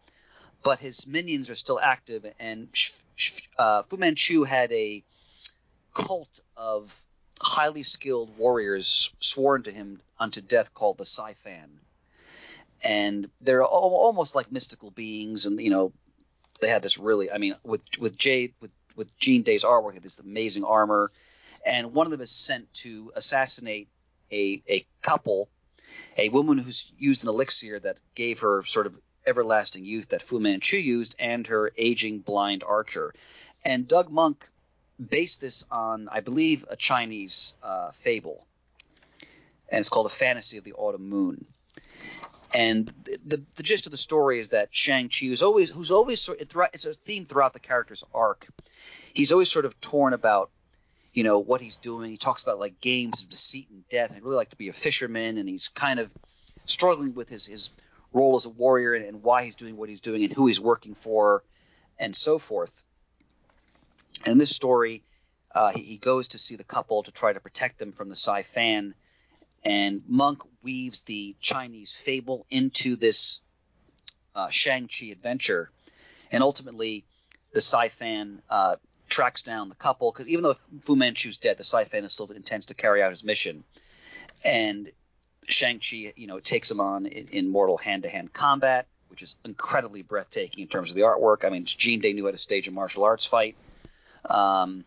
but 0.64 0.80
his 0.80 1.06
minions 1.06 1.48
are 1.48 1.54
still 1.54 1.78
active. 1.78 2.26
And 2.40 2.68
uh, 3.56 3.84
Fu 3.84 3.98
Manchu 3.98 4.42
had 4.42 4.72
a 4.72 5.04
cult 5.94 6.40
of 6.56 6.92
highly 7.40 7.84
skilled 7.84 8.36
warriors 8.36 9.14
sworn 9.20 9.62
to 9.62 9.70
him 9.70 10.00
unto 10.18 10.40
death 10.40 10.74
called 10.74 10.98
the 10.98 11.06
Si-Fan. 11.06 11.70
And 12.84 13.30
they're 13.40 13.62
al- 13.62 13.68
almost 13.68 14.34
like 14.34 14.50
mystical 14.50 14.90
beings, 14.90 15.46
and 15.46 15.60
you 15.60 15.70
know, 15.70 15.92
they 16.60 16.68
had 16.68 16.82
this 16.82 16.98
really. 16.98 17.30
I 17.30 17.38
mean, 17.38 17.54
with 17.62 17.82
with 18.00 18.16
Jade 18.16 18.54
with 18.60 18.72
with 18.96 19.16
Gene 19.18 19.42
Day's 19.42 19.62
artwork, 19.62 19.94
had 19.94 20.02
this 20.02 20.18
amazing 20.18 20.64
armor, 20.64 21.12
and 21.64 21.94
one 21.94 22.08
of 22.08 22.10
them 22.10 22.20
is 22.20 22.32
sent 22.32 22.72
to 22.82 23.12
assassinate 23.14 23.88
a, 24.32 24.62
a 24.68 24.86
couple, 25.02 25.48
a 26.16 26.28
woman 26.28 26.58
who's 26.58 26.92
used 26.98 27.22
an 27.22 27.28
elixir 27.28 27.78
that 27.78 27.98
gave 28.14 28.40
her 28.40 28.62
sort 28.64 28.86
of 28.86 28.98
everlasting 29.26 29.84
youth 29.84 30.08
that 30.10 30.22
Fu 30.22 30.40
Manchu 30.40 30.78
used, 30.78 31.14
and 31.18 31.46
her 31.46 31.70
aging 31.76 32.20
blind 32.20 32.64
archer. 32.64 33.12
And 33.64 33.86
Doug 33.86 34.10
Moench 34.10 34.42
based 34.98 35.40
this 35.40 35.64
on, 35.70 36.08
I 36.10 36.20
believe, 36.20 36.64
a 36.68 36.76
Chinese 36.76 37.54
uh, 37.62 37.92
fable, 37.92 38.46
and 39.68 39.80
it's 39.80 39.88
called 39.88 40.06
A 40.06 40.10
Fantasy 40.10 40.58
of 40.58 40.64
the 40.64 40.72
Autumn 40.72 41.08
Moon. 41.08 41.46
And 42.54 42.88
the, 43.04 43.18
the, 43.26 43.44
the 43.56 43.62
gist 43.62 43.86
of 43.86 43.92
the 43.92 43.98
story 43.98 44.40
is 44.40 44.50
that 44.50 44.68
Shang 44.70 45.10
Chi, 45.10 45.26
who's 45.26 45.42
always 45.42 45.68
who's 45.68 45.90
always 45.90 46.26
it's 46.72 46.86
a 46.86 46.94
theme 46.94 47.26
throughout 47.26 47.52
the 47.52 47.60
character's 47.60 48.04
arc. 48.14 48.48
He's 49.12 49.32
always 49.32 49.50
sort 49.50 49.66
of 49.66 49.78
torn 49.80 50.14
about 50.14 50.50
you 51.18 51.24
know 51.24 51.40
what 51.40 51.60
he's 51.60 51.74
doing. 51.74 52.10
He 52.10 52.16
talks 52.16 52.44
about 52.44 52.60
like 52.60 52.80
games 52.80 53.24
of 53.24 53.28
deceit 53.28 53.66
and 53.70 53.82
death. 53.88 54.10
And 54.10 54.14
he'd 54.14 54.22
really 54.22 54.36
like 54.36 54.50
to 54.50 54.56
be 54.56 54.68
a 54.68 54.72
fisherman, 54.72 55.36
and 55.36 55.48
he's 55.48 55.66
kind 55.66 55.98
of 55.98 56.14
struggling 56.64 57.12
with 57.12 57.28
his 57.28 57.44
his 57.44 57.70
role 58.12 58.36
as 58.36 58.46
a 58.46 58.50
warrior 58.50 58.94
and, 58.94 59.04
and 59.04 59.20
why 59.24 59.42
he's 59.42 59.56
doing 59.56 59.76
what 59.76 59.88
he's 59.88 60.00
doing 60.00 60.22
and 60.22 60.32
who 60.32 60.46
he's 60.46 60.60
working 60.60 60.94
for, 60.94 61.42
and 61.98 62.14
so 62.14 62.38
forth. 62.38 62.84
And 64.24 64.32
in 64.32 64.38
this 64.38 64.54
story, 64.54 65.02
uh, 65.52 65.72
he, 65.72 65.82
he 65.82 65.96
goes 65.96 66.28
to 66.28 66.38
see 66.38 66.54
the 66.54 66.62
couple 66.62 67.02
to 67.02 67.10
try 67.10 67.32
to 67.32 67.40
protect 67.40 67.80
them 67.80 67.90
from 67.90 68.08
the 68.08 68.14
Si-Fan, 68.14 68.94
and 69.64 70.02
Moench 70.08 70.46
weaves 70.62 71.02
the 71.02 71.34
Chinese 71.40 71.92
fable 71.92 72.46
into 72.48 72.94
this 72.94 73.40
uh, 74.36 74.50
Shang 74.50 74.86
Chi 74.86 75.06
adventure, 75.06 75.68
and 76.30 76.44
ultimately 76.44 77.04
the 77.54 77.60
Si-Fan 77.60 78.40
uh, 78.48 78.76
tracks 79.08 79.42
down 79.42 79.68
the 79.68 79.74
couple 79.74 80.12
because 80.12 80.28
even 80.28 80.42
though 80.42 80.54
Fu 80.82 80.96
Manchu's 80.96 81.38
dead, 81.38 81.58
the 81.58 81.64
Si-Fan 81.64 82.04
is 82.04 82.12
still 82.12 82.30
intends 82.30 82.66
to 82.66 82.74
carry 82.74 83.02
out 83.02 83.10
his 83.10 83.24
mission. 83.24 83.64
And 84.44 84.90
Shang-Chi, 85.46 86.12
you 86.16 86.26
know, 86.26 86.40
takes 86.40 86.70
him 86.70 86.80
on 86.80 87.06
in, 87.06 87.28
in 87.28 87.48
mortal 87.48 87.76
hand-to-hand 87.76 88.32
combat, 88.32 88.86
which 89.08 89.22
is 89.22 89.36
incredibly 89.44 90.02
breathtaking 90.02 90.62
in 90.62 90.68
terms 90.68 90.90
of 90.90 90.96
the 90.96 91.02
artwork. 91.02 91.44
I 91.44 91.50
mean, 91.50 91.64
Gene 91.64 92.00
Day 92.00 92.12
knew 92.12 92.26
how 92.26 92.30
to 92.30 92.38
stage 92.38 92.68
a 92.68 92.70
martial 92.70 93.04
arts 93.04 93.26
fight. 93.26 93.56
Um, 94.28 94.84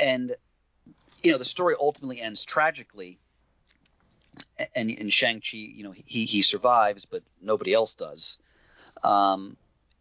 and, 0.00 0.34
you 1.22 1.32
know, 1.32 1.38
the 1.38 1.44
story 1.44 1.74
ultimately 1.78 2.20
ends 2.20 2.44
tragically. 2.44 3.18
And, 4.74 4.90
and 4.90 5.12
Shang-Chi, 5.12 5.56
you 5.58 5.84
know, 5.84 5.92
he, 5.92 6.24
he 6.24 6.42
survives, 6.42 7.04
but 7.04 7.22
nobody 7.40 7.72
else 7.72 7.94
does. 7.94 8.38
Um, 9.02 9.56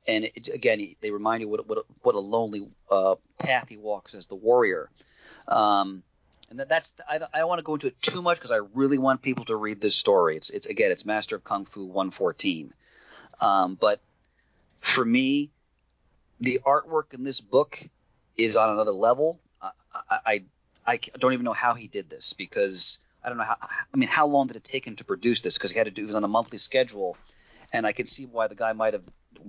and 0.07 0.25
it, 0.25 0.49
again, 0.49 0.95
they 1.01 1.11
remind 1.11 1.41
you 1.41 1.49
what 1.49 1.67
what, 1.67 1.85
what 2.01 2.15
a 2.15 2.19
lonely 2.19 2.67
uh, 2.89 3.15
path 3.39 3.69
he 3.69 3.77
walks 3.77 4.13
as 4.13 4.27
the 4.27 4.35
warrior. 4.35 4.89
Um, 5.47 6.03
and 6.49 6.59
that, 6.59 6.69
that's 6.69 6.95
I 7.09 7.17
don't, 7.17 7.29
I 7.33 7.39
don't 7.39 7.49
want 7.49 7.59
to 7.59 7.63
go 7.63 7.73
into 7.73 7.87
it 7.87 8.01
too 8.01 8.21
much 8.21 8.37
because 8.37 8.51
I 8.51 8.59
really 8.73 8.97
want 8.97 9.21
people 9.21 9.45
to 9.45 9.55
read 9.55 9.81
this 9.81 9.95
story. 9.95 10.37
It's 10.37 10.49
it's 10.49 10.65
again 10.65 10.91
it's 10.91 11.05
Master 11.05 11.35
of 11.35 11.43
Kung 11.43 11.65
Fu 11.65 11.85
114. 11.85 12.73
Um, 13.41 13.75
but 13.79 13.99
for 14.79 15.03
me, 15.03 15.51
the 16.39 16.59
artwork 16.65 17.13
in 17.13 17.23
this 17.23 17.41
book 17.41 17.79
is 18.37 18.55
on 18.55 18.69
another 18.69 18.91
level. 18.91 19.39
I 19.61 20.43
I 20.85 20.99
don't 21.19 21.33
even 21.33 21.43
know 21.43 21.53
how 21.53 21.73
he 21.73 21.87
did 21.87 22.09
this 22.09 22.33
because 22.33 22.99
I 23.23 23.29
don't 23.29 23.37
know 23.37 23.43
how. 23.43 23.57
I 23.61 23.97
mean, 23.97 24.07
how 24.07 24.27
long 24.27 24.47
did 24.47 24.55
it 24.55 24.63
take 24.63 24.87
him 24.87 24.95
to 24.95 25.03
produce 25.03 25.41
this? 25.41 25.57
Because 25.57 25.71
he 25.71 25.77
had 25.77 25.85
to 25.85 25.91
do 25.91 26.03
it 26.03 26.05
was 26.05 26.15
on 26.15 26.23
a 26.23 26.29
monthly 26.29 26.57
schedule, 26.57 27.17
and 27.73 27.85
I 27.85 27.91
can 27.91 28.05
see 28.05 28.25
why 28.25 28.47
the 28.47 28.55
guy 28.55 28.73
might 28.73 28.93
have 28.93 29.03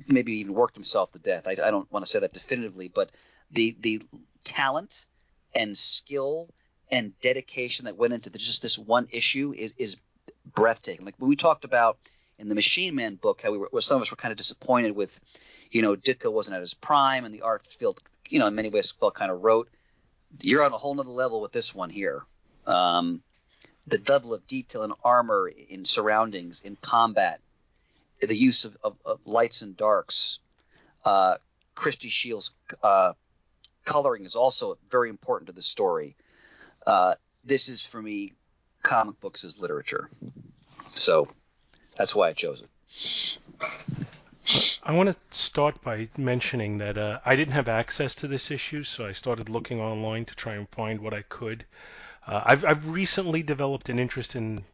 maybe 0.07 0.32
even 0.40 0.55
worked 0.55 0.77
himself 0.77 1.12
to 1.12 1.19
death. 1.19 1.47
I, 1.47 1.53
I 1.53 1.70
don't 1.70 1.90
want 1.93 2.05
to 2.05 2.11
say 2.11 2.20
that 2.20 2.32
definitively, 2.32 2.89
but 2.89 3.11
the 3.51 3.77
the 3.81 4.03
talent 4.45 5.07
and 5.55 5.77
skill 5.77 6.49
and 6.90 7.19
dedication 7.20 7.85
that 7.85 7.97
went 7.97 8.12
into 8.12 8.31
just 8.31 8.62
this 8.62 8.78
one 8.78 9.09
issue 9.12 9.53
is, 9.57 9.74
is 9.77 9.97
breathtaking. 10.55 11.05
Like 11.05 11.15
when 11.19 11.28
we 11.28 11.36
talked 11.36 11.65
about 11.65 11.99
in 12.39 12.49
the 12.49 12.55
Machine 12.55 12.95
Man 12.95 13.16
book, 13.16 13.43
how 13.43 13.51
we 13.51 13.59
were, 13.59 13.69
some 13.81 13.97
of 13.97 14.03
us 14.03 14.11
were 14.11 14.16
kind 14.16 14.32
of 14.32 14.39
disappointed 14.39 14.93
with, 14.93 15.19
you 15.70 15.82
know, 15.82 15.97
Ditko 15.97 16.32
wasn't 16.32 16.57
at 16.57 16.61
his 16.61 16.74
prime 16.74 17.24
and 17.24 17.35
the 17.35 17.43
art 17.43 17.66
felt, 17.66 18.01
you 18.28 18.39
know, 18.39 18.47
in 18.47 18.55
many 18.55 18.70
ways 18.70 18.90
felt 18.93 19.15
kind 19.15 19.31
of 19.31 19.43
rote. 19.43 19.69
You're 20.43 20.65
on 20.65 20.73
a 20.73 20.78
whole 20.78 20.95
nother 20.95 21.11
level 21.11 21.40
with 21.40 21.53
this 21.53 21.74
one 21.74 21.90
here. 21.90 22.23
Um, 22.66 23.23
the 23.86 24.01
level 24.09 24.35
of 24.35 24.47
detail 24.47 24.85
in 24.85 24.93
armor, 25.03 25.49
in 25.49 25.85
surroundings, 25.85 26.61
in 26.61 26.77
combat, 26.77 27.40
the 28.20 28.36
use 28.36 28.65
of, 28.65 28.77
of, 28.82 28.97
of 29.05 29.20
lights 29.24 29.62
and 29.62 29.77
darks. 29.77 30.40
Uh, 31.05 31.36
Christie 31.74 32.09
Scheele's 32.09 32.51
uh, 32.82 33.12
coloring 33.85 34.24
is 34.24 34.35
also 34.35 34.78
very 34.90 35.11
important 35.11 35.47
to 35.49 35.55
the 35.55 35.62
story. 35.62 36.16
Uh, 36.86 37.15
this 37.45 37.69
is 37.69 37.86
for 37.86 38.03
me, 38.03 38.32
comic 38.82 39.20
books 39.20 39.45
as 39.45 39.61
literature. 39.61 40.11
So 40.90 41.28
that's 41.97 42.15
why 42.15 42.28
I 42.28 42.32
chose 42.32 42.62
it. 42.62 43.39
I 44.82 44.93
want 44.93 45.11
to 45.11 45.16
start 45.36 45.82
by 45.82 46.09
mentioning 46.16 46.78
that 46.78 46.97
uh, 46.97 47.20
I 47.24 47.36
didn't 47.36 47.53
have 47.53 47.69
access 47.69 48.15
to 48.16 48.28
this 48.28 48.51
issue, 48.51 48.82
so 48.82 49.07
I 49.07 49.12
started 49.12 49.51
looking 49.51 49.81
online 49.81 50.24
to 50.24 50.35
try 50.35 50.55
and 50.55 50.69
find 50.70 51.01
what 51.01 51.12
I 51.12 51.23
could. 51.23 51.66
Uh, 52.27 52.43
I've, 52.45 52.65
I've 52.65 52.89
recently 52.89 53.43
developed 53.43 53.90
an 53.90 53.99
interest 53.99 54.35
in 54.35 54.65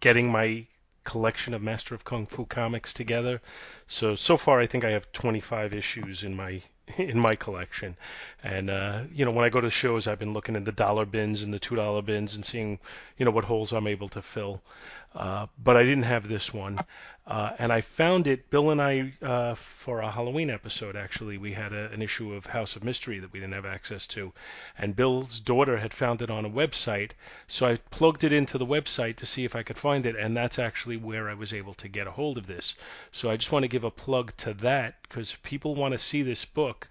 getting 0.00 0.32
my 0.32 0.66
collection 1.04 1.54
of 1.54 1.62
Master 1.62 1.94
of 1.94 2.04
Kung 2.04 2.26
Fu 2.26 2.44
comics 2.44 2.92
together. 2.92 3.40
So 3.86 4.14
so 4.16 4.36
far, 4.36 4.60
I 4.60 4.66
think 4.66 4.84
I 4.84 4.90
have 4.90 5.10
25 5.12 5.74
issues 5.74 6.22
in 6.22 6.36
my 6.36 6.62
in 6.98 7.18
my 7.18 7.34
collection. 7.34 7.96
And 8.42 8.70
uh, 8.70 9.02
you 9.12 9.24
know, 9.24 9.30
when 9.30 9.44
I 9.44 9.48
go 9.48 9.60
to 9.60 9.70
shows, 9.70 10.06
I've 10.06 10.18
been 10.18 10.32
looking 10.32 10.56
in 10.56 10.64
the 10.64 10.72
dollar 10.72 11.04
bins 11.04 11.42
and 11.42 11.52
the 11.52 11.58
two 11.58 11.76
dollar 11.76 12.02
bins 12.02 12.34
and 12.34 12.44
seeing 12.44 12.78
you 13.16 13.24
know 13.24 13.30
what 13.30 13.44
holes 13.44 13.72
I'm 13.72 13.86
able 13.86 14.08
to 14.10 14.22
fill. 14.22 14.62
Uh, 15.12 15.46
but 15.58 15.76
I 15.76 15.82
didn't 15.82 16.04
have 16.04 16.28
this 16.28 16.54
one, 16.54 16.78
uh, 17.26 17.50
and 17.58 17.72
I 17.72 17.80
found 17.80 18.28
it. 18.28 18.48
Bill 18.48 18.70
and 18.70 18.80
I, 18.80 19.12
uh, 19.20 19.56
for 19.56 20.00
a 20.00 20.10
Halloween 20.10 20.50
episode, 20.50 20.94
actually, 20.94 21.36
we 21.36 21.52
had 21.52 21.72
a, 21.72 21.90
an 21.90 22.00
issue 22.00 22.32
of 22.32 22.46
House 22.46 22.76
of 22.76 22.84
Mystery 22.84 23.18
that 23.18 23.32
we 23.32 23.40
didn't 23.40 23.54
have 23.54 23.66
access 23.66 24.06
to, 24.08 24.32
and 24.78 24.94
Bill's 24.94 25.40
daughter 25.40 25.78
had 25.78 25.92
found 25.92 26.22
it 26.22 26.30
on 26.30 26.44
a 26.44 26.50
website, 26.50 27.10
so 27.48 27.66
I 27.66 27.76
plugged 27.90 28.22
it 28.22 28.32
into 28.32 28.56
the 28.56 28.66
website 28.66 29.16
to 29.16 29.26
see 29.26 29.44
if 29.44 29.56
I 29.56 29.64
could 29.64 29.78
find 29.78 30.06
it, 30.06 30.14
and 30.14 30.36
that's 30.36 30.60
actually 30.60 30.96
where 30.96 31.28
I 31.28 31.34
was 31.34 31.52
able 31.52 31.74
to 31.74 31.88
get 31.88 32.06
a 32.06 32.12
hold 32.12 32.38
of 32.38 32.46
this. 32.46 32.76
So 33.10 33.30
I 33.30 33.36
just 33.36 33.50
want 33.50 33.64
to 33.64 33.68
give 33.68 33.84
a 33.84 33.90
plug 33.90 34.36
to 34.38 34.54
that 34.54 35.02
because 35.02 35.34
people 35.42 35.74
want 35.74 35.92
to 35.92 35.98
see 35.98 36.22
this 36.22 36.44
book. 36.44 36.86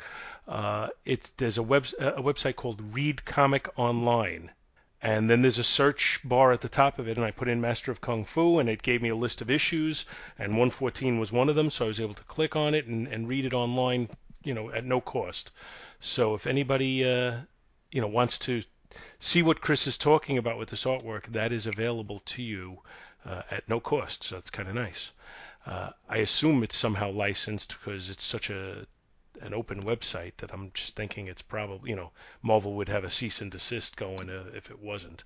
Uh, 0.45 0.89
it's 1.05 1.29
there's 1.37 1.57
a 1.57 1.63
web 1.63 1.85
a 1.97 2.21
website 2.21 2.57
called 2.57 2.81
Read 2.93 3.23
Comic 3.23 3.69
Online 3.77 4.51
and 5.01 5.29
then 5.29 5.41
there's 5.41 5.57
a 5.57 5.63
search 5.63 6.19
bar 6.23 6.51
at 6.51 6.61
the 6.61 6.69
top 6.69 6.99
of 6.99 7.07
it, 7.07 7.17
and 7.17 7.25
I 7.25 7.31
put 7.31 7.47
in 7.47 7.61
Master 7.61 7.91
of 7.91 8.01
Kung 8.01 8.25
Fu, 8.25 8.59
and 8.59 8.67
it 8.67 8.81
gave 8.81 9.01
me 9.01 9.09
a 9.09 9.15
list 9.15 9.41
of 9.41 9.49
issues, 9.49 10.05
and 10.37 10.51
114 10.51 11.19
was 11.19 11.31
one 11.31 11.47
of 11.47 11.55
them, 11.55 11.69
so 11.69 11.85
I 11.85 11.87
was 11.87 12.01
able 12.01 12.15
to 12.15 12.23
click 12.23 12.55
on 12.55 12.73
it 12.73 12.85
and, 12.85 13.07
and 13.07 13.27
read 13.27 13.45
it 13.45 13.53
online, 13.53 14.09
you 14.43 14.53
know, 14.53 14.71
at 14.71 14.83
no 14.83 14.99
cost. 14.99 15.51
So 16.01 16.33
if 16.33 16.47
anybody, 16.47 17.05
uh, 17.05 17.37
you 17.91 18.01
know, 18.01 18.07
wants 18.07 18.39
to 18.39 18.61
see 19.19 19.41
what 19.41 19.61
Chris 19.61 19.87
is 19.87 19.97
talking 19.97 20.37
about 20.37 20.57
with 20.57 20.69
this 20.69 20.83
artwork, 20.83 21.27
that 21.27 21.53
is 21.53 21.65
available 21.65 22.19
to 22.25 22.41
you 22.41 22.79
uh, 23.25 23.43
at 23.51 23.69
no 23.69 23.79
cost. 23.79 24.23
So 24.23 24.37
it's 24.37 24.49
kind 24.49 24.67
of 24.67 24.75
nice. 24.75 25.11
Uh, 25.65 25.91
I 26.09 26.17
assume 26.17 26.63
it's 26.63 26.75
somehow 26.75 27.11
licensed 27.11 27.77
because 27.77 28.09
it's 28.09 28.23
such 28.23 28.49
a 28.49 28.85
an 29.41 29.53
open 29.53 29.83
website 29.83 30.37
that 30.37 30.53
I'm 30.53 30.71
just 30.73 30.95
thinking 30.95 31.27
it's 31.27 31.41
probably 31.41 31.89
you 31.89 31.95
know 31.95 32.11
Marvel 32.41 32.73
would 32.75 32.89
have 32.89 33.03
a 33.03 33.09
cease 33.09 33.41
and 33.41 33.51
desist 33.51 33.97
going 33.97 34.29
uh, 34.29 34.45
if 34.53 34.69
it 34.69 34.79
wasn't. 34.79 35.23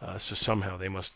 Uh, 0.00 0.18
so 0.18 0.34
somehow 0.34 0.76
they 0.76 0.88
must 0.88 1.12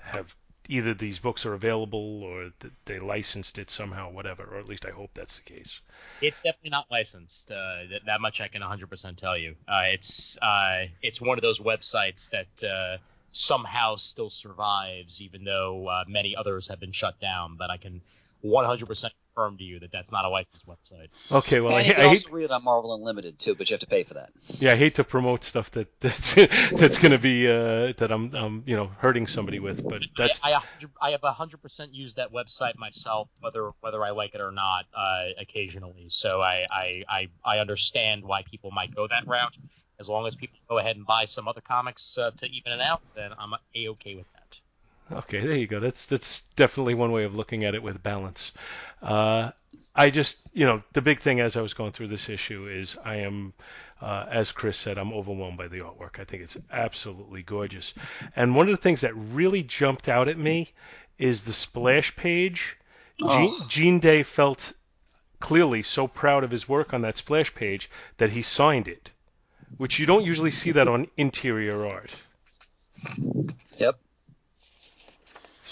have 0.00 0.34
either 0.68 0.94
these 0.94 1.18
books 1.18 1.44
are 1.44 1.54
available 1.54 2.22
or 2.22 2.50
th- 2.60 2.72
they 2.84 2.98
licensed 2.98 3.58
it 3.58 3.70
somehow, 3.70 4.10
whatever. 4.10 4.44
Or 4.44 4.58
at 4.58 4.68
least 4.68 4.86
I 4.86 4.90
hope 4.90 5.10
that's 5.14 5.38
the 5.38 5.42
case. 5.42 5.80
It's 6.20 6.40
definitely 6.40 6.70
not 6.70 6.86
licensed. 6.90 7.50
Uh, 7.50 7.98
that, 8.06 8.20
much 8.20 8.40
I 8.40 8.48
can 8.48 8.62
100% 8.62 9.16
tell 9.16 9.36
you. 9.36 9.56
Uh, 9.66 9.84
it's 9.86 10.38
uh, 10.38 10.86
it's 11.02 11.20
one 11.20 11.38
of 11.38 11.42
those 11.42 11.58
websites 11.58 12.30
that 12.30 12.68
uh, 12.68 12.98
somehow 13.32 13.96
still 13.96 14.30
survives, 14.30 15.20
even 15.20 15.44
though 15.44 15.88
uh, 15.88 16.04
many 16.06 16.36
others 16.36 16.68
have 16.68 16.80
been 16.80 16.92
shut 16.92 17.18
down. 17.20 17.56
But 17.56 17.70
I 17.70 17.76
can 17.76 18.00
100% 18.44 19.10
confirm 19.34 19.58
to 19.58 19.64
you 19.64 19.80
that 19.80 19.92
that's 19.92 20.12
not 20.12 20.24
a 20.24 20.28
licensed 20.28 20.66
website. 20.66 21.08
Okay, 21.30 21.60
well, 21.60 21.74
I, 21.74 21.80
and 21.80 21.86
you 21.88 21.92
I 21.92 21.96
can 21.96 22.04
hate 22.04 22.26
also 22.26 22.30
read 22.30 22.44
it 22.44 22.50
on 22.50 22.64
Marvel 22.64 22.94
Unlimited 22.94 23.38
too, 23.38 23.54
but 23.54 23.70
you 23.70 23.74
have 23.74 23.80
to 23.80 23.86
pay 23.86 24.04
for 24.04 24.14
that. 24.14 24.30
yeah, 24.58 24.72
I 24.72 24.76
hate 24.76 24.96
to 24.96 25.04
promote 25.04 25.44
stuff 25.44 25.70
that 25.72 25.88
that's 26.00 26.34
that's 26.34 26.98
going 26.98 27.12
to 27.12 27.18
be 27.18 27.48
uh, 27.48 27.92
that 27.98 28.10
I'm 28.10 28.34
um 28.34 28.62
you 28.66 28.76
know 28.76 28.86
hurting 28.98 29.26
somebody 29.26 29.58
with, 29.58 29.86
but 29.88 30.02
that's 30.16 30.40
I, 30.44 30.54
I, 30.54 30.62
I 31.00 31.10
have 31.12 31.20
100% 31.22 31.88
used 31.92 32.16
that 32.16 32.32
website 32.32 32.76
myself, 32.76 33.28
whether 33.40 33.70
whether 33.80 34.04
I 34.04 34.10
like 34.10 34.34
it 34.34 34.40
or 34.40 34.52
not, 34.52 34.86
uh, 34.94 35.26
occasionally. 35.38 36.06
So 36.08 36.40
I, 36.40 36.66
I, 36.70 37.04
I, 37.08 37.28
I 37.44 37.58
understand 37.58 38.24
why 38.24 38.42
people 38.42 38.70
might 38.70 38.94
go 38.94 39.06
that 39.08 39.26
route. 39.26 39.56
As 40.00 40.08
long 40.08 40.26
as 40.26 40.34
people 40.34 40.58
go 40.68 40.78
ahead 40.78 40.96
and 40.96 41.06
buy 41.06 41.26
some 41.26 41.46
other 41.46 41.60
comics 41.60 42.18
uh, 42.18 42.32
to 42.38 42.46
even 42.46 42.72
it 42.72 42.80
out, 42.80 43.02
then 43.14 43.30
I'm 43.38 43.52
a 43.52 43.88
okay 43.88 44.16
with 44.16 44.26
that. 44.32 44.41
Okay, 45.12 45.44
there 45.46 45.56
you 45.56 45.66
go. 45.66 45.80
That's 45.80 46.06
that's 46.06 46.42
definitely 46.56 46.94
one 46.94 47.12
way 47.12 47.24
of 47.24 47.36
looking 47.36 47.64
at 47.64 47.74
it 47.74 47.82
with 47.82 48.02
balance. 48.02 48.52
Uh, 49.02 49.50
I 49.94 50.10
just, 50.10 50.38
you 50.54 50.64
know, 50.64 50.82
the 50.92 51.02
big 51.02 51.20
thing 51.20 51.40
as 51.40 51.56
I 51.56 51.60
was 51.60 51.74
going 51.74 51.92
through 51.92 52.08
this 52.08 52.28
issue 52.28 52.66
is 52.66 52.96
I 53.04 53.16
am, 53.16 53.52
uh, 54.00 54.26
as 54.30 54.50
Chris 54.50 54.78
said, 54.78 54.96
I'm 54.96 55.12
overwhelmed 55.12 55.58
by 55.58 55.68
the 55.68 55.80
artwork. 55.80 56.18
I 56.18 56.24
think 56.24 56.42
it's 56.42 56.56
absolutely 56.70 57.42
gorgeous. 57.42 57.92
And 58.34 58.56
one 58.56 58.68
of 58.68 58.72
the 58.74 58.82
things 58.82 59.02
that 59.02 59.14
really 59.14 59.62
jumped 59.62 60.08
out 60.08 60.28
at 60.28 60.38
me 60.38 60.70
is 61.18 61.42
the 61.42 61.52
splash 61.52 62.16
page. 62.16 62.78
Gene, 63.20 63.52
Gene 63.68 63.98
Day 64.00 64.22
felt 64.22 64.72
clearly 65.40 65.82
so 65.82 66.06
proud 66.06 66.42
of 66.42 66.50
his 66.50 66.68
work 66.68 66.94
on 66.94 67.02
that 67.02 67.18
splash 67.18 67.54
page 67.54 67.90
that 68.16 68.30
he 68.30 68.40
signed 68.42 68.88
it, 68.88 69.10
which 69.76 69.98
you 69.98 70.06
don't 70.06 70.24
usually 70.24 70.50
see 70.50 70.72
that 70.72 70.88
on 70.88 71.06
interior 71.18 71.86
art. 71.86 72.10
Yep. 73.76 73.98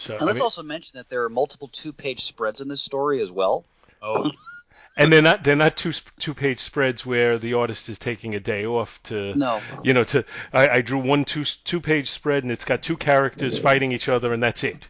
So, 0.01 0.15
And 0.17 0.23
let's 0.25 0.39
mean- 0.39 0.45
also 0.45 0.63
mention 0.63 0.97
that 0.97 1.11
there 1.11 1.25
are 1.25 1.29
multiple 1.29 1.69
two-page 1.69 2.21
spreads 2.21 2.63
in 2.63 2.69
this 2.69 2.81
story 2.81 3.21
as 3.21 3.31
well. 3.31 3.67
Oh, 4.01 4.31
and 4.97 5.13
they're 5.13 5.21
not 5.21 5.45
they're 5.45 5.55
not 5.57 5.77
two 5.77 5.93
two 6.19 6.33
page 6.33 6.59
spreads 6.59 7.05
where 7.05 7.37
the 7.37 7.53
artist 7.53 7.91
is 7.91 7.99
taking 7.99 8.35
a 8.35 8.41
day 8.41 8.65
off 8.65 8.99
to 9.05 9.35
No. 9.35 9.61
you 9.85 9.93
know 9.93 10.05
to 10.05 10.25
I, 10.55 10.69
I 10.69 10.81
drew 10.81 10.99
one 10.99 11.27
two 11.27 11.45
two 11.45 11.81
page 11.83 12.09
spread 12.11 12.45
and 12.45 12.51
it's 12.51 12.65
got 12.65 12.83
two 12.83 12.97
characters 12.97 13.59
fighting 13.59 13.93
each 13.93 14.09
other 14.09 14.33
and 14.33 14.43
that's 14.43 14.65
it. 14.65 14.89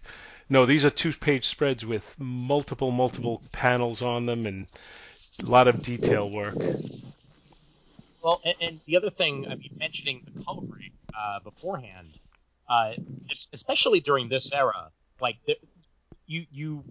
No, 0.48 0.64
these 0.64 0.84
are 0.84 0.90
two 0.90 1.12
page 1.12 1.46
spreads 1.48 1.84
with 1.84 2.14
multiple 2.20 2.92
multiple 2.92 3.42
panels 3.50 4.02
on 4.02 4.26
them 4.26 4.46
and 4.46 4.66
a 5.42 5.50
lot 5.50 5.66
of 5.66 5.82
detail 5.82 6.30
work. 6.30 6.54
Well, 8.22 8.40
and, 8.44 8.54
and 8.60 8.80
the 8.86 8.96
other 8.96 9.10
thing, 9.10 9.46
I 9.48 9.56
mean, 9.56 9.74
mentioning 9.76 10.22
the 10.32 10.44
coloring 10.44 10.92
uh, 11.18 11.40
beforehand, 11.40 12.10
uh, 12.68 12.92
especially 13.52 14.00
during 14.00 14.28
this 14.28 14.52
era, 14.52 14.90
like 15.20 15.36
the, 15.46 15.56
you 16.26 16.46
you 16.52 16.84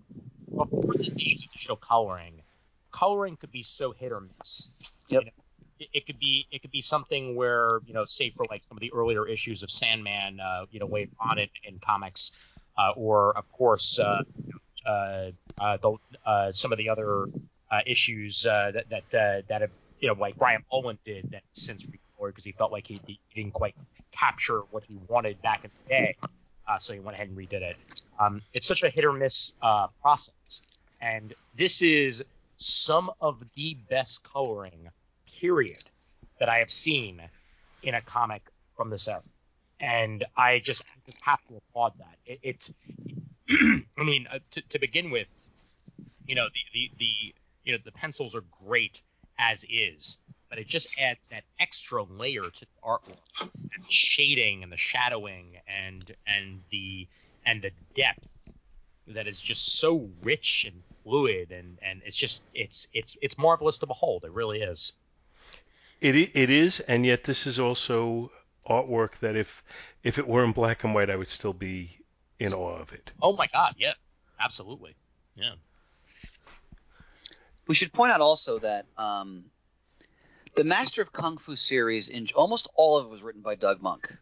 before 0.50 0.94
the 0.96 1.04
days 1.04 1.46
of 1.46 1.52
digital 1.54 1.76
coloring, 1.76 2.42
coloring 2.92 3.38
could 3.38 3.52
be 3.52 3.64
so 3.64 3.92
hit 3.92 4.12
or 4.12 4.22
miss. 4.22 4.72
Yep. 5.10 5.22
You 5.22 5.26
know, 5.26 5.32
it, 5.80 5.90
it 5.94 6.06
could 6.06 6.20
be 6.20 6.48
it 6.52 6.62
could 6.62 6.72
be 6.72 6.82
something 6.82 7.36
where 7.36 7.80
you 7.86 7.94
know, 7.94 8.06
say 8.06 8.30
for 8.32 8.46
like 8.50 8.64
some 8.64 8.78
of 8.78 8.82
the 8.82 8.92
earlier 8.94 9.28
issues 9.28 9.64
of 9.64 9.72
Sandman, 9.72 10.40
uh, 10.40 10.66
you 10.72 10.80
know, 10.80 10.88
later 10.88 11.12
on 11.20 11.40
in, 11.40 11.50
in 11.64 11.80
comics, 11.80 12.32
uh, 12.78 12.92
or 12.96 13.38
of 13.38 13.50
course, 13.52 14.00
uh, 14.00 14.24
uh, 14.86 15.32
uh, 15.60 15.78
the, 15.78 15.96
uh, 16.26 16.52
some 16.52 16.72
of 16.72 16.78
the 16.78 16.90
other 16.90 17.28
uh, 17.72 17.82
issues 17.86 18.46
uh, 18.46 18.72
that 18.74 18.90
that 18.90 19.04
uh, 19.14 19.42
that 19.48 19.62
have 19.62 19.72
you 20.00 20.08
know 20.08 20.16
like 20.20 20.38
Brian 20.38 20.64
Boland 20.70 21.00
did 21.04 21.30
that 21.32 21.44
since 21.54 21.86
recolored 21.86 22.30
because 22.30 22.44
he 22.44 22.52
felt 22.52 22.72
like 22.72 22.88
he, 22.88 23.00
he 23.06 23.20
didn't 23.34 23.54
quite 23.54 23.76
capture 24.12 24.62
what 24.72 24.84
he 24.84 24.98
wanted 25.08 25.42
back 25.42 25.64
in 25.64 25.72
the 25.84 25.90
day, 25.90 26.18
uh, 26.70 26.78
so 26.80 26.94
he 26.94 27.00
went 27.00 27.16
ahead 27.16 27.30
and 27.30 27.38
redid 27.38 27.62
it. 27.62 27.78
Um, 28.20 28.42
it's 28.54 28.68
such 28.68 28.84
a 28.84 28.90
hit 28.90 29.04
or 29.04 29.12
miss 29.12 29.54
uh, 29.62 29.88
process, 30.02 30.62
and 31.02 31.34
this 31.56 31.82
is 31.82 32.24
some 32.58 33.10
of 33.20 33.44
the 33.56 33.76
best 33.90 34.24
coloring 34.24 34.90
period 35.40 35.84
that 36.40 36.48
I 36.48 36.60
have 36.60 36.70
seen 36.70 37.22
in 37.82 37.96
a 37.96 38.02
comic 38.02 38.44
from 38.78 38.90
this 38.90 39.08
era, 39.08 39.24
and 39.80 40.24
I 40.38 40.60
just 40.60 40.84
just 41.06 41.22
have 41.24 41.40
to 41.48 41.56
applaud 41.58 41.94
that. 41.98 42.16
It, 42.26 42.40
it's 42.44 42.74
I 43.50 44.04
mean 44.04 44.28
uh, 44.32 44.40
to, 44.52 44.62
to 44.70 44.80
begin 44.80 45.10
with, 45.10 45.28
you 46.28 46.36
know 46.36 46.48
the, 46.54 46.60
the 46.74 46.92
the 47.00 47.36
you 47.64 47.74
know 47.74 47.80
the 47.84 47.92
pencils 47.92 48.36
are 48.36 48.44
great 48.66 49.02
as 49.40 49.66
is, 49.70 50.20
but 50.50 50.60
it 50.60 50.68
just 50.68 51.00
adds 51.00 51.20
that 51.30 51.44
extra 51.60 52.04
layer 52.04 52.44
to 52.44 52.66
the 52.66 52.82
artwork, 52.84 53.50
and 53.52 53.92
shading 53.92 54.64
and 54.64 54.72
the 54.72 54.78
shadowing 54.78 55.58
and 55.68 56.16
and 56.26 56.62
the 56.72 57.08
and 57.46 57.62
the 57.62 57.72
depth 57.96 58.28
that 59.08 59.28
is 59.28 59.42
just 59.42 59.80
so 59.80 60.10
rich 60.24 60.66
and 60.68 60.84
fluid 61.04 61.52
and 61.52 61.78
and 61.82 62.02
it's 62.06 62.18
just 62.18 62.44
it's 62.54 62.88
it's 62.94 63.18
it's 63.22 63.38
marvelous 63.38 63.78
to 63.80 63.86
behold. 63.86 64.24
It 64.26 64.32
really 64.32 64.62
is. 64.62 64.94
It 66.02 66.16
it 66.16 66.50
is, 66.50 66.80
and 66.82 67.06
yet 67.06 67.24
this 67.24 67.46
is 67.46 67.60
also 67.60 68.32
artwork 68.68 69.20
that 69.20 69.36
if 69.36 69.64
if 70.04 70.18
it 70.18 70.28
were 70.28 70.44
in 70.44 70.52
black 70.52 70.84
and 70.84 70.94
white, 70.94 71.10
I 71.10 71.16
would 71.16 71.30
still 71.30 71.54
be 71.54 72.00
in 72.40 72.54
awe 72.54 72.78
of 72.78 72.94
it. 72.94 73.12
Oh 73.22 73.36
my 73.36 73.48
god, 73.48 73.76
yeah, 73.78 73.94
absolutely, 74.40 74.96
yeah. 75.36 75.54
We 77.68 77.76
should 77.76 77.94
point 77.94 78.12
out 78.12 78.22
also 78.22 78.58
that 78.60 78.86
um, 78.98 79.46
the 80.56 80.64
Master 80.64 81.02
of 81.02 81.12
Kung 81.14 81.38
Fu 81.38 81.56
series, 81.56 82.10
in 82.10 82.28
almost 82.36 82.68
all 82.76 82.98
of 82.98 83.06
it, 83.06 83.10
was 83.10 83.22
written 83.22 83.42
by 83.42 83.56
Doug 83.56 83.82
Moench. 83.82 84.18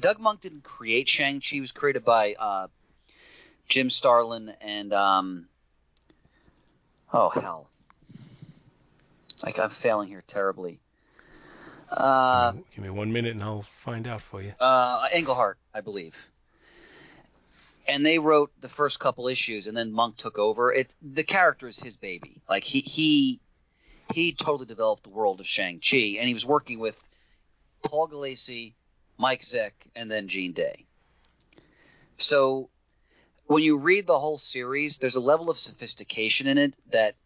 Doug 0.00 0.18
Moench 0.18 0.40
didn't 0.40 0.62
create 0.62 1.08
Shang 1.08 1.40
Chi; 1.40 1.60
was 1.60 1.72
created 1.72 2.04
by 2.04 2.34
uh, 2.38 2.68
Jim 3.68 3.90
Starlin 3.90 4.52
and 4.60 4.92
um, 4.92 5.48
oh 7.12 7.28
hell, 7.30 7.68
it's 9.30 9.42
like 9.44 9.58
I'm 9.58 9.70
failing 9.70 10.08
here 10.08 10.22
terribly. 10.26 10.80
Uh, 11.90 12.52
Give 12.74 12.84
me 12.84 12.90
one 12.90 13.12
minute 13.12 13.32
and 13.32 13.42
I'll 13.42 13.62
find 13.62 14.06
out 14.06 14.22
for 14.22 14.40
you. 14.40 14.52
uh, 14.60 15.08
Englehart, 15.12 15.58
I 15.74 15.80
believe. 15.80 16.16
And 17.88 18.06
they 18.06 18.20
wrote 18.20 18.52
the 18.60 18.68
first 18.68 19.00
couple 19.00 19.26
issues, 19.26 19.66
and 19.66 19.76
then 19.76 19.90
Moench 19.90 20.16
took 20.18 20.38
over. 20.38 20.72
It 20.72 20.94
the 21.02 21.24
character 21.24 21.66
is 21.66 21.80
his 21.80 21.96
baby. 21.96 22.40
Like 22.48 22.62
he 22.62 22.78
he 22.78 23.40
he 24.12 24.32
totally 24.32 24.66
developed 24.66 25.04
the 25.04 25.10
world 25.10 25.40
of 25.40 25.46
Shang 25.46 25.80
Chi, 25.80 26.16
and 26.18 26.26
he 26.26 26.34
was 26.34 26.44
working 26.44 26.78
with 26.78 27.00
Paul 27.84 28.08
Gulacy, 28.08 28.74
Mike 29.18 29.42
Zeck, 29.42 29.72
and 29.94 30.10
then 30.10 30.28
Gene 30.28 30.52
Day. 30.52 30.86
So 32.16 32.70
when 33.46 33.62
you 33.62 33.78
read 33.78 34.06
the 34.06 34.18
whole 34.18 34.38
series, 34.38 34.98
there's 34.98 35.16
a 35.16 35.20
level 35.20 35.50
of 35.50 35.58
sophistication 35.58 36.46
in 36.46 36.58
it 36.58 36.74
that 36.90 37.16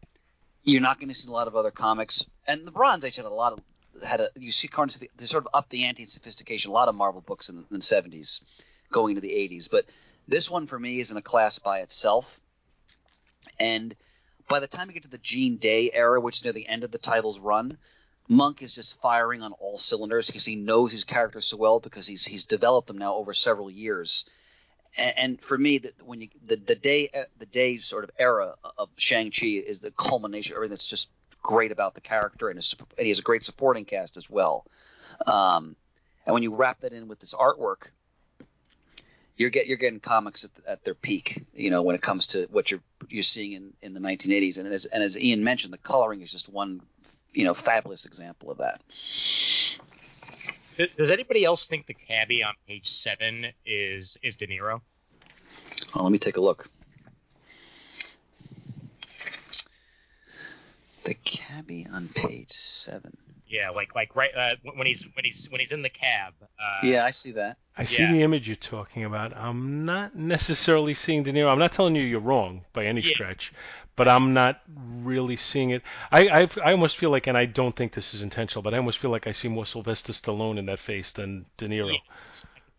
you're 0.63 0.81
not 0.81 0.99
going 0.99 1.09
to 1.09 1.15
see 1.15 1.29
a 1.29 1.33
lot 1.33 1.49
of 1.49 1.57
other 1.57 1.71
comics. 1.71 2.29
And 2.47 2.67
the 2.67 2.71
Bronze 2.71 3.05
Age 3.05 3.17
had 3.17 3.27
a 3.27 3.31
lot 3.31 3.53
of 3.53 3.61
had 4.03 4.21
a 4.21 4.29
you 4.35 4.51
see 4.51 4.69
of 4.77 5.01
they 5.17 5.25
sort 5.25 5.45
of 5.45 5.51
up 5.55 5.69
the 5.69 5.85
ante 5.85 6.03
in 6.03 6.09
sophistication. 6.09 6.71
A 6.71 6.75
lot 6.75 6.89
of 6.89 6.95
Marvel 6.95 7.21
books 7.21 7.49
in 7.49 7.57
the, 7.57 7.63
in 7.63 7.67
the 7.71 7.79
70s, 7.79 8.43
going 8.91 9.11
into 9.11 9.21
the 9.21 9.35
80s, 9.35 9.69
but 9.71 9.85
this 10.27 10.51
one 10.51 10.67
for 10.67 10.79
me 10.79 11.01
is 11.01 11.11
in 11.11 11.17
a 11.17 11.23
class 11.23 11.59
by 11.59 11.81
itself. 11.81 12.41
And 13.61 13.95
by 14.49 14.61
the 14.61 14.67
time 14.67 14.89
you 14.89 14.95
get 14.95 15.05
to 15.05 15.09
the 15.11 15.19
Gene 15.19 15.57
Day 15.57 15.91
era, 15.93 16.21
which 16.21 16.37
is 16.37 16.45
near 16.45 16.53
the 16.53 16.69
end 16.69 16.85
of 16.85 16.91
the 16.91 16.99
title's 16.99 17.39
run, 17.39 17.77
Moench 18.31 18.63
is 18.63 18.75
just 18.75 19.01
firing 19.01 19.43
on 19.43 19.53
all 19.53 19.77
cylinders 19.77 20.27
because 20.27 20.45
he 20.45 20.57
knows 20.57 20.93
his 20.93 21.05
characters 21.05 21.47
so 21.47 21.57
well 21.57 21.81
because 21.81 22.07
he's 22.07 22.25
he's 22.25 22.45
developed 22.45 22.89
them 22.89 22.99
now 22.99 23.15
over 23.15 23.35
several 23.35 23.71
years. 23.71 24.25
And, 24.99 25.19
and 25.19 25.41
for 25.41 25.59
me, 25.59 25.79
the, 25.79 25.93
when 26.05 26.21
you 26.21 26.29
the, 26.47 26.57
the 26.57 26.75
day 26.75 27.11
the 27.39 27.47
day 27.47 27.79
sort 27.79 28.05
of 28.05 28.11
era 28.19 28.55
of 28.79 28.89
Shang 28.97 29.31
Chi 29.31 29.47
is 29.47 29.81
the 29.81 29.91
culmination 29.91 30.55
of 30.55 30.57
everything 30.57 30.71
that's 30.71 30.89
just 30.89 31.11
great 31.43 31.73
about 31.73 31.95
the 31.95 32.01
character, 32.01 32.49
and, 32.49 32.57
his, 32.57 32.75
and 32.97 33.05
he 33.05 33.11
has 33.11 33.19
a 33.19 33.23
great 33.23 33.45
supporting 33.45 33.85
cast 33.85 34.17
as 34.17 34.31
well. 34.31 34.65
Um, 35.27 35.77
and 36.25 36.33
when 36.33 36.43
you 36.43 36.55
wrap 36.55 36.81
that 36.81 36.93
in 36.93 37.07
with 37.07 37.21
this 37.21 37.35
artwork, 37.35 37.91
you're 39.37 39.51
get 39.51 39.67
you're 39.67 39.77
getting 39.77 40.01
comics 40.01 40.45
at, 40.45 40.51
at 40.67 40.85
their 40.85 40.95
peak. 40.95 41.45
You 41.55 41.71
know, 41.71 41.83
when 41.83 41.95
it 41.95 42.03
comes 42.03 42.29
to 42.29 42.47
what 42.51 42.71
you're 42.71 42.83
you're 43.09 43.23
seeing 43.23 43.53
in, 43.53 43.73
in 43.83 43.95
the 43.95 44.01
1980s, 44.01 44.59
and 44.59 44.69
as 44.69 44.85
and 44.85 45.03
as 45.03 45.19
Ian 45.19 45.45
mentioned, 45.45 45.73
the 45.73 45.79
coloring 45.79 46.21
is 46.21 46.31
just 46.31 46.49
one 46.49 46.81
you 47.33 47.45
know 47.45 47.55
fabulous 47.55 48.07
example 48.07 48.51
of 48.51 48.59
that. 48.59 48.81
Does 50.77 51.11
anybody 51.11 51.45
else 51.45 51.69
think 51.69 51.87
the 51.87 51.95
cabbie 51.95 52.43
on 52.43 52.55
page 52.67 52.89
seven 52.89 53.47
is 53.65 54.19
is 54.23 54.37
De 54.37 54.47
Niro? 54.47 54.81
Oh, 55.95 56.03
let 56.03 56.13
me 56.13 56.19
take 56.19 56.37
a 56.37 56.41
look. 56.41 56.69
The 61.05 61.15
cabbie 61.25 61.87
on 61.93 62.09
page 62.09 62.51
seven. 62.51 63.17
Yeah, 63.55 63.71
like 63.71 63.95
like 63.95 64.17
right 64.17 64.35
uh, 64.35 64.57
when 64.75 64.85
he's 64.87 65.05
when 65.15 65.25
he's 65.25 65.47
when 65.49 65.61
he's 65.61 65.71
in 65.71 65.83
the 65.83 65.89
cab. 65.89 66.35
Uh, 66.43 66.81
yeah, 66.87 67.05
I 67.05 67.11
see 67.11 67.33
that. 67.33 67.57
I 67.77 67.85
see 67.85 68.03
Yeah. 68.03 68.11
the 68.11 68.23
image 68.23 68.49
you're 68.49 68.57
talking 68.57 69.05
about. 69.05 69.37
I'm 69.37 69.85
not 69.85 70.17
necessarily 70.17 70.95
seeing 70.95 71.23
De 71.23 71.33
Niro. 71.33 71.53
I'm 71.53 71.59
not 71.61 71.71
telling 71.73 71.95
you 71.95 72.03
you're 72.03 72.19
wrong 72.21 72.65
by 72.73 72.87
any 72.87 73.01
Yeah. 73.03 73.15
stretch, 73.15 73.53
but 73.95 74.09
I'm 74.09 74.35
not 74.35 74.61
really 74.77 75.37
seeing 75.37 75.71
it. 75.71 75.83
I 76.11 76.29
I've, 76.29 76.59
I 76.59 76.73
almost 76.73 76.97
feel 76.97 77.11
like, 77.11 77.29
and 77.29 77.39
I 77.39 77.45
don't 77.47 77.77
think 77.77 77.93
this 77.93 78.13
is 78.15 78.23
intentional, 78.23 78.63
but 78.63 78.75
I 78.75 78.79
almost 78.79 78.99
feel 78.99 79.13
like 79.13 79.29
I 79.29 79.33
see 79.33 79.47
more 79.49 79.67
Sylvester 79.67 80.13
Stallone 80.13 80.59
in 80.59 80.67
that 80.67 80.81
face 80.81 81.13
than 81.13 81.47
De 81.57 81.69
Niro. 81.69 81.93
Yeah. 81.93 81.99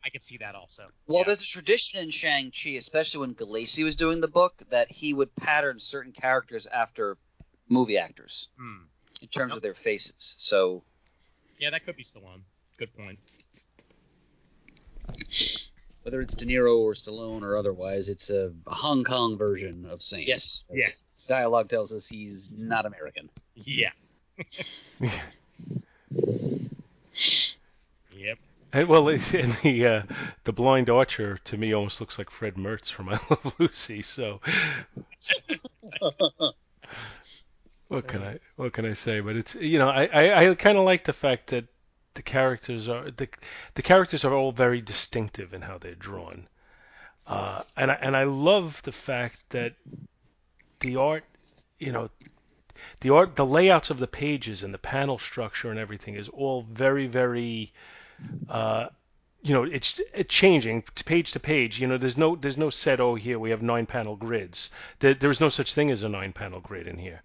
I 0.03 0.10
can 0.10 0.19
see 0.22 0.38
that 0.38 0.56
also. 0.56 0.84
Well, 1.07 1.19
Yeah. 1.19 1.23
there's 1.27 1.41
a 1.41 1.47
tradition 1.47 1.99
in 2.02 2.10
Shang 2.11 2.52
Chi, 2.52 2.72
especially 2.72 3.22
when 3.22 3.34
Gulacy 3.34 3.84
was 3.85 3.95
doing 3.95 4.19
the 4.22 4.27
book, 4.27 4.61
that 4.72 4.91
he 4.91 5.14
would 5.14 5.34
pattern 5.38 5.80
certain 5.80 6.11
characters 6.11 6.68
after 6.68 7.18
movie 7.69 7.97
actors 7.97 8.49
Hmm. 8.57 8.84
In 9.21 9.27
terms 9.27 9.53
of 9.53 9.61
their 9.61 9.73
faces. 9.73 10.35
So 10.37 10.83
Yeah, 11.59 11.69
that 11.71 11.85
could 11.85 11.95
be 11.95 12.03
Stallone. 12.03 12.41
Good 12.77 12.95
point. 12.95 13.19
Whether 16.03 16.21
it's 16.21 16.35
De 16.35 16.45
Niro 16.45 16.77
or 16.79 16.93
Stallone 16.93 17.41
or 17.41 17.57
otherwise, 17.57 18.09
it's 18.09 18.29
a 18.29 18.51
Hong 18.67 19.03
Kong 19.03 19.37
version 19.37 19.85
of 19.85 20.01
Saint. 20.03 20.27
yes, 20.27 20.63
Yeah. 20.71 20.87
Dialogue 21.27 21.69
tells 21.69 21.91
us 21.93 22.07
he's 22.07 22.51
not 22.51 22.85
American. 22.85 23.29
Yeah. 23.55 23.91
Yep. 28.13 28.37
And, 28.73 28.87
well, 28.89 29.07
it- 29.09 29.33
and 29.33 29.53
the 29.63 29.87
uh, 29.87 30.03
the 30.43 30.51
blind 30.53 30.89
archer 30.89 31.37
to 31.45 31.57
me 31.57 31.73
almost 31.73 31.99
looks 32.01 32.17
like 32.17 32.29
Fred 32.29 32.55
Mertz 32.55 32.89
from 32.91 33.09
I 33.09 33.19
Love 33.29 33.55
Lucy. 33.59 34.01
So 34.01 34.41
what 37.87 38.07
can 38.07 38.23
I 38.23 38.39
what 38.55 38.73
can 38.73 38.85
I 38.85 38.93
say? 38.93 39.19
But 39.19 39.35
it's 39.35 39.55
you 39.55 39.79
know 39.79 39.89
I 39.89 40.05
I, 40.05 40.49
I 40.49 40.55
kind 40.55 40.77
of 40.77 40.85
like 40.85 41.03
the 41.03 41.13
fact 41.13 41.47
that 41.47 41.65
the 42.13 42.21
characters 42.21 42.87
are 42.87 43.11
the 43.11 43.27
the 43.75 43.81
characters 43.81 44.25
are 44.25 44.33
all 44.33 44.51
very 44.51 44.81
distinctive 44.81 45.53
in 45.53 45.61
how 45.61 45.77
they're 45.77 45.95
drawn, 45.95 46.47
uh, 47.27 47.63
and 47.77 47.91
I, 47.91 47.93
and 47.95 48.15
I 48.17 48.23
love 48.23 48.81
the 48.83 48.91
fact 48.91 49.49
that 49.51 49.73
the 50.79 50.97
art, 50.97 51.23
you 51.79 51.91
know. 51.91 52.09
The 52.99 53.09
art, 53.11 53.37
the 53.37 53.45
layouts 53.45 53.89
of 53.89 53.99
the 53.99 54.07
pages 54.07 54.61
and 54.61 54.73
the 54.73 54.77
panel 54.77 55.17
structure 55.17 55.71
and 55.71 55.79
everything 55.79 56.15
is 56.15 56.27
all 56.29 56.63
very, 56.63 57.07
very 57.07 57.71
uh, 58.49 58.87
you 59.45 59.53
know, 59.53 59.63
it's 59.63 60.01
it's 60.13 60.33
changing 60.33 60.83
page 61.05 61.31
to 61.33 61.39
page. 61.39 61.79
You 61.79 61.85
know, 61.85 61.97
there's 61.97 62.17
no 62.17 62.35
there's 62.35 62.57
no 62.57 62.71
set. 62.71 62.99
Oh, 62.99 63.13
here 63.13 63.37
we 63.37 63.51
have 63.51 63.61
nine 63.61 63.85
panel 63.85 64.15
grids. 64.15 64.71
There, 64.99 65.13
there's 65.13 65.39
no 65.39 65.49
such 65.49 65.75
thing 65.75 65.91
as 65.91 66.01
a 66.01 66.09
nine 66.09 66.33
panel 66.33 66.59
grid 66.59 66.87
in 66.87 66.97
here. 66.97 67.21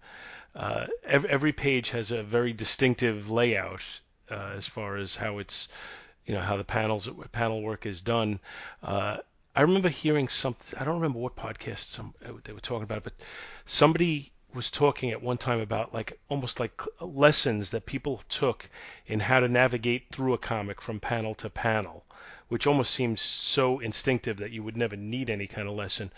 Uh, 0.55 0.87
every, 1.03 1.29
every 1.29 1.53
page 1.53 1.91
has 1.91 2.11
a 2.11 2.23
very 2.23 2.53
distinctive 2.53 3.29
layout 3.29 3.83
uh, 4.29 4.53
as 4.57 4.67
far 4.67 4.97
as 4.97 5.15
how 5.15 5.37
it's, 5.37 5.67
you 6.25 6.33
know, 6.33 6.41
how 6.41 6.57
the 6.57 6.63
panels 6.63 7.09
panel 7.31 7.61
work 7.61 7.85
is 7.85 8.01
done. 8.01 8.39
Uh, 8.83 9.17
I 9.55 9.61
remember 9.61 9.89
hearing 9.89 10.29
something. 10.29 10.79
I 10.79 10.85
don't 10.85 10.95
remember 10.95 11.19
what 11.19 11.35
podcast 11.35 11.79
some 11.79 12.13
they 12.43 12.53
were 12.53 12.59
talking 12.59 12.83
about, 12.83 13.03
but 13.03 13.13
somebody 13.65 14.31
was 14.53 14.71
talking 14.71 15.11
at 15.11 15.21
one 15.21 15.37
time 15.37 15.59
about 15.59 15.93
like 15.93 16.19
almost 16.29 16.59
like 16.59 16.81
lessons 16.99 17.69
that 17.69 17.85
people 17.85 18.21
took 18.27 18.69
in 19.07 19.19
how 19.19 19.39
to 19.39 19.47
navigate 19.47 20.09
through 20.11 20.33
a 20.33 20.37
comic 20.37 20.81
from 20.81 20.99
panel 20.99 21.33
to 21.35 21.49
panel, 21.49 22.03
which 22.49 22.67
almost 22.67 22.93
seems 22.93 23.21
so 23.21 23.79
instinctive 23.79 24.37
that 24.37 24.51
you 24.51 24.63
would 24.63 24.77
never 24.77 24.95
need 24.95 25.29
any 25.29 25.47
kind 25.47 25.67
of 25.67 25.75
lesson. 25.75 26.11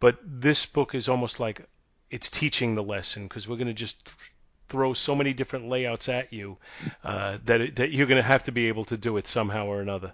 But 0.00 0.18
this 0.22 0.66
book 0.66 0.94
is 0.94 1.08
almost 1.08 1.40
like 1.40 1.66
it's 2.10 2.30
teaching 2.30 2.74
the 2.74 2.82
lesson 2.82 3.24
because 3.24 3.48
we're 3.48 3.56
going 3.56 3.68
to 3.68 3.74
just 3.74 4.04
th- 4.04 4.32
throw 4.68 4.92
so 4.94 5.14
many 5.14 5.32
different 5.32 5.68
layouts 5.68 6.08
at 6.08 6.32
you 6.32 6.56
uh, 7.04 7.38
that 7.44 7.60
it, 7.60 7.76
that 7.76 7.90
you're 7.90 8.06
going 8.06 8.22
to 8.22 8.28
have 8.28 8.44
to 8.44 8.52
be 8.52 8.68
able 8.68 8.84
to 8.86 8.96
do 8.96 9.16
it 9.16 9.26
somehow 9.26 9.66
or 9.66 9.80
another. 9.80 10.12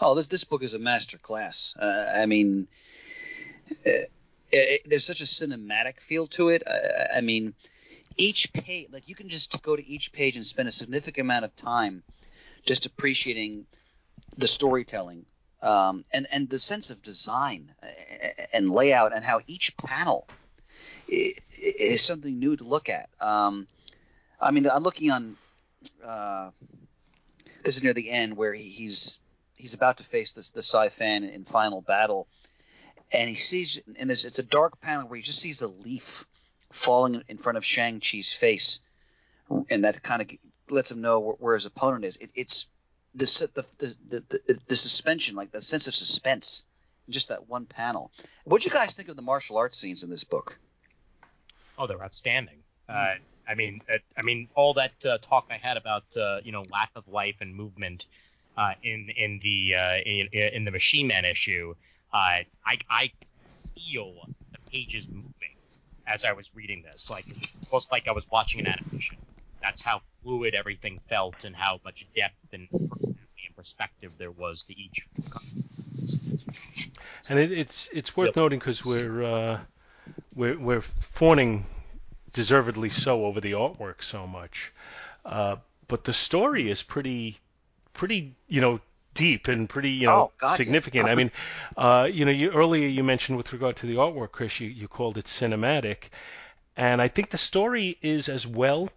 Oh, 0.00 0.14
this 0.14 0.28
this 0.28 0.44
book 0.44 0.62
is 0.62 0.74
a 0.74 0.78
master 0.78 1.18
class. 1.18 1.76
Uh, 1.78 2.12
I 2.16 2.26
mean, 2.26 2.66
it, 3.84 4.10
it, 4.50 4.82
there's 4.86 5.04
such 5.04 5.20
a 5.20 5.24
cinematic 5.24 6.00
feel 6.00 6.26
to 6.28 6.48
it. 6.48 6.62
I, 6.66 7.18
I 7.18 7.20
mean, 7.20 7.54
each 8.16 8.52
page, 8.52 8.88
like 8.90 9.08
you 9.08 9.14
can 9.14 9.28
just 9.28 9.62
go 9.62 9.76
to 9.76 9.86
each 9.86 10.12
page 10.12 10.36
and 10.36 10.44
spend 10.46 10.68
a 10.68 10.72
significant 10.72 11.26
amount 11.26 11.44
of 11.44 11.54
time 11.54 12.02
just 12.64 12.86
appreciating 12.86 13.66
the 14.38 14.46
storytelling 14.46 15.26
um, 15.62 16.04
and 16.12 16.26
and 16.30 16.48
the 16.48 16.58
sense 16.58 16.90
of 16.90 17.02
design 17.02 17.72
uh, 17.82 17.86
and 18.52 18.70
layout 18.70 19.14
and 19.14 19.24
how 19.24 19.40
each 19.46 19.76
panel 19.76 20.26
is 21.08 22.02
something 22.02 22.38
new 22.38 22.56
to 22.56 22.64
look 22.64 22.88
at. 22.88 23.08
Um, 23.20 23.66
I 24.40 24.50
mean, 24.50 24.68
I'm 24.68 24.82
looking 24.82 25.10
on. 25.10 25.36
Uh, 26.02 26.50
this 27.62 27.76
is 27.76 27.82
near 27.82 27.94
the 27.94 28.10
end 28.10 28.36
where 28.36 28.52
he, 28.52 28.64
he's 28.64 29.20
he's 29.54 29.74
about 29.74 29.98
to 29.98 30.04
face 30.04 30.32
this 30.32 30.50
the 30.50 30.62
Si-Fan 30.62 31.24
in 31.24 31.44
final 31.44 31.80
battle, 31.80 32.26
and 33.12 33.28
he 33.28 33.36
sees 33.36 33.80
and 33.98 34.08
there's 34.08 34.24
it's 34.24 34.38
a 34.38 34.44
dark 34.44 34.80
panel 34.80 35.08
where 35.08 35.16
he 35.16 35.22
just 35.22 35.40
sees 35.40 35.62
a 35.62 35.68
leaf 35.68 36.26
falling 36.72 37.22
in 37.28 37.38
front 37.38 37.56
of 37.56 37.64
Shang 37.64 38.00
Chi's 38.00 38.32
face, 38.32 38.80
and 39.70 39.84
that 39.84 40.02
kind 40.02 40.22
of 40.22 40.28
lets 40.70 40.90
him 40.90 41.00
know 41.00 41.20
where, 41.20 41.36
where 41.36 41.54
his 41.54 41.66
opponent 41.66 42.04
is. 42.04 42.16
It, 42.16 42.30
it's 42.34 42.68
the, 43.14 43.26
the 43.54 43.96
the, 44.08 44.20
the 44.28 44.58
the 44.68 44.76
suspension, 44.76 45.36
like 45.36 45.52
the 45.52 45.62
sense 45.62 45.86
of 45.86 45.94
suspense, 45.94 46.64
in 47.06 47.12
just 47.12 47.28
that 47.28 47.48
one 47.48 47.66
panel. 47.66 48.10
What'd 48.44 48.64
you 48.64 48.72
guys 48.72 48.94
think 48.94 49.08
of 49.08 49.16
the 49.16 49.22
martial 49.22 49.56
arts 49.56 49.78
scenes 49.78 50.02
in 50.02 50.10
this 50.10 50.24
book? 50.24 50.58
Oh, 51.78 51.86
they're 51.86 52.02
outstanding. 52.02 52.62
Uh, 52.88 53.14
I 53.48 53.54
mean, 53.54 53.82
uh, 53.92 53.98
I 54.16 54.22
mean, 54.22 54.48
all 54.54 54.74
that 54.74 54.92
uh, 55.04 55.18
talk 55.22 55.46
I 55.50 55.56
had 55.56 55.76
about 55.76 56.04
uh, 56.16 56.40
you 56.44 56.52
know 56.52 56.64
lack 56.70 56.90
of 56.96 57.06
life 57.08 57.36
and 57.40 57.54
movement 57.54 58.06
uh, 58.56 58.74
in 58.82 59.08
in 59.16 59.38
the 59.40 59.74
uh, 59.74 59.96
in, 59.98 60.28
in 60.32 60.64
the 60.64 60.70
Machine 60.70 61.06
Man 61.08 61.24
issue, 61.24 61.74
uh, 62.12 62.42
I 62.66 62.78
I 62.88 63.12
feel 63.74 64.14
the 64.52 64.58
pages 64.70 65.08
moving 65.12 65.32
as 66.06 66.24
I 66.24 66.32
was 66.32 66.54
reading 66.54 66.82
this, 66.82 67.10
like 67.10 67.26
almost 67.70 67.90
like 67.92 68.08
I 68.08 68.12
was 68.12 68.26
watching 68.30 68.60
an 68.60 68.66
animation. 68.66 69.18
That's 69.62 69.82
how 69.82 70.02
fluid 70.22 70.54
everything 70.54 71.00
felt 71.08 71.44
and 71.44 71.56
how 71.56 71.80
much 71.84 72.06
depth 72.14 72.36
and 72.52 72.68
perspective 73.56 74.12
there 74.18 74.30
was 74.32 74.64
to 74.64 74.74
each. 74.78 75.08
And 77.28 77.38
it, 77.38 77.52
it's 77.52 77.88
it's 77.92 78.16
worth 78.16 78.36
Yep. 78.36 78.36
noting 78.36 78.58
because 78.58 78.84
we're 78.84 79.22
uh, 79.22 79.60
we're 80.34 80.58
we're 80.58 80.80
fawning 80.80 81.66
deservedly 82.32 82.90
so 82.90 83.24
over 83.26 83.40
the 83.40 83.52
artwork 83.52 84.02
so 84.02 84.26
much, 84.26 84.72
uh, 85.24 85.56
but 85.88 86.04
the 86.04 86.12
story 86.12 86.70
is 86.70 86.82
pretty 86.82 87.38
pretty 87.92 88.34
you 88.48 88.60
know 88.60 88.80
deep 89.14 89.46
and 89.48 89.68
pretty 89.68 89.90
you 89.90 90.06
know 90.06 90.32
Oh, 90.42 90.54
significant. 90.56 91.08
I 91.08 91.14
mean, 91.14 91.30
uh, 91.76 92.08
you 92.10 92.24
know, 92.24 92.32
you 92.32 92.50
earlier 92.50 92.86
you 92.88 93.04
mentioned 93.04 93.36
with 93.38 93.52
regard 93.52 93.76
to 93.76 93.86
the 93.86 93.94
artwork, 93.96 94.32
Chris, 94.32 94.60
you 94.60 94.68
you 94.68 94.88
called 94.88 95.18
it 95.18 95.26
cinematic, 95.26 96.08
and 96.76 97.00
I 97.00 97.08
think 97.08 97.30
the 97.30 97.38
story 97.38 97.96
is 98.02 98.28
as 98.28 98.46
well. 98.46 98.88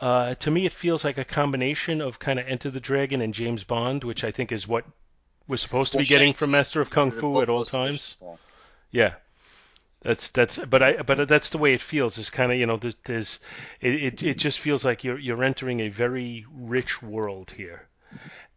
Uh, 0.00 0.34
to 0.34 0.50
me, 0.50 0.66
it 0.66 0.72
feels 0.72 1.04
like 1.04 1.18
a 1.18 1.24
combination 1.24 2.00
of 2.00 2.18
kind 2.18 2.38
of 2.40 2.46
Enter 2.48 2.68
the 2.70 2.80
Dragon 2.80 3.20
and 3.20 3.32
James 3.32 3.62
Bond, 3.64 4.02
which 4.04 4.24
I 4.24 4.32
think 4.32 4.50
is 4.50 4.66
what 4.66 4.84
we're 5.46 5.56
supposed 5.56 5.92
to 5.92 5.98
Well, 5.98 6.02
be 6.04 6.08
getting 6.08 6.34
from 6.34 6.50
Master 6.50 6.80
of 6.80 6.90
Kung 6.90 7.12
Fu 7.12 7.40
at 7.40 7.48
all 7.48 7.64
times. 7.64 8.16
Yeah, 8.90 9.14
that's 10.04 10.28
that's. 10.30 10.58
But 10.58 10.82
I 10.82 11.02
but 11.02 11.26
that's 11.26 11.48
the 11.50 11.58
way 11.58 11.72
it 11.72 11.80
feels. 11.80 12.18
It's 12.18 12.30
kind 12.30 12.52
of 12.52 12.58
you 12.58 12.66
know 12.66 12.76
there's, 12.76 12.96
there's 13.04 13.40
it, 13.80 13.94
it 13.94 14.22
it 14.22 14.38
just 14.38 14.60
feels 14.60 14.84
like 14.84 15.02
you're 15.02 15.18
you're 15.18 15.42
entering 15.42 15.80
a 15.80 15.88
very 15.88 16.46
rich 16.54 17.02
world 17.02 17.50
here. 17.50 17.88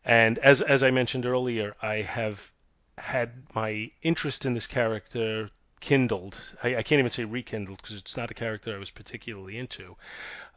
And 0.05 0.37
as 0.39 0.61
as 0.61 0.83
I 0.83 0.91
mentioned 0.91 1.25
earlier, 1.25 1.75
I 1.81 2.01
have 2.01 2.51
had 2.97 3.31
my 3.55 3.91
interest 4.01 4.45
in 4.45 4.53
this 4.53 4.67
character 4.67 5.49
kindled. 5.79 6.35
I, 6.63 6.77
I 6.77 6.83
can't 6.83 6.99
even 6.99 7.11
say 7.11 7.23
rekindled 7.23 7.81
because 7.81 7.95
it's 7.95 8.17
not 8.17 8.31
a 8.31 8.33
character 8.33 8.75
I 8.75 8.79
was 8.79 8.89
particularly 8.89 9.57
into. 9.57 9.95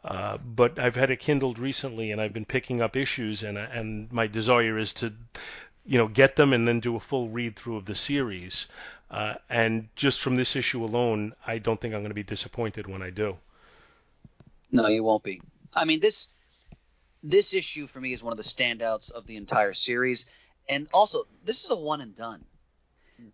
Uh, 0.02 0.38
but 0.38 0.78
I've 0.78 0.96
had 0.96 1.10
it 1.10 1.20
kindled 1.20 1.58
recently, 1.58 2.10
and 2.10 2.20
I've 2.20 2.32
been 2.32 2.46
picking 2.46 2.80
up 2.80 2.96
issues, 2.96 3.42
and 3.42 3.58
and 3.58 4.10
my 4.10 4.26
desire 4.26 4.78
is 4.78 4.94
to, 4.94 5.12
you 5.84 5.98
know, 5.98 6.08
get 6.08 6.36
them 6.36 6.52
and 6.52 6.66
then 6.66 6.80
do 6.80 6.96
a 6.96 7.00
full 7.00 7.28
read 7.28 7.56
through 7.56 7.76
of 7.76 7.84
the 7.84 7.94
series. 7.94 8.66
Uh, 9.10 9.34
and 9.48 9.88
just 9.96 10.20
from 10.20 10.36
this 10.36 10.54
issue 10.54 10.84
alone, 10.84 11.34
I 11.46 11.58
don't 11.58 11.80
think 11.80 11.94
I'm 11.94 12.00
going 12.00 12.10
to 12.10 12.14
be 12.14 12.22
disappointed 12.22 12.86
when 12.86 13.02
I 13.02 13.10
do. 13.10 13.36
No, 14.70 14.86
you 14.86 15.02
won't 15.02 15.24
be. 15.24 15.40
I 15.74 15.84
mean 15.84 16.00
this 16.00 16.28
this 17.22 17.54
issue 17.54 17.86
for 17.86 18.00
me 18.00 18.12
is 18.12 18.22
one 18.22 18.32
of 18.32 18.36
the 18.36 18.44
standouts 18.44 19.10
of 19.12 19.26
the 19.26 19.36
entire 19.36 19.72
series, 19.72 20.26
and 20.68 20.88
also 20.92 21.24
this 21.44 21.64
is 21.64 21.70
a 21.70 21.76
one 21.76 22.00
and 22.00 22.14
done, 22.14 22.44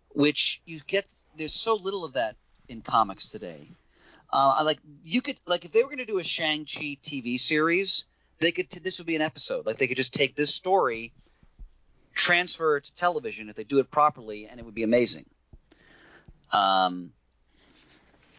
which 0.09 0.61
you 0.65 0.79
get. 0.85 1.05
There's 1.35 1.53
so 1.53 1.75
little 1.75 2.03
of 2.03 2.13
that 2.13 2.35
in 2.67 2.81
comics 2.81 3.29
today. 3.29 3.67
Uh, 4.31 4.55
I 4.59 4.63
like 4.63 4.79
you 5.03 5.21
could 5.21 5.39
like 5.45 5.65
if 5.65 5.71
they 5.71 5.83
were 5.83 5.89
going 5.89 5.99
to 5.99 6.05
do 6.05 6.19
a 6.19 6.23
Shang 6.23 6.65
Chi 6.65 6.97
TV 7.01 7.39
series, 7.39 8.05
they 8.39 8.51
could. 8.51 8.69
T- 8.69 8.79
this 8.79 8.97
would 8.97 9.07
be 9.07 9.15
an 9.15 9.21
episode. 9.21 9.65
Like 9.65 9.77
they 9.77 9.87
could 9.87 9.97
just 9.97 10.13
take 10.13 10.35
this 10.35 10.53
story, 10.53 11.13
transfer 12.17 12.79
to 12.79 12.95
television 12.95 13.47
if 13.47 13.55
they 13.55 13.63
do 13.63 13.79
it 13.79 13.89
properly, 13.89 14.47
and 14.47 14.59
it 14.59 14.65
would 14.65 14.75
be 14.75 14.83
amazing. 14.83 15.25
Um, 16.51 17.11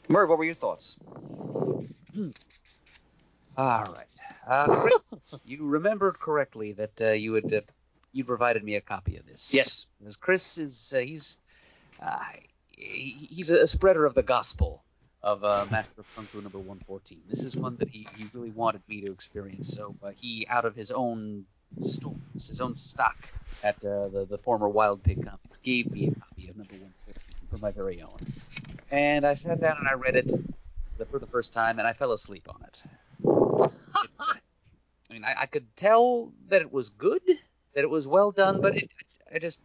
Murray, 0.08 0.26
what 0.26 0.38
were 0.38 0.44
your 0.44 0.54
thoughts? 0.54 0.98
All 3.56 3.94
right. 3.94 4.04
Uh, 4.46 4.66
Chris, 4.66 5.40
you 5.44 5.66
remembered 5.66 6.18
correctly 6.18 6.72
that 6.72 7.00
uh, 7.00 7.10
you 7.12 7.34
had 7.34 7.52
uh, 7.52 7.60
you 8.12 8.24
provided 8.24 8.64
me 8.64 8.76
a 8.76 8.80
copy 8.80 9.16
of 9.16 9.26
this. 9.26 9.52
Yes. 9.54 9.86
Because 9.98 10.16
Chris 10.16 10.58
is 10.58 10.92
uh, 10.96 11.00
he's 11.00 11.38
uh, 12.00 12.18
he, 12.70 13.28
he's 13.30 13.50
a 13.50 13.66
spreader 13.66 14.06
of 14.06 14.14
the 14.14 14.22
gospel 14.22 14.82
of 15.22 15.44
uh, 15.44 15.66
Master 15.70 16.00
of 16.00 16.06
Kung 16.14 16.24
Fu 16.24 16.40
number 16.40 16.58
114. 16.58 17.20
This 17.28 17.44
is 17.44 17.56
one 17.56 17.76
that 17.76 17.88
he, 17.88 18.06
he 18.16 18.26
really 18.32 18.50
wanted 18.50 18.82
me 18.88 19.00
to 19.02 19.12
experience. 19.12 19.68
So 19.68 19.96
uh, 20.02 20.12
he, 20.16 20.46
out 20.48 20.64
of 20.64 20.76
his 20.76 20.90
own 20.90 21.44
stores, 21.80 22.48
his 22.48 22.60
own 22.60 22.74
stock 22.74 23.16
at 23.62 23.76
uh, 23.84 24.08
the 24.08 24.26
the 24.28 24.38
former 24.38 24.68
Wild 24.68 25.02
Pig 25.02 25.24
Comics, 25.24 25.58
gave 25.62 25.90
me 25.90 26.08
a 26.08 26.20
copy 26.20 26.48
of 26.48 26.56
number 26.56 26.74
114 26.74 27.48
for 27.50 27.58
my 27.58 27.70
very 27.70 28.02
own. 28.02 28.18
And 28.90 29.24
I 29.24 29.34
sat 29.34 29.60
down 29.60 29.76
and 29.78 29.88
I 29.88 29.94
read 29.94 30.16
it 30.16 30.30
the, 30.98 31.06
for 31.06 31.18
the 31.18 31.26
first 31.26 31.52
time, 31.52 31.78
and 31.78 31.86
I 31.86 31.92
fell 31.92 32.12
asleep 32.12 32.48
on 32.48 32.62
it. 32.64 32.82
It, 33.24 34.10
I 35.10 35.12
mean, 35.12 35.24
I, 35.24 35.42
I 35.42 35.46
could 35.46 35.66
tell 35.76 36.32
that 36.48 36.60
it 36.60 36.72
was 36.72 36.90
good, 36.90 37.22
that 37.74 37.84
it 37.84 37.90
was 37.90 38.06
well 38.06 38.30
done, 38.30 38.60
but 38.60 38.76
it, 38.76 38.90
I 39.34 39.38
just, 39.38 39.60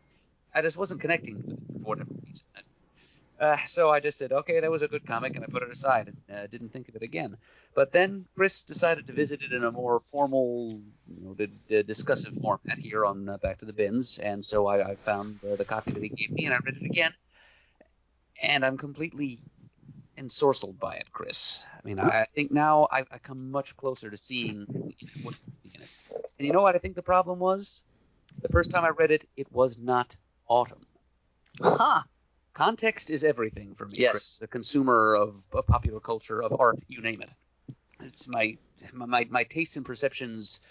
I 0.54 0.62
just 0.62 0.78
wasn't 0.78 1.02
connecting 1.02 1.42
for 1.82 1.90
whatever 1.90 2.10
reason. 2.26 2.44
Uh, 3.44 3.58
so 3.68 3.90
I 3.90 4.00
just 4.00 4.18
said, 4.18 4.32
okay, 4.32 4.62
that 4.62 4.72
was 4.72 4.84
a 4.84 4.88
good 4.88 5.06
comic, 5.06 5.36
and 5.36 5.44
I 5.44 5.48
put 5.48 5.64
it 5.64 5.70
aside 5.70 6.08
and 6.08 6.38
uh, 6.38 6.48
didn't 6.48 6.72
think 6.72 6.88
of 6.88 6.96
it 6.96 7.04
again. 7.04 7.36
But 7.76 7.92
then 7.92 8.26
Chris 8.38 8.64
decided 8.64 9.06
to 9.08 9.14
visit 9.14 9.42
it 9.42 9.52
in 9.52 9.66
a 9.66 9.72
more 9.72 10.00
formal, 10.00 10.80
you 11.08 11.26
know, 11.26 11.34
the, 11.34 11.50
the 11.68 11.84
discussive 11.84 12.42
format 12.42 12.78
here 12.78 13.04
on 13.04 13.28
uh, 13.28 13.36
Back 13.38 13.60
to 13.60 13.66
the 13.66 13.74
Bins, 13.74 14.18
and 14.18 14.46
so 14.46 14.68
I, 14.68 14.92
I 14.92 14.96
found 14.96 15.40
uh, 15.44 15.58
the 15.58 15.66
copy 15.66 15.92
that 15.92 16.02
he 16.02 16.08
gave 16.08 16.32
me, 16.32 16.46
and 16.46 16.54
I 16.54 16.58
read 16.64 16.78
it 16.80 16.86
again, 16.86 17.14
and 18.42 18.66
I'm 18.66 18.78
completely 18.78 19.40
ensorcelled 20.18 20.80
by 20.80 20.96
it, 20.96 21.12
Chris. 21.12 21.66
I 21.74 21.86
mean, 21.86 22.00
I, 22.00 22.22
I 22.22 22.28
think 22.34 22.50
now 22.50 22.88
I, 22.94 23.00
I 23.12 23.18
come 23.18 23.52
much 23.52 23.76
closer 23.76 24.10
to 24.10 24.16
seeing 24.16 24.66
what's 25.24 25.42
in 25.66 25.82
it. 25.82 25.90
And 26.40 26.48
you 26.48 26.54
know 26.54 26.62
what 26.62 26.76
I 26.76 26.80
think 26.80 26.96
the 26.96 27.02
problem 27.02 27.40
was? 27.40 27.84
The 28.42 28.50
first 28.50 28.72
time 28.72 28.86
I 28.86 28.90
read 28.90 29.12
it, 29.12 29.28
it 29.36 29.52
was 29.52 29.78
not 29.78 30.16
autumn. 30.48 30.86
Huh. 31.62 32.04
Context 32.54 33.10
is 33.10 33.24
everything 33.24 33.76
for 33.76 33.86
me, 33.86 33.98
Yes. 33.98 34.12
Chris. 34.12 34.38
The 34.38 34.48
consumer 34.48 35.16
of, 35.16 35.42
of 35.52 35.66
popular 35.68 36.00
culture, 36.00 36.42
of 36.42 36.60
art, 36.60 36.78
you 36.88 37.02
name 37.02 37.22
it. 37.22 37.30
It's 38.00 38.28
my 38.28 38.58
my 38.92 39.26
my 39.30 39.44
tastes 39.44 39.78
and 39.78 39.86
perceptions 39.86 40.62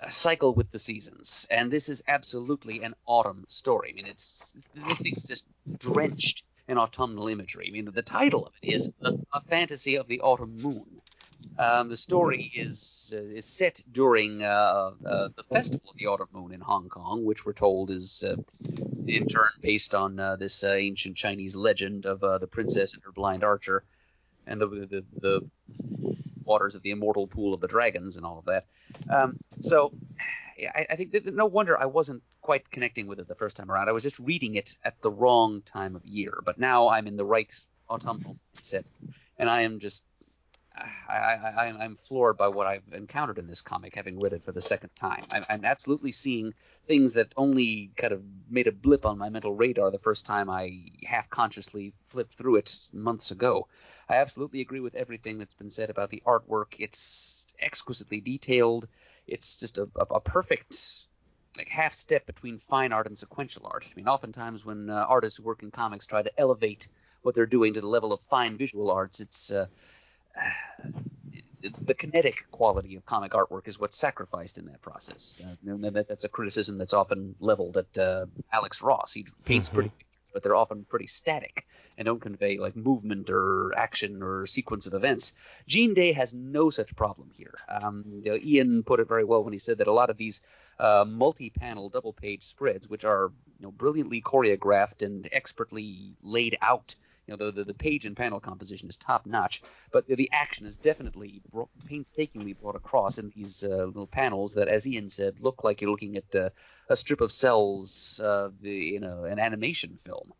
uh, 0.00 0.08
cycle 0.08 0.54
with 0.54 0.70
the 0.70 0.78
seasons, 0.78 1.46
and 1.50 1.70
this 1.70 1.88
is 1.88 2.02
absolutely 2.06 2.82
an 2.82 2.94
autumn 3.06 3.44
story. 3.48 3.90
I 3.90 3.94
mean, 3.94 4.06
it's 4.06 4.56
this 4.74 4.98
thing's 4.98 5.26
just 5.26 5.46
drenched 5.78 6.44
in 6.68 6.78
autumnal 6.78 7.28
imagery. 7.28 7.66
I 7.68 7.72
mean, 7.72 7.90
the 7.92 8.02
title 8.02 8.46
of 8.46 8.52
it 8.62 8.72
is 8.72 8.90
a, 9.02 9.12
a 9.32 9.40
fantasy 9.42 9.96
of 9.96 10.06
the 10.06 10.20
autumn 10.20 10.56
moon. 10.62 11.02
Um, 11.58 11.88
the 11.88 11.96
story 11.96 12.50
is 12.54 13.12
uh, 13.14 13.20
is 13.20 13.44
set 13.44 13.80
during 13.92 14.42
uh, 14.42 14.92
uh, 15.04 15.28
the 15.36 15.42
festival 15.42 15.90
of 15.90 15.96
the 15.96 16.06
autumn 16.06 16.28
moon 16.32 16.52
in 16.52 16.60
Hong 16.60 16.88
Kong, 16.88 17.24
which 17.24 17.44
we're 17.44 17.52
told 17.52 17.90
is 17.90 18.24
uh, 18.26 18.36
in 19.06 19.26
turn 19.26 19.50
based 19.60 19.94
on 19.94 20.18
uh, 20.18 20.36
this 20.36 20.64
uh, 20.64 20.72
ancient 20.72 21.16
Chinese 21.16 21.54
legend 21.54 22.06
of 22.06 22.20
the 22.20 22.46
princess 22.46 22.94
and 22.94 23.02
her 23.02 23.12
blind 23.12 23.44
archer, 23.44 23.84
and 24.46 24.60
the, 24.60 24.66
the 24.66 25.04
the 25.20 25.50
waters 26.44 26.74
of 26.74 26.82
the 26.82 26.90
immortal 26.90 27.26
pool 27.26 27.52
of 27.52 27.60
the 27.60 27.68
dragons 27.68 28.16
and 28.16 28.24
all 28.24 28.38
of 28.38 28.46
that. 28.46 28.64
Um, 29.08 29.36
so, 29.60 29.92
I, 30.58 30.86
I 30.90 30.96
think 30.96 31.12
that 31.12 31.26
no 31.26 31.46
wonder 31.46 31.78
I 31.78 31.86
wasn't 31.86 32.22
quite 32.40 32.70
connecting 32.70 33.06
with 33.06 33.20
it 33.20 33.28
the 33.28 33.34
first 33.34 33.56
time 33.56 33.70
around. 33.70 33.88
I 33.88 33.92
was 33.92 34.02
just 34.02 34.18
reading 34.18 34.54
it 34.54 34.76
at 34.82 35.00
the 35.02 35.10
wrong 35.10 35.62
time 35.62 35.94
of 35.94 36.04
year. 36.04 36.40
But 36.44 36.58
now 36.58 36.88
I'm 36.88 37.06
in 37.06 37.16
the 37.16 37.24
right 37.24 37.50
autumnal 37.88 38.38
set, 38.54 38.86
and 39.38 39.48
I 39.48 39.62
am 39.62 39.78
just 39.78 40.04
I, 40.76 41.74
I'm 41.80 41.98
floored 42.08 42.36
by 42.36 42.48
what 42.48 42.66
I've 42.66 42.84
encountered 42.92 43.38
in 43.38 43.46
this 43.46 43.60
comic, 43.60 43.94
having 43.94 44.20
read 44.20 44.32
it 44.32 44.44
for 44.44 44.52
the 44.52 44.62
second 44.62 44.90
time. 44.96 45.24
I'm, 45.30 45.44
I'm 45.48 45.64
absolutely 45.64 46.12
seeing 46.12 46.54
things 46.86 47.12
that 47.14 47.34
only 47.36 47.90
kind 47.96 48.12
of 48.12 48.22
made 48.48 48.66
a 48.66 48.72
blip 48.72 49.04
on 49.04 49.18
my 49.18 49.28
mental 49.28 49.54
radar 49.54 49.90
the 49.90 49.98
first 49.98 50.26
time 50.26 50.48
I 50.48 50.84
half 51.04 51.28
consciously 51.30 51.92
flipped 52.08 52.34
through 52.36 52.56
it 52.56 52.76
months 52.92 53.30
ago. 53.30 53.68
I 54.08 54.16
absolutely 54.16 54.60
agree 54.60 54.80
with 54.80 54.94
everything 54.94 55.38
that's 55.38 55.54
been 55.54 55.70
said 55.70 55.90
about 55.90 56.10
the 56.10 56.22
artwork. 56.26 56.74
It's 56.78 57.46
exquisitely 57.60 58.20
detailed. 58.20 58.88
It's 59.26 59.56
just 59.56 59.78
a, 59.78 59.88
a, 59.96 60.14
a 60.14 60.20
perfect 60.20 61.06
like 61.58 61.68
half 61.68 61.94
step 61.94 62.26
between 62.26 62.60
fine 62.70 62.92
art 62.92 63.06
and 63.06 63.18
sequential 63.18 63.66
art. 63.66 63.84
I 63.84 63.92
mean, 63.96 64.08
oftentimes 64.08 64.64
when 64.64 64.88
uh, 64.88 65.04
artists 65.08 65.38
who 65.38 65.42
work 65.42 65.62
in 65.62 65.70
comics 65.70 66.06
try 66.06 66.22
to 66.22 66.40
elevate 66.40 66.88
what 67.22 67.34
they're 67.34 67.46
doing 67.46 67.74
to 67.74 67.80
the 67.80 67.86
level 67.86 68.12
of 68.12 68.20
fine 68.30 68.56
visual 68.56 68.90
arts, 68.90 69.20
it's 69.20 69.52
uh, 69.52 69.66
the 71.86 71.94
kinetic 71.94 72.44
quality 72.50 72.96
of 72.96 73.04
comic 73.04 73.32
artwork 73.32 73.68
is 73.68 73.78
what's 73.78 73.96
sacrificed 73.96 74.58
in 74.58 74.66
that 74.66 74.80
process. 74.80 75.40
Uh, 75.44 75.90
that, 75.90 76.08
that's 76.08 76.24
a 76.24 76.28
criticism 76.28 76.78
that's 76.78 76.94
often 76.94 77.34
leveled 77.38 77.76
at 77.76 77.98
uh, 77.98 78.26
Alex 78.52 78.82
Ross. 78.82 79.12
He 79.12 79.26
paints 79.44 79.68
Mhm. 79.68 79.74
pretty 79.74 79.88
pictures, 79.90 80.30
but 80.32 80.42
they're 80.42 80.56
often 80.56 80.84
pretty 80.88 81.06
static 81.06 81.66
and 81.98 82.06
don't 82.06 82.20
convey 82.20 82.56
like 82.56 82.76
movement 82.76 83.28
or 83.28 83.72
action 83.76 84.22
or 84.22 84.46
sequence 84.46 84.86
of 84.86 84.94
events. 84.94 85.34
Gene 85.66 85.92
Day 85.92 86.12
has 86.12 86.32
no 86.32 86.70
such 86.70 86.96
problem 86.96 87.30
here. 87.34 87.54
Um, 87.68 88.04
you 88.24 88.30
know, 88.30 88.38
Ian 88.42 88.82
put 88.82 89.00
it 89.00 89.08
very 89.08 89.24
well 89.24 89.44
when 89.44 89.52
he 89.52 89.58
said 89.58 89.78
that 89.78 89.86
a 89.86 89.92
lot 89.92 90.08
of 90.08 90.16
these 90.16 90.40
uh, 90.78 91.04
multi-panel 91.06 91.90
double-page 91.90 92.42
spreads, 92.42 92.88
which 92.88 93.04
are 93.04 93.32
you 93.58 93.66
know 93.66 93.70
brilliantly 93.70 94.22
choreographed 94.22 95.02
and 95.02 95.28
expertly 95.30 96.16
laid 96.22 96.56
out. 96.62 96.94
You 97.30 97.36
know, 97.36 97.46
the, 97.46 97.52
the, 97.52 97.64
the 97.64 97.74
page 97.74 98.06
and 98.06 98.16
panel 98.16 98.40
composition 98.40 98.88
is 98.88 98.96
top 98.96 99.24
notch, 99.24 99.62
but 99.92 100.08
the, 100.08 100.16
the 100.16 100.30
action 100.32 100.66
is 100.66 100.78
definitely 100.78 101.40
bro- 101.52 101.68
painstakingly 101.86 102.54
brought 102.54 102.74
across 102.74 103.18
in 103.18 103.30
these 103.36 103.62
uh, 103.62 103.84
little 103.84 104.08
panels 104.08 104.54
that, 104.54 104.66
as 104.66 104.84
Ian 104.84 105.08
said, 105.08 105.36
look 105.40 105.62
like 105.62 105.80
you're 105.80 105.92
looking 105.92 106.16
at 106.16 106.34
uh, 106.34 106.50
a 106.88 106.96
strip 106.96 107.20
of 107.20 107.30
cells 107.30 108.18
uh, 108.20 108.50
the, 108.60 108.72
you 108.72 108.98
know, 108.98 109.22
an 109.22 109.38
animation 109.38 109.96
film. 110.04 110.32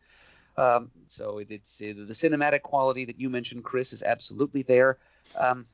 Um, 0.56 0.90
so 1.06 1.38
it, 1.38 1.52
it's 1.52 1.78
the 1.78 1.94
cinematic 1.94 2.62
quality 2.62 3.04
that 3.04 3.20
you 3.20 3.30
mentioned, 3.30 3.62
Chris, 3.62 3.92
is 3.92 4.02
absolutely 4.02 4.62
there. 4.62 4.98
Um, 5.36 5.66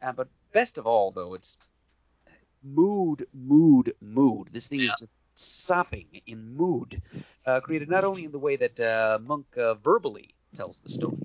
uh, 0.00 0.12
but 0.12 0.28
best 0.54 0.78
of 0.78 0.86
all, 0.86 1.10
though, 1.10 1.34
it's 1.34 1.58
mood, 2.64 3.26
mood, 3.34 3.94
mood. 4.00 4.48
This 4.50 4.68
thing 4.68 4.80
is 4.80 4.94
just 4.98 5.12
sopping 5.34 6.06
in 6.26 6.56
mood, 6.56 7.02
uh, 7.46 7.60
created 7.60 7.90
not 7.90 8.04
only 8.04 8.24
in 8.24 8.32
the 8.32 8.38
way 8.38 8.56
that 8.56 8.80
uh, 8.80 9.18
Moench 9.22 9.58
uh, 9.58 9.74
verbally 9.74 10.34
tells 10.54 10.80
the 10.80 10.90
story. 10.90 11.18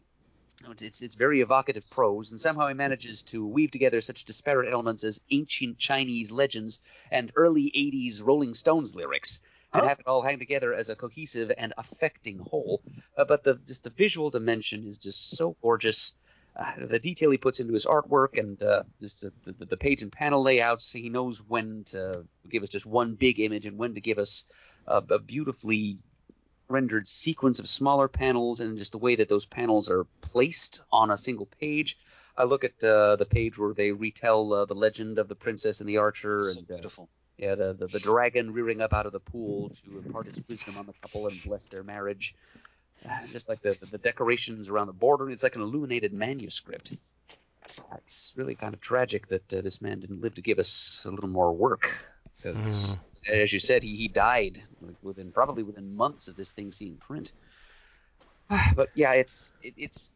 It's, 0.69 0.81
it's, 0.81 1.01
it's 1.01 1.15
very 1.15 1.41
evocative 1.41 1.89
prose, 1.89 2.31
and 2.31 2.41
somehow 2.41 2.67
he 2.67 2.73
manages 2.73 3.23
to 3.23 3.45
weave 3.45 3.71
together 3.71 4.01
such 4.01 4.25
disparate 4.25 4.71
elements 4.71 5.03
as 5.03 5.21
ancient 5.31 5.77
Chinese 5.77 6.31
legends 6.31 6.81
and 7.11 7.31
early 7.35 7.71
80s 7.75 8.23
Rolling 8.23 8.53
Stones 8.53 8.95
lyrics, 8.95 9.41
and 9.73 9.85
have 9.85 9.99
it 9.99 10.07
all 10.07 10.21
hang 10.21 10.39
together 10.39 10.73
as 10.73 10.89
a 10.89 10.95
cohesive 10.95 11.51
and 11.57 11.73
affecting 11.77 12.39
whole. 12.39 12.81
Uh, 13.17 13.25
but 13.25 13.43
the 13.43 13.55
just 13.65 13.83
the 13.83 13.89
visual 13.91 14.29
dimension 14.29 14.85
is 14.85 14.97
just 14.97 15.37
so 15.37 15.55
gorgeous. 15.61 16.13
Uh, 16.55 16.71
the 16.87 16.99
detail 16.99 17.29
he 17.29 17.37
puts 17.37 17.59
into 17.59 17.73
his 17.73 17.85
artwork 17.85 18.39
and 18.39 18.63
uh, 18.63 18.81
just 18.99 19.21
the, 19.21 19.31
the, 19.45 19.65
the 19.65 19.77
page 19.77 20.01
and 20.01 20.11
panel 20.11 20.41
layouts, 20.41 20.91
he 20.91 21.09
knows 21.09 21.37
when 21.47 21.83
to 21.83 22.25
give 22.49 22.63
us 22.63 22.69
just 22.69 22.85
one 22.85 23.13
big 23.13 23.39
image 23.39 23.67
and 23.67 23.77
when 23.77 23.93
to 23.93 24.01
give 24.01 24.17
us 24.17 24.45
a, 24.87 25.03
a 25.11 25.19
beautifully 25.19 25.99
rendered 26.69 27.07
sequence 27.07 27.59
of 27.59 27.67
smaller 27.69 28.07
panels 28.07 28.59
and 28.59 28.77
just 28.77 28.91
the 28.91 28.97
way 28.97 29.15
that 29.15 29.29
those 29.29 29.45
panels 29.45 29.89
are 29.89 30.05
placed 30.21 30.81
on 30.91 31.11
a 31.11 31.17
single 31.17 31.45
page. 31.45 31.97
I 32.37 32.43
look 32.43 32.63
at 32.63 32.83
uh, 32.83 33.15
the 33.15 33.25
page 33.25 33.57
where 33.57 33.73
they 33.73 33.91
retell 33.91 34.53
uh, 34.53 34.65
the 34.65 34.75
legend 34.75 35.17
of 35.17 35.27
the 35.27 35.35
princess 35.35 35.79
and 35.79 35.89
the 35.89 35.97
archer, 35.97 36.39
So 36.43 36.59
and 36.59 36.71
uh, 36.71 36.75
beautiful. 36.75 37.09
yeah, 37.37 37.55
the, 37.55 37.73
the 37.73 37.87
the 37.87 37.99
dragon 37.99 38.53
rearing 38.53 38.81
up 38.81 38.93
out 38.93 39.05
of 39.07 39.11
the 39.11 39.19
pool 39.19 39.69
to 39.89 39.97
impart 39.97 40.27
his 40.27 40.47
wisdom 40.47 40.77
on 40.77 40.85
the 40.85 40.93
couple 41.01 41.27
and 41.27 41.41
bless 41.43 41.65
their 41.65 41.83
marriage. 41.83 42.35
Uh, 43.09 43.25
Just 43.31 43.49
like 43.49 43.59
the, 43.61 43.71
the 43.79 43.87
the 43.93 43.97
decorations 43.97 44.69
around 44.69 44.87
the 44.87 44.93
border, 44.93 45.29
it's 45.31 45.43
like 45.43 45.55
an 45.55 45.61
illuminated 45.63 46.13
manuscript. 46.13 46.93
It's 47.97 48.33
really 48.35 48.55
kind 48.55 48.73
of 48.73 48.81
tragic 48.81 49.27
that 49.29 49.53
uh, 49.53 49.61
this 49.61 49.81
man 49.81 49.99
didn't 49.99 50.21
live 50.21 50.35
to 50.35 50.41
give 50.41 50.59
us 50.59 51.05
a 51.07 51.11
little 51.11 51.29
more 51.29 51.53
work. 51.53 51.91
'Cause, 52.43 52.55
hmm. 52.55 53.33
as 53.33 53.51
you 53.51 53.59
said, 53.59 53.83
he, 53.83 53.95
he 53.95 54.07
died 54.07 54.61
within 55.01 55.31
probably 55.31 55.63
within 55.63 55.95
months 55.95 56.27
of 56.27 56.35
this 56.35 56.51
thing 56.51 56.71
seeing 56.71 56.97
print. 56.97 57.31
But 58.75 58.89
yeah, 58.95 59.13
it's 59.13 59.51
it, 59.61 59.73
it's 59.77 60.11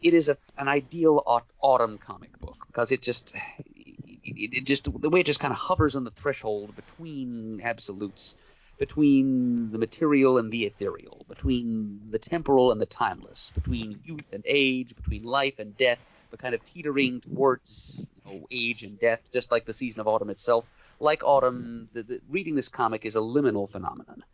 it 0.00 0.14
is 0.14 0.28
a, 0.28 0.36
an 0.58 0.68
ideal 0.68 1.22
autumn 1.60 1.98
comic 1.98 2.38
book 2.38 2.56
because 2.66 2.92
it 2.92 3.02
just 3.02 3.34
it, 3.34 4.36
it, 4.36 4.50
it 4.58 4.64
just 4.64 4.84
the 4.84 5.10
way 5.10 5.20
it 5.20 5.26
just 5.26 5.40
kind 5.40 5.52
of 5.52 5.58
hovers 5.58 5.96
on 5.96 6.04
the 6.04 6.10
threshold 6.10 6.76
between 6.76 7.60
absolutes, 7.62 8.36
between 8.78 9.70
the 9.72 9.78
material 9.78 10.38
and 10.38 10.52
the 10.52 10.64
ethereal, 10.66 11.24
between 11.28 12.00
the 12.10 12.18
temporal 12.18 12.72
and 12.72 12.80
the 12.80 12.86
timeless, 12.86 13.50
between 13.54 14.00
youth 14.04 14.32
and 14.32 14.44
age, 14.46 14.94
between 14.94 15.22
life 15.24 15.58
and 15.58 15.76
death, 15.76 15.98
but 16.30 16.38
kind 16.40 16.54
of 16.54 16.64
teetering 16.64 17.20
towards 17.22 18.06
you 18.26 18.32
know, 18.32 18.46
age 18.50 18.82
and 18.82 19.00
death, 19.00 19.20
just 19.32 19.50
like 19.50 19.64
the 19.64 19.72
season 19.72 20.00
of 20.00 20.08
autumn 20.08 20.30
itself. 20.30 20.64
Like 20.98 21.22
autumn, 21.24 21.88
the, 21.92 22.02
the, 22.02 22.20
reading 22.28 22.54
this 22.54 22.68
comic 22.68 23.04
is 23.04 23.16
a 23.16 23.20
liminal 23.20 23.70
phenomenon, 23.70 24.24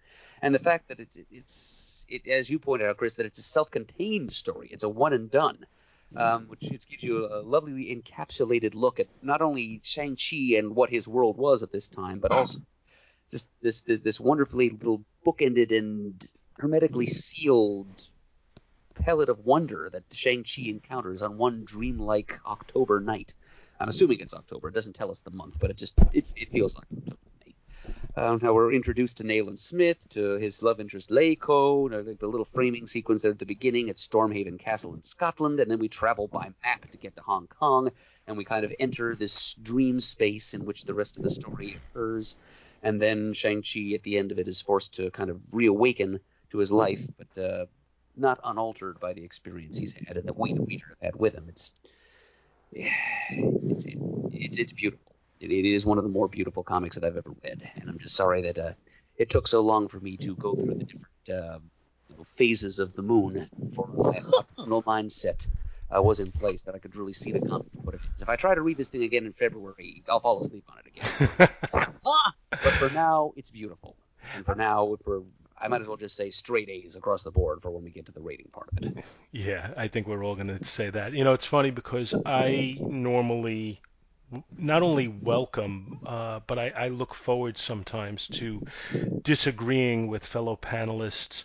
and 0.40 0.54
the 0.54 0.60
fact 0.60 0.88
that 0.88 1.00
it, 1.00 1.08
it, 1.16 1.26
it's 1.30 2.04
it, 2.08 2.28
as 2.28 2.48
you 2.48 2.58
pointed 2.58 2.88
out, 2.88 2.96
Chris, 2.96 3.14
that 3.14 3.26
it's 3.26 3.38
a 3.38 3.42
self-contained 3.42 4.32
story. 4.32 4.68
It's 4.70 4.84
a 4.84 4.88
one 4.88 5.12
and 5.12 5.30
done, 5.30 5.66
um, 6.16 6.46
which 6.48 6.60
gives 6.60 7.02
you 7.02 7.26
a 7.26 7.40
lovely 7.42 7.94
encapsulated 7.94 8.74
look 8.74 9.00
at 9.00 9.08
not 9.22 9.42
only 9.42 9.80
Shang 9.82 10.16
Chi 10.16 10.56
and 10.56 10.76
what 10.76 10.90
his 10.90 11.08
world 11.08 11.36
was 11.36 11.62
at 11.62 11.72
this 11.72 11.88
time, 11.88 12.18
but 12.18 12.32
also 12.32 12.60
just 13.30 13.48
this 13.62 13.82
this, 13.82 14.00
this 14.00 14.20
wonderfully 14.20 14.70
little 14.70 15.04
bookended 15.26 15.76
and 15.76 16.28
hermetically 16.58 17.06
sealed 17.06 18.08
pellet 18.94 19.28
of 19.28 19.44
wonder 19.44 19.88
that 19.90 20.04
Shang 20.12 20.44
Chi 20.44 20.62
encounters 20.68 21.22
on 21.22 21.38
one 21.38 21.64
dreamlike 21.64 22.38
October 22.46 23.00
night. 23.00 23.34
I'm 23.82 23.88
assuming 23.88 24.20
it's 24.20 24.32
October. 24.32 24.68
It 24.68 24.74
doesn't 24.74 24.94
tell 24.94 25.10
us 25.10 25.18
the 25.18 25.32
month, 25.32 25.56
but 25.58 25.68
it 25.68 25.76
just 25.76 25.94
it, 26.12 26.24
it 26.36 26.52
feels 26.52 26.76
like 26.76 26.86
October. 26.96 27.18
Um, 28.14 28.38
now 28.42 28.52
we're 28.52 28.72
introduced 28.72 29.16
to 29.16 29.24
Nayland 29.24 29.58
Smith, 29.58 30.08
to 30.10 30.34
his 30.34 30.62
love 30.62 30.78
interest 30.78 31.10
Leiko, 31.10 31.90
the, 31.90 32.14
the 32.14 32.28
little 32.28 32.44
framing 32.44 32.86
sequence 32.86 33.22
there 33.22 33.32
at 33.32 33.40
the 33.40 33.46
beginning 33.46 33.90
at 33.90 33.96
Stormhaven 33.96 34.58
Castle 34.58 34.94
in 34.94 35.02
Scotland, 35.02 35.58
and 35.58 35.68
then 35.68 35.80
we 35.80 35.88
travel 35.88 36.28
by 36.28 36.50
map 36.62 36.88
to 36.90 36.96
get 36.98 37.16
to 37.16 37.22
Hong 37.22 37.48
Kong, 37.48 37.90
and 38.28 38.36
we 38.36 38.44
kind 38.44 38.64
of 38.64 38.72
enter 38.78 39.16
this 39.16 39.54
dream 39.54 39.98
space 39.98 40.54
in 40.54 40.64
which 40.64 40.84
the 40.84 40.94
rest 40.94 41.16
of 41.16 41.24
the 41.24 41.30
story 41.30 41.80
occurs, 41.90 42.36
and 42.84 43.00
then 43.00 43.32
Shang-Chi 43.32 43.94
at 43.94 44.02
the 44.04 44.18
end 44.18 44.30
of 44.30 44.38
it 44.38 44.46
is 44.46 44.60
forced 44.60 44.94
to 44.94 45.10
kind 45.10 45.30
of 45.30 45.40
reawaken 45.50 46.20
to 46.50 46.58
his 46.58 46.70
life, 46.70 47.00
but 47.16 47.42
uh, 47.42 47.66
not 48.16 48.38
unaltered 48.44 49.00
by 49.00 49.14
the 49.14 49.24
experience 49.24 49.76
he's 49.76 49.94
had 49.94 50.18
and 50.18 50.28
the 50.28 50.34
reader, 50.34 50.84
have 50.90 51.00
had 51.00 51.16
with 51.16 51.34
him. 51.34 51.46
It's 51.48 51.72
it's 52.72 53.84
it's, 54.32 54.56
it's 54.58 54.72
beautiful. 54.72 55.14
It, 55.40 55.50
it 55.50 55.64
is 55.64 55.84
one 55.84 55.98
of 55.98 56.04
the 56.04 56.10
more 56.10 56.28
beautiful 56.28 56.62
comics 56.62 56.96
that 56.96 57.04
I've 57.04 57.16
ever 57.16 57.32
read, 57.42 57.68
and 57.76 57.88
I'm 57.88 57.98
just 57.98 58.16
sorry 58.16 58.42
that 58.42 58.58
uh, 58.58 58.72
it 59.16 59.30
took 59.30 59.46
so 59.46 59.60
long 59.60 59.88
for 59.88 60.00
me 60.00 60.16
to 60.18 60.34
go 60.36 60.54
through 60.54 60.74
the 60.74 60.84
different 60.84 61.06
uh, 61.28 61.58
you 62.08 62.16
know, 62.16 62.24
phases 62.36 62.78
of 62.78 62.94
the 62.94 63.02
moon 63.02 63.48
for 63.74 63.88
my 63.88 64.18
optimal 64.18 64.82
mindset 64.84 65.46
uh, 65.94 66.02
was 66.02 66.20
in 66.20 66.30
place 66.32 66.62
that 66.62 66.74
I 66.74 66.78
could 66.78 66.96
really 66.96 67.12
see 67.12 67.32
the 67.32 67.40
comic 67.40 67.66
for 67.74 67.82
what 67.82 67.94
it 67.94 68.00
is. 68.14 68.22
If 68.22 68.28
I 68.28 68.36
try 68.36 68.54
to 68.54 68.62
read 68.62 68.76
this 68.76 68.88
thing 68.88 69.02
again 69.02 69.26
in 69.26 69.32
February, 69.32 70.02
I'll 70.08 70.20
fall 70.20 70.42
asleep 70.42 70.64
on 70.68 70.78
it 70.78 70.86
again. 70.86 71.48
but 72.50 72.72
for 72.74 72.90
now, 72.90 73.32
it's 73.36 73.50
beautiful, 73.50 73.96
and 74.34 74.44
for 74.44 74.54
now, 74.54 74.96
for 75.04 75.22
I 75.62 75.68
might 75.68 75.80
as 75.80 75.86
well 75.86 75.96
just 75.96 76.16
say 76.16 76.30
straight 76.30 76.68
A's 76.68 76.96
across 76.96 77.22
the 77.22 77.30
board 77.30 77.62
for 77.62 77.70
when 77.70 77.84
we 77.84 77.90
get 77.90 78.06
to 78.06 78.12
the 78.12 78.20
rating 78.20 78.48
part 78.52 78.68
of 78.76 78.84
it. 78.84 79.04
Yeah, 79.34 79.70
I 79.78 79.88
think 79.88 80.06
we're 80.08 80.22
all 80.22 80.34
going 80.34 80.48
to 80.48 80.62
say 80.62 80.90
that. 80.90 81.14
You 81.14 81.24
know, 81.24 81.32
it's 81.32 81.46
funny 81.46 81.70
because 81.70 82.12
I 82.26 82.76
normally 82.86 83.80
not 84.58 84.82
only 84.82 85.08
welcome, 85.08 86.00
uh, 86.04 86.40
but 86.46 86.58
I, 86.58 86.68
I 86.68 86.88
look 86.88 87.14
forward 87.14 87.56
sometimes 87.56 88.28
to 88.28 88.62
disagreeing 89.22 90.08
with 90.08 90.24
fellow 90.26 90.56
panelists 90.60 91.44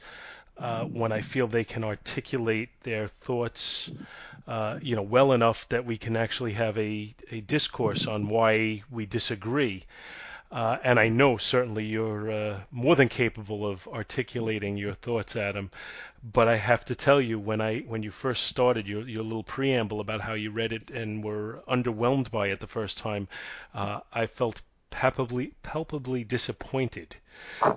uh, 0.57 0.83
when 0.85 1.11
I 1.11 1.21
feel 1.21 1.47
they 1.47 1.63
can 1.63 1.83
articulate 1.83 2.69
their 2.83 3.07
thoughts, 3.07 3.89
uh, 4.47 4.79
you 4.81 4.95
know, 4.95 5.01
well 5.01 5.31
enough 5.31 5.67
that 5.69 5.85
we 5.85 5.97
can 5.97 6.17
actually 6.17 6.53
have 6.53 6.77
a, 6.77 7.15
a 7.31 7.41
discourse 7.41 8.07
on 8.07 8.27
why 8.27 8.83
we 8.89 9.05
disagree. 9.05 9.85
Uh, 10.49 10.77
and 10.83 10.97
I 10.99 11.09
know 11.09 11.37
certainly 11.37 11.83
you're 11.85 12.31
uh, 12.31 12.59
more 12.71 12.95
than 12.95 13.09
capable 13.09 13.65
of 13.65 13.85
articulating 13.87 14.77
your 14.77 14.93
thoughts, 14.93 15.35
Adam. 15.35 15.71
But 16.23 16.47
I 16.47 16.55
have 16.55 16.85
to 16.85 16.95
tell 16.95 17.19
you, 17.21 17.37
when 17.37 17.59
I 17.59 17.79
when 17.79 18.01
you 18.01 18.11
first 18.11 18.43
started 18.47 18.87
your 18.87 19.07
your 19.07 19.23
little 19.23 19.43
preamble 19.43 19.99
about 19.99 20.21
how 20.21 20.33
you 20.33 20.51
read 20.51 20.71
it 20.71 20.89
and 20.89 21.23
were 21.23 21.63
underwhelmed 21.67 22.31
by 22.31 22.47
it 22.47 22.59
the 22.59 22.67
first 22.67 22.97
time, 22.97 23.27
uh, 23.73 23.99
I 24.13 24.25
felt 24.25 24.61
palpably 24.89 25.53
palpably 25.63 26.23
disappointed. 26.23 27.15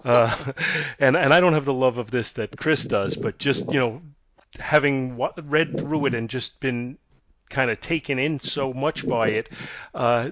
Uh, 0.04 0.34
and 1.00 1.16
and 1.16 1.34
I 1.34 1.40
don't 1.40 1.54
have 1.54 1.64
the 1.64 1.74
love 1.74 1.98
of 1.98 2.10
this 2.10 2.32
that 2.32 2.56
Chris 2.56 2.86
does, 2.86 3.16
but 3.16 3.38
just 3.38 3.72
you 3.72 3.80
know, 3.80 4.02
having 4.58 5.16
wa- 5.16 5.32
read 5.42 5.76
through 5.76 6.06
it 6.06 6.14
and 6.14 6.30
just 6.30 6.60
been 6.60 6.98
kind 7.48 7.70
of 7.70 7.80
taken 7.80 8.18
in 8.18 8.38
so 8.38 8.72
much 8.72 9.08
by 9.08 9.28
it. 9.30 9.48
Uh, 9.92 10.30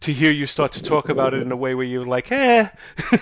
to 0.00 0.12
hear 0.12 0.30
you 0.30 0.46
start 0.46 0.72
to 0.72 0.82
talk 0.82 1.08
about 1.08 1.34
it 1.34 1.42
in 1.42 1.50
a 1.50 1.56
way 1.56 1.74
where 1.74 1.84
you're 1.84 2.06
like, 2.06 2.30
eh, 2.30 2.68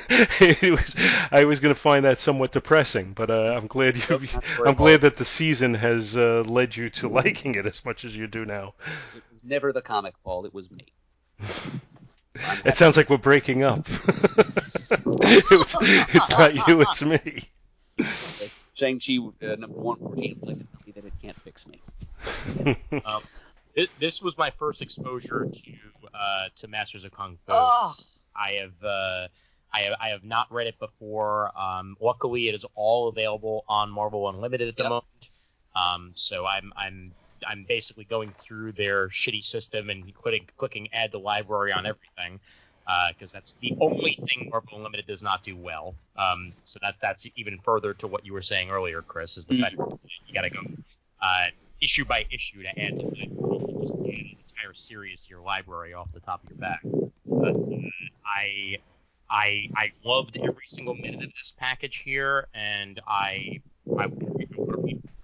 it 0.40 0.70
was, 0.70 0.94
I 1.31 1.44
was 1.44 1.61
going 1.61 1.74
to 1.74 1.81
find 1.81 2.05
that 2.05 2.20
somewhat 2.20 2.53
depressing, 2.53 3.12
but 3.12 3.31
uh, 3.31 3.57
I'm 3.57 3.66
glad 3.66 3.97
you, 3.97 4.28
I'm 4.65 4.74
glad 4.74 5.01
that 5.01 5.16
the 5.16 5.24
season 5.24 5.74
has 5.74 6.16
uh, 6.16 6.43
led 6.47 6.77
you 6.77 6.90
to 6.90 7.09
liking 7.23 7.55
it 7.55 7.66
as 7.66 7.85
much 7.85 8.05
as 8.05 8.15
you 8.15 8.27
do 8.27 8.44
now. 8.44 8.74
It 9.15 9.23
was 9.32 9.43
never 9.43 9.73
the 9.73 9.82
comic, 9.82 10.15
Paul. 10.23 10.44
It 10.44 10.55
was 10.55 10.70
me. 10.70 10.86
It 12.66 12.77
sounds 12.77 12.98
like 12.98 13.09
we're 13.09 13.16
breaking 13.16 13.62
up. 13.62 13.86
it's, 14.90 15.74
it's 15.81 16.28
not 16.28 16.55
you, 16.69 16.82
it's 16.82 17.03
me. 17.03 17.48
Shang-Chi 18.74 19.16
uh, 19.43 19.57
number 19.57 19.78
114 19.78 20.36
would 20.40 20.48
like 20.48 20.59
to 20.59 20.65
tell 20.65 20.81
me 20.85 20.93
that 20.93 21.05
it 21.07 21.12
can't 21.23 21.36
fix 21.40 21.66
me. 21.66 21.81
Um, 23.07 23.23
it, 23.77 23.90
this 24.01 24.23
was 24.23 24.36
my 24.36 24.51
first 24.51 24.82
exposure 24.82 25.47
to 25.53 25.73
uh, 26.15 26.48
to 26.57 26.69
Masters 26.69 27.05
of 27.05 27.12
Kung 27.12 27.36
Fu. 27.47 27.53
Oh, 27.53 27.94
I 28.35 28.53
have 28.53 28.82
uh, 28.82 29.28
I 29.73 29.81
have, 29.82 29.94
I 30.01 30.09
have 30.09 30.24
not 30.24 30.51
read 30.53 30.66
it 30.66 30.78
before. 30.78 31.57
Um, 31.59 31.97
luckily, 32.01 32.48
it 32.48 32.55
is 32.55 32.65
all 32.74 33.09
available 33.09 33.65
on 33.69 33.90
Marvel 33.90 34.28
Unlimited 34.28 34.69
at 34.69 34.77
the 34.77 34.85
Yep. 34.85 34.90
moment. 34.90 35.31
Um, 35.74 36.12
so 36.15 36.47
I'm 36.47 36.73
I'm 36.77 37.12
I'm 37.47 37.66
basically 37.69 38.05
going 38.05 38.32
through 38.32 38.73
their 38.73 39.09
shitty 39.09 39.44
system 39.44 39.90
and 39.90 40.12
clicking 40.15 40.47
clicking 40.57 40.89
add 40.94 41.12
to 41.12 41.19
library 41.19 41.73
on 41.73 41.85
everything 41.86 42.40
because 43.12 43.32
that's 43.32 43.57
the 43.57 43.77
only 43.81 44.19
thing 44.27 44.48
Marvel 44.51 44.78
Unlimited 44.78 45.07
does 45.07 45.23
not 45.23 45.43
do 45.43 45.57
well. 45.57 45.94
Um, 46.16 46.55
so 46.65 46.78
that 46.81 46.94
that's 47.03 47.27
even 47.36 47.59
further 47.59 47.93
to 47.94 48.07
what 48.07 48.24
you 48.24 48.32
were 48.32 48.43
saying 48.43 48.70
earlier, 48.70 49.03
Chris, 49.03 49.36
is 49.36 49.44
the 49.44 49.61
fact 49.61 49.77
that 49.77 49.98
you 50.27 50.35
got 50.35 50.43
to 50.43 50.51
go 50.51 50.61
uh, 51.20 51.47
issue 51.81 52.05
by 52.05 52.24
issue 52.31 52.62
to 52.62 52.69
add 52.78 52.98
to 52.98 53.07
the 53.11 53.23
an 53.23 54.36
entire 54.48 54.74
series 54.74 55.24
to 55.24 55.31
your 55.31 55.40
library 55.40 55.94
off 55.94 56.09
the 56.12 56.20
top 56.20 56.43
of 56.44 56.51
your 56.51 56.59
back. 56.59 56.81
But 57.27 57.57
uh, 57.57 57.89
I 58.24 58.78
I 59.28 59.69
I 59.77 59.93
loved 60.05 60.39
every 60.39 60.66
single 60.66 60.94
minute 60.94 61.24
of 61.24 61.32
this 61.35 61.55
package 61.57 61.98
here, 61.98 62.48
and 62.55 63.01
I 63.07 63.61
I, 63.98 64.09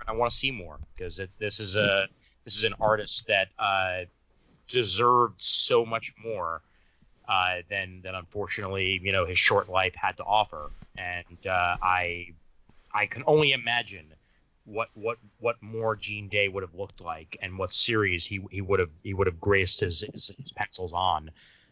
I 0.06 0.12
want 0.12 0.32
to 0.32 0.36
see 0.36 0.50
more 0.50 0.78
because 0.94 1.20
this 1.38 1.60
is 1.60 1.76
a 1.76 2.08
this 2.44 2.56
is 2.56 2.64
an 2.64 2.74
artist 2.80 3.26
that 3.28 3.48
uh, 3.58 4.00
deserved 4.68 5.42
so 5.42 5.84
much 5.84 6.14
more 6.22 6.62
uh, 7.28 7.58
than 7.70 8.00
than 8.02 8.14
unfortunately 8.14 9.00
you 9.02 9.12
know 9.12 9.24
his 9.24 9.38
short 9.38 9.68
life 9.68 9.94
had 9.94 10.16
to 10.16 10.24
offer, 10.24 10.70
and 10.96 11.46
uh, 11.46 11.76
I 11.82 12.28
I 12.92 13.06
can 13.06 13.22
only 13.26 13.52
imagine 13.52 14.06
what 14.64 14.89
what 14.94 15.18
what 15.39 15.56
more 15.60 15.97
Gene 15.97 16.28
Day 16.28 16.48
would 16.48 16.62
have 16.62 16.74
looked 16.74 17.01
like 17.01 17.36
and 17.43 17.59
what 17.59 17.72
series 17.72 18.24
he 18.24 18.44
he 18.51 18.60
would 18.60 18.80
have 18.80 18.93
he 19.02 19.14
would 19.14 19.26
have 19.26 19.40
graced 19.40 19.80
his 19.80 20.05
his, 20.12 20.30
his 20.39 20.52
pencils 20.52 20.93
on 20.93 21.30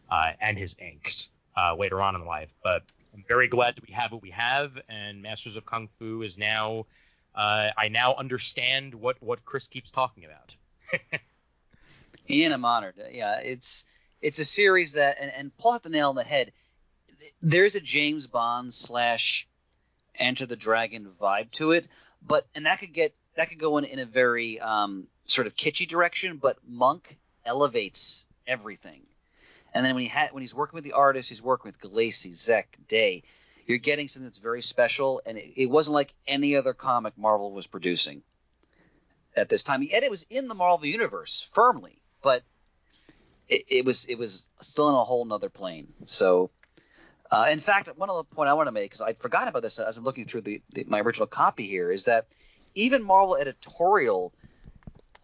uh, 0.09 0.31
and 0.41 0.57
his 0.57 0.75
inks 0.79 1.29
uh, 1.57 1.75
later 1.75 2.01
on 2.01 2.15
in 2.15 2.25
life. 2.25 2.53
But 2.63 2.83
I'm 3.13 3.23
very 3.27 3.47
glad 3.47 3.75
that 3.75 3.87
we 3.87 3.93
have 3.93 4.11
what 4.11 4.21
we 4.21 4.31
have, 4.31 4.77
and 4.89 5.21
Masters 5.21 5.55
of 5.55 5.65
Kung 5.65 5.87
Fu 5.87 6.21
is 6.21 6.37
now. 6.37 6.85
Uh, 7.33 7.69
I 7.77 7.87
now 7.87 8.15
understand 8.15 8.93
what 8.93 9.17
what 9.21 9.43
Chris 9.45 9.67
keeps 9.67 9.91
talking 9.91 10.25
about. 10.25 10.55
Ian, 12.29 12.51
I'm 12.51 12.65
honored. 12.65 12.95
Yeah, 13.11 13.39
it's 13.39 13.85
it's 14.21 14.39
a 14.39 14.45
series 14.45 14.93
that, 14.93 15.17
and, 15.19 15.31
and 15.31 15.57
Paul 15.57 15.73
hit 15.73 15.83
the 15.83 15.89
nail 15.89 16.09
on 16.09 16.15
the 16.15 16.23
head. 16.23 16.51
There's 17.41 17.75
a 17.75 17.81
James 17.81 18.27
Bond 18.27 18.73
slash 18.73 19.47
Enter 20.15 20.45
the 20.45 20.55
Dragon 20.55 21.09
vibe 21.19 21.51
to 21.51 21.71
it, 21.71 21.87
but 22.25 22.45
and 22.55 22.65
that 22.65 22.79
could 22.79 22.93
get 22.93 23.15
that 23.35 23.49
could 23.49 23.59
go 23.59 23.77
in 23.77 23.85
in 23.85 23.99
a 23.99 24.05
very 24.05 24.59
um, 24.59 25.07
sort 25.25 25.47
of 25.47 25.55
kitschy 25.55 25.87
direction. 25.87 26.37
But 26.37 26.57
Moench 26.69 27.15
elevates 27.45 28.25
everything, 28.45 29.01
and 29.73 29.85
then 29.85 29.95
when 29.95 30.03
he 30.03 30.09
had 30.09 30.31
when 30.31 30.41
he's 30.41 30.55
working 30.55 30.77
with 30.77 30.83
the 30.83 30.93
artist, 30.93 31.29
he's 31.29 31.41
working 31.41 31.69
with 31.69 31.79
Gulacy, 31.79 32.31
Zeck, 32.31 32.65
Day. 32.87 33.23
You're 33.67 33.77
getting 33.77 34.07
something 34.07 34.27
that's 34.27 34.39
very 34.39 34.61
special, 34.61 35.21
and 35.25 35.37
it, 35.37 35.53
it 35.55 35.65
wasn't 35.67 35.93
like 35.93 36.13
any 36.27 36.55
other 36.55 36.73
comic 36.73 37.17
Marvel 37.17 37.51
was 37.51 37.67
producing 37.67 38.23
at 39.35 39.49
this 39.49 39.63
time. 39.63 39.81
And 39.81 40.03
it 40.03 40.11
was 40.11 40.25
in 40.29 40.47
the 40.47 40.55
Marvel 40.55 40.85
universe 40.85 41.47
firmly, 41.53 42.01
but 42.21 42.43
it, 43.47 43.63
it 43.69 43.85
was 43.85 44.05
it 44.05 44.17
was 44.17 44.47
still 44.59 44.89
in 44.89 44.95
a 44.95 45.03
whole 45.03 45.25
nother 45.25 45.49
plane. 45.49 45.93
So, 46.05 46.51
uh, 47.31 47.47
in 47.49 47.59
fact, 47.59 47.89
one 47.95 48.09
other 48.09 48.23
point 48.23 48.49
I 48.49 48.53
want 48.53 48.67
to 48.67 48.73
make 48.73 48.91
because 48.91 49.01
I 49.01 49.13
forgot 49.13 49.47
about 49.47 49.63
this 49.63 49.79
as 49.79 49.97
I'm 49.97 50.03
looking 50.03 50.25
through 50.25 50.41
the, 50.41 50.61
the 50.73 50.83
my 50.87 50.99
original 50.99 51.27
copy 51.27 51.65
here 51.65 51.89
is 51.89 52.03
that 52.03 52.27
even 52.75 53.03
Marvel 53.03 53.37
editorial 53.37 54.33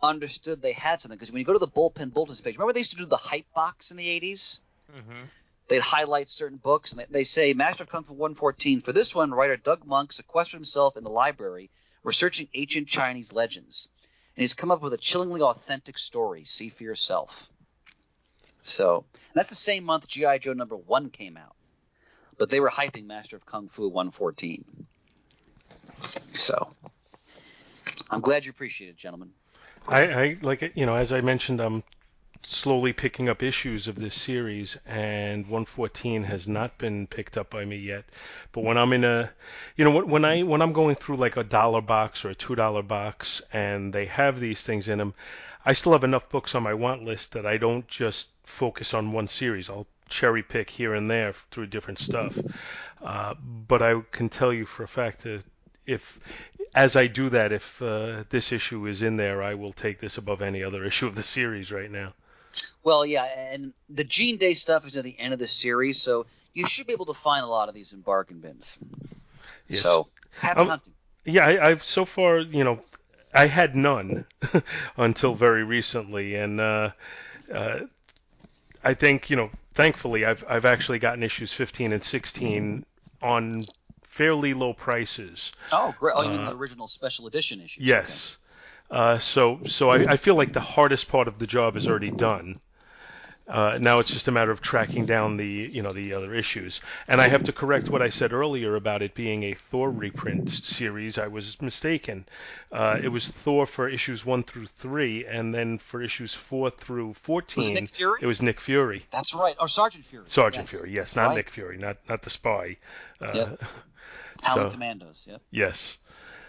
understood 0.01 0.61
they 0.61 0.71
had 0.71 1.01
something 1.01 1.17
because 1.17 1.31
when 1.31 1.39
you 1.39 1.45
go 1.45 1.53
to 1.53 1.59
the 1.59 1.67
bullpen 1.67 2.13
bulletins 2.13 2.39
page, 2.41 2.55
remember 2.55 2.73
they 2.73 2.79
used 2.79 2.91
to 2.91 2.97
do 2.97 3.05
the 3.05 3.17
hype 3.17 3.51
box 3.53 3.91
in 3.91 3.97
the 3.97 4.07
80s. 4.19 4.61
Mm-hmm. 4.95 5.23
They'd 5.67 5.81
highlight 5.81 6.29
certain 6.29 6.57
books 6.57 6.91
and 6.93 7.01
they, 7.01 7.05
they 7.09 7.23
say 7.25 7.53
Master 7.53 7.83
of 7.83 7.89
Kung 7.89 8.03
Fu 8.03 8.13
114. 8.13 8.79
For 8.79 8.93
this 8.93 9.13
one, 9.13 9.31
writer 9.31 9.57
Doug 9.57 9.85
Moench 9.85 10.13
sequestered 10.13 10.59
himself 10.59 10.95
in 10.95 11.03
the 11.03 11.09
library 11.09 11.69
researching 12.07 12.47
ancient 12.53 12.87
Chinese 12.87 13.33
legends, 13.33 13.89
and 14.37 14.41
he's 14.41 14.53
come 14.53 14.71
up 14.71 14.81
with 14.81 14.93
a 14.93 14.97
chillingly 14.97 15.41
authentic 15.41 15.97
story. 15.97 16.45
See 16.45 16.69
for 16.69 16.83
yourself. 16.83 17.49
So 18.63 19.03
that's 19.33 19.49
the 19.49 19.55
same 19.55 19.83
month 19.83 20.07
GI 20.07 20.39
Joe 20.39 20.53
number 20.53 20.77
one 20.77 21.09
came 21.09 21.35
out, 21.35 21.56
but 22.37 22.49
they 22.49 22.59
were 22.59 22.69
hyping 22.69 23.05
Master 23.05 23.35
of 23.35 23.45
Kung 23.45 23.67
Fu 23.67 23.87
114. 23.87 24.63
So 26.33 26.73
I'm 28.09 28.21
glad 28.21 28.45
you 28.45 28.51
appreciate 28.51 28.89
it, 28.89 28.97
gentlemen. 28.97 29.31
I, 29.87 30.01
I 30.01 30.37
like 30.41 30.73
you 30.75 30.85
know 30.85 30.95
as 30.95 31.13
I 31.13 31.21
mentioned 31.21 31.61
I'm 31.61 31.83
slowly 32.43 32.93
picking 32.93 33.29
up 33.29 33.41
issues 33.41 33.87
of 33.87 33.95
this 33.95 34.15
series 34.15 34.77
and 34.85 35.43
114 35.43 36.23
has 36.23 36.47
not 36.47 36.77
been 36.77 37.07
picked 37.07 37.37
up 37.37 37.49
by 37.49 37.63
me 37.63 37.77
yet 37.77 38.05
but 38.51 38.63
when 38.63 38.77
I'm 38.77 38.93
in 38.93 39.03
a 39.03 39.31
you 39.75 39.85
know 39.85 40.03
when 40.03 40.25
I 40.25 40.43
when 40.43 40.61
I'm 40.61 40.73
going 40.73 40.95
through 40.95 41.17
like 41.17 41.37
a 41.37 41.43
dollar 41.43 41.81
box 41.81 42.25
or 42.25 42.29
a 42.29 42.35
two 42.35 42.55
dollar 42.55 42.83
box 42.83 43.41
and 43.53 43.93
they 43.93 44.05
have 44.05 44.39
these 44.39 44.61
things 44.61 44.87
in 44.87 44.97
them 44.97 45.13
I 45.65 45.73
still 45.73 45.93
have 45.93 46.03
enough 46.03 46.29
books 46.29 46.53
on 46.53 46.63
my 46.63 46.73
want 46.73 47.03
list 47.03 47.33
that 47.33 47.45
I 47.45 47.57
don't 47.57 47.87
just 47.87 48.29
focus 48.43 48.93
on 48.93 49.13
one 49.13 49.27
series 49.29 49.69
I'll 49.69 49.87
cherry 50.09 50.43
pick 50.43 50.69
here 50.69 50.93
and 50.93 51.09
there 51.09 51.33
through 51.51 51.67
different 51.67 51.99
stuff 51.99 52.37
uh, 53.03 53.35
but 53.67 53.81
I 53.81 54.01
can 54.11 54.29
tell 54.29 54.51
you 54.51 54.65
for 54.65 54.83
a 54.83 54.87
fact 54.87 55.23
that 55.23 55.43
if 55.85 56.19
as 56.75 56.95
I 56.95 57.07
do 57.07 57.29
that, 57.29 57.51
if 57.51 57.81
uh, 57.81 58.23
this 58.29 58.51
issue 58.51 58.85
is 58.87 59.01
in 59.01 59.17
there, 59.17 59.41
I 59.41 59.53
will 59.53 59.73
take 59.73 59.99
this 59.99 60.17
above 60.17 60.41
any 60.41 60.63
other 60.63 60.83
issue 60.83 61.07
of 61.07 61.15
the 61.15 61.23
series 61.23 61.71
right 61.71 61.89
now. 61.89 62.13
Well, 62.83 63.05
yeah, 63.05 63.25
and 63.51 63.73
the 63.89 64.03
Gene 64.03 64.37
Day 64.37 64.53
stuff 64.53 64.85
is 64.85 64.97
at 64.97 65.03
the 65.03 65.17
end 65.19 65.33
of 65.33 65.39
the 65.39 65.47
series, 65.47 66.01
so 66.01 66.25
you 66.53 66.67
should 66.67 66.87
be 66.87 66.93
able 66.93 67.05
to 67.05 67.13
find 67.13 67.43
a 67.43 67.47
lot 67.47 67.69
of 67.69 67.75
these 67.75 67.93
in 67.93 68.01
bargain 68.01 68.39
bins. 68.39 68.77
Yes. 69.67 69.81
So 69.81 70.07
happy 70.31 70.61
Um, 70.61 70.67
hunting. 70.67 70.93
Yeah, 71.23 71.45
I, 71.45 71.69
I've 71.69 71.83
so 71.83 72.05
far, 72.05 72.39
you 72.39 72.63
know, 72.63 72.79
I 73.33 73.47
had 73.47 73.75
none 73.75 74.25
until 74.97 75.35
very 75.35 75.63
recently, 75.63 76.35
and 76.35 76.59
uh, 76.59 76.91
uh, 77.53 77.79
I 78.83 78.93
think, 78.93 79.29
you 79.29 79.35
know, 79.35 79.51
thankfully, 79.77 80.25
I've 80.25 80.43
I've 80.49 80.65
actually 80.65 80.99
gotten 80.99 81.23
issues 81.23 81.53
15 81.53 81.93
and 81.93 82.03
16 82.03 82.85
on 83.21 83.61
fairly 84.03 84.53
low 84.53 84.73
prices. 84.73 85.53
Oh, 85.71 85.95
great! 85.97 86.15
Oh, 86.17 86.23
you 86.23 86.31
mean 86.31 86.41
uh, 86.41 86.49
the 86.49 86.57
original 86.57 86.87
special 86.87 87.27
edition 87.27 87.61
issues? 87.61 87.85
Yes. 87.85 88.37
Uh, 88.89 89.19
so 89.19 89.59
so 89.65 89.89
I, 89.91 90.13
I 90.13 90.17
feel 90.17 90.35
like 90.35 90.51
the 90.51 90.59
hardest 90.59 91.07
part 91.07 91.27
of 91.27 91.39
the 91.39 91.47
job 91.47 91.77
is 91.77 91.87
already 91.87 92.11
done. 92.11 92.55
Uh, 93.47 93.77
now 93.79 93.99
it's 93.99 94.11
just 94.11 94.27
a 94.27 94.31
matter 94.31 94.51
of 94.51 94.59
tracking 94.61 95.05
down 95.05 95.37
the 95.37 95.45
you 95.47 95.81
know 95.81 95.93
the 95.93 96.13
other 96.13 96.33
issues. 96.33 96.81
And 97.07 97.21
I 97.21 97.29
have 97.29 97.43
to 97.45 97.53
correct 97.53 97.87
what 97.89 98.01
I 98.01 98.09
said 98.09 98.33
earlier 98.33 98.75
about 98.75 99.01
it 99.01 99.13
being 99.15 99.43
a 99.43 99.53
Thor 99.53 99.89
reprint 99.89 100.49
series. 100.49 101.17
I 101.17 101.27
was 101.27 101.61
mistaken. 101.61 102.25
Uh, 102.71 102.97
it 103.01 103.07
was 103.07 103.25
Thor 103.25 103.65
for 103.65 103.87
issues 103.87 104.25
one 104.25 104.43
through 104.43 104.67
three, 104.67 105.25
and 105.25 105.53
then 105.53 105.77
for 105.77 106.01
issues 106.01 106.33
four 106.33 106.69
through 106.69 107.13
fourteen, 107.21 107.57
Was 107.61 107.69
it 107.69 107.81
Nick 107.81 107.89
Fury? 107.89 108.19
it 108.21 108.27
was 108.27 108.41
Nick 108.41 108.59
Fury. 108.59 109.05
That's 109.11 109.33
right. 109.33 109.55
Or 109.59 109.69
Sergeant 109.69 110.03
Fury. 110.03 110.25
Sergeant 110.27 110.63
Yes, 110.63 110.81
Fury, 110.81 110.93
yes, 110.95 111.15
not 111.15 111.27
right. 111.27 111.35
Nick 111.37 111.49
Fury, 111.49 111.77
not 111.77 111.97
not 112.09 112.21
the 112.23 112.29
spy. 112.29 112.75
Uh, 113.21 113.31
Yep. 113.33 113.63
So- 114.53 114.69
Commandos. 114.69 115.27
Yep. 115.31 115.41
Yes. 115.51 115.97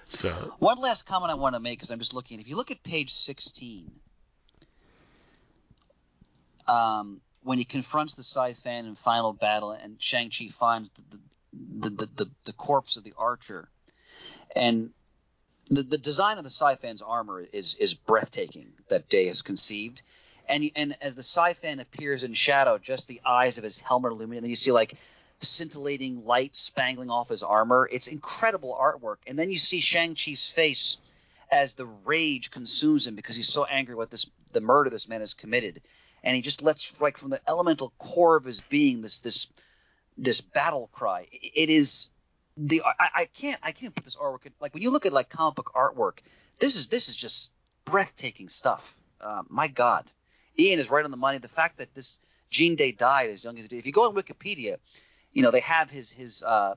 So 0.09 0.29
One 0.59 0.79
last 0.79 1.07
comment 1.07 1.31
I 1.31 1.35
want 1.37 1.55
to 1.55 1.61
make 1.61 1.79
because 1.79 1.91
I'm 1.91 1.99
just 2.01 2.13
looking. 2.15 2.41
If 2.41 2.49
you 2.49 2.57
look 2.57 2.71
at 2.71 2.83
page 2.83 3.11
16, 3.11 3.91
um, 6.69 7.21
when 7.43 7.59
he 7.59 7.65
confronts 7.65 8.15
the 8.15 8.23
Si-Fan 8.23 8.87
in 8.87 8.95
final 8.95 9.33
battle, 9.33 9.73
and 9.73 10.01
Shang 10.01 10.31
Chi 10.31 10.49
finds 10.49 10.91
the 10.91 11.19
the, 11.53 11.91
the, 11.91 12.07
the, 12.25 12.31
the 12.45 12.53
corpse 12.53 12.97
of 12.97 13.05
the 13.05 13.15
archer, 13.17 13.69
and 14.55 14.91
the, 15.71 15.83
the 15.83 15.99
design 15.99 16.39
of 16.39 16.45
the 16.45 16.51
Si-Fan's 16.51 17.03
armor 17.03 17.41
is 17.41 17.75
is 17.77 17.95
breathtaking 17.95 18.67
that 18.89 19.09
Day 19.09 19.27
has 19.27 19.43
conceived. 19.43 20.03
And, 20.51 20.71
and 20.77 20.97
as 21.03 21.15
the 21.15 21.23
Si-Fan 21.23 21.79
appears 21.79 22.25
in 22.25 22.33
shadow, 22.33 22.79
just 22.79 23.07
the 23.07 23.21
eyes 23.25 23.59
of 23.59 23.65
his 23.65 23.81
helmet 23.81 24.13
illuminate, 24.13 24.39
and 24.39 24.45
then 24.45 24.51
you 24.51 24.57
see 24.57 24.73
like 24.73 24.95
scintillating 25.41 26.25
light 26.25 26.57
spangling 26.57 27.11
off 27.11 27.29
his 27.29 27.43
armor. 27.43 27.89
It's 27.91 28.09
incredible 28.09 28.77
artwork. 28.81 29.17
And 29.27 29.39
then 29.39 29.51
you 29.51 29.59
see 29.59 29.81
Shang-Chi's 29.81 30.51
face 30.51 30.99
as 31.51 31.75
the 31.75 31.87
rage 31.87 32.51
consumes 32.51 33.07
him 33.07 33.15
because 33.15 33.37
he's 33.37 33.53
so 33.53 33.65
angry 33.65 33.95
with 33.95 34.11
this 34.11 34.29
the 34.53 34.61
murder 34.61 34.91
this 34.91 35.09
man 35.09 35.21
has 35.21 35.35
committed. 35.35 35.81
And 36.23 36.35
he 36.35 36.43
just 36.43 36.63
lets 36.63 37.01
like 37.01 37.17
from 37.17 37.31
the 37.31 37.41
elemental 37.49 37.93
core 37.99 38.37
of 38.37 38.45
his 38.45 38.61
being 38.63 39.03
this 39.03 39.21
this 39.21 39.51
this 40.17 40.41
battle 40.41 40.89
cry. 40.93 41.27
It 41.31 41.71
is 41.71 42.11
the 42.57 42.83
I, 42.85 43.09
I 43.15 43.25
can't 43.27 43.59
I 43.63 43.73
can't 43.73 43.95
put 43.95 44.05
this 44.05 44.17
artwork 44.17 44.47
in, 44.47 44.53
like 44.61 44.75
when 44.75 44.83
you 44.83 44.91
look 44.91 45.07
at 45.07 45.13
like 45.13 45.29
comic 45.31 45.55
book 45.55 45.73
artwork, 45.75 46.19
this 46.61 46.77
is 46.77 46.89
this 46.89 47.09
is 47.09 47.17
just 47.17 47.53
breathtaking 47.85 48.49
stuff. 48.49 48.99
Uh, 49.21 49.43
my 49.49 49.69
God, 49.69 50.11
Ian 50.59 50.81
is 50.81 50.91
right 50.91 51.05
on 51.05 51.11
the 51.11 51.17
money. 51.17 51.39
The 51.39 51.49
fact 51.49 51.79
that 51.79 51.95
this 51.95 52.21
Gene 52.51 52.75
Day 52.75 52.93
died 52.93 53.31
as 53.31 53.45
young 53.45 53.57
as 53.57 53.63
he 53.63 53.69
did. 53.69 53.79
If 53.79 53.87
you 53.87 53.93
go 53.93 54.09
on 54.09 54.15
Wikipedia, 54.15 54.77
you 55.33 55.43
know 55.43 55.51
they 55.51 55.61
have 55.61 55.91
his 55.91 56.11
his 56.11 56.43
uh, 56.43 56.75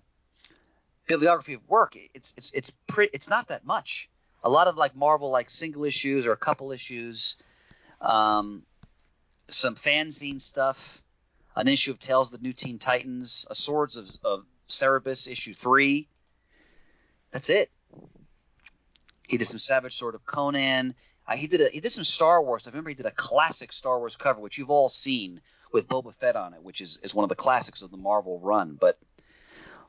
bibliography 1.07 1.53
of 1.53 1.67
work. 1.67 1.97
It's 2.13 2.33
it's 2.37 2.51
it's 2.51 2.71
pretty. 2.87 3.11
It's 3.13 3.29
not 3.29 3.47
that 3.47 3.65
much. 3.65 4.09
A 4.43 4.49
lot 4.49 4.67
of 4.67 4.75
like 4.75 4.95
Marvel 4.95 5.29
like 5.29 5.49
single 5.49 5.83
issues 5.83 6.25
or 6.25 6.31
a 6.31 6.37
couple 6.37 6.71
issues, 6.71 7.37
um, 8.01 8.63
some 9.53 9.75
fanzine 9.75 10.39
stuff. 10.39 11.01
an 11.55 11.67
issue 11.67 11.91
of 11.91 11.99
Tales 11.99 12.33
of 12.33 12.39
the 12.39 12.47
New 12.47 12.53
Teen 12.53 12.79
Titans, 12.79 13.45
a 13.49 13.55
Swords 13.55 13.97
of, 13.97 14.09
of 14.23 14.45
Cerebus 14.67 15.29
issue 15.29 15.53
three. 15.53 16.07
That's 17.31 17.49
it. 17.49 17.69
He 19.27 19.37
did 19.37 19.45
some 19.45 19.59
Savage 19.59 19.95
Sword 19.95 20.15
of 20.15 20.25
Conan. 20.25 20.95
Uh, 21.27 21.35
he 21.35 21.47
did 21.47 21.61
a, 21.61 21.69
he 21.69 21.79
did 21.79 21.91
some 21.91 22.03
Star 22.03 22.41
Wars 22.41 22.63
stuff. 22.63 22.73
Remember, 22.73 22.89
he 22.89 22.95
did 22.95 23.05
a 23.05 23.11
classic 23.11 23.71
Star 23.71 23.99
Wars 23.99 24.15
cover, 24.15 24.41
which 24.41 24.57
you've 24.57 24.69
all 24.69 24.89
seen 24.89 25.39
with 25.71 25.87
Boba 25.87 26.13
Fett 26.13 26.35
on 26.35 26.53
it, 26.53 26.61
which 26.63 26.81
is, 26.81 26.99
is 27.03 27.15
one 27.15 27.23
of 27.23 27.29
the 27.29 27.35
classics 27.35 27.81
of 27.81 27.91
the 27.91 27.97
Marvel 27.97 28.39
run. 28.39 28.77
But 28.79 28.97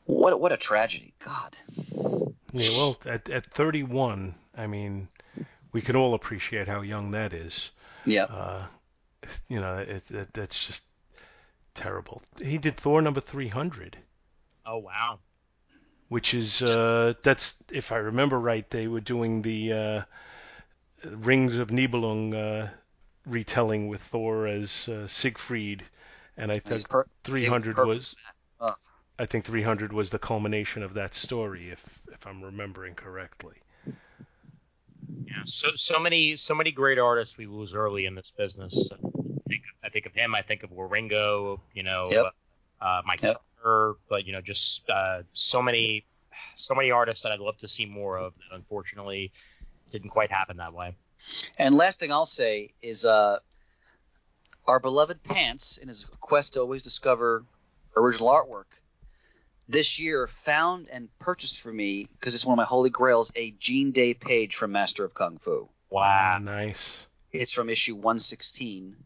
what 0.05 0.39
what 0.41 0.53
a 0.53 0.57
tragedy, 0.57 1.15
God. 1.25 1.57
Yeah, 2.53 2.69
well, 2.77 2.99
at 3.07 3.29
at 3.31 3.47
31, 3.47 4.35
I 4.57 4.67
mean, 4.67 5.09
we 5.73 5.81
can 5.81 5.97
all 5.97 6.15
appreciate 6.15 6.69
how 6.69 6.83
young 6.83 7.13
that 7.13 7.33
is. 7.33 7.71
Yeah. 8.05 8.25
Uh, 8.25 8.67
you 9.49 9.61
know, 9.61 9.79
it, 9.79 10.11
it, 10.11 10.33
that's 10.33 10.67
just 10.67 10.85
terrible. 11.75 12.23
He 12.41 12.59
did 12.59 12.77
Thor 12.77 13.03
number 13.03 13.21
300, 13.21 13.97
Oh 14.65 14.79
wow. 14.79 15.19
which 16.09 16.35
is 16.35 16.63
uh, 16.63 17.15
that's 17.23 17.55
if 17.71 17.93
I 17.93 17.97
remember 17.97 18.39
right, 18.39 18.69
they 18.71 18.87
were 18.87 19.01
doing 19.01 19.43
the 19.43 19.73
uh, 19.73 20.03
Rings 21.05 21.59
of 21.59 21.71
Nibelung 21.71 22.35
uh, 22.35 22.69
retelling 23.27 23.89
with 23.89 24.01
Thor 24.03 24.47
as 24.47 24.89
uh, 24.89 25.07
Siegfried, 25.07 25.85
and 26.37 26.51
I 26.53 26.59
think 26.59 26.89
per- 26.89 27.07
300 27.25 27.79
was. 27.79 28.15
Oh. 28.61 28.75
I 29.19 29.27
think 29.27 29.45
300 29.45 29.93
was 29.93 30.11
the 30.11 30.19
culmination 30.19 30.83
of 30.83 30.95
that 30.95 31.15
story, 31.15 31.71
if 31.71 32.01
if 32.13 32.27
I'm 32.27 32.43
remembering 32.43 32.95
correctly. 32.95 33.57
Yeah. 35.27 35.43
So 35.45 35.71
so 35.77 35.99
many 35.99 36.37
so 36.37 36.55
many 36.55 36.71
great 36.73 36.99
artists 36.99 37.37
we 37.37 37.47
lose 37.47 37.75
early 37.75 38.07
in 38.07 38.15
this 38.15 38.31
business. 38.31 38.91
I 38.93 39.49
think, 39.49 39.63
I 39.85 39.89
think 39.89 40.07
of 40.07 40.15
him. 40.15 40.35
I 40.35 40.43
think 40.43 40.63
of 40.63 40.71
Wieringo. 40.71 41.61
You 41.75 41.83
know, 41.83 42.07
Yep. 42.11 42.27
uh, 42.81 43.03
Mike 43.05 43.23
Yep. 43.23 43.43
Turner. 43.63 43.95
But 44.09 44.27
you 44.27 44.33
know, 44.33 44.41
just 44.41 44.89
uh, 44.91 45.23
so 45.33 45.63
many 45.63 46.05
so 46.55 46.75
many 46.75 46.91
artists 46.91 47.23
that 47.23 47.33
I'd 47.33 47.41
love 47.41 47.59
to 47.59 47.69
see 47.69 47.87
more 47.87 48.19
of. 48.19 48.35
That 48.35 48.55
unfortunately 48.57 49.33
didn't 49.91 50.11
quite 50.11 50.31
happen 50.31 50.57
that 50.59 50.73
way. 50.73 50.95
And 51.59 51.77
last 51.77 52.01
thing 52.01 52.11
I'll 52.11 52.27
say 52.27 52.73
is 52.83 53.05
uh, 53.05 53.39
our 54.67 54.81
beloved 54.81 55.23
Pants, 55.23 55.79
in 55.79 55.89
his 55.89 56.07
quest 56.21 56.55
to 56.55 56.61
always 56.61 56.83
discover 56.83 57.45
original 57.97 58.29
artwork, 58.29 58.81
this 59.69 59.99
year 60.01 60.27
found 60.27 60.89
and 60.91 61.09
purchased 61.19 61.61
for 61.61 61.73
me, 61.73 62.07
because 62.19 62.35
it's 62.35 62.45
one 62.45 62.55
of 62.55 62.57
my 62.59 62.65
holy 62.67 62.91
grails, 62.91 63.33
a 63.37 63.53
Gene 63.53 63.93
Day 63.93 64.15
page 64.15 64.57
from 64.57 64.73
Master 64.73 65.05
of 65.05 65.15
Kung 65.15 65.39
Fu. 65.39 65.69
Wow, 65.91 66.39
nice. 66.39 66.97
It's 67.33 67.53
from 67.53 67.71
issue 67.71 67.95
116. 67.95 68.97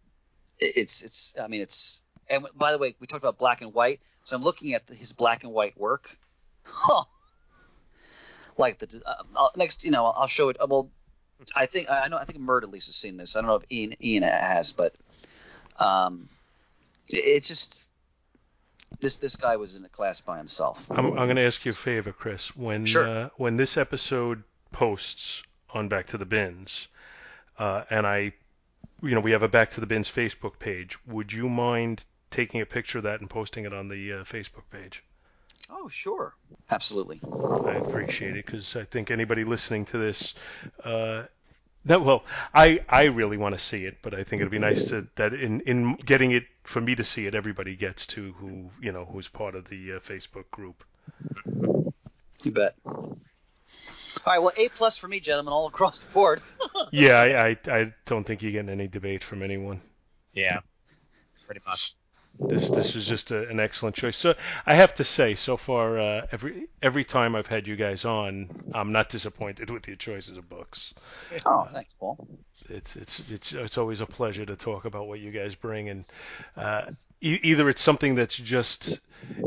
It's 0.58 1.02
it's 1.02 1.34
I 1.40 1.48
mean 1.48 1.60
it's 1.60 2.02
and 2.28 2.46
by 2.54 2.72
the 2.72 2.78
way 2.78 2.96
we 2.98 3.06
talked 3.06 3.22
about 3.22 3.38
black 3.38 3.60
and 3.60 3.72
white, 3.74 4.00
so 4.24 4.34
I'm 4.34 4.42
looking 4.42 4.72
at 4.74 4.86
the, 4.86 4.94
his 4.94 5.12
black 5.12 5.44
and 5.44 5.52
white 5.52 5.78
work. 5.78 6.16
Huh. 6.64 7.04
Like 8.58 8.78
the 8.78 9.02
uh, 9.04 9.22
I'll- 9.36 9.52
next, 9.56 9.84
you 9.84 9.90
know, 9.90 10.06
I'll 10.06 10.26
show 10.26 10.48
it. 10.48 10.56
uh, 10.60 10.66
Well, 10.68 10.90
I 11.54 11.66
think 11.66 11.90
I 11.90 12.08
know 12.08 12.16
I 12.16 12.24
think 12.24 12.40
Murd 12.40 12.62
at 12.62 12.70
least 12.70 12.86
has 12.86 12.96
seen 12.96 13.16
this. 13.18 13.36
I 13.36 13.40
don't 13.40 13.48
know 13.48 13.56
if 13.56 13.64
Ian 13.70 13.94
Ian 14.02 14.22
has, 14.22 14.72
but 14.72 14.94
um, 15.78 16.28
it- 17.08 17.16
it's 17.18 17.48
just 17.48 17.85
this 19.00 19.16
this 19.16 19.36
guy 19.36 19.56
was 19.56 19.76
in 19.76 19.84
a 19.84 19.88
class 19.88 20.20
by 20.20 20.38
himself. 20.38 20.90
I'm, 20.90 21.06
I'm 21.06 21.26
going 21.26 21.36
to 21.36 21.42
ask 21.46 21.64
you 21.64 21.70
a 21.70 21.74
favor, 21.74 22.12
Chris. 22.12 22.56
When 22.56 22.84
Sure. 22.86 23.08
uh, 23.08 23.28
when 23.36 23.56
this 23.56 23.76
episode 23.76 24.42
posts 24.72 25.42
on 25.70 25.88
Back 25.88 26.08
to 26.08 26.18
the 26.18 26.24
Bins, 26.26 26.88
uh, 27.58 27.84
and 27.90 28.06
I, 28.06 28.32
you 29.02 29.14
know, 29.14 29.20
we 29.20 29.32
have 29.32 29.42
a 29.42 29.48
Back 29.48 29.70
to 29.72 29.80
the 29.80 29.86
Bins 29.86 30.08
Facebook 30.08 30.58
page. 30.58 30.96
Would 31.06 31.32
you 31.32 31.48
mind 31.48 32.04
taking 32.30 32.60
a 32.60 32.66
picture 32.66 32.98
of 32.98 33.04
that 33.04 33.20
and 33.20 33.28
posting 33.30 33.64
it 33.64 33.72
on 33.72 33.88
the 33.88 34.12
uh, 34.12 34.16
Facebook 34.24 34.64
page? 34.70 35.02
Oh 35.70 35.88
sure, 35.88 36.34
absolutely. 36.70 37.20
I 37.24 37.72
appreciate 37.72 38.36
it 38.36 38.46
because 38.46 38.76
I 38.76 38.84
think 38.84 39.10
anybody 39.10 39.42
listening 39.44 39.84
to 39.86 39.98
this, 39.98 40.34
uh, 40.84 41.24
that 41.86 42.02
well, 42.02 42.24
I 42.54 42.80
I 42.88 43.04
really 43.04 43.36
want 43.36 43.54
to 43.54 43.60
see 43.60 43.84
it, 43.84 43.98
but 44.02 44.14
I 44.14 44.24
think 44.24 44.40
it'd 44.40 44.50
be 44.50 44.58
nice 44.58 44.84
to 44.90 45.06
that 45.16 45.32
in 45.32 45.60
in 45.62 45.94
getting 45.94 46.32
it 46.32 46.44
for 46.64 46.80
me 46.80 46.94
to 46.96 47.04
see 47.04 47.26
it, 47.26 47.34
everybody 47.34 47.76
gets 47.76 48.06
to 48.08 48.32
who 48.32 48.70
you 48.80 48.92
know 48.92 49.04
who's 49.04 49.28
part 49.28 49.54
of 49.54 49.68
the 49.68 49.94
uh, 49.94 49.98
Facebook 50.00 50.50
group. 50.50 50.84
You 52.44 52.52
bet. 52.52 52.74
All 52.84 54.32
right, 54.32 54.38
well, 54.38 54.52
A 54.56 54.68
plus 54.70 54.96
for 54.96 55.08
me, 55.08 55.20
gentlemen, 55.20 55.52
all 55.52 55.66
across 55.66 56.00
the 56.00 56.12
board. 56.12 56.40
Yeah, 56.92 57.20
I, 57.20 57.48
I 57.48 57.78
I 57.80 57.94
don't 58.04 58.24
think 58.24 58.42
you're 58.42 58.52
getting 58.52 58.68
any 58.70 58.86
debate 58.86 59.24
from 59.24 59.42
anyone. 59.42 59.80
Yeah. 60.34 60.60
Pretty 61.46 61.62
much. 61.66 61.94
This 62.38 62.68
this 62.68 62.94
is 62.96 63.06
just 63.06 63.30
a, 63.30 63.48
an 63.48 63.60
excellent 63.60 63.96
choice. 63.96 64.16
So 64.16 64.34
I 64.66 64.74
have 64.74 64.94
to 64.96 65.04
say, 65.04 65.34
so 65.34 65.56
far, 65.56 65.98
uh, 65.98 66.26
every 66.30 66.68
every 66.82 67.04
time 67.04 67.34
I've 67.34 67.46
had 67.46 67.66
you 67.66 67.76
guys 67.76 68.04
on, 68.04 68.50
I'm 68.74 68.92
not 68.92 69.08
disappointed 69.08 69.70
with 69.70 69.86
your 69.86 69.96
choices 69.96 70.36
of 70.36 70.48
books. 70.48 70.92
Oh, 71.46 71.66
thanks, 71.72 71.94
Paul. 71.94 72.28
It's 72.68 72.96
it's 72.96 73.20
it's 73.30 73.52
it's 73.52 73.78
always 73.78 74.00
a 74.00 74.06
pleasure 74.06 74.44
to 74.44 74.56
talk 74.56 74.84
about 74.84 75.06
what 75.08 75.20
you 75.20 75.30
guys 75.30 75.54
bring, 75.54 75.88
and 75.88 76.04
uh, 76.56 76.82
e- 77.20 77.40
either 77.42 77.68
it's 77.70 77.82
something 77.82 78.16
that's 78.16 78.36
just 78.36 79.00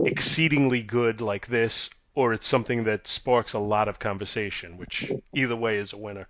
exceedingly 0.06 0.82
good 0.82 1.22
like 1.22 1.48
this, 1.48 1.90
or 2.16 2.34
it's 2.34 2.48
something 2.48 2.86
that 2.86 3.07
sparks 3.07 3.53
a 3.53 3.60
lot 3.60 3.88
of 3.88 3.99
conversation, 3.99 4.78
which 4.78 5.11
either 5.34 5.56
way 5.56 5.78
is 5.78 5.94
a 5.94 5.98
winner. 5.98 6.28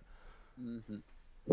Mm-hmm. 0.62 0.98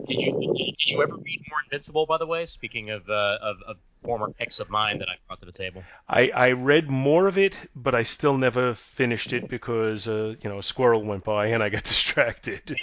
Did 0.06 0.20
you 0.20 0.32
did, 0.32 0.76
did 0.78 0.90
you 0.90 1.02
ever 1.02 1.16
read 1.16 1.44
more 1.48 1.58
Invincible? 1.64 2.06
By 2.06 2.18
the 2.18 2.26
way, 2.26 2.44
speaking 2.46 2.90
of 2.90 3.08
uh, 3.08 3.38
of, 3.40 3.56
of 3.66 3.76
former 4.02 4.31
picks 4.31 4.60
of 4.60 4.70
mine 4.70 4.98
that 4.98 5.09
I 5.09 5.14
brought 5.27 5.40
to 5.40 5.47
the 5.47 5.52
table. 5.52 5.82
I, 6.09 6.31
I 6.35 6.52
read 6.52 6.90
more 6.90 7.27
of 7.27 7.39
it, 7.39 7.55
but 7.74 7.94
I 7.94 8.02
still 8.02 8.36
never 8.36 8.74
finished 8.74 9.32
it 9.32 9.48
because 9.48 10.06
uh, 10.06 10.35
you 10.43 10.51
know 10.51 10.59
a 10.59 10.62
squirrel 10.62 11.02
went 11.02 11.24
by 11.24 11.48
and 11.48 11.62
I 11.62 11.68
got 11.68 11.85
distracted. 11.94 12.77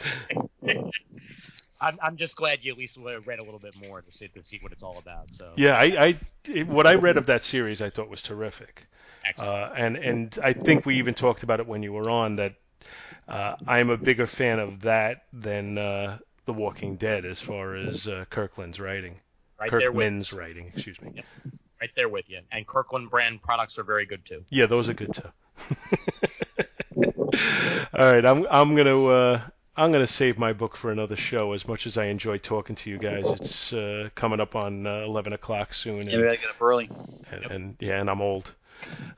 I'm, 1.82 2.00
I'm 2.02 2.18
just 2.18 2.38
glad 2.38 2.60
you 2.62 2.72
at 2.72 2.78
least 2.78 2.98
read 2.98 3.40
a 3.40 3.44
little 3.44 3.60
bit 3.60 3.76
more 3.88 4.02
to 4.02 4.12
see 4.12 4.28
to 4.30 4.44
see 4.44 4.60
what 4.62 4.72
it's 4.72 4.84
all 4.84 4.98
about. 5.00 5.34
So 5.34 5.54
yeah, 5.56 5.76
I, 5.78 6.16
I 6.54 6.64
what 6.64 6.88
I 6.88 6.96
read 6.96 7.18
of 7.18 7.26
that 7.28 7.44
series 7.44 7.82
I 7.82 7.90
thought 7.90 8.10
was 8.10 8.22
terrific, 8.22 8.88
excellent. 9.26 9.50
uh, 9.50 9.74
and 9.76 9.98
and 9.98 10.40
I 10.44 10.54
think 10.54 10.86
we 10.86 10.98
even 10.98 11.14
talked 11.14 11.44
about 11.44 11.60
it 11.60 11.68
when 11.68 11.84
you 11.84 11.94
were 11.94 12.10
on 12.10 12.38
that 12.38 12.56
uh, 13.28 13.56
I'm 13.68 13.90
a 13.90 13.98
bigger 13.98 14.28
fan 14.28 14.60
of 14.60 14.82
that 14.82 15.24
than 15.32 15.78
uh, 15.78 16.18
The 16.46 16.54
Walking 16.54 16.96
Dead 16.96 17.26
as 17.26 17.40
far 17.40 17.76
as 17.76 18.08
uh, 18.08 18.26
Kirkland's 18.30 18.80
writing, 18.80 19.20
right 19.72 19.80
there 19.80 19.92
with 19.92 20.34
writing, 20.34 20.72
excuse 20.74 21.02
me. 21.02 21.24
right 21.82 21.92
there 21.96 22.10
with 22.10 22.30
you. 22.30 22.40
And 22.52 22.66
Kirkland 22.68 23.10
brand 23.10 23.42
products 23.42 23.78
are 23.80 23.84
very 23.84 24.06
good 24.06 24.26
too. 24.26 24.44
Yeah, 24.50 24.66
those 24.68 24.90
are 24.90 24.94
good 24.94 25.14
too. 25.14 25.30
All 27.96 28.14
right, 28.14 28.26
I'm 28.26 28.46
I'm 28.50 28.76
gonna 28.76 29.06
uh, 29.06 29.42
I'm 29.76 29.92
gonna 29.92 30.08
save 30.08 30.38
my 30.38 30.54
book 30.54 30.76
for 30.76 30.92
another 30.92 31.16
show. 31.16 31.54
As 31.54 31.68
much 31.68 31.88
as 31.88 31.98
I 31.98 32.06
enjoy 32.06 32.38
talking 32.38 32.76
to 32.78 32.90
you 32.90 32.98
guys, 32.98 33.30
it's 33.30 33.74
uh, 33.74 34.10
coming 34.16 34.40
up 34.40 34.56
on 34.56 34.86
uh, 34.86 35.04
11 35.04 35.34
o'clock 35.34 35.74
soon, 35.74 36.08
Yeah, 36.08 36.18
we 36.18 36.24
gotta 36.24 36.38
get 36.38 36.50
up 36.50 36.62
early. 36.62 36.90
and, 37.32 37.52
and 37.52 37.76
yeah, 37.80 38.00
and 38.00 38.10
I'm 38.10 38.22
old. 38.22 38.52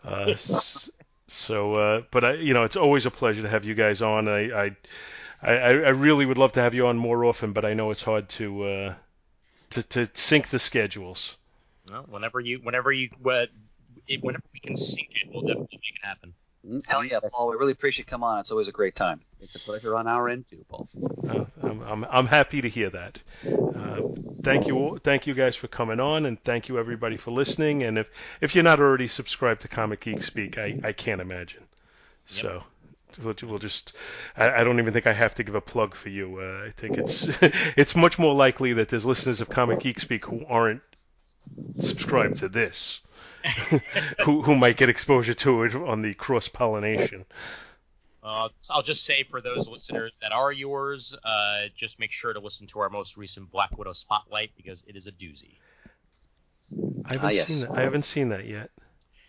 Uh, 0.04 0.34
so, 0.36 1.74
uh, 1.74 2.02
but 2.12 2.24
I, 2.24 2.34
you 2.36 2.54
know, 2.54 2.64
it's 2.64 2.76
always 2.76 3.06
a 3.06 3.12
pleasure 3.12 3.42
to 3.42 3.50
have 3.50 3.66
you 3.66 3.74
guys 3.74 4.02
on. 4.02 4.28
I, 4.28 4.66
I, 4.66 4.76
I, 5.42 5.52
I 5.52 5.90
really 5.90 6.26
would 6.26 6.38
love 6.38 6.52
to 6.54 6.62
have 6.62 6.74
you 6.74 6.88
on 6.88 6.98
more 6.98 7.26
often, 7.26 7.52
but 7.52 7.66
I 7.66 7.74
know 7.74 7.92
it's 7.92 8.04
hard 8.04 8.30
to, 8.30 8.64
uh, 8.64 8.94
to, 9.72 9.84
to 9.84 10.10
sync 10.14 10.50
the 10.50 10.60
schedules. 10.60 11.36
Well, 11.90 12.06
whenever 12.10 12.40
you 12.40 12.60
whenever 12.64 12.92
you 12.92 13.10
uh, 13.26 13.46
it, 14.08 14.24
whenever 14.24 14.44
we 14.54 14.60
can 14.60 14.76
sync 14.76 15.10
it, 15.12 15.30
we'll 15.32 15.42
definitely 15.44 15.80
make 15.84 15.96
it 16.02 16.06
happen. 16.06 16.34
Hell 16.88 17.04
yeah, 17.06 17.20
Paul. 17.32 17.50
We 17.50 17.58
really 17.58 17.74
appreciate 17.74 18.06
you 18.06 18.10
come 18.10 18.24
on. 18.24 18.40
It's 18.40 18.52
always 18.52 18.68
a 18.68 18.72
great 18.72 18.96
time. 18.96 19.20
It's 19.42 19.56
a 19.56 19.60
pleasure 19.60 19.96
on 19.96 20.08
our 20.08 20.28
end 20.28 20.46
too, 20.50 20.66
Paul. 20.68 20.88
Uh, 21.30 21.46
I'm, 21.62 21.82
I'm, 21.82 22.06
I'm 22.10 22.26
happy 22.26 22.62
to 22.62 22.70
hear 22.70 22.90
that. 22.90 23.20
Uh, 23.76 24.02
thank 24.44 24.68
you, 24.68 24.76
all- 24.78 24.98
thank 24.98 25.28
you 25.28 25.34
guys 25.34 25.56
for 25.56 25.68
coming 25.68 26.00
on, 26.00 26.26
and 26.26 26.44
thank 26.44 26.68
you 26.70 26.80
everybody 26.80 27.18
for 27.18 27.32
listening. 27.32 27.84
And 27.84 27.98
if, 28.00 28.10
if 28.42 28.56
you're 28.56 28.64
not 28.64 28.80
already 28.80 29.08
subscribed 29.08 29.62
to 29.62 29.68
Comic 29.68 30.02
Geek 30.02 30.24
Speak, 30.24 30.58
I, 30.58 30.80
I 30.84 30.92
can't 30.92 31.22
imagine. 31.22 31.64
So 32.26 32.64
we'll, 33.20 33.36
we'll 33.44 33.60
just, 33.60 33.94
I, 34.36 34.50
I 34.62 34.64
don't 34.64 34.80
even 34.80 34.94
think 34.94 35.08
I 35.08 35.14
have 35.14 35.36
to 35.36 35.44
give 35.44 35.56
a 35.56 35.62
plug 35.62 35.96
for 35.96 36.10
you. 36.10 36.40
Uh, 36.40 36.66
I 36.68 36.72
think 36.72 36.98
it's 36.98 37.28
it's 37.78 37.96
much 37.96 38.18
more 38.20 38.34
likely 38.34 38.74
that 38.74 38.90
there's 38.90 39.06
listeners 39.06 39.42
of 39.42 39.50
Comic 39.50 39.80
Geek 39.80 40.00
Speak 40.00 40.26
who 40.26 40.46
aren't 40.48 40.82
subscribed 41.80 42.38
to 42.38 42.50
this, 42.50 43.02
who 44.26 44.42
who 44.42 44.56
might 44.56 44.78
get 44.78 44.90
exposure 44.90 45.34
to 45.36 45.64
it 45.64 45.76
on 45.76 46.02
the 46.02 46.14
cross 46.14 46.48
pollination. 46.48 47.26
Uh, 48.24 48.50
I'll 48.72 48.82
just 48.82 49.04
say 49.04 49.22
for 49.24 49.40
those 49.40 49.68
listeners 49.68 50.12
that 50.22 50.32
are 50.32 50.52
yours, 50.52 51.16
uh, 51.24 51.68
just 51.78 52.00
make 52.00 52.12
sure 52.12 52.34
to 52.34 52.40
listen 52.40 52.66
to 52.68 52.80
our 52.80 52.90
most 52.90 53.18
recent 53.18 53.52
Black 53.52 53.78
Widow 53.78 53.94
Spotlight 53.94 54.50
because 54.58 54.84
it 54.88 54.96
is 54.96 55.06
a 55.06 55.12
doozy. 55.12 55.58
I 57.06 57.14
haven't 57.14 57.26
Ah, 57.26 57.30
yes. 57.30 57.48
seen 57.50 57.68
that. 57.70 57.78
I 57.78 57.82
haven't 57.84 58.06
seen 58.06 58.30
that 58.30 58.46
yet. 58.48 58.72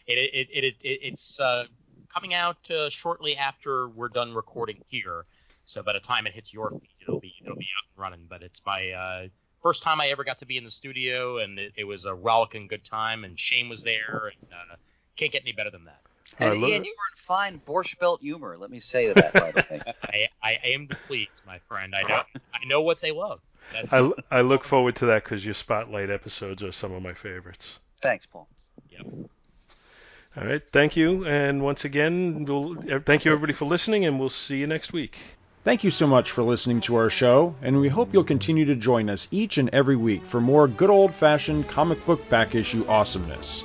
It 0.06 0.16
it 0.16 0.48
it, 0.50 0.64
it, 0.64 0.74
it 0.82 0.98
it's 1.02 1.38
uh, 1.38 1.66
coming 2.16 2.32
out 2.32 2.70
uh, 2.70 2.88
shortly 2.88 3.36
after 3.36 3.88
we're 3.88 4.08
done 4.08 4.32
recording 4.32 4.82
here. 4.88 5.24
So 5.66 5.82
by 5.82 5.92
the 5.92 6.00
time 6.00 6.26
it 6.26 6.32
hits 6.32 6.52
your 6.52 6.70
feed, 6.70 6.88
it'll 7.02 7.20
be 7.20 7.34
it'll 7.42 7.56
be 7.56 7.68
out 7.76 7.84
and 7.94 8.02
running. 8.02 8.26
But 8.28 8.42
it's 8.42 8.62
my 8.64 8.90
uh, 8.90 9.26
first 9.62 9.82
time 9.82 10.00
I 10.00 10.08
ever 10.08 10.24
got 10.24 10.38
to 10.38 10.46
be 10.46 10.56
in 10.56 10.64
the 10.64 10.70
studio, 10.70 11.38
and 11.38 11.58
it, 11.58 11.72
it 11.76 11.84
was 11.84 12.06
a 12.06 12.14
rollicking 12.14 12.68
good 12.68 12.84
time. 12.84 13.24
And 13.24 13.38
Shane 13.38 13.68
was 13.68 13.82
there, 13.82 14.32
and 14.40 14.52
uh, 14.52 14.76
can't 15.16 15.32
get 15.32 15.42
any 15.42 15.52
better 15.52 15.70
than 15.70 15.84
that. 15.84 16.00
And 16.38 16.54
Ian, 16.54 16.82
it. 16.82 16.86
you 16.86 16.94
were 16.96 17.10
in 17.12 17.16
fine 17.16 17.60
Borscht 17.66 17.98
Belt 17.98 18.20
humor. 18.20 18.56
Let 18.58 18.70
me 18.70 18.78
say 18.78 19.12
that, 19.12 19.32
by 19.34 19.52
the 19.52 19.66
way. 19.70 19.80
I, 20.02 20.28
I 20.42 20.58
aim 20.64 20.88
to 20.88 20.96
please, 21.06 21.28
my 21.46 21.58
friend. 21.68 21.94
I 21.94 22.02
know 22.02 22.22
I 22.54 22.64
know 22.66 22.80
what 22.80 23.00
they 23.00 23.12
love. 23.12 23.40
That's, 23.72 23.92
I, 23.92 24.10
I 24.30 24.40
look 24.42 24.64
forward 24.64 24.96
to 24.96 25.06
that 25.06 25.24
because 25.24 25.44
your 25.44 25.54
spotlight 25.54 26.08
episodes 26.08 26.62
are 26.62 26.72
some 26.72 26.92
of 26.92 27.02
my 27.02 27.14
favorites. 27.14 27.78
Thanks, 28.00 28.24
Paul. 28.24 28.48
All 30.38 30.46
right, 30.46 30.62
thank 30.70 30.98
you, 30.98 31.26
and 31.26 31.62
once 31.62 31.86
again, 31.86 32.44
we'll, 32.44 32.78
uh, 32.92 33.00
thank 33.00 33.24
you 33.24 33.32
everybody 33.32 33.54
for 33.54 33.64
listening, 33.64 34.04
and 34.04 34.20
we'll 34.20 34.28
see 34.28 34.58
you 34.58 34.66
next 34.66 34.92
week. 34.92 35.16
Thank 35.64 35.82
you 35.82 35.90
so 35.90 36.06
much 36.06 36.30
for 36.30 36.42
listening 36.42 36.82
to 36.82 36.96
our 36.96 37.08
show, 37.08 37.54
and 37.62 37.80
we 37.80 37.88
hope 37.88 38.12
you'll 38.12 38.22
continue 38.22 38.66
to 38.66 38.76
join 38.76 39.08
us 39.08 39.28
each 39.30 39.56
and 39.56 39.70
every 39.70 39.96
week 39.96 40.26
for 40.26 40.40
more 40.40 40.68
good 40.68 40.90
old 40.90 41.14
fashioned 41.14 41.68
comic 41.68 42.04
book 42.04 42.28
back 42.28 42.54
issue 42.54 42.84
awesomeness. 42.86 43.64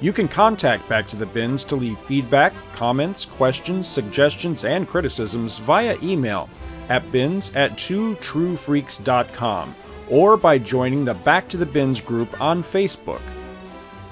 You 0.00 0.12
can 0.12 0.28
contact 0.28 0.88
Back 0.88 1.08
to 1.08 1.16
the 1.16 1.26
Bins 1.26 1.64
to 1.64 1.76
leave 1.76 1.98
feedback, 1.98 2.52
comments, 2.74 3.24
questions, 3.24 3.88
suggestions, 3.88 4.64
and 4.64 4.86
criticisms 4.86 5.58
via 5.58 5.96
email 6.02 6.48
at 6.88 7.10
bins 7.10 7.50
at 7.56 7.72
twotruefreaks.com 7.72 9.74
or 10.08 10.36
by 10.36 10.58
joining 10.58 11.04
the 11.04 11.14
Back 11.14 11.48
to 11.48 11.56
the 11.56 11.66
Bins 11.66 12.00
group 12.00 12.40
on 12.40 12.62
Facebook. 12.62 13.22